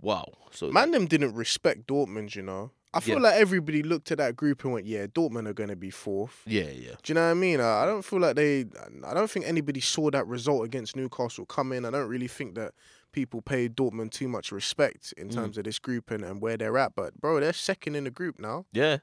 Wow. 0.00 0.26
So 0.52 0.70
Man, 0.70 0.90
them 0.90 1.06
didn't 1.06 1.34
respect 1.34 1.86
Dortmund. 1.86 2.34
You 2.34 2.42
know, 2.42 2.70
I 2.92 3.00
feel 3.00 3.16
Yeah. 3.16 3.22
like 3.30 3.34
everybody 3.40 3.82
looked 3.82 4.10
at 4.10 4.18
that 4.18 4.34
group 4.36 4.64
and 4.64 4.72
went, 4.72 4.86
"Yeah, 4.86 5.06
Dortmund 5.06 5.46
are 5.48 5.52
gonna 5.52 5.76
be 5.76 5.90
fourth. 5.90 6.42
yeah, 6.46 6.70
yeah. 6.70 6.94
Do 7.02 7.10
you 7.10 7.14
know 7.14 7.24
what 7.24 7.30
I 7.30 7.34
mean? 7.34 7.60
I 7.60 7.82
I 7.82 7.86
don't 7.86 8.04
feel 8.04 8.20
like 8.20 8.36
they. 8.36 8.66
I 9.06 9.14
don't 9.14 9.30
think 9.30 9.46
anybody 9.46 9.80
saw 9.80 10.10
that 10.10 10.26
result 10.26 10.64
against 10.64 10.96
Newcastle 10.96 11.46
come 11.46 11.72
in. 11.72 11.84
I 11.84 11.90
don't 11.90 12.08
really 12.08 12.28
think 12.28 12.54
that 12.56 12.72
people 13.12 13.42
pay 13.42 13.68
Dortmund 13.68 14.10
too 14.12 14.28
much 14.28 14.52
respect 14.52 15.12
in 15.16 15.28
Mm. 15.28 15.34
terms 15.34 15.58
of 15.58 15.64
this 15.64 15.78
group 15.80 16.10
and, 16.10 16.24
and 16.24 16.40
where 16.40 16.56
they're 16.56 16.78
at. 16.78 16.94
But 16.94 17.20
bro, 17.20 17.40
they're 17.40 17.52
second 17.52 17.96
in 17.96 18.04
the 18.04 18.10
group 18.10 18.38
now, 18.38 18.66
Yeah, 18.72 18.98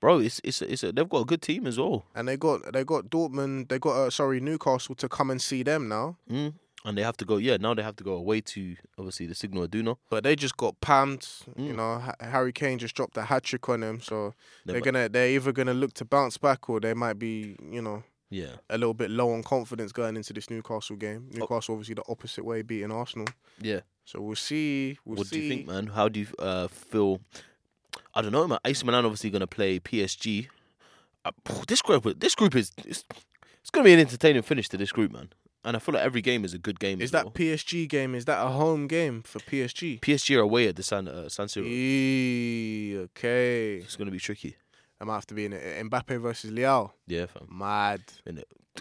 bro, 0.00 0.18
it's 0.20 0.40
it's 0.44 0.60
it's 0.62 0.82
a, 0.82 0.92
they've 0.92 1.08
got 1.08 1.20
a 1.20 1.24
good 1.24 1.42
team 1.42 1.66
as 1.66 1.78
well, 1.78 2.04
and 2.14 2.26
they 2.28 2.36
got 2.36 2.72
they 2.72 2.84
got 2.84 3.06
Dortmund. 3.10 3.68
They 3.68 3.78
got 3.78 3.92
uh, 3.96 4.10
sorry 4.10 4.40
Newcastle 4.40 4.94
to 4.96 5.08
come 5.08 5.30
and 5.30 5.40
see 5.40 5.62
them 5.62 5.88
now. 5.88 6.16
mm. 6.30 6.54
And 6.84 6.96
they 6.98 7.02
have 7.02 7.16
to 7.18 7.24
go. 7.24 7.36
Yeah, 7.36 7.56
now 7.58 7.74
they 7.74 7.82
have 7.82 7.96
to 7.96 8.04
go 8.04 8.14
away 8.14 8.40
to 8.40 8.76
obviously 8.98 9.26
the 9.26 9.34
Signal 9.34 9.64
Iduna. 9.64 9.96
But 10.10 10.24
they 10.24 10.34
just 10.36 10.56
got 10.56 10.80
pammed. 10.80 11.26
You 11.56 11.72
Mm. 11.72 11.76
know, 11.76 12.12
Harry 12.20 12.52
Kane 12.52 12.78
just 12.78 12.94
dropped 12.94 13.16
a 13.16 13.22
hat 13.22 13.44
trick 13.44 13.68
on 13.68 13.80
them, 13.80 14.00
so 14.00 14.34
They 14.66 14.72
they're 14.74 14.82
gonna 14.82 15.08
they're 15.08 15.28
either 15.28 15.52
gonna 15.52 15.74
look 15.74 15.92
to 15.94 16.04
bounce 16.04 16.38
back 16.38 16.68
or 16.68 16.80
they 16.80 16.94
might 16.94 17.18
be 17.18 17.56
you 17.70 17.82
know 17.82 18.02
Yeah, 18.30 18.56
a 18.70 18.78
little 18.78 18.94
bit 18.94 19.10
low 19.10 19.32
on 19.32 19.42
confidence 19.42 19.92
going 19.92 20.16
into 20.16 20.32
this 20.32 20.48
Newcastle 20.50 20.96
game. 20.96 21.28
Oh. 21.34 21.38
Newcastle 21.38 21.74
obviously 21.74 21.94
the 21.94 22.04
opposite 22.08 22.44
way, 22.44 22.62
beating 22.62 22.90
Arsenal. 22.92 23.28
yeah. 23.60 23.80
So 24.04 24.20
we'll 24.20 24.34
see. 24.34 24.98
We'll 25.04 25.18
what 25.18 25.28
see. 25.28 25.36
do 25.36 25.42
you 25.44 25.48
think, 25.48 25.66
man? 25.68 25.86
How 25.86 26.08
do 26.08 26.18
you 26.20 26.26
uh, 26.40 26.66
feel? 26.66 27.20
I 28.14 28.20
don't 28.22 28.32
know, 28.32 28.48
man. 28.48 28.58
AC 28.64 28.84
Milan 28.84 29.04
obviously 29.04 29.30
going 29.30 29.40
to 29.40 29.46
play 29.46 29.78
PSG. 29.78 30.48
Uh, 31.24 31.30
this 31.68 31.80
group, 31.82 32.18
this 32.18 32.34
group 32.34 32.56
is 32.56 32.72
it's, 32.78 33.04
it's 33.60 33.70
going 33.70 33.84
to 33.84 33.88
be 33.88 33.92
an 33.94 34.00
entertaining 34.00 34.42
finish 34.42 34.68
to 34.70 34.76
this 34.76 34.90
group, 34.90 35.12
man. 35.12 35.28
And 35.64 35.76
I 35.76 35.78
feel 35.78 35.94
like 35.94 36.04
every 36.04 36.22
game 36.22 36.44
is 36.44 36.54
a 36.54 36.58
good 36.58 36.80
game. 36.80 37.00
Is 37.00 37.12
that 37.12 37.26
well. 37.26 37.32
PSG 37.32 37.88
game? 37.88 38.14
Is 38.16 38.24
that 38.24 38.44
a 38.44 38.50
home 38.50 38.88
game 38.88 39.22
for 39.22 39.38
PSG? 39.38 40.00
PSG 40.00 40.36
are 40.36 40.40
away 40.40 40.66
at 40.68 40.76
the 40.76 40.82
San 40.82 41.06
uh, 41.06 41.28
San 41.28 41.46
Siro? 41.46 41.64
Eee, 41.66 42.98
okay. 42.98 43.76
It's 43.76 43.94
going 43.96 44.06
to 44.06 44.12
be 44.12 44.18
tricky. 44.18 44.56
I 45.00 45.04
might 45.04 45.14
have 45.14 45.26
to 45.26 45.34
be 45.34 45.44
in 45.44 45.52
it. 45.52 45.84
Mbappe 45.88 46.20
versus 46.20 46.50
Leão. 46.50 46.90
Yeah, 47.06 47.26
fam. 47.26 47.48
Mad. 47.50 48.02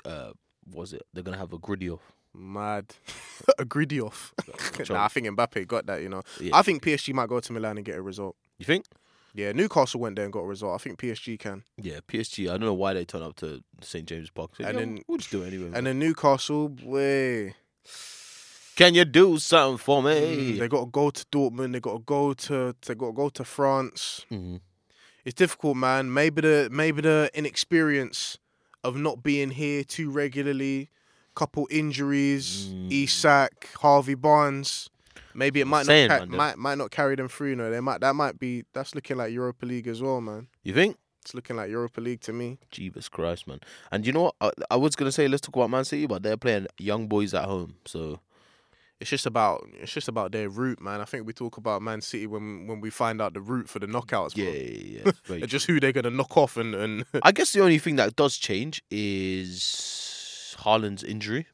Uh, 0.06 0.32
was 0.72 0.94
it? 0.94 1.04
They're 1.14 1.24
going 1.24 1.34
to 1.34 1.40
have 1.40 1.54
a 1.54 1.58
gritty 1.58 1.90
off. 1.90 2.12
Mad. 2.34 2.96
a 3.60 3.66
gritty 3.66 4.00
off. 4.02 4.34
Nah, 4.90 5.06
I 5.06 5.08
think 5.10 5.28
Mbappe 5.28 5.68
got 5.68 5.86
that, 5.86 6.02
you 6.02 6.10
know. 6.10 6.24
Yeah. 6.40 6.56
I 6.58 6.64
think 6.64 6.84
PSG 6.84 7.14
might 7.14 7.30
go 7.30 7.40
to 7.40 7.54
Milan 7.54 7.78
and 7.78 7.86
get 7.86 7.98
a 7.98 8.02
result. 8.02 8.36
You 8.58 8.66
think? 8.66 8.86
Yeah, 9.34 9.52
Newcastle 9.54 10.00
went 10.02 10.16
there 10.18 10.26
and 10.26 10.34
got 10.34 10.42
a 10.42 10.48
result. 10.48 10.74
I 10.76 10.78
think 10.84 11.00
PSG 11.00 11.40
can. 11.40 11.64
Yeah, 11.78 12.00
PSG. 12.08 12.48
I 12.50 12.52
don't 12.52 12.62
know 12.62 12.74
why 12.74 12.94
they 12.94 13.06
turn 13.06 13.22
up 13.22 13.36
to 13.38 13.64
St 13.82 14.06
James 14.08 14.30
Park. 14.30 14.52
So, 14.58 14.66
And 14.66 14.74
yeah, 14.74 14.80
then- 14.80 15.04
we'll 15.08 15.18
just 15.20 15.32
do 15.32 15.44
it 15.44 15.48
anyway. 15.48 15.66
man. 15.70 15.76
And 15.78 15.88
then 15.88 16.00
Newcastle, 16.00 16.70
way. 16.84 17.56
Can 18.76 18.94
you 18.96 19.06
do 19.06 19.38
something 19.38 19.78
for 19.78 20.02
me? 20.02 20.12
Mm, 20.56 20.60
they 20.60 20.68
got 20.68 20.82
to 20.86 20.86
go 20.92 21.10
to 21.12 21.26
Dortmund. 21.26 21.74
They 21.74 21.80
got 21.80 21.94
to 21.94 22.00
go 22.00 22.34
to. 22.34 22.76
They 22.86 22.96
got 22.96 23.08
to 23.08 23.14
go 23.14 23.30
to 23.30 23.44
France. 23.44 24.26
hmm 24.30 24.58
It's 25.26 25.36
difficult, 25.36 25.78
man. 25.78 26.14
Maybe 26.14 26.42
the 26.42 26.70
maybe 26.72 27.02
the 27.02 27.30
inexperience 27.34 28.38
of 28.84 28.96
not 28.96 29.22
being 29.22 29.52
here 29.52 29.84
too 29.84 30.10
regularly, 30.10 30.90
couple 31.36 31.68
injuries, 31.70 32.70
Mm. 32.74 32.92
Isak, 32.92 33.70
Harvey 33.82 34.16
Barnes. 34.16 34.90
Maybe 35.34 35.62
it 35.62 35.66
might 35.68 35.86
Saying, 35.86 36.10
not 36.10 36.20
ca- 36.22 36.26
man, 36.26 36.38
might 36.38 36.58
might 36.58 36.78
not 36.78 36.92
carry 36.92 37.16
them 37.16 37.28
through. 37.28 37.50
You 37.50 37.56
know, 37.56 37.72
they 37.72 37.80
might 37.80 38.02
that 38.02 38.16
might 38.16 38.40
be 38.40 38.64
that's 38.74 38.96
looking 38.96 39.18
like 39.18 39.32
Europa 39.32 39.66
League 39.66 39.88
as 39.88 40.02
well, 40.02 40.22
man. 40.22 40.48
You 40.64 40.74
think? 40.74 40.98
It's 41.22 41.34
looking 41.36 41.56
like 41.56 41.70
Europa 41.70 42.02
League 42.02 42.22
to 42.22 42.34
me. 42.34 42.58
Jesus 42.72 43.08
Christ, 43.08 43.48
man. 43.48 43.60
And 43.92 44.08
you 44.08 44.12
know 44.14 44.24
what? 44.24 44.36
I, 44.42 44.52
I 44.72 44.76
was 44.76 44.96
gonna 44.96 45.12
say 45.12 45.28
let's 45.28 45.42
talk 45.42 45.56
about 45.56 45.70
Man 45.70 45.86
City, 45.86 46.08
but 46.08 46.24
they're 46.24 46.38
playing 46.38 46.68
young 46.80 47.08
boys 47.08 47.34
at 47.34 47.46
home. 47.46 47.76
So 47.86 48.20
It's 49.00 49.10
just 49.10 49.26
about 49.28 49.68
it's 49.80 49.92
just 49.94 50.08
about 50.08 50.32
their 50.32 50.50
route, 50.50 50.82
man. 50.82 51.00
I 51.00 51.06
think 51.06 51.28
we 51.28 51.34
talk 51.34 51.58
about 51.58 51.82
Man 51.82 52.02
City 52.02 52.26
when 52.28 52.66
when 52.68 52.82
we 52.82 52.90
find 52.90 53.22
out 53.22 53.34
the 53.34 53.42
route 53.42 53.70
for 53.70 53.80
the 53.80 53.88
knockouts. 53.88 54.36
yeah, 54.36 54.50
yeah, 54.50 55.02
yeah. 55.06 55.12
Very 55.26 55.42
just 55.48 55.68
who 55.68 55.80
they're 55.80 55.92
gonna 55.92 56.10
knock 56.10 56.36
off 56.38 56.58
and 56.58 56.74
and 56.76 57.06
I 57.22 57.32
guess 57.32 57.52
the 57.54 57.62
only 57.62 57.78
thing 57.80 57.98
that 57.98 58.16
does 58.16 58.38
change 58.38 58.84
is 58.90 60.56
Haaland's 60.60 61.04
injury. 61.04 61.48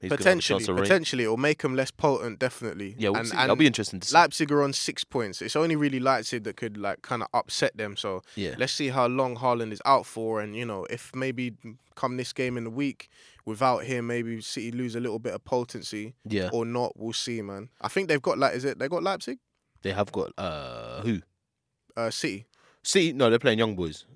He's 0.00 0.08
gonna 0.08 0.14
have 0.16 0.20
a 0.20 0.22
potentially 0.22 0.58
chance 0.58 0.66
to 0.66 0.74
reign. 0.74 0.82
potentially 0.82 1.24
it'll 1.24 1.36
make 1.36 1.62
them 1.62 1.76
less 1.76 1.90
potent. 1.90 2.38
Definitely. 2.38 2.94
Yeah, 2.98 3.10
we'll 3.10 3.18
and, 3.18 3.28
see. 3.28 3.32
and 3.32 3.40
That'll 3.40 3.56
be 3.56 3.66
interesting 3.66 4.00
to 4.00 4.08
see. 4.08 4.14
Leipzig 4.14 4.50
are 4.50 4.62
on 4.62 4.72
six 4.72 5.04
points. 5.04 5.42
It's 5.42 5.56
only 5.56 5.76
really 5.76 6.00
Leipzig 6.00 6.44
that 6.44 6.56
could 6.56 6.76
like 6.78 7.02
kind 7.02 7.22
of 7.22 7.28
upset 7.34 7.76
them. 7.76 7.96
So 7.96 8.22
yeah, 8.34 8.54
let's 8.58 8.72
see 8.72 8.88
how 8.88 9.06
long 9.06 9.36
Haaland 9.36 9.72
is 9.72 9.82
out 9.84 10.06
for, 10.06 10.40
and 10.40 10.56
you 10.56 10.64
know 10.64 10.86
if 10.88 11.14
maybe 11.14 11.52
come 11.96 12.16
this 12.16 12.32
game 12.32 12.56
in 12.56 12.64
the 12.64 12.70
week 12.70 13.08
without 13.44 13.84
him, 13.84 14.06
maybe 14.06 14.40
City 14.40 14.72
lose 14.72 14.94
a 14.94 15.00
little 15.00 15.18
bit 15.18 15.34
of 15.34 15.44
potency 15.44 16.14
yeah. 16.24 16.48
or 16.52 16.64
not. 16.64 16.92
We'll 16.96 17.12
see, 17.12 17.42
man. 17.42 17.68
I 17.80 17.88
think 17.88 18.08
they've 18.08 18.22
got 18.22 18.38
like 18.38 18.54
is 18.54 18.64
it 18.64 18.78
they 18.78 18.88
got 18.88 19.02
Leipzig, 19.02 19.38
They 19.82 19.92
have 19.92 20.10
got 20.12 20.32
uh 20.38 21.02
who? 21.02 21.20
uh, 21.96 22.10
City. 22.10 22.46
See, 22.82 23.12
no, 23.12 23.28
they're 23.28 23.38
playing 23.38 23.58
young 23.58 23.76
boys. 23.76 24.06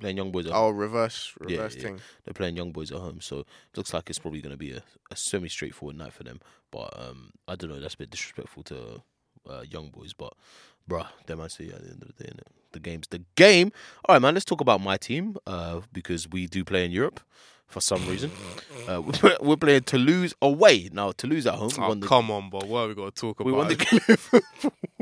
Playing 0.00 0.16
young 0.16 0.32
boys 0.32 0.46
at 0.46 0.52
home. 0.52 0.64
Oh, 0.64 0.70
reverse 0.70 1.32
reverse 1.38 1.76
yeah. 1.76 1.82
thing. 1.82 2.00
They're 2.24 2.34
playing 2.34 2.56
young 2.56 2.72
boys 2.72 2.90
at 2.90 2.98
home, 2.98 3.20
so 3.20 3.40
it 3.40 3.46
looks 3.76 3.94
like 3.94 4.10
it's 4.10 4.18
probably 4.18 4.40
going 4.40 4.52
to 4.52 4.58
be 4.58 4.72
a, 4.72 4.82
a 5.10 5.16
semi 5.16 5.48
straightforward 5.48 5.96
night 5.96 6.12
for 6.12 6.24
them. 6.24 6.40
But 6.70 6.92
um, 6.98 7.30
I 7.46 7.54
don't 7.54 7.70
know. 7.70 7.78
That's 7.80 7.94
a 7.94 7.98
bit 7.98 8.10
disrespectful 8.10 8.64
to 8.64 9.02
uh, 9.48 9.62
young 9.68 9.88
boys, 9.90 10.12
but 10.12 10.32
bruh, 10.88 11.06
they 11.26 11.34
might 11.34 11.52
see 11.52 11.70
at 11.70 11.82
the 11.82 11.90
end 11.90 12.02
of 12.02 12.16
the 12.16 12.24
day. 12.24 12.30
Innit? 12.30 12.48
The 12.72 12.80
game's 12.80 13.06
the 13.08 13.22
game. 13.36 13.70
All 14.04 14.14
right, 14.16 14.22
man. 14.22 14.34
Let's 14.34 14.44
talk 14.44 14.60
about 14.60 14.80
my 14.80 14.96
team 14.96 15.36
uh, 15.46 15.80
because 15.92 16.28
we 16.28 16.46
do 16.46 16.64
play 16.64 16.84
in 16.84 16.90
Europe 16.90 17.20
for 17.66 17.80
some 17.80 18.06
reason. 18.08 18.30
Uh, 18.86 19.00
we're- 19.40 19.56
playing 19.56 19.82
Toulouse 19.82 20.34
away 20.42 20.90
now. 20.92 21.10
Toulouse 21.12 21.46
at 21.46 21.54
home. 21.54 21.70
Oh, 21.78 21.88
won 21.88 22.00
the- 22.00 22.06
come 22.06 22.30
on, 22.30 22.50
bro. 22.50 22.60
What 22.66 22.80
are 22.80 22.88
we 22.88 22.94
got 22.94 23.14
to 23.14 23.18
talk 23.20 23.40
about? 23.40 23.46
We 23.46 23.52
won 23.52 23.68
the 23.68 24.42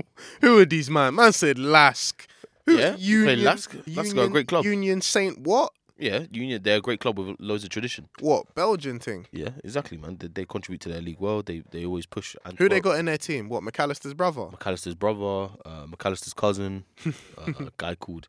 Who 0.40 0.58
are 0.60 0.64
these 0.64 0.88
man? 0.88 1.16
Man 1.16 1.32
said 1.32 1.58
Lask. 1.58 2.28
Who- 2.66 2.78
Yeah, 2.78 2.90
we 2.90 2.96
played 2.96 3.00
Union, 3.00 3.44
Lask. 3.44 3.74
Lask 3.86 4.16
are 4.16 4.24
a 4.24 4.28
great 4.28 4.48
club. 4.48 4.64
Union 4.64 5.00
Saint 5.00 5.38
what? 5.38 5.72
yeah, 5.98 6.24
Union. 6.30 6.62
They're 6.62 6.78
a 6.78 6.80
great 6.80 7.00
club 7.00 7.18
with 7.18 7.36
loads 7.38 7.64
of 7.64 7.70
tradition. 7.70 8.08
What 8.20 8.54
Belgian 8.54 8.98
thing? 8.98 9.26
Yeah, 9.30 9.50
exactly, 9.62 9.98
man. 9.98 10.16
They, 10.18 10.28
they 10.28 10.44
contribute 10.44 10.80
to 10.82 10.88
their 10.88 11.00
league 11.00 11.20
well. 11.20 11.42
They 11.42 11.62
they 11.70 11.84
always 11.84 12.06
push. 12.06 12.34
And 12.44 12.58
Who 12.58 12.68
they 12.68 12.80
got 12.80 12.98
in 12.98 13.06
their 13.06 13.18
team? 13.18 13.48
What 13.48 13.62
Mac 13.62 13.78
Allister's 13.78 14.14
brother? 14.14 14.48
Mac 14.50 14.66
Allister's 14.66 14.94
brother, 14.94 15.52
uh, 15.64 15.86
Mac 15.86 16.04
Allister's 16.04 16.34
cousin, 16.34 16.84
uh, 17.06 17.52
a 17.60 17.72
guy 17.76 17.94
called 17.94 18.28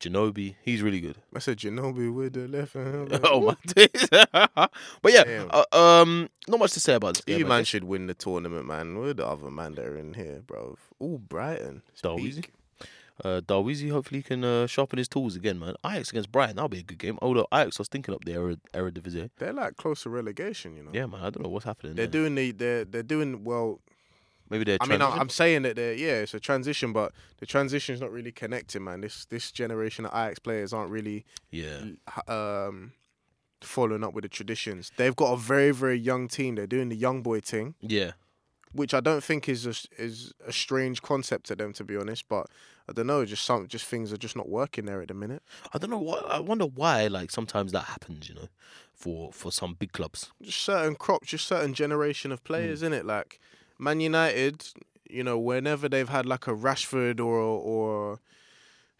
Genobi. 0.00 0.54
He's 0.62 0.82
really 0.82 1.00
good. 1.00 1.16
I 1.34 1.40
said 1.40 1.58
Genobi 1.58 2.12
with 2.12 2.34
the 2.34 2.48
left 2.48 2.74
hand. 2.74 3.20
oh 3.24 3.40
my 3.40 3.56
days! 3.66 4.08
but 4.10 5.12
yeah, 5.12 5.46
uh, 5.50 5.64
um, 5.72 6.30
not 6.48 6.60
much 6.60 6.72
to 6.72 6.80
say 6.80 6.94
about 6.94 7.14
this 7.14 7.24
game. 7.24 7.40
You 7.40 7.46
man 7.46 7.64
should 7.64 7.84
win 7.84 8.06
the 8.06 8.14
tournament, 8.14 8.66
man. 8.66 8.98
We're 8.98 9.14
the 9.14 9.26
other 9.26 9.50
man 9.50 9.74
that 9.74 9.84
are 9.84 9.96
in 9.96 10.14
here, 10.14 10.42
bro. 10.46 10.76
Ooh, 11.02 11.18
Brighton. 11.18 11.82
Speak. 11.94 12.52
Uh, 13.24 13.40
Darweezy 13.40 13.90
hopefully 13.90 14.22
can 14.22 14.44
uh, 14.44 14.66
sharpen 14.66 14.98
his 14.98 15.08
tools 15.08 15.36
again, 15.36 15.58
man. 15.58 15.74
Ajax 15.84 16.10
against 16.10 16.32
Brighton, 16.32 16.56
that'll 16.56 16.68
be 16.68 16.78
a 16.78 16.82
good 16.82 16.98
game. 16.98 17.18
Although 17.22 17.46
Ajax 17.52 17.78
was 17.78 17.88
thinking 17.88 18.14
up 18.14 18.24
the 18.24 18.32
Era, 18.32 18.56
Eredivisie. 18.74 19.30
They're 19.38 19.52
like 19.52 19.76
close 19.76 20.02
to 20.04 20.10
relegation, 20.10 20.76
you 20.76 20.82
know. 20.82 20.90
Yeah, 20.92 21.06
man. 21.06 21.20
I 21.20 21.30
don't 21.30 21.42
know 21.42 21.50
what's 21.50 21.64
happening. 21.64 21.94
They're 21.94 22.06
there. 22.06 22.22
doing 22.22 22.34
the 22.34 22.52
they're 22.52 22.84
they're 22.84 23.02
doing 23.02 23.44
well. 23.44 23.80
Maybe 24.48 24.64
they're. 24.64 24.78
I 24.80 24.86
mean, 24.86 25.00
I'm, 25.00 25.28
saying 25.28 25.62
that 25.62 25.76
they're 25.76 25.94
yeah, 25.94 26.22
it's 26.22 26.34
a 26.34 26.40
transition, 26.40 26.92
but 26.92 27.12
the 27.38 27.46
transition's 27.46 28.00
not 28.00 28.10
really 28.10 28.32
connecting, 28.32 28.82
man. 28.82 29.00
This 29.00 29.24
this 29.26 29.52
generation 29.52 30.06
of 30.06 30.12
Ajax 30.12 30.38
players 30.38 30.72
aren't 30.72 30.90
really 30.90 31.24
yeah, 31.50 31.82
um 32.26 32.92
following 33.62 34.02
up 34.02 34.14
with 34.14 34.22
the 34.22 34.28
traditions. 34.28 34.90
They've 34.96 35.14
got 35.14 35.32
a 35.32 35.36
very 35.36 35.70
very 35.70 35.98
young 35.98 36.28
team. 36.28 36.54
They're 36.56 36.66
doing 36.66 36.88
the 36.88 36.96
young 36.96 37.22
boy 37.22 37.40
thing, 37.40 37.74
yeah. 37.80 38.12
which 38.72 38.94
I 38.94 39.00
don't 39.00 39.22
think 39.22 39.48
is 39.48 39.66
a, 39.66 39.74
is 40.02 40.32
a 40.46 40.52
strange 40.52 41.02
concept 41.02 41.46
to 41.46 41.56
them 41.56 41.72
to 41.74 41.84
be 41.84 41.96
honest. 41.96 42.28
But 42.28 42.46
I 42.90 42.92
don't 42.92 43.06
know, 43.06 43.24
just 43.24 43.44
some 43.44 43.68
just 43.68 43.84
things 43.84 44.12
are 44.12 44.16
just 44.16 44.34
not 44.34 44.48
working 44.48 44.84
there 44.84 45.00
at 45.00 45.08
the 45.08 45.14
minute. 45.14 45.44
I 45.72 45.78
don't 45.78 45.90
know 45.90 45.98
what. 45.98 46.28
I 46.28 46.40
wonder 46.40 46.66
why. 46.66 47.06
Like 47.06 47.30
sometimes 47.30 47.70
that 47.70 47.84
happens. 47.84 48.28
You 48.28 48.34
know, 48.34 48.48
for 48.92 49.32
for 49.32 49.52
some 49.52 49.74
big 49.74 49.92
clubs. 49.92 50.32
Just 50.42 50.58
certain 50.62 50.96
crops, 50.96 51.28
just 51.28 51.46
certain 51.46 51.72
generation 51.72 52.32
of 52.32 52.42
players 52.42 52.80
hmm. 52.80 52.86
in 52.86 52.92
it. 52.92 53.06
Like 53.06 53.38
Man 53.78 54.00
United, 54.00 54.66
you 55.08 55.22
know, 55.22 55.38
whenever 55.38 55.88
they've 55.88 56.08
had 56.08 56.26
like 56.26 56.48
a 56.48 56.54
Rashford 56.54 57.20
or 57.20 57.38
or 57.38 58.18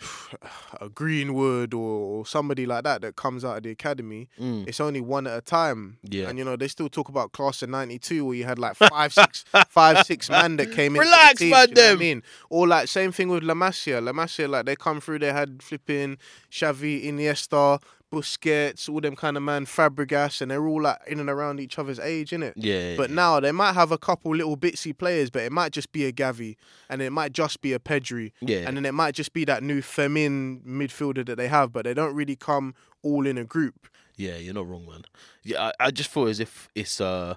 a 0.81 0.89
Greenwood 0.89 1.75
or, 1.75 2.25
somebody 2.27 2.67
like 2.67 2.85
that 2.85 3.01
that 3.03 3.17
comes 3.17 3.45
out 3.45 3.57
of 3.59 3.63
the 3.63 3.71
academy, 3.71 4.29
Mm. 4.39 4.69
it's 4.69 4.81
only 4.81 5.01
one 5.01 5.27
at 5.27 5.37
a 5.37 5.41
time. 5.41 5.99
Yeah. 6.03 6.29
And 6.29 6.39
you 6.39 6.45
know, 6.45 6.57
they 6.57 6.69
still 6.69 6.89
talk 6.89 7.09
about 7.09 7.33
class 7.33 7.63
of 7.63 7.71
'92 7.71 8.25
where 8.25 8.35
you 8.37 8.45
had 8.45 8.59
like 8.59 8.77
five, 8.77 9.13
six, 9.13 9.45
five, 9.69 10.05
six 10.07 10.29
man 10.31 10.57
that 10.57 10.73
came 10.73 10.95
in. 10.97 11.01
Relax, 11.01 11.39
team, 11.41 11.51
man, 11.51 11.69
do 11.69 11.71
you 11.71 11.75
know 11.77 11.83
what 11.83 11.89
them. 11.91 11.97
I 11.97 12.01
mean, 12.01 12.23
or 12.51 12.67
like 12.69 12.89
same 12.89 13.13
thing 13.13 13.29
with 13.29 13.43
La 13.43 13.55
Masia. 13.55 14.03
La 14.03 14.13
Masia, 14.13 14.49
like 14.49 14.67
they 14.67 14.77
come 14.77 15.01
through, 15.01 15.21
they 15.21 15.33
had 15.33 15.63
flipping 15.63 16.19
Xavi, 16.51 17.05
Iniesta, 17.07 17.81
Busquets, 18.13 18.89
all 18.89 19.01
them 19.01 19.15
kind 19.17 19.37
of 19.37 19.43
man, 19.43 19.67
Fabregas, 19.67 20.41
and 20.41 20.51
they're 20.51 20.67
all 20.67 20.83
like 20.83 20.99
in 21.07 21.21
and 21.21 21.31
around 21.31 21.61
each 21.61 21.79
other's 21.79 21.99
age, 22.01 22.31
innit? 22.31 22.53
Yeah. 22.57 22.97
But 22.97 23.11
now 23.11 23.39
they 23.41 23.53
might 23.53 23.73
have 23.75 23.93
a 23.93 23.99
couple 23.99 24.35
little 24.35 24.57
bitsy 24.57 24.97
players, 24.97 25.31
but 25.31 25.43
it 25.43 25.53
might 25.53 25.73
just 25.73 25.93
be 25.93 26.05
a 26.07 26.13
Gavi, 26.13 26.57
and 26.89 27.01
it 27.01 27.11
might 27.11 27.33
just 27.33 27.61
be 27.61 27.73
a 27.73 27.79
Pedri, 27.79 28.33
Yeah. 28.41 28.65
and 28.67 28.77
then 28.77 28.85
it 28.85 28.95
might 28.95 29.15
just 29.15 29.33
be 29.33 29.45
that 29.45 29.63
new 29.63 29.81
Fermin 29.81 30.61
midfielder 30.67 31.25
that 31.27 31.37
they 31.37 31.49
have, 31.49 31.73
but 31.73 31.85
they 31.85 31.95
don't 31.95 32.15
really 32.15 32.37
come 32.37 32.75
all 33.03 33.27
in 33.27 33.39
a 33.39 33.45
group. 33.45 33.89
Yeah, 34.17 34.37
you're 34.37 34.55
not 34.55 34.69
wrong, 34.69 34.87
man. 34.87 35.05
Yeah, 35.45 35.71
I, 35.81 35.87
I 35.87 35.91
just 35.91 36.11
feel 36.11 36.27
as 36.27 36.41
if 36.41 36.69
it's 36.75 37.01
uh, 37.01 37.37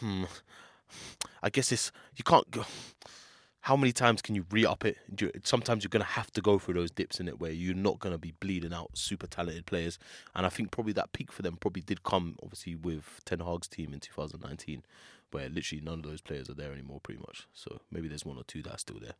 hmm, 0.00 0.24
I 1.42 1.50
guess 1.50 1.72
it's 1.72 1.92
you 2.16 2.24
can't 2.24 2.50
go. 2.50 2.64
How 3.66 3.74
many 3.74 3.90
times 3.90 4.22
can 4.22 4.36
you 4.36 4.46
re 4.52 4.64
up 4.64 4.84
it? 4.84 4.96
Sometimes 5.42 5.82
you're 5.82 5.88
gonna 5.88 6.04
have 6.04 6.30
to 6.34 6.40
go 6.40 6.56
through 6.56 6.74
those 6.74 6.92
dips 6.92 7.18
in 7.18 7.26
it 7.26 7.40
where 7.40 7.50
you're 7.50 7.74
not 7.74 7.98
gonna 7.98 8.16
be 8.16 8.32
bleeding 8.38 8.72
out 8.72 8.90
super 8.96 9.26
talented 9.26 9.66
players, 9.66 9.98
and 10.36 10.46
I 10.46 10.50
think 10.50 10.70
probably 10.70 10.92
that 10.92 11.10
peak 11.10 11.32
for 11.32 11.42
them 11.42 11.56
probably 11.56 11.82
did 11.82 12.04
come 12.04 12.36
obviously 12.40 12.76
with 12.76 13.22
Ten 13.24 13.40
Hag's 13.40 13.66
team 13.66 13.92
in 13.92 13.98
2019, 13.98 14.84
where 15.32 15.48
literally 15.48 15.82
none 15.82 15.94
of 15.94 16.04
those 16.04 16.20
players 16.20 16.48
are 16.48 16.54
there 16.54 16.72
anymore, 16.72 17.00
pretty 17.02 17.18
much. 17.18 17.48
So 17.54 17.80
maybe 17.90 18.06
there's 18.06 18.24
one 18.24 18.36
or 18.36 18.44
two 18.44 18.62
that 18.62 18.72
are 18.72 18.78
still 18.78 19.00
there, 19.00 19.14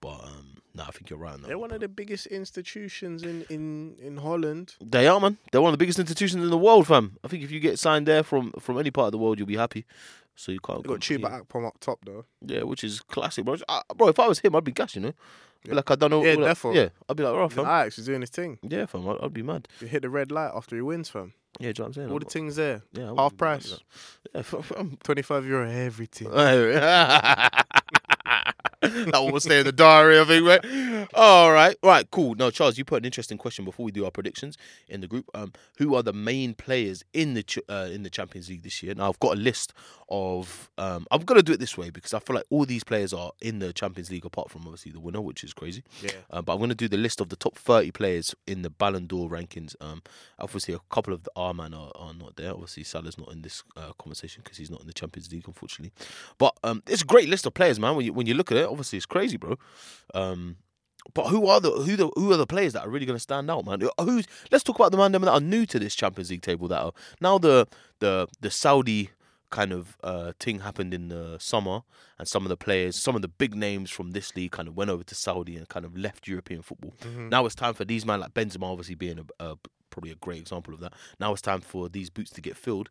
but 0.00 0.24
um, 0.24 0.62
no, 0.74 0.84
I 0.84 0.90
think 0.90 1.10
you're 1.10 1.18
right. 1.18 1.34
On 1.34 1.42
They're 1.42 1.58
one, 1.58 1.68
one 1.68 1.74
of 1.74 1.80
the 1.82 1.88
biggest 1.88 2.26
institutions 2.28 3.22
in 3.22 3.44
in 3.50 3.96
in 4.02 4.16
Holland. 4.16 4.76
They 4.80 5.06
are, 5.08 5.20
man. 5.20 5.36
They're 5.52 5.60
one 5.60 5.74
of 5.74 5.78
the 5.78 5.82
biggest 5.82 5.98
institutions 5.98 6.42
in 6.42 6.48
the 6.48 6.56
world, 6.56 6.86
fam. 6.86 7.18
I 7.22 7.28
think 7.28 7.42
if 7.42 7.50
you 7.50 7.60
get 7.60 7.78
signed 7.78 8.08
there 8.08 8.22
from 8.22 8.52
from 8.58 8.78
any 8.78 8.90
part 8.90 9.08
of 9.08 9.12
the 9.12 9.18
world, 9.18 9.38
you'll 9.38 9.46
be 9.46 9.56
happy. 9.56 9.84
So 10.36 10.52
you 10.52 10.60
can't. 10.60 10.82
They 10.82 10.88
got. 10.88 11.00
Chuba 11.00 11.42
Akpom 11.46 11.66
up 11.66 11.78
top 11.80 12.00
though. 12.04 12.24
Yeah, 12.44 12.62
which 12.64 12.82
is 12.84 13.00
classic, 13.00 13.44
bro. 13.44 13.56
I, 13.68 13.82
bro, 13.96 14.08
if 14.08 14.18
I 14.18 14.26
was 14.28 14.38
him, 14.40 14.54
I'd 14.56 14.64
be 14.64 14.72
gassed, 14.72 14.96
you 14.96 15.02
know. 15.02 15.12
Be 15.64 15.72
like, 15.72 15.90
I 15.90 15.94
don't 15.94 16.10
know. 16.10 16.22
Yeah, 16.24 16.34
like. 16.34 16.58
Yeah, 16.74 16.88
I'd 17.08 17.16
be 17.16 17.22
like, 17.22 17.34
right, 17.34 17.50
fam. 17.52 17.64
Ajax 17.64 17.98
is 17.98 18.06
doing 18.06 18.20
his 18.20 18.28
thing. 18.30 18.58
Yeah, 18.62 18.84
fam. 18.86 19.08
I'd, 19.08 19.16
I'd 19.22 19.32
be 19.32 19.42
mad. 19.42 19.66
You 19.80 19.86
hit 19.86 20.02
the 20.02 20.10
red 20.10 20.30
light 20.30 20.50
after 20.54 20.76
he 20.76 20.82
wins, 20.82 21.08
fam. 21.08 21.32
Yeah, 21.60 21.70
do 21.72 21.82
you 21.82 21.84
know 21.84 21.84
what 21.84 21.86
I'm 21.86 21.92
saying? 21.94 22.10
All 22.10 22.18
the 22.18 22.24
things 22.26 22.56
there, 22.56 22.82
yeah, 22.92 23.12
I 23.12 23.22
half 23.22 23.36
price, 23.36 23.78
Yeah, 24.34 24.42
fam. 24.42 24.62
fam. 24.62 24.98
twenty 25.04 25.22
five 25.22 25.46
euro 25.46 25.70
everything. 25.70 26.28
that 26.34 27.52
one 28.82 29.32
will 29.32 29.40
stay 29.40 29.60
in 29.60 29.64
the 29.66 29.72
diary, 29.72 30.18
I 30.20 30.24
think, 30.24 30.46
right? 30.46 30.60
All 31.14 31.52
right, 31.52 31.76
right, 31.82 32.10
cool. 32.10 32.34
Now, 32.34 32.50
Charles, 32.50 32.78
you 32.78 32.84
put 32.84 33.02
an 33.02 33.04
interesting 33.04 33.38
question 33.38 33.64
before 33.64 33.84
we 33.84 33.92
do 33.92 34.04
our 34.04 34.10
predictions 34.10 34.56
in 34.88 35.00
the 35.00 35.06
group. 35.06 35.28
Um, 35.34 35.52
who 35.78 35.94
are 35.94 36.02
the 36.02 36.12
main 36.12 36.54
players 36.54 37.04
in 37.12 37.34
the 37.34 37.42
ch- 37.42 37.58
uh, 37.68 37.88
in 37.92 38.02
the 38.02 38.10
Champions 38.10 38.48
League 38.48 38.62
this 38.62 38.82
year? 38.82 38.94
Now, 38.94 39.08
I've 39.08 39.20
got 39.20 39.36
a 39.36 39.40
list 39.40 39.72
of. 40.08 40.70
Um, 40.78 41.06
I'm 41.10 41.22
gonna 41.22 41.42
do 41.42 41.52
it 41.52 41.60
this 41.60 41.76
way 41.76 41.90
because 41.90 42.14
I 42.14 42.18
feel 42.18 42.36
like 42.36 42.46
all 42.50 42.64
these 42.64 42.84
players 42.84 43.12
are 43.12 43.32
in 43.40 43.58
the 43.58 43.72
Champions 43.72 44.10
League, 44.10 44.24
apart 44.24 44.50
from 44.50 44.62
obviously 44.62 44.92
the 44.92 45.00
winner, 45.00 45.20
which 45.20 45.44
is 45.44 45.52
crazy. 45.52 45.82
Yeah. 46.02 46.10
Uh, 46.30 46.42
but 46.42 46.52
I'm 46.52 46.58
going 46.58 46.70
to 46.70 46.74
do 46.74 46.88
the 46.88 46.96
list 46.96 47.20
of 47.20 47.28
the 47.28 47.36
top 47.36 47.56
30 47.56 47.90
players 47.92 48.34
in 48.46 48.62
the 48.62 48.70
Ballon 48.70 49.06
d'Or 49.06 49.28
rankings. 49.28 49.74
Um, 49.80 50.02
obviously, 50.38 50.74
a 50.74 50.80
couple 50.90 51.12
of 51.12 51.24
the 51.24 51.30
R 51.36 51.54
man 51.54 51.74
are, 51.74 51.90
are 51.94 52.14
not 52.14 52.36
there. 52.36 52.50
Obviously, 52.50 52.84
Salah's 52.84 53.18
not 53.18 53.32
in 53.32 53.42
this 53.42 53.62
uh, 53.76 53.92
conversation 53.98 54.42
because 54.42 54.58
he's 54.58 54.70
not 54.70 54.80
in 54.80 54.86
the 54.86 54.92
Champions 54.92 55.30
League, 55.32 55.44
unfortunately. 55.46 55.92
But 56.38 56.56
um, 56.64 56.82
it's 56.86 57.02
a 57.02 57.06
great 57.06 57.28
list 57.28 57.46
of 57.46 57.54
players, 57.54 57.78
man. 57.78 57.96
When 57.96 58.04
you 58.04 58.12
when 58.12 58.26
you 58.26 58.34
look 58.34 58.50
at 58.50 58.58
it, 58.58 58.66
obviously 58.66 58.96
it's 58.96 59.06
crazy, 59.06 59.36
bro. 59.36 59.56
Um, 60.14 60.56
but 61.12 61.26
who 61.26 61.46
are 61.46 61.60
the 61.60 61.70
who 61.70 61.96
the 61.96 62.08
who 62.16 62.32
are 62.32 62.36
the 62.36 62.46
players 62.46 62.72
that 62.72 62.86
are 62.86 62.88
really 62.88 63.06
going 63.06 63.16
to 63.16 63.20
stand 63.20 63.50
out, 63.50 63.66
man? 63.66 63.82
Who's 64.00 64.26
let's 64.50 64.64
talk 64.64 64.76
about 64.76 64.92
the 64.92 64.98
man 64.98 65.12
that 65.12 65.28
are 65.28 65.40
new 65.40 65.66
to 65.66 65.78
this 65.78 65.94
Champions 65.94 66.30
League 66.30 66.42
table. 66.42 66.68
That 66.68 66.80
are 66.80 66.92
now 67.20 67.38
the 67.38 67.68
the 68.00 68.26
the 68.40 68.50
Saudi 68.50 69.10
kind 69.50 69.72
of 69.72 69.96
uh, 70.02 70.32
thing 70.40 70.60
happened 70.60 70.92
in 70.92 71.08
the 71.08 71.36
summer, 71.38 71.82
and 72.18 72.26
some 72.26 72.42
of 72.44 72.48
the 72.48 72.56
players, 72.56 72.96
some 72.96 73.14
of 73.14 73.22
the 73.22 73.28
big 73.28 73.54
names 73.54 73.90
from 73.90 74.10
this 74.10 74.34
league, 74.34 74.50
kind 74.50 74.66
of 74.66 74.76
went 74.76 74.90
over 74.90 75.04
to 75.04 75.14
Saudi 75.14 75.56
and 75.56 75.68
kind 75.68 75.84
of 75.84 75.96
left 75.96 76.26
European 76.26 76.62
football. 76.62 76.94
Now 77.30 77.46
it's 77.46 77.54
time 77.54 77.74
for 77.74 77.84
these 77.84 78.04
men 78.04 78.20
like 78.20 78.34
Benzema, 78.34 78.64
obviously 78.64 78.94
being 78.96 79.20
a, 79.20 79.44
a 79.44 79.56
probably 79.90 80.10
a 80.10 80.16
great 80.16 80.40
example 80.40 80.74
of 80.74 80.80
that. 80.80 80.92
Now 81.20 81.32
it's 81.32 81.42
time 81.42 81.60
for 81.60 81.88
these 81.88 82.10
boots 82.10 82.30
to 82.32 82.40
get 82.40 82.56
filled. 82.56 82.88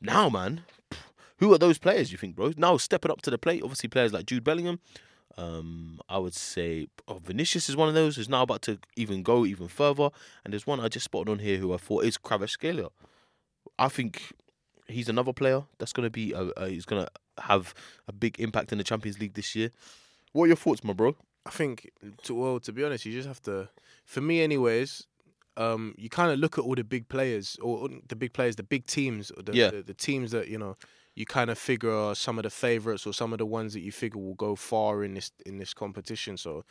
Now, 0.00 0.28
man, 0.28 0.62
who 1.38 1.54
are 1.54 1.58
those 1.58 1.78
players? 1.78 2.10
You 2.10 2.18
think, 2.18 2.34
bro? 2.34 2.52
Now 2.56 2.76
stepping 2.76 3.12
up 3.12 3.22
to 3.22 3.30
the 3.30 3.38
plate, 3.38 3.62
obviously 3.62 3.88
players 3.88 4.12
like 4.12 4.26
Jude 4.26 4.42
Bellingham. 4.42 4.80
Um, 5.36 6.00
I 6.08 6.18
would 6.18 6.34
say 6.34 6.88
oh, 7.08 7.18
Vinicius 7.18 7.68
is 7.68 7.76
one 7.76 7.88
of 7.88 7.94
those 7.94 8.16
who's 8.16 8.28
now 8.28 8.42
about 8.42 8.62
to 8.62 8.78
even 8.96 9.22
go 9.22 9.44
even 9.44 9.68
further. 9.68 10.10
And 10.44 10.52
there's 10.52 10.66
one 10.66 10.80
I 10.80 10.88
just 10.88 11.04
spotted 11.04 11.30
on 11.30 11.38
here 11.40 11.56
who 11.58 11.74
I 11.74 11.76
thought 11.76 12.04
is 12.04 12.16
Kvaratskhelia. 12.18 12.90
I 13.78 13.88
think 13.88 14.32
he's 14.86 15.08
another 15.08 15.32
player 15.32 15.64
that's 15.78 15.92
going 15.92 16.06
to 16.06 16.10
be 16.10 16.32
a, 16.32 16.42
a, 16.56 16.68
he's 16.68 16.84
going 16.84 17.04
to 17.04 17.42
have 17.42 17.74
a 18.06 18.12
big 18.12 18.38
impact 18.38 18.70
in 18.72 18.78
the 18.78 18.84
Champions 18.84 19.18
League 19.18 19.34
this 19.34 19.54
year. 19.56 19.70
What 20.32 20.44
are 20.44 20.48
your 20.48 20.56
thoughts, 20.56 20.84
my 20.84 20.92
bro? 20.92 21.16
I 21.46 21.50
think, 21.50 21.90
to, 22.22 22.34
well, 22.34 22.60
to 22.60 22.72
be 22.72 22.84
honest, 22.84 23.04
you 23.04 23.12
just 23.12 23.28
have 23.28 23.42
to. 23.42 23.68
For 24.04 24.20
me, 24.20 24.40
anyways, 24.42 25.06
um, 25.56 25.94
you 25.98 26.08
kind 26.08 26.30
of 26.32 26.38
look 26.38 26.58
at 26.58 26.64
all 26.64 26.74
the 26.74 26.84
big 26.84 27.08
players, 27.08 27.56
or 27.62 27.88
the 28.08 28.16
big 28.16 28.32
players, 28.32 28.56
the 28.56 28.62
big 28.62 28.86
teams, 28.86 29.30
or 29.32 29.42
the, 29.42 29.54
Yeah. 29.54 29.70
the, 29.70 29.82
the 29.82 29.94
teams 29.94 30.30
that 30.30 30.48
you 30.48 30.58
know, 30.58 30.76
you 31.14 31.24
kind 31.26 31.50
of 31.50 31.58
figure 31.58 32.10
uh, 32.10 32.14
some 32.14 32.38
of 32.38 32.42
the 32.42 32.50
favorites 32.50 33.06
or 33.06 33.12
some 33.12 33.32
of 33.32 33.38
the 33.38 33.46
ones 33.46 33.72
that 33.74 33.80
you 33.80 33.92
figure 33.92 34.20
will 34.20 34.34
go 34.34 34.56
far 34.56 35.04
in 35.04 35.14
this 35.14 35.30
in 35.46 35.58
this 35.58 35.74
competition. 35.74 36.36
So, 36.36 36.64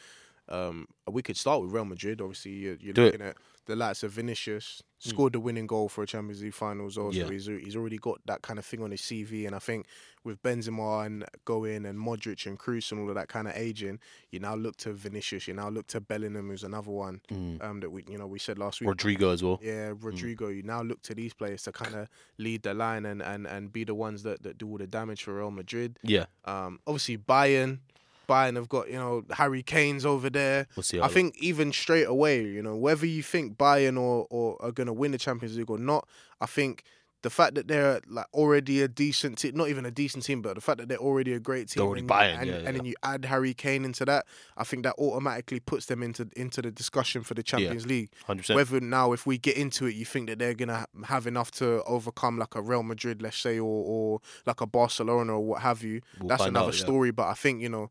um, 0.49 0.87
we 1.09 1.21
could 1.21 1.37
start 1.37 1.61
with 1.61 1.71
Real 1.71 1.85
Madrid. 1.85 2.21
Obviously, 2.21 2.51
you're, 2.51 2.75
you're 2.79 2.93
Do 2.93 3.03
it. 3.03 3.05
looking 3.13 3.21
at 3.27 3.37
the 3.65 3.75
likes 3.77 4.03
of 4.03 4.11
Vinicius, 4.11 4.83
scored 4.99 5.31
the 5.31 5.39
winning 5.39 5.67
goal 5.67 5.87
for 5.87 6.03
a 6.03 6.07
Champions 6.07 6.43
League 6.43 6.53
finals. 6.53 6.97
Also, 6.97 7.17
Yeah. 7.17 7.29
he's 7.31 7.45
he's 7.45 7.75
already 7.77 7.97
got 7.97 8.19
that 8.25 8.41
kind 8.41 8.59
of 8.59 8.65
thing 8.65 8.83
on 8.83 8.91
his 8.91 8.99
CV, 9.01 9.45
and 9.47 9.55
I 9.55 9.59
think 9.59 9.85
with 10.25 10.41
Benzema 10.43 11.05
and 11.05 11.23
going 11.45 11.85
and 11.85 11.97
Modric 11.97 12.45
and 12.45 12.59
Kroos 12.59 12.91
and 12.91 12.99
all 13.01 13.07
of 13.09 13.15
that 13.15 13.29
kind 13.29 13.47
of 13.47 13.55
aging, 13.55 13.99
you 14.31 14.39
now 14.39 14.53
look 14.55 14.75
to 14.77 14.91
Vinicius. 14.91 15.47
You 15.47 15.53
now 15.53 15.69
look 15.69 15.87
to 15.87 16.01
Bellingham, 16.01 16.49
who's 16.49 16.63
another 16.65 16.91
one 16.91 17.21
um, 17.61 17.79
that 17.79 17.89
we 17.89 18.03
you 18.09 18.17
know 18.17 18.27
we 18.27 18.37
said 18.39 18.57
last 18.57 18.81
week. 18.81 18.89
Rodrygo 18.89 19.31
as 19.33 19.41
well. 19.41 19.59
Yeah, 19.63 19.91
Rodrygo. 19.91 20.53
You 20.53 20.63
now 20.63 20.81
look 20.81 21.01
to 21.03 21.15
these 21.15 21.33
players 21.33 21.63
to 21.63 21.71
kind 21.71 21.95
of 21.95 22.09
lead 22.37 22.63
the 22.63 22.73
line 22.73 23.05
and, 23.05 23.21
and, 23.21 23.47
and 23.47 23.71
be 23.71 23.85
the 23.85 23.95
ones 23.95 24.23
that, 24.23 24.43
that 24.43 24.57
do 24.57 24.69
all 24.69 24.77
the 24.77 24.87
damage 24.87 25.23
for 25.23 25.35
Real 25.37 25.51
Madrid. 25.51 25.99
Yeah, 26.03 26.25
Um, 26.43 26.79
obviously 26.85 27.17
Bayern, 27.17 27.79
Bayern 28.28 28.55
have 28.55 28.69
got 28.69 28.89
you 28.89 28.97
know 28.97 29.24
Harry 29.32 29.63
Kane's 29.63 30.05
over 30.05 30.30
there. 30.30 30.67
we'll. 30.76 31.03
I 31.03 31.07
think 31.07 31.38
even 31.38 31.71
straight 31.71 32.07
away, 32.07 32.43
you 32.43 32.61
know, 32.61 32.76
whether 32.76 33.05
you 33.05 33.24
think 33.24 33.57
Bayern 33.57 33.99
or, 33.99 34.28
or 34.30 34.57
are 34.61 34.71
going 34.71 34.88
to 34.88 34.93
win 34.93 35.11
the 35.11 35.17
Champions 35.17 35.57
League 35.57 35.69
or 35.69 35.78
not, 35.78 36.07
I 36.41 36.45
think 36.45 36.84
the 37.24 37.30
fact 37.30 37.55
that 37.55 37.69
they're 37.69 38.01
like 38.07 38.28
already 38.34 38.82
a 38.82 38.88
decent 38.88 39.38
team, 39.38 39.55
not 39.55 39.69
even 39.69 39.86
a 39.86 39.91
decent 39.91 40.26
team, 40.26 40.41
but 40.41 40.55
the 40.55 40.61
fact 40.61 40.78
that 40.80 40.89
they're 40.89 40.97
already 40.97 41.34
a 41.34 41.39
great 41.39 41.69
team, 41.69 41.82
and, 41.93 42.07
Bayern, 42.07 42.38
and, 42.38 42.47
yeah, 42.47 42.55
and 42.55 42.65
yeah. 42.65 42.71
then 42.74 42.86
you 42.86 42.93
add 43.01 43.26
Harry 43.26 43.53
Kane 43.53 43.86
into 43.86 44.03
that, 44.05 44.26
I 44.57 44.65
think 44.65 44.84
that 44.84 44.95
automatically 44.99 45.61
puts 45.61 45.86
them 45.86 46.03
into 46.03 46.30
into 46.36 46.61
the 46.61 46.69
discussion 46.69 47.24
for 47.24 47.34
the 47.34 47.41
Champions 47.41 47.88
League. 47.88 48.11
hundred 48.28 48.41
percent. 48.41 48.57
Whether 48.57 48.82
now, 48.82 49.13
if 49.13 49.26
we 49.26 49.38
get 49.38 49.55
into 49.55 49.88
it, 49.88 49.95
you 49.95 50.05
think 50.05 50.28
that 50.28 50.38
they're 50.38 50.53
gonna 50.53 50.86
have 51.05 51.26
enough 51.26 51.49
to 51.51 51.82
overcome 51.86 52.38
like 52.38 52.55
a 52.55 52.61
Real 52.61 52.84
Madrid, 52.84 53.21
let's 53.21 53.38
say, 53.38 53.57
or, 53.57 53.63
or 53.86 54.21
like 54.45 54.59
a 54.59 54.67
Barcelona 54.67 55.34
or 55.34 55.39
what 55.39 55.61
have 55.61 55.82
you. 55.82 56.01
We'll 56.19 56.28
That's 56.28 56.43
another 56.43 56.67
out, 56.67 56.74
yeah. 56.76 56.84
story. 56.84 57.11
But 57.11 57.30
I 57.30 57.34
think 57.36 57.61
you 57.61 57.69
know, 57.69 57.89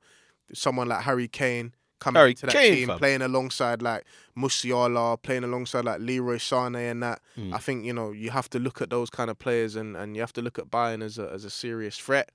someone 0.55 0.89
like 0.89 1.03
Harry 1.03 1.29
Kane 1.29 1.75
coming 2.01 2.19
Harry 2.19 2.31
into 2.31 2.47
that 2.47 2.53
Kane, 2.53 2.75
team, 2.75 2.89
fam. 2.89 2.99
playing 2.99 3.23
alongside 3.23 3.81
like 3.81 4.05
Musiala, 4.37 5.21
playing 5.23 5.45
alongside 5.45 5.85
like 5.85 6.01
Leroy 6.01 6.37
Sané 6.37 6.91
and 6.91 7.03
that. 7.03 7.21
Mm. 7.39 7.55
I 7.55 7.59
think 7.59 7.85
you 7.85 7.93
know 7.93 8.11
you 8.11 8.31
have 8.31 8.51
to 8.51 8.59
look 8.59 8.83
at 8.83 8.91
those 8.91 9.11
kind 9.11 9.31
of 9.31 9.39
players, 9.39 9.77
and, 9.77 9.97
and 9.97 10.17
you 10.17 10.23
have 10.23 10.33
to 10.35 10.43
look 10.43 10.59
at 10.59 10.67
Bayern 10.71 11.03
as 11.03 11.19
a 11.19 11.31
as 11.31 11.45
a 11.45 11.51
serious 11.51 11.97
threat. 11.97 12.31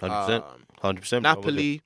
Hundred 0.00 0.20
percent. 0.20 0.44
Um, 0.44 0.64
Hundred 0.80 1.00
percent. 1.00 1.22
Napoli, 1.24 1.82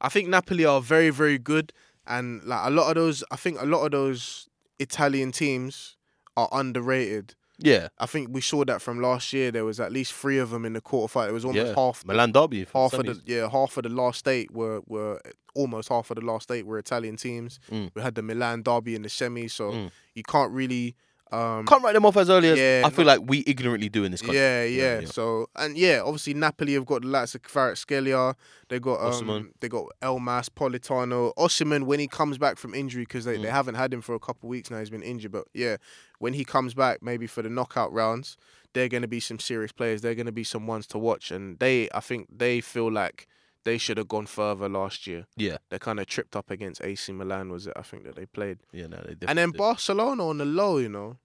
I 0.00 0.08
think 0.08 0.28
Napoli 0.28 0.64
are 0.64 0.80
very, 0.80 1.10
very 1.10 1.38
good, 1.38 1.72
and 2.06 2.42
like 2.44 2.66
a 2.66 2.70
lot 2.70 2.88
of 2.88 2.94
those, 2.94 3.22
I 3.30 3.36
think 3.36 3.60
a 3.60 3.66
lot 3.66 3.84
of 3.84 3.90
those 3.90 4.48
Italian 4.78 5.32
teams 5.32 5.96
are 6.36 6.48
underrated. 6.52 7.34
Yeah, 7.64 7.88
I 7.98 8.06
think 8.06 8.28
we 8.30 8.40
saw 8.40 8.64
that 8.64 8.82
from 8.82 9.00
last 9.00 9.32
year. 9.32 9.50
There 9.50 9.64
was 9.64 9.80
at 9.80 9.92
least 9.92 10.12
three 10.12 10.38
of 10.38 10.50
them 10.50 10.64
in 10.64 10.72
the 10.72 10.80
quarterfinal. 10.80 11.28
It 11.28 11.32
was 11.32 11.44
almost 11.44 11.66
yeah. 11.68 11.74
half, 11.74 12.04
Milan 12.04 12.32
Derby. 12.32 12.66
half 12.72 12.92
of 12.92 13.06
the 13.06 13.20
yeah, 13.24 13.48
half 13.48 13.76
of 13.76 13.82
the 13.84 13.88
last 13.88 14.26
eight 14.28 14.50
were 14.50 14.82
were 14.86 15.20
almost 15.54 15.88
half 15.88 16.10
of 16.10 16.16
the 16.16 16.24
last 16.24 16.50
eight 16.50 16.66
were 16.66 16.78
Italian 16.78 17.16
teams. 17.16 17.60
Mm. 17.70 17.90
We 17.94 18.02
had 18.02 18.14
the 18.14 18.22
Milan 18.22 18.62
derby 18.62 18.94
in 18.94 19.02
the 19.02 19.08
semi, 19.08 19.48
so 19.48 19.72
Mm. 19.72 19.90
you 20.14 20.22
can't 20.22 20.50
really 20.52 20.96
Um, 21.32 21.64
Can't 21.66 21.82
write 21.82 21.94
them 21.94 22.04
off 22.04 22.16
as 22.18 22.28
early 22.28 22.48
as 22.50 22.58
Yeah, 22.58 22.82
I 22.84 22.90
feel 22.90 23.06
like 23.06 23.20
we 23.24 23.42
ignorantly 23.46 23.88
do 23.88 24.04
in 24.04 24.12
this 24.12 24.20
country. 24.20 24.36
yeah, 24.36 24.64
Yeah, 24.64 24.82
yeah, 24.82 25.00
yeah. 25.00 25.06
So 25.06 25.48
and 25.56 25.76
yeah, 25.78 26.02
obviously 26.04 26.34
Napoli 26.34 26.74
have 26.74 26.84
got 26.86 27.02
the 27.02 27.08
likes 27.08 27.34
of 27.34 27.42
Kvaratskhelia. 27.42 28.34
They 28.68 28.78
got 28.78 29.00
um, 29.00 29.12
Osimhen. 29.12 29.50
they 29.60 29.68
got 29.68 29.86
Elmas, 30.02 30.48
Politano, 30.50 31.32
Osimhen 31.36 31.84
when 31.84 32.00
he 32.00 32.06
comes 32.08 32.38
back 32.38 32.58
from 32.58 32.74
injury 32.74 33.02
because 33.04 33.24
they, 33.24 33.36
they 33.38 33.48
Mm. 33.48 33.52
haven't 33.52 33.74
had 33.76 33.92
him 33.94 34.02
for 34.02 34.14
a 34.14 34.20
couple 34.20 34.46
of 34.46 34.50
weeks 34.50 34.70
now. 34.70 34.78
He's 34.78 34.90
been 34.90 35.02
injured, 35.02 35.32
but 35.32 35.46
yeah, 35.54 35.76
when 36.18 36.34
he 36.34 36.44
comes 36.44 36.74
back, 36.74 37.02
maybe 37.02 37.26
for 37.26 37.42
the 37.42 37.48
knockout 37.50 37.92
rounds, 37.92 38.36
they're 38.74 38.88
going 38.88 39.02
to 39.02 39.08
be 39.08 39.20
some 39.20 39.38
serious 39.38 39.72
players. 39.72 40.00
They're 40.02 40.14
going 40.14 40.26
to 40.26 40.32
be 40.32 40.44
some 40.44 40.66
ones 40.66 40.86
to 40.88 40.98
watch, 40.98 41.30
and 41.30 41.58
they, 41.58 41.88
I 41.94 42.00
think, 42.00 42.28
they 42.30 42.60
feel 42.60 42.90
like 42.90 43.26
they 43.64 43.78
should 43.78 43.96
have 43.98 44.08
gone 44.08 44.26
further 44.26 44.68
last 44.68 45.06
year. 45.06 45.26
Yeah, 45.36 45.58
They 45.70 45.78
kind 45.78 46.00
of 46.00 46.06
tripped 46.06 46.34
up 46.36 46.50
against 46.50 46.82
AC 46.82 47.12
Milan, 47.12 47.50
was 47.50 47.66
it? 47.66 47.74
I 47.76 47.82
think 47.82 48.04
that 48.04 48.16
they 48.16 48.26
played, 48.26 48.58
yeah, 48.72 48.86
no, 48.86 48.98
they 49.06 49.14
did. 49.14 49.28
and 49.28 49.38
then 49.38 49.50
did. 49.50 49.58
Barcelona 49.58 50.26
on 50.28 50.38
the 50.38 50.44
low, 50.44 50.78
you 50.78 50.88
know, 50.88 51.18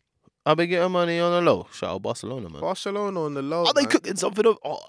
I've 0.45 0.55
been 0.57 0.69
getting 0.69 0.91
money 0.93 1.19
on 1.19 1.31
the 1.33 1.41
low. 1.51 1.67
Shout 1.73 1.89
out 1.89 2.01
Barcelona, 2.01 2.49
man. 2.49 2.61
Barcelona 2.61 3.21
on 3.23 3.33
the 3.33 3.41
low. 3.41 3.65
Are 3.65 3.73
they 3.73 3.85
cooking 3.85 4.15
something 4.15 4.47
up? 4.47 4.57
Oh, 4.63 4.79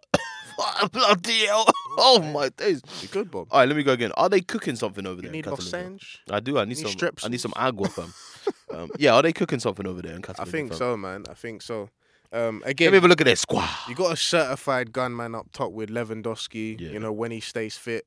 bloody 0.92 1.46
hell! 1.46 1.66
Oh 2.00 2.20
my 2.22 2.48
days! 2.50 2.80
You 3.02 3.08
good, 3.08 3.28
Bob? 3.28 3.48
All 3.50 3.58
right, 3.58 3.66
let 3.68 3.76
me 3.76 3.82
go 3.82 3.90
again. 3.92 4.12
Are 4.16 4.28
they 4.28 4.40
cooking 4.40 4.76
something 4.76 5.04
over 5.04 5.16
You 5.16 5.22
there? 5.22 5.32
need 5.32 5.46
in 5.48 5.56
Catalonia? 5.56 5.98
I 6.30 6.38
do. 6.38 6.56
I 6.58 6.60
need 6.64 6.68
need 6.68 6.78
some. 6.78 6.90
strips. 6.92 7.24
I 7.24 7.28
need 7.28 7.40
some 7.40 7.52
agua, 7.56 7.88
fam. 7.88 8.14
um, 8.72 8.90
yeah, 8.98 9.14
are 9.14 9.22
they 9.22 9.32
cooking 9.32 9.58
something 9.58 9.84
over 9.84 10.00
there 10.00 10.14
in 10.14 10.22
I 10.38 10.44
think 10.44 10.68
fam? 10.70 10.78
so, 10.78 10.96
man. 10.96 11.24
I 11.28 11.34
think 11.34 11.60
so. 11.60 11.90
Um, 12.32 12.60
Let 12.60 12.70
again, 12.70 12.90
me 12.90 12.96
have 12.96 13.04
a 13.04 13.08
look 13.08 13.20
at 13.20 13.24
their 13.24 13.36
squad. 13.36 13.68
you 13.88 13.94
got 13.94 14.12
a 14.12 14.16
certified 14.16 14.92
gunman 14.92 15.34
up 15.34 15.46
top 15.52 15.72
with 15.72 15.88
Lewandowski. 15.90 16.78
Yeah. 16.80 16.90
You 16.90 17.00
know 17.00 17.12
when 17.12 17.30
he 17.30 17.40
stays 17.40 17.76
fit. 17.76 18.06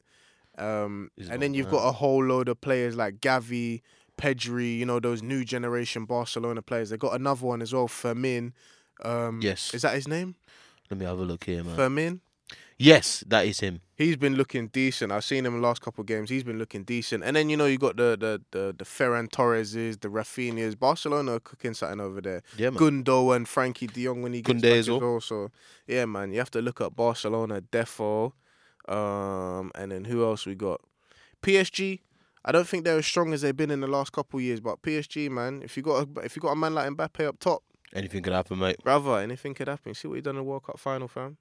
Um, 0.57 1.09
and 1.29 1.41
then 1.41 1.53
you've 1.53 1.67
bad. 1.67 1.77
got 1.77 1.87
a 1.87 1.91
whole 1.93 2.23
load 2.23 2.49
of 2.49 2.59
players 2.61 2.95
like 2.95 3.19
Gavi, 3.21 3.81
Pedri. 4.17 4.77
You 4.77 4.85
know 4.85 4.99
those 4.99 5.23
new 5.23 5.43
generation 5.43 6.05
Barcelona 6.05 6.61
players. 6.61 6.89
They 6.91 6.97
got 6.97 7.15
another 7.15 7.45
one 7.45 7.61
as 7.61 7.73
well, 7.73 7.87
Fermin. 7.87 8.53
Um, 9.03 9.39
Yes. 9.41 9.73
is 9.73 9.81
that 9.81 9.95
his 9.95 10.07
name? 10.07 10.35
Let 10.89 10.99
me 10.99 11.05
have 11.05 11.17
a 11.19 11.23
look 11.23 11.45
here, 11.45 11.63
man. 11.63 11.75
Fermin. 11.75 12.21
Yes, 12.81 13.23
that 13.27 13.45
is 13.45 13.59
him. 13.59 13.81
He's 13.95 14.17
been 14.17 14.35
looking 14.35 14.67
decent. 14.67 15.11
I've 15.11 15.23
seen 15.23 15.45
him 15.45 15.53
in 15.53 15.61
the 15.61 15.67
last 15.67 15.81
couple 15.81 16.01
of 16.01 16.07
games. 16.07 16.31
He's 16.31 16.43
been 16.43 16.57
looking 16.57 16.83
decent. 16.83 17.23
And 17.23 17.35
then 17.35 17.49
you 17.49 17.55
know 17.55 17.67
you 17.67 17.77
got 17.77 17.95
the 17.95 18.17
the 18.19 18.41
the, 18.49 18.75
the 18.75 18.85
Ferran 18.85 19.29
Torreses, 19.29 20.01
the 20.01 20.07
Rafinhas. 20.07 20.77
Barcelona 20.79 21.33
are 21.33 21.39
cooking 21.39 21.75
something 21.75 21.99
over 22.01 22.21
there. 22.21 22.41
Yeah, 22.57 22.71
man. 22.71 22.79
Gundo 22.79 23.35
and 23.35 23.45
Frenkie 23.45 23.91
De 23.91 24.05
Jong 24.05 24.23
when 24.23 24.33
he 24.33 24.41
gets 24.41 24.61
back 24.61 24.71
as 24.71 24.89
well. 24.89 25.21
So 25.21 25.51
yeah, 25.85 26.05
man, 26.05 26.31
you 26.31 26.39
have 26.39 26.51
to 26.51 26.61
look 26.61 26.81
at 26.81 26.95
Barcelona, 26.95 27.61
Defo, 27.61 28.33
um, 28.89 29.71
and 29.75 29.91
then 29.91 30.05
who 30.05 30.25
else 30.25 30.47
we 30.47 30.55
got? 30.55 30.81
PSG. 31.43 31.99
I 32.43 32.51
don't 32.51 32.67
think 32.67 32.85
they're 32.85 32.97
as 32.97 33.05
strong 33.05 33.33
as 33.33 33.41
they've 33.41 33.55
been 33.55 33.69
in 33.69 33.81
the 33.81 33.87
last 33.87 34.11
couple 34.11 34.39
of 34.39 34.43
years, 34.43 34.59
but 34.59 34.81
PSG, 34.81 35.29
man, 35.29 35.61
if 35.63 35.77
you 35.77 35.83
got 35.83 36.07
a, 36.07 36.21
if 36.21 36.35
you 36.35 36.41
got 36.41 36.53
a 36.53 36.55
man 36.55 36.73
like 36.73 36.89
Mbappe 36.89 37.27
up 37.27 37.37
top, 37.37 37.61
Anything 37.93 38.23
could 38.23 38.33
happen, 38.33 38.57
mate. 38.57 38.77
brother, 38.83 39.19
anything 39.19 39.53
could 39.53 39.67
happen. 39.67 39.93
See 39.93 40.07
what 40.07 40.15
he 40.15 40.21
done 40.21 40.35
in 40.35 40.37
the 40.37 40.43
World 40.43 40.63
Cup 40.63 40.79
final, 40.79 41.07
fam. 41.07 41.37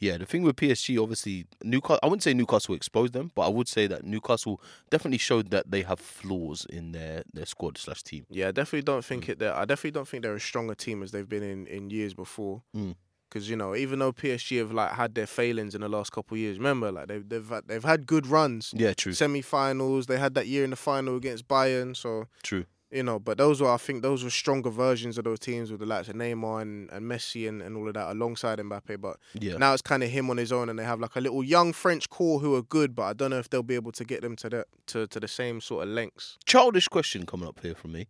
Yeah, 0.00 0.16
the 0.16 0.26
thing 0.26 0.42
with 0.42 0.56
PSG, 0.56 1.00
obviously, 1.00 1.46
Newcastle. 1.62 2.00
I 2.02 2.06
wouldn't 2.06 2.24
say 2.24 2.34
Newcastle 2.34 2.74
exposed 2.74 3.12
them, 3.12 3.30
but 3.36 3.42
I 3.42 3.48
would 3.48 3.68
say 3.68 3.86
that 3.86 4.04
Newcastle 4.04 4.60
definitely 4.90 5.18
showed 5.18 5.50
that 5.50 5.70
they 5.70 5.82
have 5.82 6.00
flaws 6.00 6.66
in 6.68 6.90
their 6.90 7.22
their 7.32 7.46
squad 7.46 7.78
slash 7.78 8.02
team. 8.02 8.26
Yeah, 8.28 8.48
I 8.48 8.50
definitely 8.50 8.82
don't 8.82 9.04
think 9.04 9.28
it. 9.28 9.38
There, 9.38 9.54
I 9.54 9.64
definitely 9.64 9.92
don't 9.92 10.08
think 10.08 10.24
they're 10.24 10.34
as 10.34 10.42
strong 10.42 10.70
a 10.70 10.74
team 10.74 11.04
as 11.04 11.12
they've 11.12 11.28
been 11.28 11.44
in, 11.44 11.68
in 11.68 11.90
years 11.90 12.14
before. 12.14 12.62
Mm. 12.76 12.96
Because 13.28 13.48
you 13.48 13.54
know, 13.54 13.76
even 13.76 14.00
though 14.00 14.12
PSG 14.12 14.58
have 14.58 14.72
like 14.72 14.90
had 14.90 15.14
their 15.14 15.28
failings 15.28 15.76
in 15.76 15.82
the 15.82 15.88
last 15.88 16.10
couple 16.10 16.34
of 16.34 16.40
years, 16.40 16.58
remember, 16.58 16.90
like 16.90 17.06
they've 17.06 17.28
they've 17.28 17.48
had, 17.48 17.68
they've 17.68 17.84
had 17.84 18.04
good 18.04 18.26
runs, 18.26 18.74
Yeah, 18.76 18.94
true, 18.94 19.12
semi-finals. 19.12 20.06
They 20.06 20.18
had 20.18 20.34
that 20.34 20.48
year 20.48 20.64
in 20.64 20.70
the 20.70 20.76
final 20.76 21.16
against 21.16 21.46
Bayern. 21.46 21.96
So 21.96 22.26
true. 22.42 22.66
You 22.92 23.02
know, 23.02 23.18
but 23.18 23.38
those 23.38 23.60
were 23.60 23.70
I 23.70 23.78
think 23.78 24.02
those 24.02 24.22
were 24.22 24.30
stronger 24.30 24.70
versions 24.70 25.16
of 25.18 25.24
those 25.24 25.38
teams 25.38 25.70
with 25.70 25.80
the 25.80 25.86
likes 25.86 26.08
of 26.08 26.14
Neymar 26.16 26.62
and, 26.62 26.90
and 26.90 27.06
Messi 27.10 27.48
and, 27.48 27.62
and 27.62 27.76
all 27.76 27.88
of 27.88 27.94
that 27.94 28.10
alongside 28.12 28.58
Mbappe. 28.58 29.00
But 29.00 29.16
Yeah, 29.40 29.56
now 29.56 29.72
it's 29.72 29.82
kind 29.82 30.02
of 30.02 30.10
him 30.10 30.28
on 30.30 30.36
his 30.36 30.52
own, 30.52 30.68
and 30.68 30.78
they 30.78 30.84
have 30.84 31.00
like 31.00 31.16
a 31.16 31.20
little 31.20 31.42
young 31.42 31.72
French 31.72 32.08
core 32.10 32.38
who 32.40 32.54
are 32.54 32.62
good, 32.62 32.94
but 32.94 33.04
I 33.04 33.12
don't 33.14 33.30
know 33.30 33.38
if 33.38 33.48
they'll 33.50 33.62
be 33.62 33.74
able 33.74 33.92
to 33.92 34.04
get 34.04 34.20
them 34.22 34.36
to 34.36 34.48
the 34.50 34.64
to, 34.88 35.06
to 35.06 35.18
the 35.20 35.28
same 35.28 35.60
sort 35.60 35.84
of 35.84 35.88
lengths. 35.94 36.36
childish 36.44 36.88
question 36.88 37.24
coming 37.26 37.48
up 37.48 37.58
here 37.60 37.74
from 37.74 37.92
me: 37.92 38.06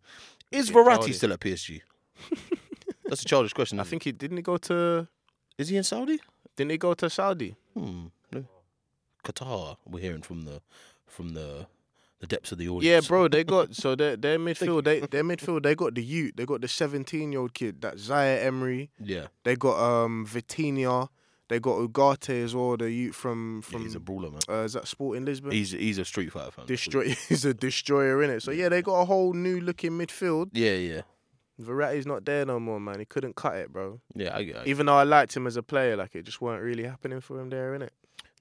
Is 0.51 0.69
Yeah, 0.69 0.75
Verratti 0.75 0.95
childish. 0.97 1.17
still 1.17 1.33
at 1.33 1.39
PSG? 1.39 1.81
That's 3.05 3.21
a 3.21 3.25
childish 3.25 3.53
question. 3.53 3.79
I 3.79 3.83
think 3.83 4.03
he 4.03 4.11
didn't 4.11 4.37
he 4.37 4.43
go 4.43 4.57
to 4.57 5.07
Is 5.57 5.69
he 5.69 5.77
in 5.77 5.83
Saudi? 5.83 6.19
didn't 6.55 6.71
he 6.71 6.77
go 6.77 6.93
to 6.93 7.09
Saudi? 7.09 7.55
Hmm. 7.73 8.07
No. 8.31 8.45
Qatar. 9.23 9.77
We're 9.87 10.01
hearing 10.01 10.21
from 10.21 10.41
the 10.45 10.61
from 11.07 11.29
the 11.29 11.67
the 12.23 12.27
depths 12.35 12.51
of 12.53 12.57
the 12.57 12.69
audience. 12.69 13.05
Yeah, 13.05 13.07
bro, 13.07 13.27
they 13.27 13.43
got 13.43 13.75
so 13.83 13.95
their 13.95 14.15
their 14.15 14.39
midfield, 14.39 14.85
they 14.85 14.99
their 15.13 15.23
midfield, 15.23 15.63
they 15.63 15.75
got 15.75 15.93
the 15.93 16.03
youth, 16.03 16.33
they 16.37 16.45
got 16.45 16.61
the 16.61 16.67
seventeen 16.67 17.31
year 17.33 17.41
old 17.41 17.53
kid, 17.53 17.81
that 17.81 17.99
Zaire 17.99 18.39
Emery. 18.47 18.89
Yeah, 18.99 19.27
They 19.43 19.55
got 19.55 19.77
um 19.79 20.25
Vitinha, 20.25 21.09
they 21.49 21.59
got 21.59 21.77
Ugarte 21.79 22.43
as 22.45 22.55
well, 22.55 22.77
the 22.77 22.89
youth 22.89 23.15
from 23.15 23.61
from. 23.61 23.81
yeah, 23.81 23.87
he's 23.87 23.95
a 23.95 23.99
brawler, 23.99 24.31
man. 24.31 24.39
uh, 24.49 24.63
is 24.63 24.73
that 24.73 24.87
Sporting 24.87 25.25
Lisbon? 25.25 25.51
He's 25.51 25.71
he's 25.71 25.97
a 25.97 26.05
street 26.05 26.31
fighter 26.31 26.51
fan. 26.51 26.65
Destroy, 26.65 27.09
he's 27.29 27.43
a 27.45 27.53
destroyer 27.53 28.23
in 28.23 28.29
it. 28.29 28.41
So 28.41 28.51
yeah, 28.51 28.69
they 28.69 28.81
got 28.81 29.01
a 29.01 29.05
whole 29.05 29.33
new 29.33 29.59
looking 29.59 29.91
midfield. 29.91 30.49
Yeah, 30.53 30.75
yeah, 30.75 31.01
Verratti's 31.61 32.05
not 32.07 32.23
there 32.25 32.45
no 32.45 32.59
more, 32.59 32.79
man. 32.79 32.99
He 32.99 33.05
couldn't 33.05 33.35
cut 33.35 33.55
it, 33.57 33.71
bro. 33.71 33.99
yeah. 34.15 34.33
I, 34.35 34.39
I, 34.39 34.63
Even 34.65 34.85
though 34.85 34.95
I 34.97 35.03
liked 35.03 35.35
him 35.35 35.45
as 35.45 35.57
a 35.57 35.63
player, 35.63 35.95
like 35.97 36.15
it 36.15 36.23
just 36.23 36.41
weren't 36.41 36.63
really 36.63 36.83
happening 36.83 37.19
for 37.21 37.39
him 37.39 37.49
there, 37.49 37.77
innit? 37.77 37.89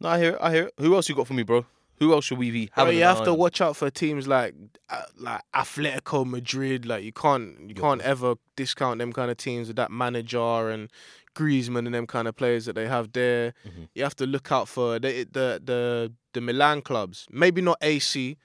no, 0.00 0.08
I 0.08 0.18
hear 0.18 0.30
it. 0.34 0.38
I 0.40 0.52
hear 0.52 0.64
it. 0.68 0.74
Who 0.78 0.94
else 0.94 1.08
you 1.08 1.14
got 1.16 1.26
for 1.26 1.34
me, 1.34 1.42
bro? 1.42 1.66
Who 2.02 2.12
else 2.12 2.24
should 2.26 2.38
we 2.38 2.50
be 2.50 2.66
Bro, 2.74 2.84
having? 2.86 2.98
you 2.98 3.04
have 3.04 3.20
eye 3.20 3.24
to 3.26 3.34
watch 3.34 3.60
out 3.60 3.76
for 3.76 3.88
teams 3.90 4.26
like 4.26 4.54
uh, 4.90 5.02
like 5.16 5.42
Atletico 5.54 6.26
Madrid. 6.26 6.84
Like 6.84 7.04
you 7.04 7.12
can't 7.12 7.58
you 7.60 7.74
Yeah. 7.76 7.80
can't 7.80 8.00
ever 8.02 8.34
discount 8.56 8.98
them 8.98 9.12
kind 9.12 9.30
of 9.30 9.36
teams 9.36 9.68
with 9.68 9.76
that 9.76 9.90
manager 9.90 10.68
and 10.70 10.90
Griezmann 11.36 11.86
and 11.86 11.94
them 11.94 12.06
kind 12.06 12.26
of 12.28 12.34
players 12.36 12.64
that 12.66 12.74
they 12.74 12.86
have 12.88 13.12
there. 13.12 13.54
Mhm. 13.66 13.88
You 13.94 14.02
have 14.02 14.16
to 14.16 14.26
look 14.26 14.50
out 14.52 14.68
for 14.68 14.98
the 14.98 15.24
the 15.30 15.60
the, 15.64 16.12
the 16.34 16.40
Milan 16.40 16.82
clubs. 16.82 17.26
Maybe 17.30 17.60
not 17.62 17.78
AC 17.80 18.36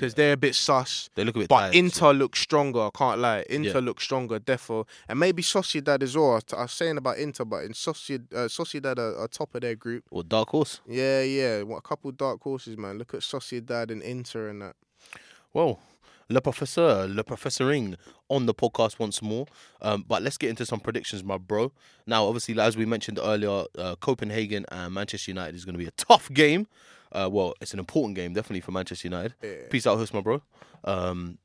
because 0.00 0.14
they're 0.14 0.32
a 0.32 0.36
bit 0.36 0.54
sus. 0.54 1.10
They 1.14 1.24
look 1.24 1.36
a 1.36 1.40
bit 1.40 1.48
But 1.48 1.60
tired. 1.60 1.74
Inter 1.74 2.12
looks 2.12 2.40
stronger. 2.40 2.80
I 2.80 2.90
can't 2.94 3.20
lie. 3.20 3.44
Inter 3.50 3.78
Yeah. 3.80 3.84
looks 3.84 4.04
stronger, 4.04 4.40
defo, 4.40 4.86
and 5.08 5.18
maybe 5.20 5.42
Sociedad 5.42 6.02
as 6.02 6.16
well. 6.16 6.32
I 6.32 6.34
was- 6.34 6.44
I 6.56 6.62
was 6.62 6.72
saying 6.72 6.96
about 6.96 7.18
Inter, 7.18 7.44
but 7.44 7.64
in 7.64 7.72
Sociedad, 7.72 8.32
uh, 8.32 8.48
Sociedad 8.48 8.98
are, 8.98 9.16
are 9.18 9.28
top 9.28 9.54
of 9.54 9.60
their 9.60 9.74
group. 9.74 10.04
or 10.10 10.22
dark 10.22 10.48
horse. 10.50 10.80
Yeah, 10.86 11.22
yeah. 11.22 11.62
What 11.62 11.78
a 11.78 11.82
couple 11.82 12.10
dark 12.12 12.40
horses, 12.42 12.76
man. 12.76 12.98
Look 12.98 13.14
at 13.14 13.20
Sociedad 13.20 13.90
and 13.90 14.02
Inter 14.02 14.48
and 14.48 14.62
that. 14.62 14.76
Well, 15.52 15.80
Le 16.28 16.40
Professeur, 16.40 17.06
Le 17.08 17.24
Professoring 17.24 17.96
on 18.30 18.46
the 18.46 18.54
podcast 18.54 18.98
once 18.98 19.20
more. 19.20 19.46
Um, 19.82 20.04
but 20.08 20.22
let's 20.22 20.38
get 20.38 20.48
into 20.48 20.64
some 20.64 20.80
predictions, 20.80 21.22
my 21.22 21.36
bro. 21.36 21.72
Now, 22.06 22.24
obviously, 22.24 22.58
as 22.58 22.76
we 22.76 22.86
mentioned 22.86 23.18
earlier, 23.22 23.64
uh, 23.76 23.96
Copenhagen 23.96 24.64
and 24.70 24.94
Manchester 24.94 25.30
United 25.32 25.54
is 25.54 25.66
going 25.66 25.74
to 25.74 25.78
be 25.78 25.86
a 25.86 25.92
tough 25.92 26.32
game. 26.32 26.66
Uh, 27.12 27.28
well, 27.30 27.54
it's 27.60 27.72
an 27.74 27.80
important 27.80 28.14
game, 28.16 28.32
definitely 28.32 28.60
for 28.60 28.70
Manchester 28.72 29.08
United. 29.08 29.34
Yeah. 29.42 29.66
Peace 29.68 29.86
out, 29.86 29.98
host, 29.98 30.14
my 30.14 30.20
bro. 30.20 30.40
Um, 30.84 31.38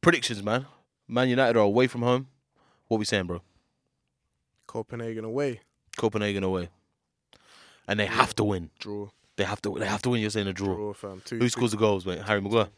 predictions, 0.00 0.42
man. 0.42 0.66
Man 1.08 1.28
United 1.28 1.56
are 1.58 1.64
away 1.64 1.86
from 1.88 2.02
home. 2.02 2.28
What 2.88 2.98
we 2.98 3.04
saying, 3.04 3.26
bro? 3.26 3.40
Copenhagen 4.66 5.24
away. 5.24 5.60
Copenhagen 5.96 6.44
away, 6.44 6.68
and 7.88 7.98
they 7.98 8.06
have 8.06 8.34
to 8.36 8.44
win. 8.44 8.70
Draw. 8.78 9.08
They 9.36 9.44
have 9.44 9.60
to. 9.62 9.76
They 9.78 9.86
have 9.86 10.02
to 10.02 10.10
win. 10.10 10.20
You're 10.20 10.30
saying 10.30 10.46
a 10.46 10.52
draw. 10.52 10.74
Draw, 10.74 10.92
fam. 10.92 11.22
Two, 11.24 11.38
Who 11.38 11.48
scores 11.48 11.72
the 11.72 11.76
goals, 11.76 12.06
mate? 12.06 12.20
Harry 12.22 12.40
Maguire. 12.40 12.68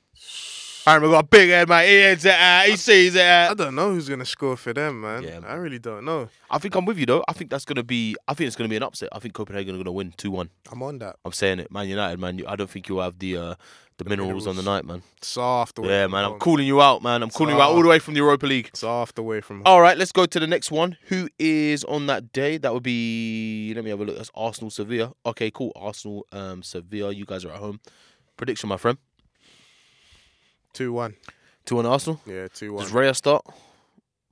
Harry 0.84 1.00
Maguire, 1.00 1.22
big 1.22 1.50
head, 1.50 1.68
mate. 1.68 1.88
He 1.88 1.94
heads 2.00 2.24
it 2.24 2.34
out. 2.34 2.66
He 2.66 2.76
sees 2.76 3.14
it 3.14 3.24
I 3.24 3.54
don't 3.54 3.76
know 3.76 3.90
who's 3.92 4.08
gonna 4.08 4.24
score 4.24 4.56
for 4.56 4.72
them, 4.72 5.00
man. 5.02 5.22
Yeah, 5.22 5.38
man. 5.38 5.44
I 5.44 5.54
really 5.54 5.78
don't 5.78 6.04
know. 6.04 6.28
I 6.50 6.58
think 6.58 6.74
I'm 6.74 6.84
with 6.84 6.98
you 6.98 7.06
though. 7.06 7.24
I 7.28 7.32
think 7.34 7.50
that's 7.50 7.64
gonna 7.64 7.84
be. 7.84 8.16
I 8.26 8.34
think 8.34 8.48
it's 8.48 8.56
gonna 8.56 8.68
be 8.68 8.76
an 8.76 8.82
upset. 8.82 9.08
I 9.12 9.20
think 9.20 9.34
Copenhagen 9.34 9.74
are 9.76 9.78
gonna 9.78 9.92
win 9.92 10.12
two 10.16 10.32
one. 10.32 10.50
I'm 10.72 10.82
on 10.82 10.98
that. 10.98 11.16
I'm 11.24 11.32
saying 11.32 11.60
it, 11.60 11.70
Man 11.70 11.88
United, 11.88 12.18
man. 12.18 12.38
you- 12.38 12.46
I 12.48 12.56
don't 12.56 12.68
think 12.68 12.88
you'll 12.88 13.00
have 13.02 13.18
the 13.20 13.36
uh, 13.36 13.54
the, 13.98 14.04
minerals, 14.08 14.48
on 14.48 14.56
the 14.56 14.62
night, 14.62 14.84
man. 14.84 15.02
Soft 15.20 15.78
away. 15.78 15.88
Yeah, 15.88 16.06
man. 16.08 16.24
I'm 16.24 16.38
calling 16.40 16.66
you 16.66 16.82
out, 16.82 17.00
man. 17.02 17.22
I'm 17.22 17.30
calling 17.30 17.54
you 17.54 17.62
out 17.62 17.70
all 17.70 17.82
the 17.82 17.88
way 17.88 18.00
from 18.00 18.14
the 18.14 18.18
Europa 18.18 18.46
League. 18.46 18.70
Soft 18.74 19.18
away 19.18 19.40
from 19.40 19.58
home. 19.58 19.66
All 19.66 19.80
right, 19.80 19.96
let's 19.96 20.10
go 20.10 20.26
to 20.26 20.40
the 20.40 20.46
next 20.48 20.72
one. 20.72 20.96
Who 21.04 21.28
is 21.38 21.84
on 21.84 22.06
that 22.06 22.32
day? 22.32 22.58
That 22.58 22.74
would 22.74 22.82
be. 22.82 23.72
Let 23.76 23.84
me 23.84 23.90
have 23.90 24.00
a 24.00 24.04
look. 24.04 24.16
That's 24.16 24.30
Arsenal 24.34 24.70
Sevilla. 24.70 25.12
Okay, 25.26 25.52
cool. 25.52 25.70
Arsenal 25.76 26.26
um, 26.32 26.64
Sevilla. 26.64 27.12
You 27.12 27.24
guys 27.24 27.44
are 27.44 27.52
at 27.52 27.58
home. 27.58 27.78
Prediction, 28.36 28.68
my 28.68 28.76
friend. 28.78 28.98
Two 30.72 30.92
one. 30.92 31.14
Two 31.64 31.76
one 31.76 31.86
Arsenal. 31.86 32.20
Yeah, 32.26 32.48
two 32.48 32.72
one. 32.72 32.84
Does 32.84 32.92
Raya 32.92 33.14
start? 33.14 33.44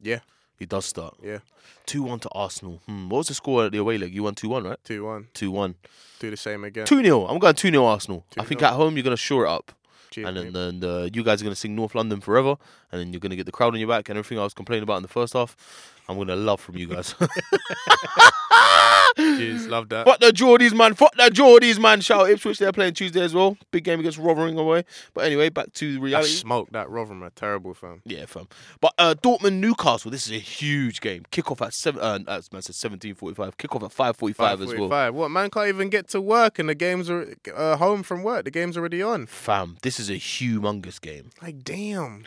Yeah. 0.01 0.20
He 0.59 0.66
does 0.66 0.84
start. 0.84 1.16
Yeah, 1.22 1.38
Two 1.86 2.03
one 2.03 2.20
to 2.20 2.28
Arsenal. 2.30 2.80
Hmm. 2.86 3.09
What 3.09 3.18
was 3.18 3.28
the 3.28 3.34
score 3.34 3.64
at 3.64 3.72
the 3.72 3.78
away 3.78 3.97
leg? 3.97 4.14
You 4.14 4.24
won 4.24 4.34
two 4.34 4.49
one, 4.51 4.64
right? 4.64 4.78
two 4.84 5.05
one. 5.05 5.28
Two 5.32 5.51
one. 5.51 5.74
Do 6.18 6.30
the 6.30 6.36
same 6.36 6.64
again. 6.64 6.84
Two 6.86 7.03
0 7.03 7.26
I'm 7.26 7.38
going 7.38 7.55
two 7.55 7.70
0 7.70 7.82
Arsenal. 7.84 8.26
I 8.38 8.45
think 8.45 8.62
at 8.62 8.74
home 8.74 8.95
you're 8.97 9.03
gonna 9.03 9.16
shore 9.16 9.47
it 9.47 9.49
up, 9.49 9.72
and 10.16 10.36
then, 10.36 10.53
then 10.53 10.80
the, 10.80 11.11
you 11.14 11.24
guys 11.24 11.41
are 11.41 11.45
gonna 11.45 11.57
sing 11.57 11.74
North 11.74 11.95
London 11.95 12.20
forever, 12.20 12.57
and 12.93 13.01
then 13.01 13.11
you're 13.12 13.20
gonna 13.20 13.36
get 13.36 13.47
the 13.47 13.53
crowd 13.53 13.72
on 13.72 13.80
your 13.80 13.88
back 13.88 14.11
and 14.11 14.18
everything 14.18 14.38
I 14.38 14.45
was 14.45 14.53
complaining 14.53 14.82
about 14.82 14.97
in 14.97 15.03
the 15.03 15.09
first 15.09 15.32
half. 15.32 15.57
I'm 16.11 16.18
gonna 16.18 16.34
love 16.34 16.61
from 16.61 16.76
you 16.76 16.88
guys. 16.88 17.14
Jeez, 19.16 19.68
love 19.68 19.88
that. 19.90 20.06
Fuck 20.06 20.18
the 20.20 20.30
Geordies, 20.32 20.74
man. 20.74 20.94
Fuck 20.94 21.14
the 21.16 21.30
Geordies, 21.30 21.78
man. 21.78 22.00
Shout 22.00 22.22
out 22.22 22.30
Ipswich. 22.30 22.58
They're 22.58 22.72
playing 22.72 22.94
Tuesday 22.94 23.20
as 23.22 23.32
well. 23.34 23.56
Big 23.70 23.84
game 23.84 24.00
against 24.00 24.18
Rotherham 24.18 24.56
away. 24.58 24.84
But 25.14 25.24
anyway, 25.24 25.50
back 25.50 25.72
to 25.74 25.96
I 25.96 26.00
reality. 26.00 26.30
smoked 26.30 26.72
that 26.72 26.88
Rotherham, 26.90 27.22
a 27.22 27.30
terrible 27.30 27.74
fam. 27.74 28.02
Yeah, 28.04 28.26
fam. 28.26 28.48
But 28.80 28.94
uh, 28.98 29.14
Dortmund 29.22 29.54
Newcastle. 29.61 30.10
This 30.10 30.26
is 30.26 30.32
a 30.32 30.40
huge 30.40 31.01
game. 31.01 31.24
Kick 31.30 31.51
off 31.51 31.62
at 31.62 31.74
seven. 31.74 32.01
Uh, 32.02 32.18
uh, 32.26 32.40
man 32.52 32.62
said 32.62 32.74
seventeen 32.74 33.14
forty-five. 33.14 33.56
Kick 33.56 33.74
off 33.76 33.82
at 33.85 33.93
five 33.93 34.16
forty-five 34.16 34.60
as 34.62 34.68
well. 34.74 34.89
5:45. 34.89 35.12
What 35.12 35.30
man 35.30 35.51
can't 35.51 35.68
even 35.68 35.90
get 35.90 36.09
to 36.09 36.20
work 36.20 36.59
and 36.59 36.68
the 36.68 36.74
games 36.74 37.09
are 37.10 37.35
uh, 37.55 37.76
home 37.76 38.02
from 38.02 38.22
work. 38.22 38.44
The 38.44 38.51
game's 38.51 38.76
already 38.76 39.01
on. 39.02 39.26
Fam, 39.26 39.76
this 39.82 40.01
is 40.01 40.09
a 40.10 40.14
humongous 40.14 41.01
game 41.01 41.30
Like 41.43 41.62
damn. 41.62 42.24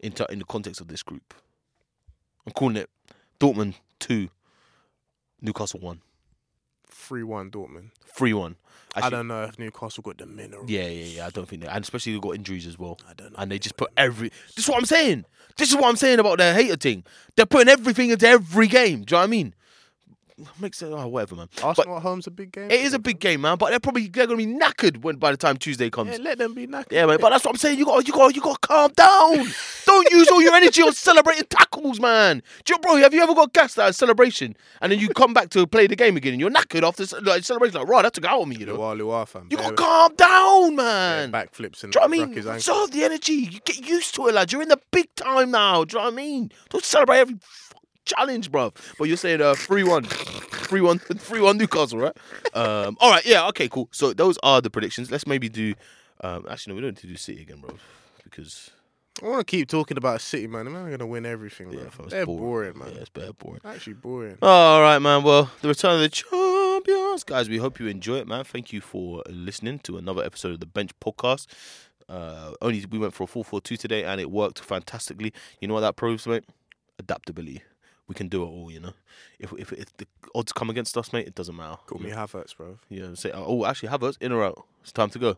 in 0.00 0.12
t- 0.12 0.26
in 0.30 0.40
the 0.40 0.44
context 0.44 0.80
of 0.80 0.88
this 0.88 1.02
group. 1.02 1.32
I'm 2.46 2.52
calling 2.52 2.76
it 2.76 2.90
Dortmund 3.44 3.74
two, 4.00 4.30
Newcastle 5.42 5.80
one, 5.80 6.00
Three 6.90 7.22
one 7.22 7.50
Dortmund. 7.50 7.90
three 8.06 8.32
one. 8.32 8.56
I 8.96 9.10
don't 9.10 9.26
know 9.26 9.42
if 9.42 9.58
Newcastle 9.58 10.02
got 10.02 10.16
the 10.18 10.24
mineral. 10.24 10.64
Yeah, 10.70 10.86
yeah, 10.86 11.04
yeah. 11.16 11.26
I 11.26 11.30
don't 11.30 11.46
think 11.46 11.62
they, 11.62 11.68
and 11.68 11.82
especially 11.82 12.14
they 12.14 12.20
got 12.20 12.36
injuries 12.36 12.66
as 12.66 12.78
well. 12.78 12.98
I 13.06 13.12
don't 13.12 13.32
know. 13.32 13.38
And 13.38 13.50
they 13.50 13.58
just 13.58 13.76
put 13.76 13.90
every. 13.96 14.30
This 14.54 14.64
is 14.64 14.68
what 14.68 14.78
I'm 14.78 14.86
saying. 14.86 15.26
This 15.58 15.68
is 15.68 15.74
what 15.76 15.88
I'm 15.88 15.96
saying 15.96 16.20
about 16.20 16.38
their 16.38 16.54
hater 16.54 16.76
thing. 16.76 17.04
They're 17.36 17.44
putting 17.44 17.68
everything 17.68 18.10
into 18.10 18.26
every 18.26 18.66
game. 18.66 19.02
Do 19.02 19.14
you 19.14 19.16
know 19.16 19.18
what 19.18 19.24
I 19.24 19.26
mean? 19.26 19.54
Makes 20.58 20.82
it 20.82 20.86
Oh, 20.86 21.06
whatever, 21.06 21.36
man. 21.36 21.48
Arsenal 21.62 21.96
at 21.96 22.02
home's 22.02 22.26
a 22.26 22.30
big 22.30 22.50
game. 22.50 22.68
It 22.68 22.80
is 22.80 22.92
a 22.92 22.98
big 22.98 23.20
game, 23.20 23.42
man. 23.42 23.56
But 23.56 23.70
they're 23.70 23.78
probably 23.78 24.08
they're 24.08 24.26
gonna 24.26 24.36
be 24.36 24.46
knackered 24.46 25.02
when 25.02 25.16
by 25.16 25.30
the 25.30 25.36
time 25.36 25.56
Tuesday 25.56 25.90
comes. 25.90 26.10
Yeah, 26.10 26.24
let 26.24 26.38
them 26.38 26.54
be 26.54 26.66
knackered. 26.66 26.90
Yeah, 26.90 27.06
man. 27.06 27.18
But 27.20 27.30
that's 27.30 27.44
what 27.44 27.52
I'm 27.52 27.56
saying. 27.58 27.78
You 27.78 27.84
got, 27.84 28.06
you 28.06 28.12
got, 28.12 28.34
you 28.34 28.42
got 28.42 28.60
to 28.60 28.66
calm 28.66 28.90
down. 28.96 29.46
Don't 29.86 30.10
use 30.10 30.28
all 30.28 30.42
your 30.42 30.54
energy 30.54 30.82
on 30.82 30.92
celebrating 30.92 31.44
tackles, 31.48 32.00
man. 32.00 32.42
Do 32.64 32.72
you, 32.74 32.78
bro? 32.80 32.96
Have 32.96 33.14
you 33.14 33.22
ever 33.22 33.32
got 33.34 33.52
gassed 33.52 33.78
at 33.78 33.90
a 33.90 33.92
celebration 33.92 34.56
and 34.80 34.90
then 34.90 34.98
you 34.98 35.08
come 35.10 35.34
back 35.34 35.50
to 35.50 35.68
play 35.68 35.86
the 35.86 35.94
game 35.94 36.16
again 36.16 36.32
and 36.32 36.40
you're 36.40 36.50
knackered 36.50 36.82
after 36.82 37.04
like 37.20 37.44
celebration? 37.44 37.78
Like, 37.78 37.88
right, 37.88 38.02
that 38.02 38.14
took 38.14 38.24
out 38.24 38.40
of 38.40 38.48
me, 38.48 38.56
you 38.56 38.66
know. 38.66 39.24
Fam. 39.26 39.46
You 39.50 39.56
got 39.56 39.68
to 39.68 39.74
calm 39.76 40.14
down, 40.16 40.74
man. 40.74 41.30
backflips 41.30 41.84
and 41.84 41.92
Do 41.92 42.00
you 42.00 42.08
know 42.08 42.16
what 42.16 42.24
I 42.24 42.26
mean? 42.26 42.42
Conserve 42.42 42.90
the 42.90 43.04
energy. 43.04 43.34
You 43.34 43.60
get 43.60 43.88
used 43.88 44.16
to 44.16 44.26
it, 44.26 44.34
lad. 44.34 44.52
You're 44.52 44.62
in 44.62 44.68
the 44.68 44.80
big 44.90 45.14
time 45.14 45.52
now. 45.52 45.84
Do 45.84 45.96
you 45.96 46.00
know 46.00 46.06
what 46.06 46.12
I 46.14 46.16
mean? 46.16 46.50
Don't 46.70 46.84
celebrate 46.84 47.18
every 47.18 47.36
challenge, 48.04 48.50
bro. 48.50 48.72
But 48.98 49.08
you're 49.08 49.16
saying 49.16 49.40
uh, 49.40 49.54
3 49.54 49.84
1. 49.84 50.04
3 50.04 50.80
1 50.80 50.98
3 50.98 51.40
1 51.40 51.58
Newcastle, 51.58 51.98
right? 51.98 52.16
Um, 52.54 52.96
all 53.00 53.10
right, 53.10 53.24
yeah, 53.24 53.46
okay, 53.48 53.68
cool. 53.68 53.88
So 53.92 54.12
those 54.12 54.38
are 54.42 54.60
the 54.60 54.70
predictions. 54.70 55.10
Let's 55.10 55.26
maybe 55.26 55.48
do. 55.48 55.74
Um, 56.20 56.46
actually, 56.48 56.72
no, 56.72 56.76
we 56.76 56.80
don't 56.82 56.90
need 56.90 57.00
to 57.00 57.06
do 57.06 57.16
City 57.16 57.42
again, 57.42 57.58
bro. 57.60 57.74
Because 58.22 58.70
I 59.22 59.26
want 59.28 59.40
to 59.40 59.44
keep 59.44 59.68
talking 59.68 59.96
about 59.96 60.20
City, 60.20 60.46
man. 60.46 60.64
They're 60.64 60.72
going 60.86 60.98
to 60.98 61.06
win 61.06 61.26
everything, 61.26 61.70
yeah, 61.72 61.80
man. 61.80 61.90
fam, 61.90 62.08
They're 62.08 62.26
boring, 62.26 62.78
man. 62.78 62.92
Yeah, 62.94 63.00
it's 63.00 63.10
better 63.10 63.32
boring. 63.32 63.60
Actually 63.64 63.94
boring. 63.94 64.38
All 64.42 64.80
right, 64.80 64.98
man. 64.98 65.22
Well, 65.22 65.50
the 65.60 65.68
return 65.68 65.94
of 65.96 66.00
the 66.00 66.08
champions, 66.08 67.24
guys. 67.24 67.48
We 67.48 67.58
hope 67.58 67.78
you 67.78 67.86
enjoy 67.86 68.16
it, 68.16 68.26
man. 68.26 68.44
Thank 68.44 68.72
you 68.72 68.80
for 68.80 69.22
listening 69.28 69.80
to 69.80 69.98
another 69.98 70.24
episode 70.24 70.52
of 70.52 70.60
the 70.60 70.66
Bench 70.66 70.90
Podcast. 71.00 71.46
Uh, 72.08 72.52
only 72.60 72.84
we 72.86 72.98
went 72.98 73.14
for 73.14 73.24
a 73.24 73.26
four 73.26 73.44
four 73.44 73.60
two 73.60 73.76
today, 73.76 74.04
and 74.04 74.20
it 74.20 74.30
worked 74.30 74.60
fantastically. 74.60 75.32
You 75.60 75.68
know 75.68 75.74
what 75.74 75.80
that 75.80 75.96
proves, 75.96 76.26
mate? 76.26 76.44
Adaptability. 76.98 77.62
We 78.06 78.14
can 78.14 78.28
do 78.28 78.42
it 78.42 78.46
all, 78.46 78.70
you 78.70 78.80
know. 78.80 78.92
If 79.38 79.52
if, 79.54 79.72
if 79.72 79.96
the 79.96 80.06
odds 80.34 80.52
come 80.52 80.68
against 80.70 80.96
us, 80.98 81.12
mate, 81.12 81.26
it 81.26 81.34
doesn't 81.34 81.56
matter. 81.56 81.76
Call 81.86 82.00
me 82.00 82.10
Havertz, 82.10 82.54
bro. 82.56 82.78
Yeah, 82.90 83.14
say, 83.14 83.30
oh, 83.34 83.64
actually, 83.64 83.88
Havertz 83.90 84.18
in 84.20 84.30
or 84.32 84.44
out. 84.44 84.64
It's 84.82 84.92
time 84.92 85.10
to 85.10 85.18
go. 85.18 85.36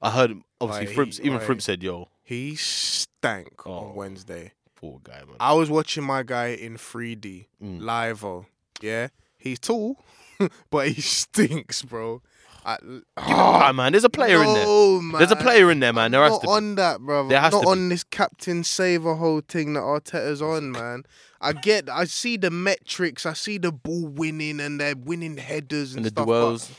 I 0.00 0.10
heard 0.10 0.32
obviously 0.60 0.86
Right, 0.86 0.94
Frimps, 0.94 1.20
even 1.20 1.34
right. 1.38 1.42
Frimps 1.46 1.64
said, 1.64 1.82
"Yo, 1.82 2.08
He 2.22 2.54
stank 2.56 3.66
Oh. 3.66 3.72
on 3.72 3.94
Wednesday. 3.94 4.52
poor 4.74 5.00
guy, 5.02 5.18
man." 5.26 5.36
I 5.40 5.52
was 5.54 5.68
watching 5.70 6.04
my 6.04 6.22
guy 6.22 6.48
in 6.48 6.76
3D, 6.76 7.46
Mm. 7.62 7.80
live. 7.82 8.24
Oh, 8.24 8.46
yeah. 8.80 9.08
He's 9.38 9.58
tall, 9.58 10.02
but 10.70 10.88
he 10.88 11.00
stinks, 11.00 11.82
bro. 11.82 12.22
I, 12.66 12.78
Ah, 13.16 13.70
man, 13.72 13.92
there's 13.92 14.02
a 14.04 14.10
player 14.10 14.42
in 14.42 14.52
there. 14.52 14.64
no, 14.64 15.00
Man. 15.00 15.18
There's 15.20 15.30
a 15.30 15.36
player 15.36 15.70
in 15.70 15.78
there, 15.78 15.92
man. 15.92 16.10
There 16.10 16.20
has 16.22 16.32
not 16.32 16.40
to 16.40 16.46
be. 16.48 16.52
on 16.52 16.74
that, 16.74 17.00
bro. 17.00 17.28
There 17.28 17.40
has 17.40 17.52
not 17.52 17.60
to 17.60 17.66
be. 17.66 17.70
on 17.70 17.88
this 17.90 18.02
captain 18.02 18.64
saver 18.64 19.14
whole 19.14 19.40
thing 19.40 19.74
that 19.74 19.80
Arteta's 19.80 20.42
on, 20.42 20.72
man. 20.72 21.04
I 21.40 21.52
get, 21.52 21.88
I 21.88 22.06
see 22.06 22.36
the 22.36 22.50
metrics, 22.50 23.24
I 23.24 23.34
see 23.34 23.58
the 23.58 23.70
ball 23.70 24.06
winning 24.08 24.58
and 24.58 24.80
they're 24.80 24.96
winning 24.96 25.36
headers 25.36 25.90
and, 25.94 25.98
and 25.98 26.06
the 26.06 26.10
stuff. 26.10 26.26
duels. 26.26 26.70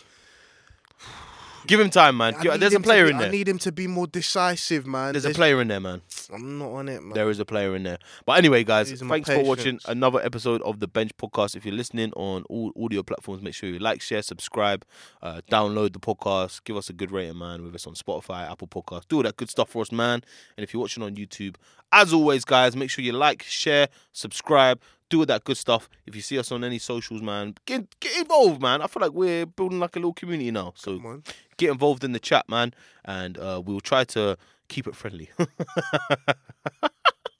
Give 1.68 1.80
him 1.80 1.90
time, 1.90 2.18
man. 2.18 2.36
I 2.36 2.58
There's 2.58 2.74
a 2.74 2.80
player 2.80 3.06
be- 3.06 3.12
in 3.12 3.18
there. 3.18 3.28
I 3.28 3.32
need 3.32 3.48
him 3.48 3.58
to 3.60 3.72
be 3.72 3.88
more 3.88 4.08
decisive, 4.08 4.88
man. 4.88 5.12
There's 5.14 5.26
a 5.26 5.32
player 5.32 5.62
in 5.62 5.68
there, 5.68 5.80
man. 5.80 6.02
I'm 6.34 6.58
not 6.58 6.72
on 6.72 6.90
it, 6.90 7.04
man. 7.04 7.14
There 7.14 7.30
is 7.30 7.40
a 7.40 7.46
player 7.46 7.76
in 7.76 7.84
there. 7.84 7.98
But 8.26 8.38
anyway, 8.38 8.64
guys, 8.64 8.92
thanks 8.92 9.30
for 9.30 9.44
watching 9.44 9.80
another 9.86 10.20
episode 10.22 10.62
of 10.62 10.80
the 10.80 10.88
Bench 10.88 11.12
Podcast. 11.18 11.56
If 11.56 11.66
you're 11.66 11.76
listening 11.76 12.14
on 12.14 12.44
all 12.50 12.72
audio 12.82 13.04
platforms, 13.04 13.42
make 13.42 13.54
sure 13.54 13.70
you 13.70 13.80
like, 13.80 14.02
share, 14.02 14.22
subscribe, 14.22 14.86
uh, 15.22 15.42
download 15.52 15.94
the 15.94 16.00
podcast, 16.00 16.64
give 16.64 16.78
us 16.78 16.90
a 16.90 16.94
good 16.94 17.12
rating, 17.12 17.38
man. 17.38 17.64
With 17.64 17.76
us 17.76 17.86
on 17.86 17.94
Spotify, 17.94 18.50
Apple 18.50 18.68
Podcast, 18.68 19.08
do 19.10 19.18
all 19.18 19.24
that 19.24 19.38
good 19.38 19.50
stuff 19.50 19.70
for 19.70 19.82
us, 19.82 19.92
man. 19.92 20.22
And 20.56 20.64
if 20.64 20.74
you're 20.74 20.82
watching 20.82 21.04
on 21.04 21.16
YouTube, 21.16 21.56
as 21.92 22.14
always, 22.14 22.44
guys, 22.46 22.76
make 22.76 22.90
sure 22.90 23.04
you 23.04 23.14
like, 23.14 23.44
share, 23.44 23.88
subscribe. 24.12 24.82
Do 25.10 25.20
all 25.20 25.26
that 25.28 25.44
good 25.46 25.58
stuff. 25.58 25.90
If 26.06 26.16
you 26.16 26.22
see 26.22 26.38
us 26.38 26.52
on 26.52 26.64
any 26.64 26.80
socials, 26.80 27.22
man, 27.22 27.56
get 27.66 28.00
get 28.00 28.18
involved, 28.20 28.62
man. 28.62 28.82
I 28.82 28.88
feel 28.88 29.02
like 29.02 29.14
we're 29.14 29.46
building 29.46 29.80
like 29.80 29.96
a 29.96 30.00
little 30.00 30.14
community 30.14 30.52
now. 30.52 30.74
So 30.76 31.22
get 31.58 31.70
involved 31.72 32.04
in 32.04 32.12
the 32.12 32.20
chat, 32.20 32.48
man, 32.50 32.74
and 33.06 33.38
uh, 33.38 33.62
we'll 33.66 33.80
try 33.80 34.04
to 34.06 34.38
keep 34.68 34.86
it 34.88 34.96
friendly. 34.96 35.30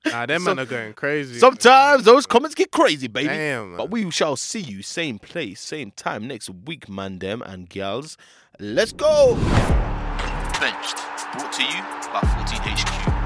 Nah, 0.06 0.26
them 0.26 0.42
So- 0.42 0.56
man 0.56 0.60
are 0.66 0.70
going 0.70 0.94
crazy. 0.94 1.38
Sometimes 1.38 2.06
those 2.06 2.26
comments 2.26 2.56
get 2.56 2.72
crazy, 2.72 3.08
baby. 3.08 3.28
Damn, 3.28 3.72
man. 3.72 3.78
But 3.78 3.92
we 3.92 4.10
shall 4.10 4.38
see 4.38 4.62
you 4.62 4.82
same 4.82 5.20
place, 5.20 5.60
same 5.60 5.92
time 5.92 6.26
next 6.30 6.50
week, 6.50 6.88
man, 6.88 7.20
them 7.20 7.42
and 7.42 7.68
gals. 7.68 8.16
Let's 8.58 8.94
go. 8.94 9.36
Benched. 10.62 10.96
Brought 11.34 11.52
to 11.52 11.64
you 11.64 11.82
by 12.14 12.22
14HQ. 12.22 13.17